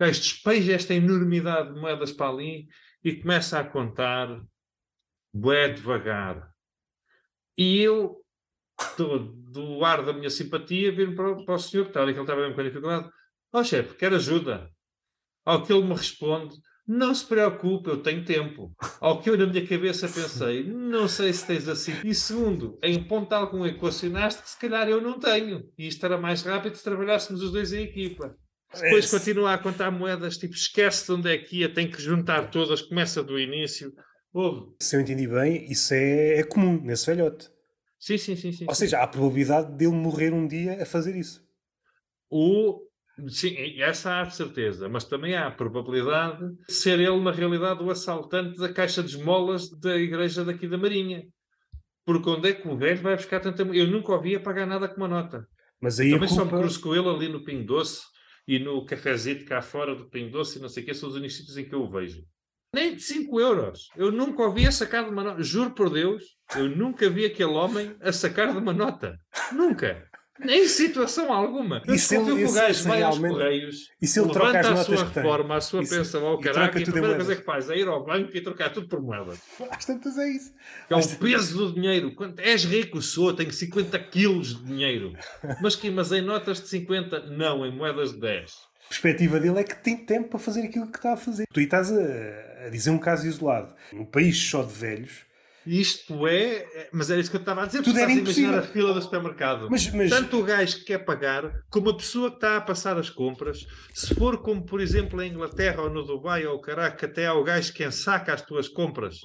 gajo 0.00 0.20
despeja 0.20 0.72
esta 0.72 0.94
enormidade 0.94 1.72
de 1.72 1.80
moedas 1.80 2.12
para 2.12 2.30
ali 2.30 2.66
e 3.04 3.16
começa 3.16 3.60
a 3.60 3.64
contar 3.64 4.42
bué 5.32 5.68
devagar. 5.68 6.50
E 7.56 7.80
eu, 7.80 8.16
do, 8.96 9.18
do 9.18 9.84
ar 9.84 10.04
da 10.04 10.12
minha 10.12 10.30
simpatia, 10.30 10.90
viro 10.90 11.14
para, 11.14 11.44
para 11.44 11.54
o 11.54 11.58
senhor 11.58 11.84
que 11.84 11.90
está 11.90 12.02
ali, 12.02 12.12
que 12.12 12.18
ele 12.18 12.24
estava 12.24 12.40
mesmo 12.40 12.56
com 12.56 12.62
dificuldade. 12.62 13.08
Ó 13.52 13.60
oh, 13.60 13.64
chefe, 13.64 13.94
quer 13.94 14.12
ajuda? 14.14 14.70
Ao 15.44 15.62
que 15.62 15.72
ele 15.72 15.84
me 15.84 15.94
responde, 15.94 16.56
não 16.86 17.14
se 17.14 17.24
preocupe, 17.24 17.88
eu 17.88 18.02
tenho 18.02 18.24
tempo. 18.24 18.74
Ao 19.00 19.20
que 19.20 19.30
eu 19.30 19.38
na 19.38 19.46
minha 19.46 19.66
cabeça 19.66 20.08
pensei, 20.08 20.64
não 20.64 21.06
sei 21.06 21.32
se 21.32 21.46
tens 21.46 21.68
assim. 21.68 21.92
E 22.04 22.14
segundo, 22.14 22.78
em 22.82 23.02
ponto 23.04 23.32
algum 23.32 23.64
equacionaste 23.64 24.42
que 24.42 24.50
se 24.50 24.58
calhar 24.58 24.88
eu 24.88 25.00
não 25.00 25.18
tenho. 25.18 25.68
E 25.78 25.86
isto 25.86 26.04
era 26.04 26.18
mais 26.18 26.42
rápido 26.42 26.76
se 26.76 26.84
trabalhássemos 26.84 27.42
os 27.42 27.52
dois 27.52 27.72
em 27.72 27.82
equipa. 27.82 28.36
Depois 28.74 29.10
continua 29.10 29.52
a 29.52 29.58
contar 29.58 29.90
moedas, 29.90 30.38
tipo, 30.38 30.54
esquece 30.54 31.06
de 31.06 31.12
onde 31.12 31.30
é 31.30 31.38
que 31.38 31.58
ia, 31.58 31.72
tem 31.72 31.90
que 31.90 32.00
juntar 32.00 32.50
todas, 32.50 32.80
começa 32.80 33.22
do 33.22 33.38
início. 33.38 33.92
Houve. 34.32 34.74
Se 34.80 34.96
eu 34.96 35.00
entendi 35.00 35.28
bem, 35.28 35.70
isso 35.70 35.92
é, 35.92 36.38
é 36.38 36.42
comum 36.42 36.80
nesse 36.82 37.06
velhote. 37.06 37.50
Sim, 37.98 38.16
sim, 38.16 38.34
sim, 38.34 38.50
sim. 38.50 38.64
Ou 38.66 38.74
sim. 38.74 38.80
seja, 38.80 38.98
há 38.98 39.04
a 39.04 39.06
probabilidade 39.06 39.76
dele 39.76 39.92
morrer 39.92 40.32
um 40.32 40.48
dia 40.48 40.82
a 40.82 40.86
fazer 40.86 41.14
isso. 41.14 41.46
O 42.30 42.80
Sim, 43.28 43.54
essa 43.80 44.20
há 44.20 44.24
de 44.24 44.34
certeza, 44.34 44.88
mas 44.88 45.04
também 45.04 45.34
há 45.34 45.46
a 45.46 45.50
probabilidade 45.50 46.42
de 46.66 46.72
ser 46.72 46.98
ele, 46.98 47.20
na 47.20 47.30
realidade, 47.30 47.82
o 47.82 47.90
assaltante 47.90 48.58
da 48.58 48.72
caixa 48.72 49.02
de 49.02 49.10
esmolas 49.10 49.68
da 49.80 49.96
igreja 49.96 50.44
daqui 50.44 50.66
da 50.66 50.78
Marinha. 50.78 51.22
Porque 52.04 52.28
onde 52.28 52.48
é 52.48 52.52
que 52.52 52.66
o 52.66 52.76
velho 52.76 53.00
vai 53.00 53.14
buscar 53.14 53.40
tanta. 53.40 53.62
Eu 53.62 53.86
nunca 53.86 54.12
ouvi 54.12 54.38
pagar 54.38 54.66
nada 54.66 54.88
com 54.88 54.96
uma 54.96 55.08
nota. 55.08 55.46
Mas 55.80 56.00
aí 56.00 56.10
também 56.10 56.28
culpa... 56.28 56.44
só 56.44 56.50
me 56.50 56.62
cruzo 56.62 56.80
com 56.80 56.94
ele 56.94 57.08
ali 57.08 57.28
no 57.28 57.44
Pingo 57.44 57.66
Doce 57.66 58.02
e 58.46 58.58
no 58.58 58.84
cafezito 58.84 59.44
cá 59.44 59.60
fora 59.62 59.94
do 59.94 60.08
Pingo 60.08 60.30
Doce 60.30 60.58
e 60.58 60.62
não 60.62 60.68
sei 60.68 60.82
o 60.82 60.86
que, 60.86 60.94
são 60.94 61.08
os 61.08 61.14
únicos 61.14 61.36
sítios 61.36 61.56
em 61.56 61.64
que 61.68 61.74
eu 61.74 61.82
o 61.82 61.90
vejo. 61.90 62.22
Nem 62.74 62.94
de 62.94 63.02
5 63.02 63.38
euros. 63.38 63.88
Eu 63.94 64.10
nunca 64.10 64.42
ouvi 64.42 64.66
a 64.66 64.72
sacar 64.72 65.04
de 65.04 65.10
uma 65.10 65.22
nota. 65.22 65.42
Juro 65.42 65.74
por 65.74 65.90
Deus, 65.90 66.24
eu 66.56 66.68
nunca 66.70 67.08
vi 67.10 67.26
aquele 67.26 67.52
homem 67.52 67.94
a 68.00 68.12
sacar 68.12 68.50
de 68.50 68.58
uma 68.58 68.72
nota. 68.72 69.16
Nunca. 69.52 70.08
Nem 70.40 70.66
situação 70.66 71.32
alguma. 71.32 71.82
E 71.86 71.98
se 71.98 72.16
ele, 72.16 72.44
o 72.44 72.52
gajo 72.52 72.84
vai 72.88 73.02
aos 73.02 73.18
correios, 73.18 73.90
e 74.00 74.06
se 74.06 74.18
ele 74.18 74.32
troca 74.32 74.58
as 74.60 74.66
a 74.66 74.70
notas 74.70 74.86
sua 74.86 74.96
que 74.96 75.14
reforma, 75.18 75.48
tem? 75.48 75.56
a 75.56 75.60
sua 75.60 75.82
Isso- 75.82 75.94
pensão 75.94 76.26
ao 76.26 76.40
e 76.40 76.42
caralho, 76.42 76.62
troca 76.64 76.78
e 76.78 76.82
a 76.82 76.84
tudo 76.84 76.90
em 76.90 77.00
primeira 77.00 77.16
coisa 77.16 77.28
moedas. 77.28 77.38
que 77.38 77.44
faz 77.44 77.70
é 77.70 77.76
ir 77.78 77.86
ao 77.86 78.04
banco 78.04 78.36
e 78.36 78.40
trocar 78.40 78.70
tudo 78.70 78.88
por 78.88 79.00
moeda. 79.02 79.34
Às 79.70 79.84
tantas 79.84 80.16
é 80.18 80.28
isso. 80.30 80.52
Que 80.88 80.94
é 80.94 80.96
o 80.96 81.08
peso 81.18 81.58
do 81.58 81.74
dinheiro. 81.74 82.14
Quanto, 82.14 82.40
és 82.40 82.64
rico, 82.64 83.00
sou, 83.02 83.32
tenho 83.34 83.52
50 83.52 83.98
quilos 83.98 84.56
de 84.58 84.64
dinheiro. 84.64 85.12
Mas 85.60 85.76
que 85.76 85.90
mas 85.90 86.10
em 86.12 86.22
notas 86.22 86.60
de 86.60 86.68
50? 86.68 87.26
Não, 87.26 87.64
em 87.66 87.70
moedas 87.70 88.12
de 88.12 88.20
10. 88.20 88.52
A 88.86 88.88
perspectiva 88.88 89.38
dele 89.40 89.60
é 89.60 89.64
que 89.64 89.76
tem 89.82 89.96
tempo 89.96 90.28
para 90.30 90.38
fazer 90.38 90.62
aquilo 90.62 90.90
que 90.90 90.98
está 90.98 91.12
a 91.12 91.16
fazer. 91.16 91.44
Tu 91.52 91.60
estás 91.60 91.90
a, 91.92 92.66
a 92.66 92.68
dizer 92.70 92.90
um 92.90 92.98
caso 92.98 93.26
isolado. 93.26 93.74
Num 93.92 94.04
país 94.04 94.36
só 94.36 94.62
de 94.62 94.72
velhos, 94.72 95.20
Isto 95.66 96.26
é, 96.26 96.56
é- 96.56 96.90
mas 96.92 97.10
era 97.10 97.20
isso 97.20 97.30
que 97.30 97.36
eu 97.36 97.40
estava 97.40 97.62
a 97.62 97.66
dizer. 97.66 97.82
Tudo 97.82 97.98
era 97.98 98.08
a 98.08 98.12
imaginar 98.14 98.48
a 98.48 98.52
impossível. 98.56 98.72
fila 98.72 98.94
do 98.94 99.02
supermercado. 99.02 99.68
mas, 99.70 99.92
mas 99.92 100.10
Tanto 100.10 100.40
o 100.40 100.42
gajo 100.44 100.78
que 100.78 100.84
quer 100.86 100.98
pagar, 101.04 101.52
como 101.70 101.90
a 101.90 101.96
pessoa 101.96 102.30
que 102.30 102.36
está 102.36 102.56
a 102.56 102.60
passar 102.60 102.98
as 102.98 103.08
compras, 103.10 103.64
se 103.94 104.14
for 104.14 104.42
como, 104.42 104.64
por 104.66 104.80
exemplo, 104.80 105.22
em 105.22 105.30
Inglaterra 105.30 105.82
ou 105.82 105.90
no 105.90 106.02
Dubai 106.04 106.44
ou 106.46 106.56
o 106.56 106.60
caraca, 106.60 107.06
até 107.06 107.26
há 107.26 107.34
o 107.34 107.44
gajo 107.44 107.72
que 107.72 107.84
ensaca 107.84 108.32
as 108.34 108.42
tuas 108.42 108.68
compras. 108.68 109.16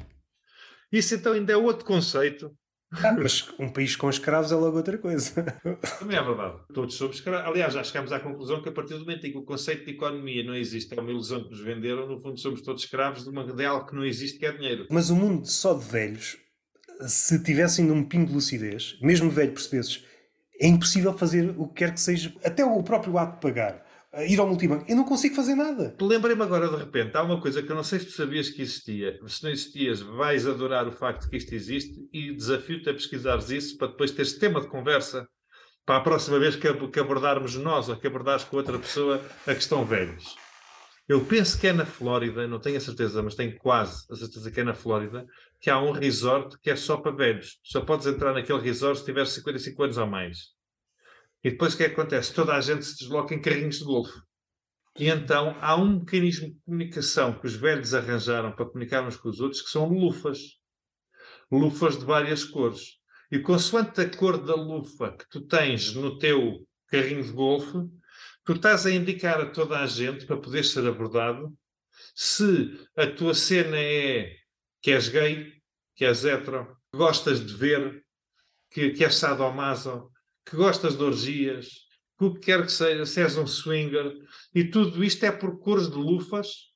Isso 0.92 1.16
então 1.16 1.34
ainda 1.34 1.54
é 1.54 1.58
outro 1.58 1.86
conceito. 1.86 2.52
Ah, 2.94 3.12
mas 3.12 3.54
um 3.60 3.68
país 3.68 3.96
com 3.96 4.10
escravos 4.10 4.52
é 4.52 4.56
logo 4.56 4.78
outra 4.78 4.98
coisa. 4.98 5.44
Também 6.00 6.18
é 6.18 6.24
verdade. 6.24 6.60
Todos 6.74 6.96
somos 6.96 7.18
escravos. 7.18 7.46
Aliás, 7.46 7.74
já 7.74 7.84
chegámos 7.84 8.14
à 8.14 8.20
conclusão 8.20 8.62
que 8.62 8.70
a 8.70 8.72
partir 8.72 8.94
do 8.94 9.02
momento 9.02 9.28
em 9.28 9.32
que 9.32 9.38
o 9.38 9.44
conceito 9.44 9.86
de 9.86 9.92
economia 9.92 10.44
não 10.44 10.56
existe, 10.56 10.98
é 10.98 11.02
uma 11.02 11.12
ilusão 11.12 11.44
que 11.44 11.50
nos 11.50 11.60
venderam, 11.60 12.08
no 12.08 12.20
fundo 12.22 12.40
somos 12.40 12.62
todos 12.62 12.84
escravos 12.84 13.24
de, 13.24 13.30
uma, 13.30 13.44
de 13.44 13.66
algo 13.66 13.86
que 13.86 13.96
não 13.96 14.06
existe, 14.06 14.40
que 14.40 14.46
é 14.46 14.52
dinheiro. 14.54 14.88
Mas 14.90 15.10
o 15.10 15.16
mundo 15.16 15.46
só 15.46 15.74
de 15.74 15.84
velhos, 15.84 16.38
se 17.02 17.44
tivessem 17.44 17.92
um 17.92 18.04
pingo 18.04 18.28
de 18.28 18.34
lucidez, 18.34 18.98
mesmo 19.02 19.30
velho 19.30 19.52
percebesses, 19.52 20.04
é 20.60 20.68
impossível 20.68 21.16
fazer 21.16 21.54
o 21.58 21.68
que 21.68 21.76
quer 21.76 21.94
que 21.94 22.00
seja, 22.00 22.34
até 22.44 22.64
o 22.64 22.82
próprio 22.84 23.18
ato 23.18 23.34
de 23.34 23.42
pagar, 23.42 23.86
ir 24.26 24.40
ao 24.40 24.48
multibanco. 24.48 24.86
Eu 24.88 24.96
não 24.96 25.04
consigo 25.04 25.36
fazer 25.36 25.56
nada. 25.56 25.96
Lembrei-me 26.02 26.42
agora 26.42 26.70
de 26.70 26.76
repente, 26.76 27.16
há 27.16 27.24
uma 27.24 27.42
coisa 27.42 27.62
que 27.62 27.72
eu 27.72 27.76
não 27.76 27.84
sei 27.84 28.00
se 28.00 28.08
tu 28.08 28.12
sabias 28.14 28.50
que 28.50 28.62
existia. 28.62 29.20
Se 29.28 29.44
não 29.44 29.52
existias, 29.52 30.02
vais 30.02 30.48
adorar 30.48 30.88
o 30.88 30.92
facto 30.92 31.24
de 31.24 31.30
que 31.30 31.38
isto 31.38 31.54
existe 31.54 32.10
e 32.14 32.34
desafio-te 32.34 32.90
a 32.90 32.94
pesquisares 32.94 33.50
isso 33.50 33.78
para 33.78 33.88
depois 33.88 34.12
teres 34.12 34.34
tema 34.34 34.62
de 34.62 34.68
conversa 34.68 35.28
para 35.86 35.98
a 35.98 36.02
próxima 36.02 36.38
vez 36.38 36.56
que, 36.56 36.72
que 36.90 37.00
abordarmos 37.00 37.56
nós 37.56 37.88
ou 37.88 37.96
que 37.96 38.08
abordares 38.08 38.44
com 38.44 38.58
outra 38.58 38.78
pessoa 38.78 39.22
a 39.46 39.54
questão 39.56 39.86
velhos. 39.86 40.36
Eu 41.08 41.24
penso 41.24 41.58
que 41.58 41.68
é 41.68 41.72
na 41.72 41.86
Flórida, 41.86 42.46
não 42.46 42.60
tenho 42.60 42.76
a 42.76 42.82
certeza, 42.82 43.24
mas 43.24 43.36
tenho 43.36 43.58
quase 43.58 44.06
a 44.12 44.16
certeza 44.16 44.52
que 44.52 44.60
é 44.60 44.64
na 44.66 44.74
Flórida, 44.74 45.26
que 45.62 45.70
há 45.70 45.80
um 45.80 45.92
resort 45.92 46.58
que 46.62 46.70
é 46.70 46.76
só 46.76 46.98
para 46.98 47.14
velhos. 47.14 47.60
Só 47.64 47.80
podes 47.80 48.06
entrar 48.06 48.34
naquele 48.34 48.60
resort 48.60 49.00
se 49.00 49.06
tiveres 49.06 49.30
55 49.30 49.84
anos 49.84 49.98
ou 49.98 50.06
mais. 50.06 50.57
E 51.44 51.52
depois 51.52 51.74
o 51.74 51.78
que 51.78 51.84
é 51.84 51.90
que 51.90 51.94
acontece? 51.94 52.34
Toda 52.34 52.56
a 52.56 52.62
gente 52.62 52.86
se 52.86 52.98
desloca 52.98 53.34
em 53.34 53.42
carrinhos 53.42 53.80
de 53.80 53.86
golfe. 53.86 54.20
E 54.98 55.10
então 55.10 55.56
há 55.62 55.76
um 55.76 56.00
mecanismo 56.00 56.50
de 56.50 56.60
comunicação 56.66 57.40
que 57.40 57.46
os 57.46 57.56
velhos 57.56 57.94
arranjaram 57.94 58.52
para 58.52 58.66
comunicar 58.66 59.06
uns 59.06 59.16
com 59.16 59.30
os 59.30 59.40
outros, 59.40 59.62
que 59.62 59.70
são 59.70 59.88
lufas. 59.88 60.40
Lufas 61.52 61.98
de 61.98 62.06
várias 62.06 62.44
cores. 62.44 62.98
E 63.32 63.40
consoante 63.40 64.02
a 64.02 64.10
cor 64.10 64.38
da 64.44 64.56
lufa 64.56 65.12
que 65.12 65.30
tu 65.30 65.42
tens 65.42 65.94
no 65.94 66.18
teu 66.18 66.68
carrinho 66.88 67.24
de 67.24 67.32
golfe, 67.32 67.78
tu 68.44 68.54
estás 68.54 68.86
a 68.86 68.92
indicar 68.92 69.42
a 69.42 69.46
toda 69.46 69.80
a 69.80 69.86
gente, 69.86 70.26
para 70.26 70.38
poder 70.38 70.64
ser 70.64 70.88
abordado, 70.88 71.54
se 72.16 72.88
a 72.96 73.06
tua 73.06 73.34
cena 73.34 73.78
é 73.78 74.34
que 74.82 74.92
és 74.92 75.10
gay, 75.10 75.54
que 75.96 76.06
és 76.06 76.24
hetero, 76.24 76.78
que 76.92 76.98
gostas 76.98 77.46
de 77.46 77.54
ver, 77.54 78.06
que, 78.72 78.92
que 78.92 79.04
és 79.04 79.16
sadomaso, 79.16 80.10
que 80.50 80.56
gostas 80.56 80.98
de 80.98 81.04
orgias, 81.04 81.68
que 82.18 82.26
o 82.26 82.34
que 82.34 82.40
quer 82.40 82.66
que 82.66 82.72
seja, 82.72 83.06
se 83.06 83.22
és 83.22 83.38
um 83.38 83.46
swinger, 83.46 84.14
e 84.56 84.64
tudo 84.64 85.04
isto 85.04 85.26
é 85.26 85.32
por 85.32 85.60
cores 85.60 85.90
de 85.90 85.98
lufas 85.98 86.68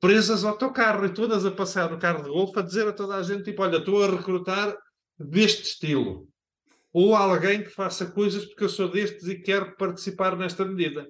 presas 0.00 0.44
ao 0.44 0.58
teu 0.58 0.72
carro 0.72 1.06
e 1.06 1.14
todas 1.14 1.46
a 1.46 1.50
passar 1.50 1.90
no 1.90 1.98
carro 1.98 2.24
de 2.24 2.28
golfe 2.28 2.58
a 2.58 2.62
dizer 2.62 2.86
a 2.86 2.92
toda 2.92 3.16
a 3.16 3.22
gente, 3.22 3.44
tipo, 3.44 3.62
olha, 3.62 3.78
estou 3.78 4.02
a 4.02 4.10
recrutar 4.10 4.76
deste 5.18 5.62
estilo. 5.62 6.28
Ou 6.92 7.14
alguém 7.14 7.62
que 7.62 7.70
faça 7.70 8.06
coisas 8.06 8.44
porque 8.44 8.64
eu 8.64 8.68
sou 8.68 8.90
destes 8.90 9.26
e 9.28 9.40
quero 9.40 9.76
participar 9.76 10.36
nesta 10.36 10.64
medida. 10.64 11.06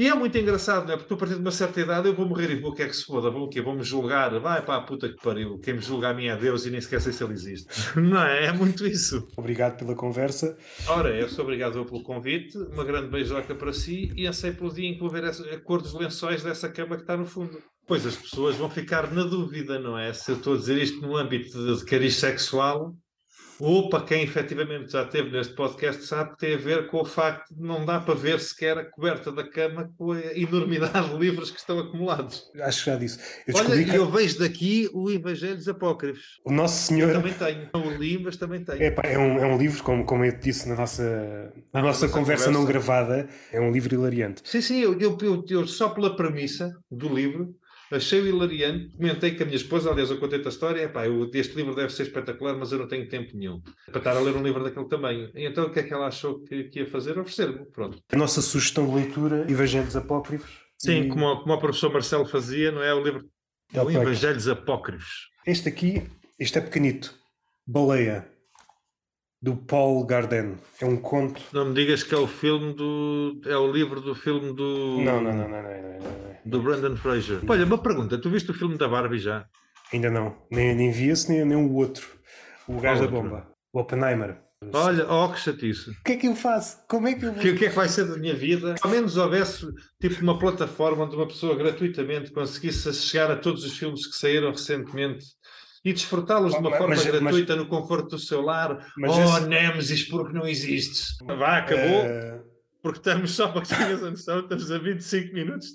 E 0.00 0.06
é 0.08 0.14
muito 0.14 0.38
engraçado, 0.38 0.86
não 0.86 0.94
é? 0.94 0.96
Porque 0.96 1.12
a 1.12 1.16
partir 1.18 1.34
de 1.34 1.40
uma 1.40 1.50
certa 1.50 1.78
idade 1.78 2.08
eu 2.08 2.14
vou 2.14 2.26
morrer 2.26 2.50
e 2.50 2.54
vou 2.58 2.70
o 2.70 2.74
que 2.74 2.82
é 2.82 2.88
que 2.88 2.96
se 2.96 3.04
foda, 3.04 3.30
vou 3.30 3.42
o 3.44 3.48
quê? 3.50 3.60
Vou-me 3.60 3.82
julgar, 3.82 4.30
vai 4.40 4.64
para 4.64 4.76
a 4.76 4.80
puta 4.80 5.08
que 5.10 5.16
pariu, 5.22 5.58
quem 5.58 5.74
me 5.74 5.80
julga 5.80 6.08
a 6.08 6.14
mim 6.14 6.26
é 6.28 6.36
Deus 6.36 6.64
e 6.64 6.70
nem 6.70 6.80
sequer 6.80 7.02
sei 7.02 7.12
se 7.12 7.22
ele 7.22 7.34
existe. 7.34 7.66
Não 8.00 8.22
é? 8.22 8.46
É 8.46 8.52
muito 8.52 8.86
isso. 8.86 9.28
Obrigado 9.36 9.76
pela 9.76 9.94
conversa. 9.94 10.56
Ora, 10.88 11.10
eu 11.14 11.28
sou 11.28 11.44
obrigado 11.44 11.84
pelo 11.84 12.02
convite, 12.02 12.56
uma 12.72 12.82
grande 12.84 13.08
beijoca 13.08 13.54
para 13.54 13.74
si 13.74 14.10
e 14.16 14.26
ansei 14.26 14.52
pelo 14.52 14.72
dia 14.72 14.88
em 14.88 14.94
que 14.94 15.00
vou 15.00 15.10
ver 15.10 15.24
essa- 15.24 15.44
a 15.52 15.60
cor 15.60 15.82
dos 15.82 15.92
lençóis 15.92 16.42
dessa 16.42 16.70
cama 16.70 16.96
que 16.96 17.02
está 17.02 17.14
no 17.16 17.26
fundo. 17.26 17.58
Pois 17.86 18.06
as 18.06 18.16
pessoas 18.16 18.56
vão 18.56 18.70
ficar 18.70 19.12
na 19.12 19.24
dúvida, 19.24 19.78
não 19.78 19.98
é? 19.98 20.12
Se 20.14 20.30
eu 20.30 20.36
estou 20.36 20.54
a 20.54 20.56
dizer 20.56 20.78
isto 20.80 21.02
no 21.02 21.14
âmbito 21.16 21.50
de, 21.58 21.76
de 21.78 21.84
cariz 21.84 22.14
sexual 22.16 22.94
ou 23.60 23.88
para 23.88 24.04
quem 24.04 24.22
efetivamente 24.22 24.92
já 24.92 25.02
esteve 25.04 25.30
neste 25.30 25.54
podcast 25.54 26.04
sabe 26.04 26.30
que 26.32 26.38
tem 26.38 26.54
a 26.54 26.58
ver 26.58 26.86
com 26.88 27.00
o 27.00 27.04
facto 27.04 27.54
de 27.54 27.62
não 27.62 27.84
dá 27.84 28.00
para 28.00 28.14
ver 28.14 28.40
sequer 28.40 28.78
a 28.78 28.84
coberta 28.84 29.30
da 29.30 29.44
cama 29.48 29.90
com 29.98 30.12
a 30.12 30.20
enormidade 30.36 31.10
de 31.10 31.16
livros 31.18 31.50
que 31.50 31.58
estão 31.58 31.78
acumulados. 31.78 32.44
Acho 32.60 32.84
que 32.84 32.90
já 32.90 32.96
disse. 32.96 33.18
Eu 33.46 33.54
Olha, 33.56 33.84
que 33.84 33.94
eu 33.96 34.10
vejo 34.10 34.38
daqui 34.38 34.88
o 34.92 35.10
Evangelhos 35.10 35.68
Apócrifos. 35.68 36.40
o 36.44 36.52
Nosso 36.52 36.92
Eu 36.92 36.96
Senhor 36.96 37.12
também 37.12 37.32
tenho. 37.34 37.68
Não 37.74 37.86
o 37.86 37.90
li, 37.96 38.18
mas 38.22 38.36
também 38.36 38.64
tenho. 38.64 38.82
é, 38.82 38.90
pá, 38.90 39.02
é, 39.04 39.18
um, 39.18 39.38
é 39.38 39.46
um 39.46 39.58
livro, 39.58 39.82
como, 39.82 40.04
como 40.04 40.24
eu 40.24 40.32
disse 40.38 40.68
na 40.68 40.74
nossa, 40.76 41.52
na 41.72 41.82
nossa 41.82 42.06
nossa 42.06 42.08
conversa, 42.08 42.50
não 42.50 42.60
conversa. 42.60 42.72
gravada, 42.86 43.28
é 43.52 43.60
um 43.60 43.70
livro 43.70 43.94
hilariante. 43.94 44.40
Sim, 44.44 44.60
sim, 44.60 44.80
eu, 44.80 44.98
eu, 44.98 45.18
eu- 45.20 45.44
eu 45.48 45.66
só 45.66 45.88
pela 45.90 46.16
premissa 46.16 46.72
do 46.90 47.08
livro 47.14 47.54
achei-o 47.90 48.26
hilariante. 48.26 48.96
Comentei 48.96 49.32
com 49.34 49.42
a 49.42 49.46
minha 49.46 49.56
esposa, 49.56 49.90
aliás, 49.90 50.10
eu 50.10 50.18
contei-te 50.18 50.46
a 50.46 50.48
história. 50.50 50.82
Epá, 50.82 51.06
eu, 51.06 51.30
este 51.34 51.54
livro 51.56 51.74
deve 51.74 51.92
ser 51.92 52.04
espetacular, 52.04 52.56
mas 52.56 52.72
eu 52.72 52.78
não 52.78 52.88
tenho 52.88 53.08
tempo 53.08 53.36
nenhum 53.36 53.60
para 53.86 53.98
estar 53.98 54.16
a 54.16 54.20
ler 54.20 54.34
um 54.36 54.42
livro 54.42 54.62
daquele 54.62 54.88
tamanho. 54.88 55.30
E 55.34 55.44
então 55.46 55.66
o 55.66 55.70
que 55.72 55.80
é 55.80 55.82
que 55.82 55.92
ela 55.92 56.06
achou 56.06 56.40
que, 56.44 56.64
que 56.64 56.80
ia 56.80 56.86
fazer? 56.86 57.18
Oferecer-me. 57.18 57.64
Pronto. 57.66 57.98
A 58.12 58.16
nossa 58.16 58.40
sugestão 58.40 58.86
de 58.88 58.94
leitura, 58.94 59.46
Evangelhos 59.50 59.96
Apócrifos. 59.96 60.50
Sim, 60.78 61.02
E 61.02 61.08
como, 61.08 61.26
o- 61.26 61.40
como 61.42 61.52
o 61.54 61.58
professor 61.58 61.92
Marcelo 61.92 62.24
fazia, 62.26 62.72
não 62.72 62.82
é? 62.82 62.94
O 62.94 63.02
livro 63.02 63.24
Evangelhos 63.74 64.48
Apócrifos. 64.48 65.28
Este 65.46 65.68
aqui, 65.68 66.02
este 66.38 66.58
é 66.58 66.60
pequenito. 66.60 67.14
Baleia, 67.66 68.26
do 69.42 69.56
Paul 69.56 70.04
Garden. 70.04 70.56
É 70.80 70.84
um 70.84 70.96
conto. 70.96 71.40
Não 71.52 71.66
me 71.66 71.74
digas 71.74 72.02
que 72.02 72.14
é 72.14 72.18
o 72.18 72.26
filme 72.26 72.74
do. 72.74 73.40
É 73.46 73.56
o 73.56 73.70
livro 73.70 74.00
do 74.00 74.14
filme 74.14 74.54
do. 74.54 75.00
Não, 75.00 75.20
não, 75.20 75.32
não, 75.32 75.48
não, 75.48 75.62
não. 75.62 76.00
Do 76.44 76.62
Brandon 76.62 76.96
Fraser. 76.96 77.40
Olha, 77.48 77.64
uma 77.64 77.78
pergunta: 77.78 78.18
tu 78.18 78.30
viste 78.30 78.50
o 78.50 78.54
filme 78.54 78.76
da 78.76 78.88
Barbie 78.88 79.18
já? 79.18 79.46
Ainda 79.92 80.10
não. 80.10 80.36
Nem, 80.50 80.74
nem 80.74 80.90
vi 80.90 81.08
esse, 81.08 81.30
nem, 81.30 81.44
nem 81.44 81.56
o 81.56 81.74
outro. 81.74 82.06
O 82.68 82.80
gajo 82.80 83.02
da 83.02 83.08
bomba. 83.08 83.48
O 83.72 83.80
Oppenheimer. 83.80 84.38
Olha, 84.74 85.10
oh, 85.10 85.32
que 85.32 85.40
chatice. 85.40 85.90
O 85.90 86.02
que 86.04 86.12
é 86.12 86.16
que 86.16 86.28
eu 86.28 86.36
faço? 86.36 86.84
Como 86.86 87.08
é 87.08 87.14
que 87.14 87.24
eu 87.24 87.32
vou... 87.32 87.38
O 87.38 87.42
que, 87.42 87.64
é 87.64 87.68
que 87.70 87.74
vai 87.74 87.88
ser 87.88 88.04
da 88.04 88.18
minha 88.18 88.34
vida? 88.34 88.74
Ao 88.82 88.90
menos 88.90 89.16
houvesse 89.16 89.66
tipo 89.98 90.22
uma 90.22 90.38
plataforma 90.38 91.04
onde 91.04 91.16
uma 91.16 91.26
pessoa 91.26 91.56
gratuitamente 91.56 92.30
conseguisse 92.30 92.92
chegar 92.92 93.30
a 93.30 93.36
todos 93.36 93.64
os 93.64 93.78
filmes 93.78 94.06
que 94.06 94.18
saíram 94.18 94.50
recentemente 94.50 95.24
e 95.84 95.92
desfrutá-los 95.92 96.52
de 96.52 96.58
uma 96.58 96.70
mas, 96.70 96.78
forma 96.78 96.94
mas, 96.94 97.04
gratuita 97.06 97.56
mas, 97.56 97.64
no 97.64 97.68
conforto 97.68 98.10
do 98.10 98.18
seu 98.18 98.42
lar. 98.42 98.86
oh, 98.98 99.06
esse... 99.06 99.46
Nemesis, 99.48 100.08
porque 100.08 100.32
não 100.32 100.46
existes. 100.46 101.16
Vá, 101.24 101.58
acabou. 101.58 102.04
Uh 102.04 102.50
porque 102.82 102.98
estamos 102.98 103.32
só 103.32 103.48
para 103.48 103.62
que 103.62 103.68
tenhas 103.68 104.02
a 104.02 104.10
noção, 104.10 104.40
estamos 104.40 104.70
a 104.70 104.78
25 104.78 105.34
minutos 105.34 105.68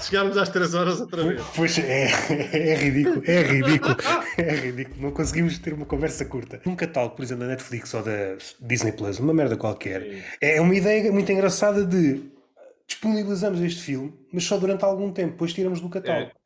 chegámos 0.00 0.36
às 0.36 0.48
3 0.48 0.74
horas 0.74 1.00
outra 1.00 1.24
vez. 1.24 1.42
Pois 1.54 1.78
é, 1.78 2.06
é 2.52 2.74
ridículo, 2.76 3.22
é 3.26 3.42
ridículo, 3.42 3.96
é 4.38 4.54
ridículo. 4.54 5.02
Não 5.02 5.10
conseguimos 5.10 5.58
ter 5.58 5.74
uma 5.74 5.84
conversa 5.84 6.24
curta. 6.24 6.60
Um 6.64 6.76
catálogo, 6.76 7.16
por 7.16 7.22
exemplo, 7.22 7.44
da 7.44 7.50
Netflix 7.50 7.92
ou 7.94 8.02
da 8.02 8.36
Disney 8.60 8.92
Plus, 8.92 9.18
uma 9.18 9.34
merda 9.34 9.56
qualquer, 9.56 10.24
é 10.40 10.60
uma 10.60 10.74
ideia 10.74 11.10
muito 11.12 11.30
engraçada 11.30 11.84
de 11.84 12.30
disponibilizamos 12.86 13.60
este 13.60 13.82
filme, 13.82 14.12
mas 14.32 14.44
só 14.44 14.56
durante 14.56 14.84
algum 14.84 15.12
tempo, 15.12 15.32
depois 15.32 15.52
tiramos 15.52 15.80
do 15.80 15.88
catálogo. 15.88 16.30
É. 16.30 16.42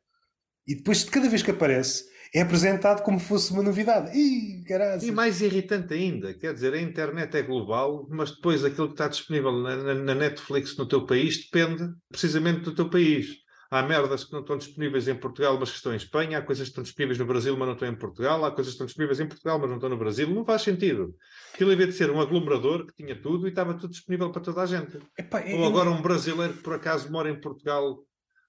E 0.67 0.75
depois, 0.75 1.05
de 1.05 1.11
cada 1.11 1.29
vez 1.29 1.41
que 1.41 1.51
aparece, 1.51 2.05
é 2.37 2.41
apresentado 2.41 3.01
como 3.01 3.19
fosse 3.19 3.51
uma 3.51 3.63
novidade. 3.63 4.15
Ih, 4.15 4.63
E 5.07 5.11
mais 5.11 5.41
irritante 5.41 5.93
ainda, 5.93 6.35
quer 6.35 6.53
dizer, 6.53 6.71
a 6.73 6.79
internet 6.79 7.35
é 7.35 7.41
global, 7.41 8.05
mas 8.09 8.31
depois 8.31 8.63
aquilo 8.63 8.87
que 8.87 8.93
está 8.93 9.07
disponível 9.07 9.51
na, 9.51 9.95
na, 9.95 10.13
Netflix 10.13 10.77
no 10.77 10.85
teu 10.85 11.03
país 11.05 11.49
depende 11.49 11.91
precisamente 12.09 12.61
do 12.61 12.75
teu 12.75 12.89
país. 12.89 13.37
Há 13.71 13.81
merdas 13.81 14.23
que 14.23 14.31
não 14.31 14.41
estão 14.41 14.57
disponíveis 14.57 15.07
em 15.07 15.15
Portugal, 15.15 15.57
mas 15.59 15.71
que 15.71 15.77
estão 15.77 15.91
em 15.91 15.97
Espanha, 15.97 16.37
há 16.37 16.41
coisas 16.41 16.65
que 16.65 16.69
estão 16.69 16.83
disponíveis 16.83 17.17
no 17.17 17.25
Brasil, 17.25 17.57
mas 17.57 17.67
não 17.67 17.73
estão 17.73 17.89
em 17.89 17.95
Portugal, 17.95 18.45
há 18.45 18.51
coisas 18.51 18.71
que 18.71 18.75
estão 18.75 18.85
disponíveis 18.85 19.19
em 19.19 19.27
Portugal, 19.27 19.59
mas 19.59 19.69
não 19.69 19.75
estão 19.77 19.89
no 19.89 19.97
Brasil. 19.97 20.29
Não 20.29 20.45
faz 20.45 20.61
sentido. 20.61 21.15
Aquilo 21.53 21.71
havia 21.71 21.87
de 21.87 21.93
ser 21.93 22.09
um 22.11 22.21
aglomerador 22.21 22.85
que 22.85 23.03
tinha 23.03 23.19
tudo 23.19 23.45
e 23.45 23.49
estava 23.49 23.73
tudo 23.73 23.89
disponível 23.89 24.31
para 24.31 24.41
toda 24.41 24.61
a 24.61 24.65
gente. 24.65 24.99
Epá, 25.17 25.43
Ou 25.53 25.65
agora 25.65 25.89
um 25.89 26.01
brasileiro 26.01 26.53
que 26.53 26.63
por 26.63 26.75
acaso 26.75 27.11
mora 27.11 27.29
em 27.29 27.41
Portugal 27.41 27.97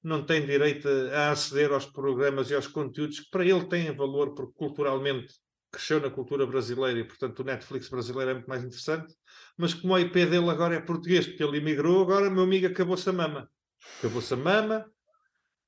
não 0.03 0.25
tem 0.25 0.45
direito 0.45 0.89
a 1.13 1.31
aceder 1.31 1.73
aos 1.73 1.87
programas 1.87 2.51
e 2.51 2.55
aos 2.55 2.67
conteúdos 2.67 3.21
que 3.21 3.31
para 3.31 3.45
ele 3.45 3.65
têm 3.67 3.95
valor, 3.95 4.35
porque 4.35 4.53
culturalmente 4.55 5.35
cresceu 5.71 6.01
na 6.01 6.11
cultura 6.11 6.47
brasileira 6.47 6.99
e, 6.99 7.05
portanto, 7.05 7.41
o 7.41 7.45
Netflix 7.45 7.89
brasileiro 7.89 8.31
é 8.31 8.35
muito 8.35 8.49
mais 8.49 8.65
interessante. 8.65 9.15
Mas 9.57 9.75
como 9.75 9.95
a 9.95 10.01
IP 10.01 10.27
dele 10.27 10.49
agora 10.49 10.77
é 10.77 10.81
português, 10.81 11.27
porque 11.27 11.43
ele 11.43 11.59
emigrou, 11.59 12.03
agora, 12.03 12.31
meu 12.31 12.45
amigo, 12.45 12.67
acabou-se 12.67 13.09
a 13.09 13.13
mama. 13.13 13.51
Acabou-se 13.99 14.33
a 14.33 14.37
mama, 14.37 14.91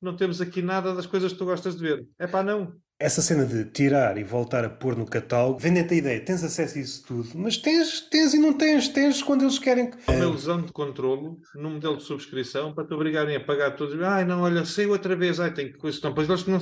não 0.00 0.16
temos 0.16 0.40
aqui 0.40 0.62
nada 0.62 0.94
das 0.94 1.06
coisas 1.06 1.32
que 1.32 1.38
tu 1.38 1.44
gostas 1.44 1.76
de 1.76 1.82
ver. 1.82 2.08
É 2.18 2.26
pá, 2.26 2.42
não. 2.42 2.80
Essa 3.02 3.22
cena 3.22 3.46
de 3.46 3.64
tirar 3.64 4.18
e 4.18 4.22
voltar 4.22 4.62
a 4.62 4.68
pôr 4.68 4.94
no 4.94 5.06
catálogo, 5.06 5.58
vende-te 5.58 5.94
a 5.94 5.96
ideia, 5.96 6.20
tens 6.22 6.44
acesso 6.44 6.76
a 6.76 6.80
isso 6.82 7.02
tudo, 7.06 7.30
mas 7.34 7.56
tens, 7.56 8.02
tens 8.02 8.34
e 8.34 8.38
não 8.38 8.52
tens, 8.52 8.88
tens 8.88 9.22
quando 9.22 9.40
eles 9.40 9.58
querem. 9.58 9.90
Há 10.06 10.12
uma 10.12 10.24
ilusão 10.24 10.60
de 10.60 10.70
controlo 10.70 11.38
no 11.54 11.70
modelo 11.70 11.96
de 11.96 12.02
subscrição 12.02 12.74
para 12.74 12.86
te 12.86 12.92
obrigarem 12.92 13.36
a 13.36 13.40
pagar 13.40 13.74
todos. 13.74 13.98
Ai 14.02 14.26
não, 14.26 14.42
olha, 14.42 14.66
saiu 14.66 14.90
outra 14.90 15.16
vez, 15.16 15.40
ai 15.40 15.50
tem 15.54 15.72
que 15.72 15.78
coisa. 15.78 15.98
Não, 16.04 16.12
pois 16.12 16.28
eles 16.28 16.44
não. 16.44 16.60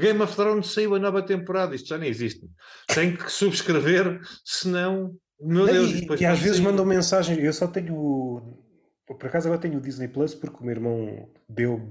Game 0.00 0.22
of 0.22 0.34
Thrones 0.34 0.72
saiu 0.72 0.94
a 0.94 0.98
nova 0.98 1.20
temporada, 1.20 1.74
isto 1.74 1.88
já 1.90 1.98
nem 1.98 2.08
existe. 2.08 2.48
Tem 2.88 3.14
que 3.14 3.30
subscrever, 3.30 4.22
senão. 4.42 5.14
Meu 5.38 5.66
Deus, 5.66 5.90
e, 5.90 6.06
e 6.20 6.24
às 6.24 6.38
vezes 6.38 6.60
mandam 6.60 6.86
mensagem, 6.86 7.38
eu 7.40 7.52
só 7.52 7.66
tenho. 7.66 8.40
Por 9.06 9.26
acaso 9.26 9.48
agora 9.48 9.60
tenho 9.60 9.76
o 9.76 9.82
Disney 9.82 10.08
Plus 10.08 10.34
porque 10.34 10.56
o 10.60 10.64
meu 10.64 10.74
irmão 10.74 11.28
deu 11.46 11.90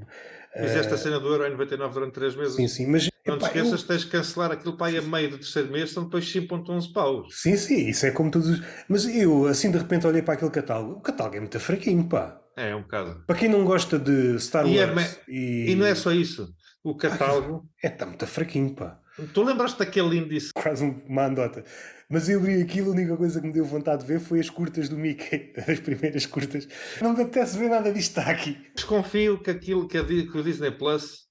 mas 0.55 0.71
esta 0.71 0.97
cena 0.97 1.19
do 1.19 1.27
Euro 1.27 1.45
em 1.45 1.51
99 1.51 1.93
durante 1.93 2.13
3 2.13 2.35
meses. 2.35 2.55
Sim, 2.55 2.67
sim, 2.67 2.87
mas. 2.87 3.09
Não 3.25 3.37
te 3.37 3.45
esqueças 3.45 3.81
eu... 3.81 3.87
tens 3.87 4.01
de 4.01 4.07
cancelar 4.07 4.51
aquilo 4.51 4.75
para 4.75 4.87
aí 4.87 4.97
a 4.97 5.01
meio 5.01 5.31
do 5.31 5.37
terceiro 5.37 5.71
mês, 5.71 5.91
são 5.91 6.03
depois 6.03 6.25
5,11 6.25 6.91
paus. 6.91 7.27
Sim, 7.31 7.55
sim, 7.55 7.87
isso 7.87 8.05
é 8.05 8.11
como 8.11 8.29
todos. 8.29 8.61
Mas 8.87 9.05
eu, 9.05 9.47
assim, 9.47 9.71
de 9.71 9.77
repente 9.77 10.05
olhei 10.05 10.21
para 10.21 10.33
aquele 10.33 10.51
catálogo. 10.51 10.93
O 10.93 11.01
catálogo 11.01 11.37
é 11.37 11.39
muito 11.39 11.59
fraquinho, 11.59 12.07
pá. 12.07 12.39
É, 12.55 12.75
um 12.75 12.81
bocado. 12.81 13.23
Para 13.25 13.35
quem 13.35 13.49
não 13.49 13.63
gosta 13.65 13.97
de 13.97 14.39
Star 14.39 14.67
e 14.67 14.77
é 14.77 14.85
Wars. 14.85 15.19
E... 15.27 15.71
e... 15.71 15.75
não 15.75 15.85
é 15.85 15.95
só 15.95 16.11
isso. 16.11 16.53
O 16.83 16.95
catálogo. 16.95 17.63
É, 17.81 17.87
está 17.87 18.05
muito 18.05 18.27
fraquinho, 18.27 18.75
pá. 18.75 18.99
Tu 19.33 19.43
lembraste 19.43 19.77
daquele 19.77 20.17
índice? 20.17 20.51
Quase 20.53 20.83
uma 21.07 21.25
andota. 21.25 21.63
Mas 22.09 22.29
eu 22.29 22.39
li 22.43 22.61
aquilo, 22.61 22.89
a 22.89 22.93
única 22.93 23.17
coisa 23.17 23.39
que 23.39 23.47
me 23.47 23.53
deu 23.53 23.65
vontade 23.65 24.01
de 24.01 24.07
ver 24.07 24.19
foi 24.19 24.39
as 24.39 24.49
curtas 24.49 24.89
do 24.89 24.97
Mickey, 24.97 25.53
as 25.67 25.79
primeiras 25.79 26.25
curtas. 26.25 26.67
Não 27.01 27.13
me 27.13 27.21
apetece 27.23 27.57
ver 27.57 27.69
nada 27.69 27.91
disto 27.91 28.17
aqui. 28.19 28.57
Desconfio 28.75 29.41
que 29.41 29.49
aquilo 29.49 29.87
que, 29.87 29.97
a, 29.97 30.05
que 30.05 30.37
o 30.37 30.43
Disney 30.43 30.71
Plus, 30.71 31.27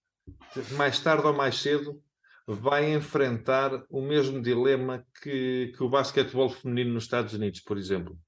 mais 0.73 0.99
tarde 1.01 1.27
ou 1.27 1.32
mais 1.32 1.57
cedo, 1.57 2.03
vai 2.47 2.93
enfrentar 2.93 3.85
o 3.89 4.03
mesmo 4.03 4.40
dilema 4.40 5.05
que, 5.23 5.73
que 5.77 5.82
o 5.82 5.89
basquetebol 5.89 6.51
feminino 6.51 6.94
nos 6.94 7.05
Estados 7.05 7.35
Unidos, 7.35 7.61
por 7.61 7.78
exemplo. 7.78 8.19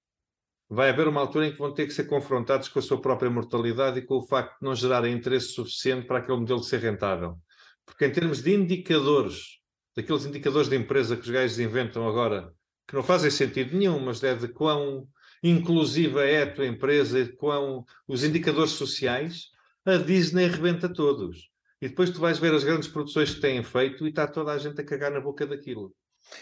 Vai 0.69 0.91
haver 0.91 1.09
uma 1.09 1.21
altura 1.21 1.47
em 1.47 1.53
que 1.53 1.59
vão 1.59 1.75
ter 1.75 1.87
que 1.87 1.93
ser 1.93 2.05
confrontados 2.05 2.69
com 2.69 2.79
a 2.79 2.83
sua 2.83 3.01
própria 3.01 3.31
mortalidade 3.31 3.99
e 3.99 4.03
com 4.03 4.17
o 4.17 4.27
facto 4.27 4.59
de 4.59 4.65
não 4.65 4.75
gerarem 4.75 5.15
interesse 5.15 5.49
suficiente 5.49 6.07
para 6.07 6.19
aquele 6.19 6.39
modelo 6.39 6.63
ser 6.63 6.81
rentável. 6.81 7.39
Porque 7.85 8.07
em 8.07 8.13
termos 8.13 8.43
de 8.43 8.55
indicadores 8.55 9.61
daqueles 9.97 10.25
indicadores 10.25 10.69
de 10.69 10.77
empresa 10.77 11.17
que 11.17 11.23
os 11.23 11.31
gajos 11.31 11.59
inventam 11.59 12.09
agora, 12.09 12.53
que 12.87 12.95
não 12.95 13.03
fazem 13.03 13.31
sentido 13.31 13.77
nenhum, 13.77 14.01
mas 14.01 14.23
é 14.23 14.35
de 14.35 14.49
quão 14.49 15.07
inclusiva 15.43 16.25
é 16.25 16.43
a 16.43 16.53
tua 16.53 16.67
empresa 16.67 17.21
e 17.21 17.25
de 17.25 17.33
quão 17.33 17.85
os 18.09 18.25
indicadores 18.25 18.73
sociais, 18.73 19.49
a 19.85 19.97
Disney 19.97 20.47
rebenta 20.47 20.89
todos. 20.89 21.51
E 21.81 21.89
depois 21.89 22.11
tu 22.11 22.19
vais 22.21 22.39
ver 22.39 22.55
as 22.55 22.65
grandes 22.65 22.89
produções 22.89 23.35
que 23.35 23.41
têm 23.41 23.63
feito 23.63 24.07
e 24.07 24.09
está 24.09 24.27
toda 24.27 24.53
a 24.53 24.59
gente 24.59 24.81
a 24.81 24.85
cagar 24.85 25.11
na 25.11 25.21
boca 25.21 25.47
daquilo. 25.47 25.95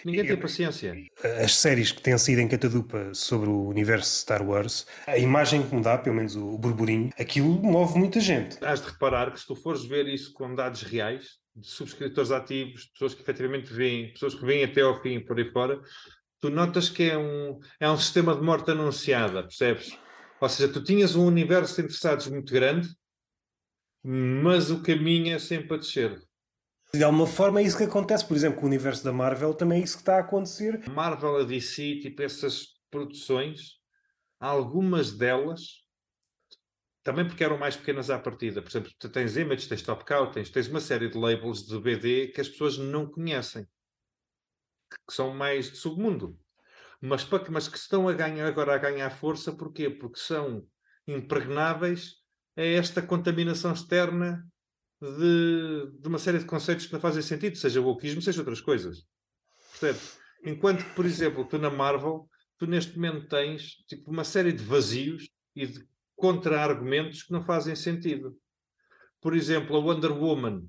Ninguém 0.05 0.25
tem 0.25 0.37
paciência. 0.37 0.95
As 1.43 1.57
séries 1.57 1.91
que 1.91 2.01
têm 2.01 2.17
sido 2.17 2.39
em 2.39 2.47
catadupa 2.47 3.13
sobre 3.13 3.49
o 3.49 3.67
universo 3.69 4.21
Star 4.21 4.47
Wars, 4.47 4.87
a 5.07 5.19
imagem 5.19 5.67
que 5.67 5.75
me 5.75 5.83
dá, 5.83 5.99
pelo 5.99 6.15
menos 6.15 6.37
o 6.37 6.57
burburinho, 6.57 7.11
aquilo 7.19 7.61
move 7.61 7.99
muita 7.99 8.21
gente. 8.21 8.65
Has 8.65 8.81
de 8.81 8.91
reparar 8.91 9.33
que 9.33 9.41
se 9.41 9.47
tu 9.47 9.57
fores 9.57 9.85
ver 9.85 10.07
isso 10.07 10.33
com 10.33 10.55
dados 10.55 10.83
reais, 10.83 11.42
de 11.55 11.67
subscritores 11.67 12.31
ativos, 12.31 12.87
pessoas 12.87 13.15
que 13.15 13.23
efetivamente 13.23 13.73
vêm, 13.73 14.13
pessoas 14.13 14.35
que 14.35 14.45
vêm 14.45 14.65
até 14.65 14.81
ao 14.81 15.01
fim 15.03 15.21
por 15.21 15.39
aí 15.39 15.51
fora, 15.51 15.81
tu 16.41 16.51
notas 16.51 16.89
que 16.89 17.05
é 17.11 17.19
um, 17.19 17.61
é 17.79 17.91
um 17.91 17.97
sistema 17.97 18.35
de 18.35 18.43
morte 18.43 18.71
anunciada, 18.71 19.43
percebes? 19.43 19.97
Ou 20.41 20.49
seja, 20.49 20.73
tu 20.73 20.83
tinhas 20.83 21.15
um 21.15 21.27
universo 21.27 21.77
de 21.77 21.83
interessados 21.83 22.27
muito 22.27 22.53
grande, 22.53 22.89
mas 24.03 24.71
o 24.71 24.83
caminho 24.83 25.35
é 25.35 25.39
sempre 25.39 25.75
a 25.75 25.79
descer. 25.79 26.21
De 26.95 27.05
alguma 27.05 27.27
forma 27.27 27.61
é 27.61 27.63
isso 27.63 27.79
que 27.79 27.85
acontece, 27.85 28.27
por 28.27 28.37
exemplo, 28.37 28.59
com 28.59 28.67
o 28.67 28.69
universo 28.69 29.05
da 29.05 29.13
Marvel, 29.13 29.55
também 29.55 29.81
é 29.81 29.85
isso 29.85 29.97
que 29.97 30.03
está 30.03 30.17
a 30.17 30.21
acontecer. 30.21 30.83
Marvel, 30.91 31.37
a 31.37 31.45
DC, 31.45 32.01
tipo 32.01 32.21
essas 32.23 32.67
produções, 32.91 33.79
algumas 34.41 35.13
delas 35.13 35.82
também 37.03 37.27
porque 37.27 37.43
eram 37.43 37.59
mais 37.59 37.77
pequenas 37.77 38.11
à 38.11 38.19
partida. 38.19 38.63
Por 38.63 38.71
exemplo, 38.71 38.93
tu 38.99 39.09
tens 39.09 39.37
Image, 39.37 39.69
tens 39.69 39.83
Top 39.83 40.05
Cow, 40.05 40.31
tens, 40.31 40.51
tens 40.51 40.69
uma 40.69 40.81
série 40.81 41.09
de 41.09 41.19
labels 41.19 41.67
de 41.67 41.79
BD 41.79 42.29
que 42.29 42.41
as 42.41 42.49
pessoas 42.49 42.79
não 42.79 43.07
conhecem, 43.07 43.67
que 45.07 45.15
são 45.15 45.35
mais 45.35 45.71
de 45.71 45.77
submundo. 45.77 46.39
Mas, 47.01 47.29
mas 47.51 47.67
que 47.67 47.77
estão 47.77 48.09
a 48.09 48.13
ganhar, 48.13 48.47
agora 48.47 48.75
a 48.75 48.79
ganhar 48.79 49.11
força, 49.11 49.53
porquê? 49.53 49.91
Porque 49.91 50.21
são 50.21 50.65
impregnáveis 51.07 52.15
a 52.57 52.63
esta 52.63 53.03
contaminação 53.03 53.73
externa 53.73 54.47
de, 55.01 55.99
de 55.99 56.09
uma 56.09 56.19
série 56.19 56.39
de 56.39 56.45
conceitos 56.45 56.87
que 56.87 56.93
não 56.93 57.01
fazem 57.01 57.23
sentido, 57.23 57.57
seja 57.57 57.81
o 57.81 57.85
wokeismo, 57.85 58.23
seja 58.23 58.41
outras 58.41 58.61
coisas. 58.61 59.05
Percebe? 59.73 59.99
Enquanto 60.45 60.85
por 60.95 61.05
exemplo, 61.05 61.45
tu 61.45 61.59
na 61.59 61.71
Marvel, 61.71 62.29
tu 62.57 62.67
neste 62.67 62.95
momento 62.95 63.27
tens 63.27 63.83
tipo, 63.89 64.09
uma 64.11 64.23
série 64.23 64.53
de 64.53 64.63
vazios 64.63 65.29
e 65.57 65.67
de 65.67 65.85
contra-argumentos 66.23 67.25
que 67.25 67.33
não 67.33 67.43
fazem 67.43 67.75
sentido. 67.75 68.37
Por 69.21 69.35
exemplo, 69.35 69.75
a 69.75 69.81
Wonder 69.81 70.13
Woman 70.13 70.63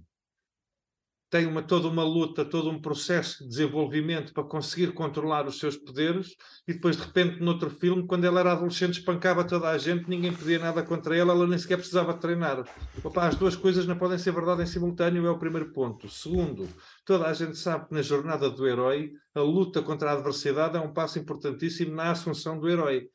tem 1.29 1.45
uma, 1.45 1.61
toda 1.61 1.87
uma 1.87 2.03
luta, 2.03 2.43
todo 2.43 2.71
um 2.71 2.81
processo 2.81 3.43
de 3.43 3.49
desenvolvimento 3.49 4.33
para 4.33 4.43
conseguir 4.43 4.93
controlar 4.93 5.45
os 5.45 5.59
seus 5.59 5.77
poderes, 5.77 6.35
e 6.67 6.73
depois, 6.73 6.97
de 6.97 7.03
repente, 7.03 7.39
noutro 7.39 7.69
filme, 7.69 8.07
quando 8.07 8.25
ela 8.25 8.39
era 8.39 8.53
adolescente, 8.53 8.97
espancava 8.97 9.43
toda 9.43 9.69
a 9.69 9.77
gente, 9.77 10.09
ninguém 10.09 10.33
pedia 10.33 10.57
nada 10.57 10.81
contra 10.81 11.15
ela, 11.15 11.33
ela 11.33 11.45
nem 11.45 11.59
sequer 11.59 11.77
precisava 11.77 12.15
treinar. 12.15 12.63
Opa, 13.03 13.27
as 13.27 13.35
duas 13.35 13.55
coisas 13.55 13.85
não 13.85 13.95
podem 13.95 14.17
ser 14.17 14.31
verdade 14.31 14.63
em 14.63 14.67
simultâneo, 14.67 15.27
é 15.27 15.29
o 15.29 15.37
primeiro 15.37 15.71
ponto. 15.71 16.09
Segundo, 16.09 16.67
toda 17.05 17.27
a 17.27 17.33
gente 17.33 17.57
sabe 17.57 17.89
que 17.89 17.93
na 17.93 18.01
jornada 18.01 18.49
do 18.49 18.67
herói, 18.67 19.11
a 19.35 19.41
luta 19.41 19.83
contra 19.83 20.09
a 20.09 20.13
adversidade 20.13 20.77
é 20.77 20.79
um 20.79 20.93
passo 20.93 21.19
importantíssimo 21.19 21.93
na 21.93 22.09
assunção 22.09 22.59
do 22.59 22.67
herói. 22.67 23.07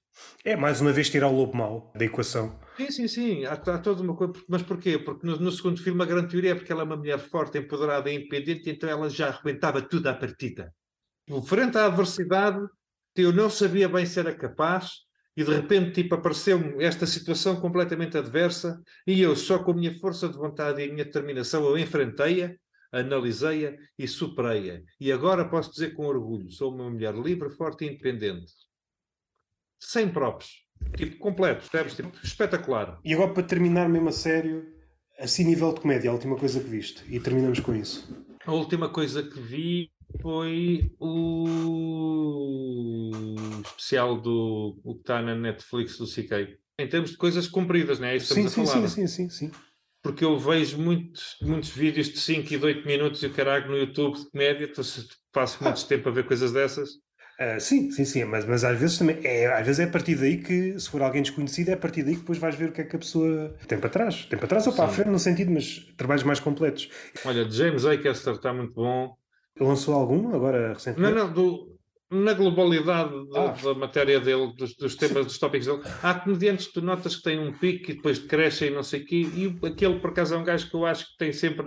É, 0.45 0.57
mais 0.57 0.81
uma 0.81 0.93
vez, 0.93 1.11
tirar 1.11 1.29
o 1.29 1.37
lobo 1.37 1.57
mau 1.57 1.93
da 1.95 2.05
equação. 2.05 2.59
Sim, 2.77 2.91
sim, 2.91 3.09
sim. 3.09 3.45
Há, 3.45 3.53
há 3.53 3.79
toda 3.79 4.03
uma 4.03 4.15
coisa. 4.15 4.33
Mas 4.49 4.63
porquê? 4.63 4.99
Porque 4.99 5.27
no, 5.27 5.37
no, 5.39 5.51
segundo 5.51 5.83
filme 5.83 6.03
a 6.03 6.07
grande 6.07 6.29
teoria 6.29 6.53
é 6.53 6.55
porque 6.55 6.73
ela 6.73 6.83
é 6.83 6.85
uma 6.85 6.97
mulher 6.97 7.19
forte, 7.19 7.59
empoderada 7.59 8.11
e 8.11 8.17
independente, 8.17 8.71
então 8.71 8.89
ela 8.89 9.11
já 9.11 9.29
arrebentava 9.29 9.83
tudo 9.83 10.07
à 10.09 10.15
partida. 10.15 10.73
Frente 11.47 11.77
à 11.77 11.87
adversidade, 11.87 12.67
eu 13.17 13.33
não 13.33 13.51
sabia 13.51 13.89
bem 13.89 14.07
se 14.07 14.19
era 14.19 14.35
capaz, 14.35 14.93
e 15.37 15.45
de 15.45 15.53
repente 15.53 16.03
tipo, 16.03 16.15
apareceu 16.15 16.81
esta 16.81 17.07
situação 17.07 17.61
completamente 17.61 18.17
adversa, 18.17 18.81
e 19.07 19.21
eu 19.21 19.37
só 19.37 19.59
com 19.59 19.73
a 19.73 19.75
minha 19.75 19.99
força 19.99 20.29
de 20.29 20.37
vontade 20.37 20.81
e 20.81 20.89
a 20.89 20.93
minha 20.93 21.05
determinação 21.05 21.65
eu 21.65 21.77
enfrentei-a, 21.77 22.55
analisei-a 22.91 23.77
e 23.99 24.09
superei-a. 24.09 24.81
E 24.99 25.13
agora 25.13 25.49
posso 25.49 25.71
dizer 25.73 25.95
com 25.95 26.07
orgulho: 26.07 26.51
sou 26.51 26.75
uma 26.75 26.89
mulher 26.89 27.15
livre, 27.15 27.51
forte 27.51 27.85
e 27.85 27.89
independente 27.89 28.68
sem 29.79 30.09
props. 30.09 30.49
Tipo, 30.97 31.19
completo, 31.19 31.69
percebes? 31.69 31.95
Tipo, 31.95 32.13
espetacular. 32.23 32.99
E 33.05 33.13
agora, 33.15 33.33
para 33.33 33.43
terminar 33.43 33.89
mesmo 33.89 34.09
a 34.09 34.13
sério, 34.13 34.67
assim 35.19 35.45
nível 35.45 35.73
de 35.73 35.81
comédia, 35.81 36.11
a 36.11 36.13
última 36.13 36.37
coisa 36.37 36.61
que 36.61 36.69
viste. 36.69 37.03
E 37.09 37.19
terminamos 37.21 37.61
com 37.61 37.75
isso. 37.75 38.09
A 38.47 38.53
última 38.53 38.89
coisa 38.89 39.23
que 39.23 39.41
vi 39.41 39.91
foi 40.23 40.91
o 40.99 41.45
especial 43.65 44.21
do 44.21 44.81
o 44.85 44.95
que 44.95 45.01
está 45.01 45.21
na 45.21 45.35
Netflix 45.35 45.99
do 45.99 46.07
CK. 46.07 46.59
Em 46.79 46.89
termos 46.89 47.11
de 47.11 47.17
coisas 47.17 47.49
compridas, 47.49 47.99
não 47.99 48.07
é? 48.07 48.13
é 48.13 48.17
isso 48.17 48.33
sim, 48.33 48.49
sim, 48.49 48.65
sim, 48.65 48.89
sim, 48.89 49.07
sim, 49.07 49.29
sim. 49.29 49.51
Porque 50.03 50.25
eu 50.25 50.39
vejo 50.39 50.79
muitos, 50.79 51.37
muitos 51.43 51.71
vídeos 51.71 52.09
de 52.09 52.19
5 52.19 52.55
e 52.55 52.59
de 52.59 52.65
8 52.65 52.87
minutos 52.87 53.23
e 53.23 53.27
o 53.27 53.33
caralho 53.33 53.69
no 53.69 53.77
YouTube 53.77 54.17
de 54.17 54.31
comédia, 54.31 54.65
então 54.65 54.85
passo 55.33 55.63
muito 55.63 55.85
tempo 55.89 56.09
a 56.09 56.13
ver 56.13 56.25
coisas 56.25 56.53
dessas. 56.53 56.91
Uh, 57.41 57.61
sim, 57.61 57.89
sim, 57.93 58.05
sim, 58.05 58.25
mas, 58.25 58.45
mas 58.45 58.65
às 58.65 58.77
vezes 58.77 58.99
também 58.99 59.17
é, 59.23 59.47
às 59.47 59.65
vezes 59.65 59.79
é 59.79 59.85
a 59.85 59.89
partir 59.89 60.17
daí 60.17 60.39
que, 60.39 60.79
se 60.79 60.91
for 60.91 61.01
alguém 61.01 61.23
desconhecido, 61.23 61.69
é 61.69 61.75
a 61.75 61.77
partir 61.77 62.03
daí 62.03 62.15
que 62.15 62.21
depois 62.21 62.37
vais 62.37 62.57
ver 62.57 62.71
o 62.71 62.73
que 62.73 62.81
é 62.81 62.85
que 62.85 62.97
a 62.97 62.99
pessoa 62.99 63.55
tem 63.69 63.79
para 63.79 63.89
trás. 63.89 64.25
Tem 64.25 64.37
para 64.37 64.49
trás 64.49 64.67
ou 64.67 64.73
para 64.73 64.87
a 64.87 64.89
frente, 64.89 65.11
no 65.11 65.21
sentido, 65.21 65.53
mas 65.53 65.79
trabalhos 65.97 66.25
mais 66.25 66.41
completos. 66.41 66.91
Olha, 67.25 67.49
James 67.49 67.87
Acaster 67.87 68.35
está 68.35 68.53
muito 68.53 68.75
bom. 68.75 69.15
Lançou 69.61 69.95
algum 69.95 70.35
agora 70.35 70.73
recentemente? 70.73 71.15
Não, 71.15 71.27
não, 71.27 71.33
do, 71.33 71.79
na 72.11 72.33
globalidade 72.33 73.13
da, 73.31 73.51
ah. 73.51 73.55
da 73.63 73.75
matéria 73.75 74.19
dele, 74.19 74.53
dos, 74.57 74.75
dos 74.75 74.97
temas, 74.97 75.27
dos 75.27 75.39
tópicos 75.39 75.67
dele, 75.67 75.83
há 76.03 76.15
comediantes 76.15 76.67
que 76.67 76.73
tu 76.75 76.83
notas 76.83 77.17
que 77.17 77.23
têm 77.23 77.39
um 77.39 77.53
pico 77.53 77.91
e 77.91 77.95
depois 77.95 78.19
crescem 78.19 78.69
e 78.69 78.75
não 78.75 78.83
sei 78.83 79.03
o 79.03 79.07
quê, 79.07 79.29
e 79.35 79.67
aquele 79.67 80.01
por 80.01 80.11
acaso 80.11 80.35
é 80.35 80.39
um 80.39 80.45
gajo 80.45 80.69
que 80.69 80.75
eu 80.75 80.87
acho 80.87 81.07
que 81.07 81.19
tem 81.19 81.33
sempre 81.33 81.67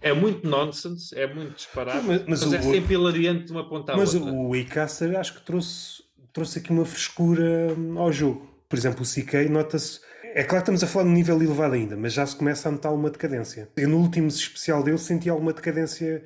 é 0.00 0.12
muito 0.12 0.46
nonsense, 0.46 1.16
é 1.18 1.32
muito 1.32 1.54
disparado, 1.54 2.02
mas, 2.06 2.24
mas, 2.26 2.44
mas 2.44 2.52
é 2.52 2.56
o, 2.56 2.58
é 2.58 2.62
sempre 2.62 2.94
hilariante 2.94 3.44
de 3.44 3.52
uma 3.52 3.68
ponta 3.68 3.92
à 3.92 3.96
mas 3.96 4.14
outra. 4.14 4.32
Mas 4.32 4.40
o 4.40 4.56
Icaster 4.56 5.18
acho 5.18 5.34
que 5.34 5.42
trouxe, 5.42 6.02
trouxe 6.32 6.58
aqui 6.58 6.70
uma 6.70 6.84
frescura 6.84 7.74
hum, 7.76 7.98
ao 7.98 8.12
jogo. 8.12 8.48
Por 8.68 8.78
exemplo, 8.78 9.02
o 9.02 9.06
CK 9.06 9.48
nota-se. 9.50 10.00
É 10.34 10.42
claro 10.42 10.64
que 10.64 10.70
estamos 10.70 10.82
a 10.82 10.86
falar 10.86 11.04
de 11.04 11.10
um 11.10 11.14
nível 11.14 11.40
elevado 11.42 11.74
ainda, 11.74 11.94
mas 11.94 12.14
já 12.14 12.24
se 12.24 12.34
começa 12.34 12.68
a 12.68 12.72
notar 12.72 12.92
uma 12.92 13.10
decadência. 13.10 13.68
Eu 13.76 13.88
no 13.88 13.98
último 13.98 14.28
especial 14.28 14.82
dele 14.82 14.96
senti 14.96 15.28
alguma 15.28 15.52
decadência 15.52 16.24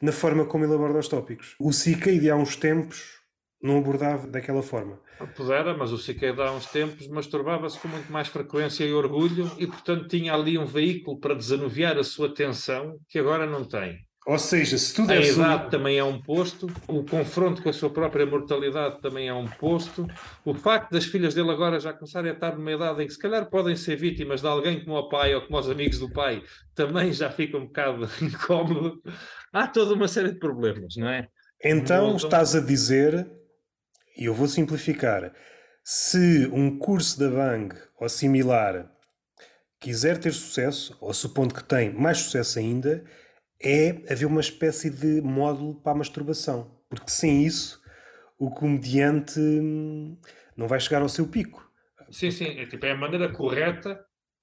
na 0.00 0.12
forma 0.12 0.44
como 0.44 0.64
ele 0.64 0.74
aborda 0.74 0.98
os 0.98 1.08
tópicos. 1.08 1.56
O 1.58 1.70
CK 1.70 2.20
de 2.20 2.30
há 2.30 2.36
uns 2.36 2.54
tempos 2.54 3.17
não 3.62 3.78
abordava 3.78 4.26
daquela 4.26 4.62
forma. 4.62 5.00
Pudera, 5.36 5.76
mas 5.76 5.92
o 5.92 5.98
Siqueira 5.98 6.48
há 6.48 6.52
uns 6.52 6.66
tempos 6.66 7.08
masturbava-se 7.08 7.78
com 7.78 7.88
muito 7.88 8.10
mais 8.12 8.28
frequência 8.28 8.84
e 8.84 8.92
orgulho 8.92 9.50
e, 9.58 9.66
portanto, 9.66 10.06
tinha 10.08 10.32
ali 10.32 10.56
um 10.56 10.66
veículo 10.66 11.18
para 11.18 11.34
desanuviar 11.34 11.98
a 11.98 12.04
sua 12.04 12.32
tensão 12.32 12.98
que 13.08 13.18
agora 13.18 13.46
não 13.46 13.64
tem. 13.64 13.98
Ou 14.28 14.38
seja, 14.38 14.76
se 14.76 14.94
tudo 14.94 15.10
a 15.10 15.16
é 15.16 15.26
idade 15.26 15.62
sua... 15.62 15.70
também 15.70 15.96
é 15.96 16.04
um 16.04 16.20
posto, 16.20 16.66
o 16.86 17.02
confronto 17.02 17.62
com 17.62 17.70
a 17.70 17.72
sua 17.72 17.88
própria 17.88 18.26
mortalidade 18.26 19.00
também 19.00 19.26
é 19.26 19.32
um 19.32 19.46
posto, 19.46 20.06
o 20.44 20.52
facto 20.52 20.90
das 20.90 21.06
filhas 21.06 21.34
dele 21.34 21.50
agora 21.50 21.80
já 21.80 21.94
começarem 21.94 22.32
a 22.32 22.34
estar 22.34 22.54
numa 22.54 22.70
idade 22.70 23.02
em 23.02 23.06
que 23.06 23.12
se 23.14 23.18
calhar 23.18 23.48
podem 23.48 23.74
ser 23.74 23.96
vítimas 23.96 24.42
de 24.42 24.46
alguém 24.46 24.84
como 24.84 24.98
o 24.98 25.08
pai 25.08 25.34
ou 25.34 25.40
como 25.40 25.58
os 25.58 25.70
amigos 25.70 25.98
do 25.98 26.12
pai, 26.12 26.42
também 26.74 27.10
já 27.10 27.30
fica 27.30 27.56
um 27.56 27.64
bocado 27.64 28.06
incómodo. 28.20 29.00
Há 29.50 29.66
toda 29.66 29.94
uma 29.94 30.06
série 30.06 30.32
de 30.32 30.38
problemas, 30.38 30.94
não 30.98 31.08
é? 31.08 31.26
Então 31.64 32.14
estás 32.14 32.54
a 32.54 32.60
dizer 32.60 33.26
e 34.18 34.24
eu 34.24 34.34
vou 34.34 34.48
simplificar. 34.48 35.32
Se 35.84 36.46
um 36.52 36.76
curso 36.76 37.18
da 37.18 37.30
Bang 37.30 37.74
ou 37.98 38.08
similar 38.08 38.90
quiser 39.80 40.18
ter 40.18 40.32
sucesso, 40.32 40.98
ou 41.00 41.14
supondo 41.14 41.54
que 41.54 41.62
tem 41.62 41.94
mais 41.94 42.18
sucesso 42.18 42.58
ainda, 42.58 43.04
é 43.62 43.90
haver 44.12 44.26
uma 44.26 44.40
espécie 44.40 44.90
de 44.90 45.22
módulo 45.22 45.80
para 45.80 45.92
a 45.92 45.94
masturbação. 45.94 46.78
Porque 46.90 47.10
sem 47.10 47.46
isso, 47.46 47.80
o 48.38 48.50
comediante 48.50 49.38
hum, 49.38 50.18
não 50.56 50.66
vai 50.66 50.80
chegar 50.80 51.00
ao 51.00 51.08
seu 51.08 51.28
pico. 51.28 51.66
Sim, 52.10 52.30
sim. 52.30 52.58
É, 52.58 52.66
tipo, 52.66 52.84
é 52.84 52.92
a 52.92 52.96
maneira 52.96 53.32
correta 53.32 53.94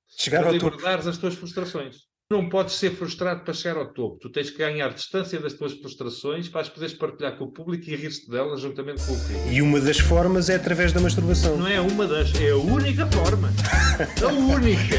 de 0.08 0.24
chegar 0.24 0.44
de 0.46 0.58
libertares 0.58 1.06
as 1.06 1.18
tuas 1.18 1.36
frustrações. 1.36 2.08
Não 2.32 2.50
podes 2.50 2.74
ser 2.74 2.90
frustrado 2.96 3.42
para 3.42 3.54
chegar 3.54 3.78
ao 3.78 3.94
topo. 3.94 4.18
Tu 4.20 4.32
tens 4.32 4.50
que 4.50 4.58
ganhar 4.58 4.92
distância 4.92 5.40
das 5.40 5.54
tuas 5.54 5.74
frustrações 5.74 6.50
para 6.50 6.62
as 6.62 6.70
poderes 6.70 6.96
partilhar 6.96 7.38
com 7.38 7.44
o 7.44 7.52
público 7.52 7.88
e 7.88 7.96
rir-te 7.96 8.28
delas 8.28 8.62
juntamente 8.62 9.06
com 9.06 9.14
o 9.14 9.20
público. 9.20 9.48
E 9.52 9.62
uma 9.62 9.80
das 9.80 10.00
formas 10.00 10.50
é 10.50 10.56
através 10.56 10.92
da 10.92 11.00
masturbação. 11.00 11.56
Não 11.56 11.68
é 11.68 11.80
uma 11.80 12.08
das, 12.08 12.34
é 12.42 12.50
a 12.50 12.58
única 12.58 13.06
forma. 13.12 13.54
a 14.24 14.28
única. 14.28 14.96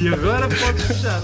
e 0.00 0.08
agora 0.14 0.48
podes 0.48 0.84
fechar. 0.84 1.22